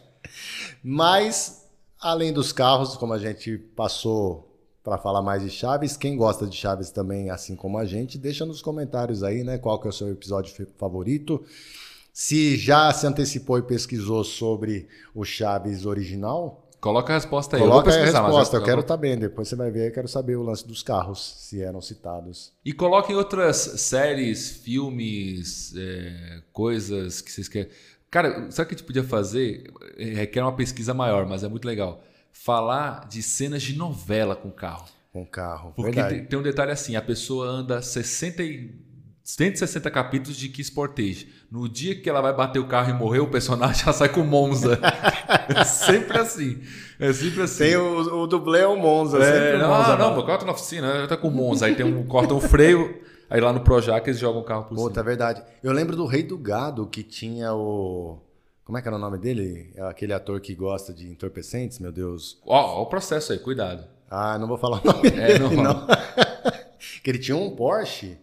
Mas, 0.84 1.61
além 2.02 2.34
dos 2.34 2.52
carros, 2.52 2.95
como 2.97 3.14
a 3.14 3.18
gente 3.20 3.58
passou 3.58 4.47
para 4.84 4.97
falar 4.97 5.22
mais 5.22 5.43
de 5.43 5.49
Chaves, 5.49 5.95
quem 5.95 6.18
gosta 6.18 6.47
de 6.47 6.56
Chaves 6.58 6.89
também, 6.89 7.30
assim 7.30 7.56
como 7.56 7.78
a 7.78 7.86
gente, 7.86 8.18
deixa 8.18 8.45
nos 8.45 8.62
comentários 8.62 9.22
aí, 9.24 9.43
né? 9.43 9.58
Qual 9.60 9.80
que 9.80 9.88
é 9.88 9.89
o 9.91 9.93
seu 9.93 10.10
episódio 10.10 10.68
favorito. 10.78 11.43
Se 12.14 12.58
já 12.58 12.91
se 12.91 13.06
antecipou 13.08 13.58
e 13.60 13.62
pesquisou 13.62 14.24
sobre 14.24 14.88
o 15.14 15.24
Chaves 15.24 15.86
original, 15.86 16.68
Coloca 16.82 17.14
a 17.14 17.16
resposta 17.16 17.56
aí. 17.58 17.62
coloca 17.62 17.89
eu 17.89 17.91
vou 17.91 17.93
a 17.93 17.95
pesquisar, 18.04 18.24
resposta. 18.26 18.56
Eu 18.56 18.62
eu- 18.62 18.66
quero 18.66 18.82
estar 18.82 18.97
bem. 18.97 19.16
Depois 19.16 19.47
você 19.47 19.56
vai 19.56 19.70
ver, 19.70 19.89
eu 19.89 19.93
quero 19.93 20.08
saber 20.08 20.36
o 20.36 20.41
lance 20.41 20.68
dos 20.68 20.82
carros, 20.82 21.36
se 21.47 21.62
eram 21.62 21.80
citados. 21.80 22.52
E 22.66 22.74
coloquem 22.74 23.16
outras 23.16 23.58
séries, 23.58 24.49
filmes, 24.49 25.76
é, 25.78 26.41
coisas 26.52 27.22
que 27.22 27.32
vocês 27.32 27.47
querem. 27.47 27.70
Cara, 28.12 28.51
sabe 28.51 28.66
o 28.66 28.68
que 28.68 28.76
a 28.76 28.78
gente 28.78 28.84
podia 28.86 29.03
fazer? 29.03 29.72
É, 29.97 30.03
Requer 30.03 30.41
uma 30.41 30.51
pesquisa 30.51 30.93
maior, 30.93 31.26
mas 31.26 31.43
é 31.43 31.47
muito 31.47 31.66
legal. 31.66 32.03
Falar 32.34 33.07
de 33.07 33.24
cenas 33.24 33.64
de 33.64 33.76
novela 33.78 34.36
com 34.36 34.51
carro. 34.51 34.86
Com 35.14 35.26
carro. 35.26 35.72
Porque 35.74 35.93
Verdade. 35.93 36.16
tem, 36.16 36.26
tem 36.26 36.39
um 36.39 36.43
detalhe 36.43 36.72
assim: 36.72 36.95
a 36.97 37.01
pessoa 37.01 37.47
anda 37.47 37.82
60 37.82 38.43
e 38.43 38.76
160 39.24 39.89
capítulos 39.91 40.38
de 40.38 40.49
Kiss 40.49 40.72
Portage. 40.72 41.30
No 41.49 41.70
dia 41.70 41.95
que 41.99 42.09
ela 42.09 42.22
vai 42.22 42.34
bater 42.34 42.59
o 42.59 42.68
carro 42.68 42.89
e 42.89 42.93
morrer, 42.93 43.20
o 43.20 43.28
personagem 43.28 43.86
já 43.86 43.93
sai 43.93 44.09
com 44.09 44.24
Monza. 44.24 44.80
é 45.55 45.64
sempre 45.64 46.18
assim. 46.18 46.59
É 46.99 47.14
sempre 47.14 47.43
assim. 47.43 47.64
Tem 47.64 47.78
o, 47.78 48.24
o 48.24 48.28
dublê 48.28 48.62
é 48.62 48.68
o 48.68 48.76
Monza. 48.76 49.20
É, 49.20 49.57
não, 49.57 49.70
Monza. 49.70 49.95
não, 49.95 50.26
carro 50.26 50.39
tá 50.39 50.45
na 50.45 50.51
oficina, 50.51 51.07
tá 51.07 51.16
com 51.16 51.30
o 51.30 51.32
Monza. 51.32 51.66
Aí 51.66 51.76
tem 51.76 51.86
um, 51.86 52.05
cortam 52.05 52.38
o 52.38 52.41
freio, 52.41 53.01
aí 53.32 53.42
lá 53.42 53.52
no 53.52 53.62
Projac 53.62 54.08
eles 54.08 54.20
jogam 54.20 54.42
o 54.42 54.46
carro 54.46 54.66
por 54.66 54.76
Puta, 54.76 54.94
cima. 54.96 55.02
é 55.02 55.04
verdade. 55.04 55.44
Eu 55.64 55.72
lembro 55.72 55.96
do 55.96 56.06
Rei 56.06 56.22
do 56.24 56.38
Gado, 56.38 56.86
que 56.86 57.02
tinha 57.02 57.54
o... 57.54 58.20
Como 58.64 58.78
é 58.78 58.82
que 58.82 58.88
era 58.88 58.96
o 58.98 59.00
nome 59.00 59.18
dele? 59.18 59.72
É 59.76 59.82
Aquele 59.82 60.14
ator 60.14 60.40
que 60.40 60.54
gosta 60.54 60.94
de 60.94 61.10
entorpecentes, 61.10 61.80
meu 61.80 61.92
Deus. 61.92 62.40
Ó, 62.46 62.80
ó 62.80 62.82
o 62.84 62.86
processo 62.86 63.34
aí, 63.34 63.40
cuidado. 63.40 63.84
Ah, 64.10 64.38
não 64.38 64.48
vou 64.48 64.58
falar 64.58 64.82
o 64.84 64.86
nome 64.86 65.08
É, 65.18 65.28
dele, 65.28 65.40
não 65.40 65.64
não. 65.64 65.88
que 67.04 67.10
ele 67.10 67.20
tinha 67.20 67.36
um 67.36 67.56
Porsche. 67.56 68.18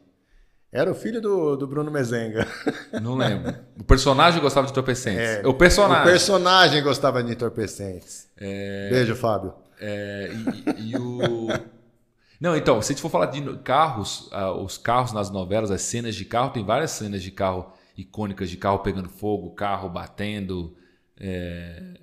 Era 0.71 0.91
o 0.91 0.95
filho 0.95 1.21
do, 1.21 1.57
do 1.57 1.67
Bruno 1.67 1.91
Mezenga. 1.91 2.47
Não 3.01 3.17
lembro. 3.17 3.55
O 3.81 3.85
personagem 3.85 4.39
gostava 4.39 4.67
de 4.67 4.73
entorpecentes. 4.73 5.19
É, 5.19 5.47
o 5.47 5.55
personagem. 5.55 6.03
O 6.03 6.11
personagem 6.11 6.83
gostava 6.83 7.23
de 7.23 7.33
entorpecentes. 7.33 8.29
Beijo, 8.39 9.17
Fábio. 9.17 9.55
É, 9.81 10.31
e, 10.77 10.91
e 10.91 10.97
o. 10.99 11.49
Não, 12.41 12.57
então, 12.57 12.81
se 12.81 12.93
a 12.93 12.95
gente 12.95 13.03
for 13.03 13.11
falar 13.11 13.27
de 13.27 13.41
carros, 13.59 14.29
ah, 14.33 14.53
os 14.53 14.79
carros 14.79 15.13
nas 15.13 15.31
novelas, 15.31 15.71
as 15.71 15.83
cenas 15.83 16.15
de 16.15 16.25
carro, 16.25 16.51
tem 16.51 16.65
várias 16.65 16.93
cenas 16.93 17.23
de 17.23 17.31
carro 17.33 17.73
icônicas, 17.97 18.49
de 18.49 18.57
carro 18.57 18.79
pegando 18.79 19.09
fogo, 19.09 19.51
carro 19.51 19.89
batendo. 19.89 20.77
é, 21.19 21.95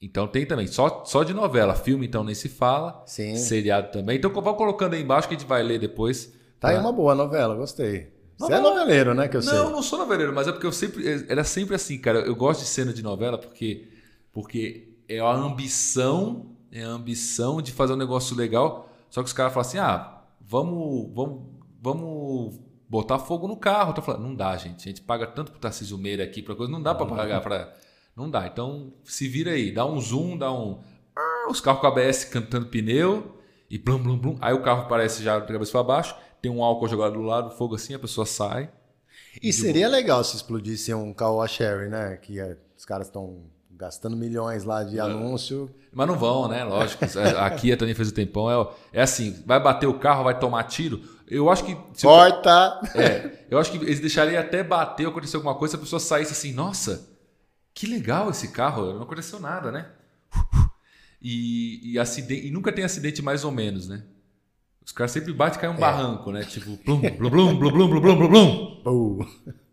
Então 0.00 0.26
tem 0.26 0.46
também, 0.46 0.66
só, 0.66 1.04
só 1.04 1.22
de 1.24 1.34
novela. 1.34 1.74
Filme, 1.74 2.06
então, 2.06 2.22
nem 2.24 2.34
se 2.34 2.48
fala. 2.48 3.02
Sim. 3.06 3.34
Seriado 3.36 3.90
também. 3.90 4.16
Então 4.16 4.30
vão 4.30 4.54
colocando 4.54 4.94
aí 4.94 5.02
embaixo 5.02 5.28
que 5.28 5.34
a 5.34 5.38
gente 5.38 5.46
vai 5.46 5.62
ler 5.62 5.78
depois. 5.78 6.32
Tá 6.60 6.68
aí 6.68 6.74
Pra- 6.74 6.84
uma 6.84 6.92
boa 6.92 7.14
novela, 7.14 7.54
gostei. 7.54 8.16
Você 8.38 8.52
é 8.52 8.56
Novela- 8.60 8.70
noveleiro, 8.76 9.14
né? 9.14 9.26
Que 9.28 9.36
eu 9.36 9.42
não, 9.42 9.48
sei. 9.48 9.58
não 9.72 9.82
sou 9.82 9.98
noveleiro, 9.98 10.32
mas 10.32 10.46
é 10.48 10.52
porque 10.52 10.66
eu 10.66 10.72
sempre. 10.72 11.04
Era 11.28 11.42
sempre 11.44 11.74
assim, 11.74 11.98
cara. 11.98 12.20
Eu 12.20 12.36
gosto 12.36 12.60
de 12.60 12.66
cena 12.66 12.92
de 12.92 13.02
novela 13.02 13.36
porque, 13.36 13.88
porque 14.32 14.94
é 15.08 15.18
a 15.18 15.30
ambição, 15.32 16.46
é 16.70 16.84
a 16.84 16.88
ambição 16.88 17.60
de 17.60 17.72
fazer 17.72 17.92
um 17.94 17.96
negócio 17.96 18.36
legal. 18.36 18.87
Só 19.10 19.22
que 19.22 19.26
os 19.26 19.32
caras 19.32 19.52
falam 19.52 19.68
assim: 19.68 19.78
ah, 19.78 20.22
vamos, 20.40 21.12
vamos, 21.14 21.42
vamos 21.80 22.60
botar 22.88 23.18
fogo 23.18 23.46
no 23.48 23.56
carro. 23.56 23.92
Tô 23.92 24.02
falando, 24.02 24.22
não 24.22 24.34
dá, 24.34 24.56
gente. 24.56 24.88
A 24.88 24.90
gente 24.90 25.02
paga 25.02 25.26
tanto 25.26 25.52
pro 25.52 25.60
Tarcísio 25.60 25.98
Meira 25.98 26.24
aqui 26.24 26.42
pra 26.42 26.54
coisa, 26.54 26.70
não 26.72 26.82
dá 26.82 26.94
pra 26.94 27.06
pagar 27.06 27.40
pra. 27.40 27.72
Não 28.16 28.28
dá. 28.28 28.48
Então 28.48 28.92
se 29.04 29.28
vira 29.28 29.52
aí, 29.52 29.70
dá 29.70 29.86
um 29.86 30.00
zoom, 30.00 30.36
dá 30.36 30.52
um. 30.52 30.80
Os 31.48 31.60
carros 31.60 31.80
com 31.80 31.86
ABS 31.86 32.24
cantando 32.24 32.66
pneu 32.66 33.38
e 33.70 33.78
blum, 33.78 34.02
blum, 34.02 34.18
blum. 34.18 34.36
Aí 34.40 34.52
o 34.52 34.60
carro 34.60 34.82
aparece 34.82 35.22
já 35.22 35.38
de 35.38 35.46
cabeça 35.46 35.70
pra 35.70 35.84
baixo, 35.84 36.16
tem 36.42 36.50
um 36.50 36.60
álcool 36.60 36.88
jogado 36.88 37.12
do 37.12 37.22
lado, 37.22 37.52
fogo 37.52 37.76
assim, 37.76 37.94
a 37.94 37.98
pessoa 37.98 38.26
sai. 38.26 38.72
E 39.40 39.52
seria 39.52 39.86
legal 39.86 40.24
se 40.24 40.34
explodisse 40.34 40.92
um 40.92 41.14
carro 41.14 41.40
a 41.40 41.46
Sherry, 41.46 41.88
né? 41.88 42.16
Que 42.16 42.40
é- 42.40 42.56
os 42.76 42.84
caras 42.84 43.06
estão 43.06 43.44
gastando 43.78 44.16
milhões 44.16 44.64
lá 44.64 44.82
É. 44.82 44.84
de 44.84 44.98
anúncio. 44.98 45.70
Mas 45.92 46.06
não 46.08 46.18
vão, 46.18 46.48
né? 46.48 46.64
Lógico. 46.64 47.04
A 47.38 47.48
Kia 47.50 47.76
também 47.76 47.94
fez 47.94 48.08
o 48.08 48.12
tempão. 48.12 48.50
É, 48.50 48.98
é 48.98 49.02
assim, 49.02 49.40
vai 49.46 49.60
bater 49.62 49.86
o 49.86 49.94
carro, 49.94 50.24
vai 50.24 50.38
tomar 50.38 50.64
tiro. 50.64 51.00
Eu 51.28 51.48
acho 51.48 51.64
que. 51.64 51.76
Corta! 52.02 52.80
é, 52.94 53.44
eu 53.48 53.58
acho 53.58 53.70
que 53.70 53.78
eles 53.78 54.00
deixariam 54.00 54.40
até 54.40 54.62
bater 54.62 55.06
acontecer 55.06 55.36
alguma 55.36 55.54
coisa, 55.54 55.72
se 55.72 55.76
a 55.76 55.80
pessoa 55.80 56.00
saísse 56.00 56.32
assim, 56.32 56.52
nossa, 56.52 57.08
que 57.72 57.86
legal 57.86 58.28
esse 58.30 58.48
carro, 58.48 58.94
não 58.94 59.02
aconteceu 59.02 59.38
nada, 59.38 59.70
né? 59.70 59.86
E, 61.20 61.92
e, 61.92 61.98
acidente, 61.98 62.46
e 62.46 62.50
nunca 62.50 62.72
tem 62.72 62.84
acidente 62.84 63.20
mais 63.22 63.44
ou 63.44 63.50
menos, 63.50 63.88
né? 63.88 64.02
Os 64.84 64.92
caras 64.92 65.10
sempre 65.10 65.32
batem 65.32 65.58
e 65.58 65.60
cai 65.60 65.70
um 65.70 65.76
barranco, 65.76 66.30
né? 66.32 66.42
Tipo, 66.44 66.76
plum, 66.78 67.00
blum, 67.00 67.30
blum, 67.30 67.58
blum, 67.58 67.70
blum, 67.70 67.88
blum, 67.88 68.00
blum, 68.00 68.28
blum, 68.28 68.80
Pô. 68.82 69.26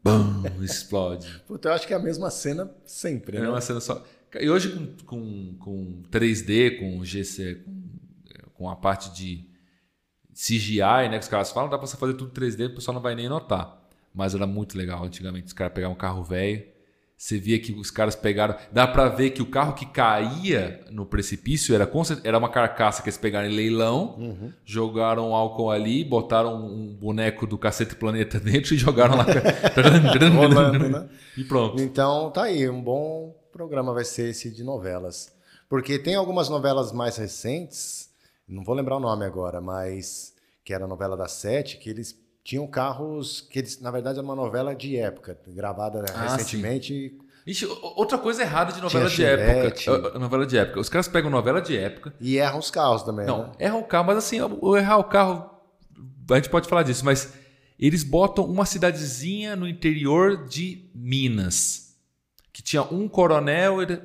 Blum, 0.06 0.64
explode. 0.64 1.42
Puta, 1.48 1.70
eu 1.70 1.74
acho 1.74 1.88
que 1.88 1.94
é 1.94 1.98
a 1.98 2.00
mesma 2.00 2.30
cena 2.30 2.72
sempre, 2.86 3.38
É 3.38 3.42
né? 3.42 3.50
uma 3.50 3.62
cena 3.62 3.80
só. 3.80 4.06
E 4.40 4.50
hoje 4.50 4.70
com, 4.72 5.06
com, 5.06 5.56
com 5.60 6.04
3D, 6.12 6.80
com 6.80 7.04
GC, 7.04 7.64
com, 7.66 8.50
com 8.54 8.70
a 8.70 8.76
parte 8.76 9.14
de 9.14 9.48
CGI, 10.34 11.10
né, 11.10 11.18
que 11.18 11.24
os 11.24 11.30
caras 11.30 11.52
falam, 11.52 11.70
dá 11.70 11.78
pra 11.78 11.88
você 11.88 11.96
fazer 11.96 12.14
tudo 12.16 12.32
3D, 12.32 12.68
o 12.68 12.76
pessoal 12.76 12.96
não 12.96 13.02
vai 13.02 13.16
nem 13.16 13.30
notar. 13.30 13.82
Mas 14.14 14.36
era 14.36 14.46
muito 14.46 14.78
legal 14.78 15.04
antigamente, 15.04 15.48
os 15.48 15.54
caras 15.54 15.74
pegavam 15.74 15.96
um 15.96 15.98
carro 15.98 16.24
velho, 16.24 16.66
você 17.26 17.40
via 17.40 17.60
que 17.60 17.74
os 17.74 17.90
caras 17.90 18.16
pegaram, 18.16 18.56
dá 18.72 18.86
pra 18.86 19.10
ver 19.10 19.32
que 19.32 19.42
o 19.42 19.48
carro 19.48 19.74
que 19.74 19.88
caía 19.88 20.86
no 20.92 21.08
precipício 21.08 21.74
era, 21.74 21.90
era 22.24 22.38
uma 22.38 22.50
carcaça 22.50 23.02
que 23.02 23.10
eles 23.10 23.18
pegaram 23.18 23.50
em 23.50 23.56
leilão, 23.56 24.54
jogaram 24.64 25.34
álcool 25.34 25.72
ali, 25.72 26.04
botaram 26.04 26.56
um 26.56 26.94
boneco 26.94 27.48
do 27.48 27.58
Cacete 27.58 27.96
Planeta 27.96 28.38
dentro 28.40 28.76
e 28.76 28.78
jogaram 28.78 29.18
lá. 29.18 29.26
Rolando, 30.36 30.88
né? 30.88 31.10
E 31.36 31.44
pronto. 31.44 31.82
Então, 31.82 32.30
tá 32.30 32.44
aí, 32.44 32.70
um 32.70 32.80
bom 32.80 33.36
programa 33.52 33.92
vai 33.92 34.06
ser 34.06 34.30
esse 34.30 34.52
de 34.52 34.64
novelas. 34.64 35.34
Porque 35.68 35.98
tem 35.98 36.14
algumas 36.14 36.48
novelas 36.48 36.92
mais 36.92 37.18
recentes, 37.18 38.08
não 38.48 38.64
vou 38.64 38.76
lembrar 38.76 38.98
o 38.98 39.00
nome 39.00 39.26
agora, 39.26 39.60
mas 39.60 40.36
que 40.64 40.76
era 40.76 40.86
a 40.86 40.88
novela 40.88 41.18
da 41.18 41.28
Sete, 41.28 41.78
que 41.78 41.90
eles 41.90 42.16
tinham 42.46 42.68
carros 42.68 43.42
que 43.42 43.58
eles, 43.58 43.82
na 43.82 43.90
verdade, 43.90 44.20
era 44.20 44.26
uma 44.26 44.36
novela 44.36 44.76
de 44.76 44.96
época, 44.96 45.36
gravada 45.48 46.06
Ah, 46.14 46.28
recentemente. 46.38 47.18
Ixi, 47.46 47.66
o- 47.66 47.94
outra 47.98 48.20
coisa 48.20 48.44
errada 48.44 48.72
de 48.72 48.80
novela 48.80 49.10
de 49.10 49.24
época. 49.26 49.92
Uh, 49.92 50.16
uh, 50.16 50.20
Novela 50.20 50.46
de 50.46 50.56
época. 50.58 50.80
Os 50.80 50.88
caras 50.88 51.08
pegam 51.08 51.30
novela 51.32 51.60
de 51.60 51.76
época. 51.76 52.14
E 52.22 52.38
erram 52.38 52.60
os 52.60 52.70
carros 52.70 53.02
também, 53.02 53.26
Não, 53.26 53.48
né? 53.48 53.52
erram 53.60 53.80
o 53.80 53.84
carro, 53.84 54.06
mas 54.06 54.18
assim, 54.18 54.38
errar 54.78 54.98
o 54.98 55.04
carro. 55.06 55.50
A 56.30 56.36
gente 56.36 56.50
pode 56.50 56.68
falar 56.70 56.84
disso, 56.84 57.04
mas 57.04 57.34
eles 57.80 58.04
botam 58.04 58.46
uma 58.46 58.66
cidadezinha 58.66 59.56
no 59.56 59.68
interior 59.68 60.46
de 60.48 60.88
Minas. 60.94 61.96
Que 62.54 62.62
tinha 62.62 62.84
um 62.84 63.08
coronel. 63.10 63.82
ele- 63.82 64.02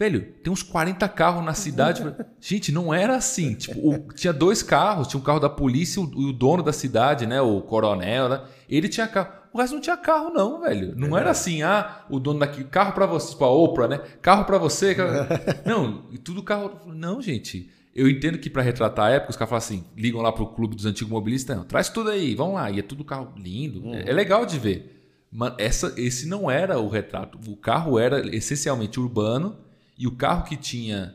Velho, 0.00 0.32
tem 0.42 0.50
uns 0.50 0.62
40 0.62 1.06
carros 1.10 1.44
na 1.44 1.52
cidade. 1.52 2.02
Gente, 2.40 2.72
não 2.72 2.92
era 2.92 3.14
assim. 3.16 3.52
Tipo, 3.54 3.78
o- 3.90 4.12
tinha 4.14 4.32
dois 4.32 4.62
carros. 4.62 5.06
Tinha 5.08 5.20
um 5.20 5.22
carro 5.22 5.38
da 5.38 5.50
polícia 5.50 6.00
e 6.00 6.02
o, 6.04 6.28
o 6.30 6.32
dono 6.32 6.62
da 6.62 6.72
cidade, 6.72 7.26
né? 7.26 7.38
O 7.42 7.60
coronel, 7.60 8.26
né? 8.30 8.40
Ele 8.66 8.88
tinha 8.88 9.06
carro. 9.06 9.38
O 9.52 9.58
resto 9.58 9.74
não 9.74 9.80
tinha 9.82 9.98
carro, 9.98 10.30
não, 10.30 10.62
velho. 10.62 10.94
Não 10.96 11.18
era 11.18 11.30
assim, 11.30 11.62
ah, 11.62 12.04
o 12.08 12.18
dono 12.18 12.38
daqui, 12.38 12.64
carro 12.64 12.92
pra 12.92 13.04
você, 13.04 13.32
tipo 13.32 13.44
a 13.44 13.50
Oprah, 13.50 13.88
né? 13.88 13.98
Carro 14.22 14.44
pra 14.46 14.56
você. 14.56 14.94
carro- 14.96 15.26
Não, 15.66 16.04
e 16.10 16.16
tudo 16.16 16.42
carro. 16.42 16.72
Não, 16.86 17.20
gente. 17.20 17.68
Eu 17.94 18.08
entendo 18.08 18.38
que 18.38 18.48
pra 18.48 18.62
retratar 18.62 19.06
a 19.06 19.10
época, 19.10 19.32
os 19.32 19.36
caras 19.36 19.50
falam 19.50 19.58
assim, 19.58 19.84
ligam 19.96 20.22
lá 20.22 20.32
pro 20.32 20.46
clube 20.46 20.74
dos 20.76 20.86
antigos 20.86 21.12
mobilistas, 21.12 21.54
não, 21.56 21.64
traz 21.64 21.90
tudo 21.90 22.08
aí, 22.08 22.34
vamos 22.34 22.54
lá. 22.54 22.70
E 22.70 22.78
é 22.78 22.82
tudo 22.82 23.04
carro 23.04 23.32
lindo. 23.36 23.82
É, 23.94 24.08
é 24.08 24.12
legal 24.14 24.46
de 24.46 24.58
ver. 24.58 24.96
Mas 25.30 25.52
essa, 25.58 25.92
esse 25.98 26.26
não 26.26 26.50
era 26.50 26.78
o 26.78 26.88
retrato. 26.88 27.38
O 27.50 27.54
carro 27.56 27.98
era 27.98 28.34
essencialmente 28.34 28.98
urbano 28.98 29.56
e 30.00 30.06
o 30.06 30.16
carro 30.16 30.44
que 30.44 30.56
tinha 30.56 31.14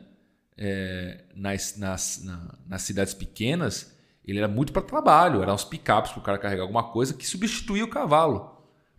é, 0.56 1.24
nas, 1.34 1.76
nas, 1.76 2.22
na- 2.24 2.54
nas 2.66 2.82
cidades 2.82 3.12
pequenas, 3.12 3.92
ele 4.24 4.38
era 4.38 4.48
muito 4.48 4.72
para 4.72 4.80
trabalho. 4.82 5.42
Eram 5.42 5.54
os 5.54 5.64
picapes 5.64 6.12
para 6.12 6.20
o 6.20 6.22
cara 6.22 6.38
carregar 6.38 6.62
alguma 6.62 6.84
coisa 6.84 7.12
que 7.12 7.26
substituía 7.26 7.84
o 7.84 7.90
cavalo. 7.90 8.54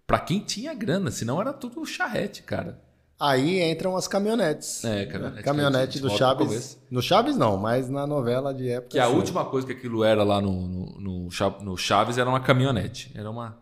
Para 0.05 0.19
quem 0.19 0.39
tinha 0.39 0.73
grana, 0.73 1.09
senão 1.09 1.39
era 1.41 1.51
tudo 1.53 1.85
charrete, 1.85 2.43
cara. 2.43 2.81
Aí 3.19 3.63
entram 3.63 3.97
as 3.97 4.07
caminhonetes. 4.07 4.83
É, 4.85 5.05
caminhonete. 5.07 5.43
Caminhonete 5.43 5.99
do 5.99 6.09
Chaves. 6.11 6.79
No 6.91 7.01
Chaves 7.01 7.35
não, 7.35 7.57
mas 7.57 7.89
na 7.89 8.05
novela 8.05 8.53
de 8.53 8.69
época. 8.69 8.91
Que 8.91 8.99
a 8.99 9.07
sim. 9.07 9.15
última 9.15 9.43
coisa 9.43 9.65
que 9.65 9.73
aquilo 9.73 10.03
era 10.03 10.23
lá 10.23 10.39
no, 10.39 10.67
no, 10.99 11.29
no 11.63 11.77
Chaves 11.77 12.17
era 12.19 12.29
uma 12.29 12.39
caminhonete. 12.39 13.11
Era 13.15 13.29
uma. 13.31 13.57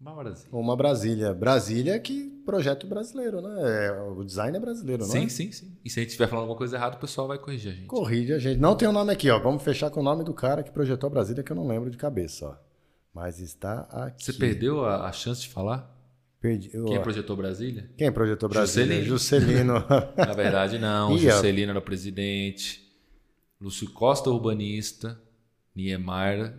Uma 0.00 0.14
horazinha. 0.14 0.48
Uma 0.52 0.76
Brasília. 0.76 1.34
Brasília 1.34 1.98
que 1.98 2.30
projeto 2.44 2.86
brasileiro, 2.86 3.42
né? 3.42 3.88
É, 3.88 3.92
o 4.00 4.24
design 4.24 4.56
é 4.56 4.60
brasileiro, 4.60 5.02
não 5.02 5.10
Sim, 5.10 5.24
é? 5.24 5.28
sim, 5.28 5.50
sim. 5.52 5.76
E 5.84 5.90
se 5.90 5.98
a 5.98 6.02
gente 6.02 6.10
estiver 6.10 6.28
falando 6.28 6.42
alguma 6.44 6.56
coisa 6.56 6.76
errada, 6.76 6.96
o 6.96 7.00
pessoal 7.00 7.26
vai 7.26 7.38
corrigir 7.38 7.72
a 7.72 7.74
gente. 7.74 7.86
Corrige 7.86 8.32
a 8.32 8.38
gente. 8.38 8.60
Não 8.60 8.76
tem 8.76 8.86
o 8.88 8.92
nome 8.92 9.12
aqui, 9.12 9.28
ó. 9.28 9.38
Vamos 9.38 9.62
fechar 9.62 9.90
com 9.90 10.00
o 10.00 10.02
nome 10.02 10.24
do 10.24 10.32
cara 10.32 10.62
que 10.62 10.70
projetou 10.70 11.10
Brasília, 11.10 11.42
que 11.42 11.50
eu 11.50 11.56
não 11.56 11.66
lembro 11.66 11.90
de 11.90 11.96
cabeça, 11.96 12.46
ó. 12.46 12.56
Mas 13.12 13.40
está 13.40 13.80
aqui. 13.90 14.24
Você 14.24 14.32
perdeu 14.32 14.84
a, 14.84 15.08
a 15.08 15.12
chance 15.12 15.42
de 15.42 15.48
falar? 15.48 15.94
Perdi. 16.40 16.68
Quem 16.70 17.02
projetou 17.02 17.36
Brasília? 17.36 17.90
Quem 17.98 18.12
projetou 18.12 18.48
Brasília? 18.48 19.02
Juscelino. 19.02 19.80
Juscelino. 19.80 20.14
Na 20.16 20.32
verdade, 20.32 20.78
não. 20.78 21.10
Ó. 21.14 21.16
Juscelino 21.18 21.70
era 21.70 21.78
o 21.80 21.82
presidente. 21.82 22.88
Lúcio 23.60 23.90
Costa, 23.90 24.30
urbanista. 24.30 25.20
Niemeyer, 25.74 26.54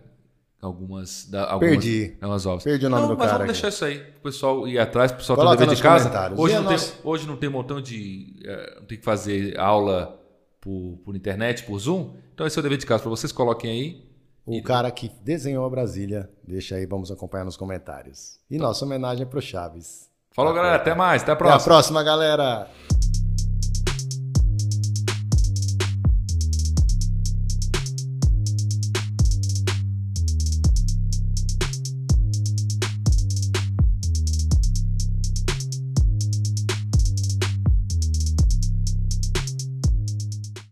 algumas. 0.60 1.26
Da, 1.30 1.50
algumas 1.50 1.72
Perdi. 1.74 2.16
Algumas 2.20 2.46
obras. 2.46 2.64
Perdi 2.64 2.86
o 2.86 2.90
nome 2.90 3.02
não, 3.02 3.08
do 3.10 3.16
mas 3.18 3.26
cara 3.30 3.38
vamos 3.38 3.50
aqui. 3.58 3.62
deixar 3.62 3.68
isso 3.68 3.84
aí. 3.84 3.98
O 4.18 4.22
pessoal 4.22 4.68
ir 4.68 4.78
atrás, 4.78 5.10
o 5.12 5.16
pessoal 5.16 5.36
Coloca 5.36 5.56
tem 5.56 5.66
dever 5.66 5.76
de 5.76 5.82
casa. 5.82 6.34
Hoje 6.36 6.54
E 6.54 6.56
não, 6.56 6.70
nossa- 6.70 6.92
tem, 6.92 7.00
hoje 7.04 7.26
não 7.26 7.36
tem 7.36 7.48
um 7.48 7.52
montão 7.52 7.80
de. 7.80 8.40
eh, 8.44 8.74
Não 8.80 8.86
tem 8.86 8.98
que 8.98 9.04
fazer 9.04 9.58
aula 9.58 10.18
por, 10.60 10.98
por 11.04 11.16
internet, 11.16 11.64
por 11.64 11.78
Zoom. 11.78 12.14
Então 12.34 12.46
esse 12.46 12.58
é 12.58 12.60
o 12.60 12.62
dever 12.62 12.78
de 12.78 12.86
casa 12.86 13.02
para 13.02 13.10
vocês. 13.10 13.32
Coloquem 13.32 13.70
aí. 13.70 14.10
O 14.46 14.62
cara 14.62 14.90
que 14.90 15.10
desenhou 15.22 15.64
a 15.64 15.70
Brasília. 15.70 16.28
Deixa 16.46 16.74
aí, 16.74 16.84
vamos 16.86 17.10
acompanhar 17.10 17.44
nos 17.44 17.56
comentários. 17.56 18.40
E 18.50 18.58
nossa 18.58 18.84
homenagem 18.84 19.22
é 19.22 19.26
pro 19.26 19.40
Chaves. 19.40 20.08
Falou, 20.32 20.52
galera. 20.54 20.76
Até 20.76 20.94
mais. 20.94 21.22
Até 21.22 21.32
a 21.32 21.34
Até 21.34 21.44
a 21.44 21.48
próxima. 21.48 21.64
próxima, 21.64 22.02
galera! 22.02 22.68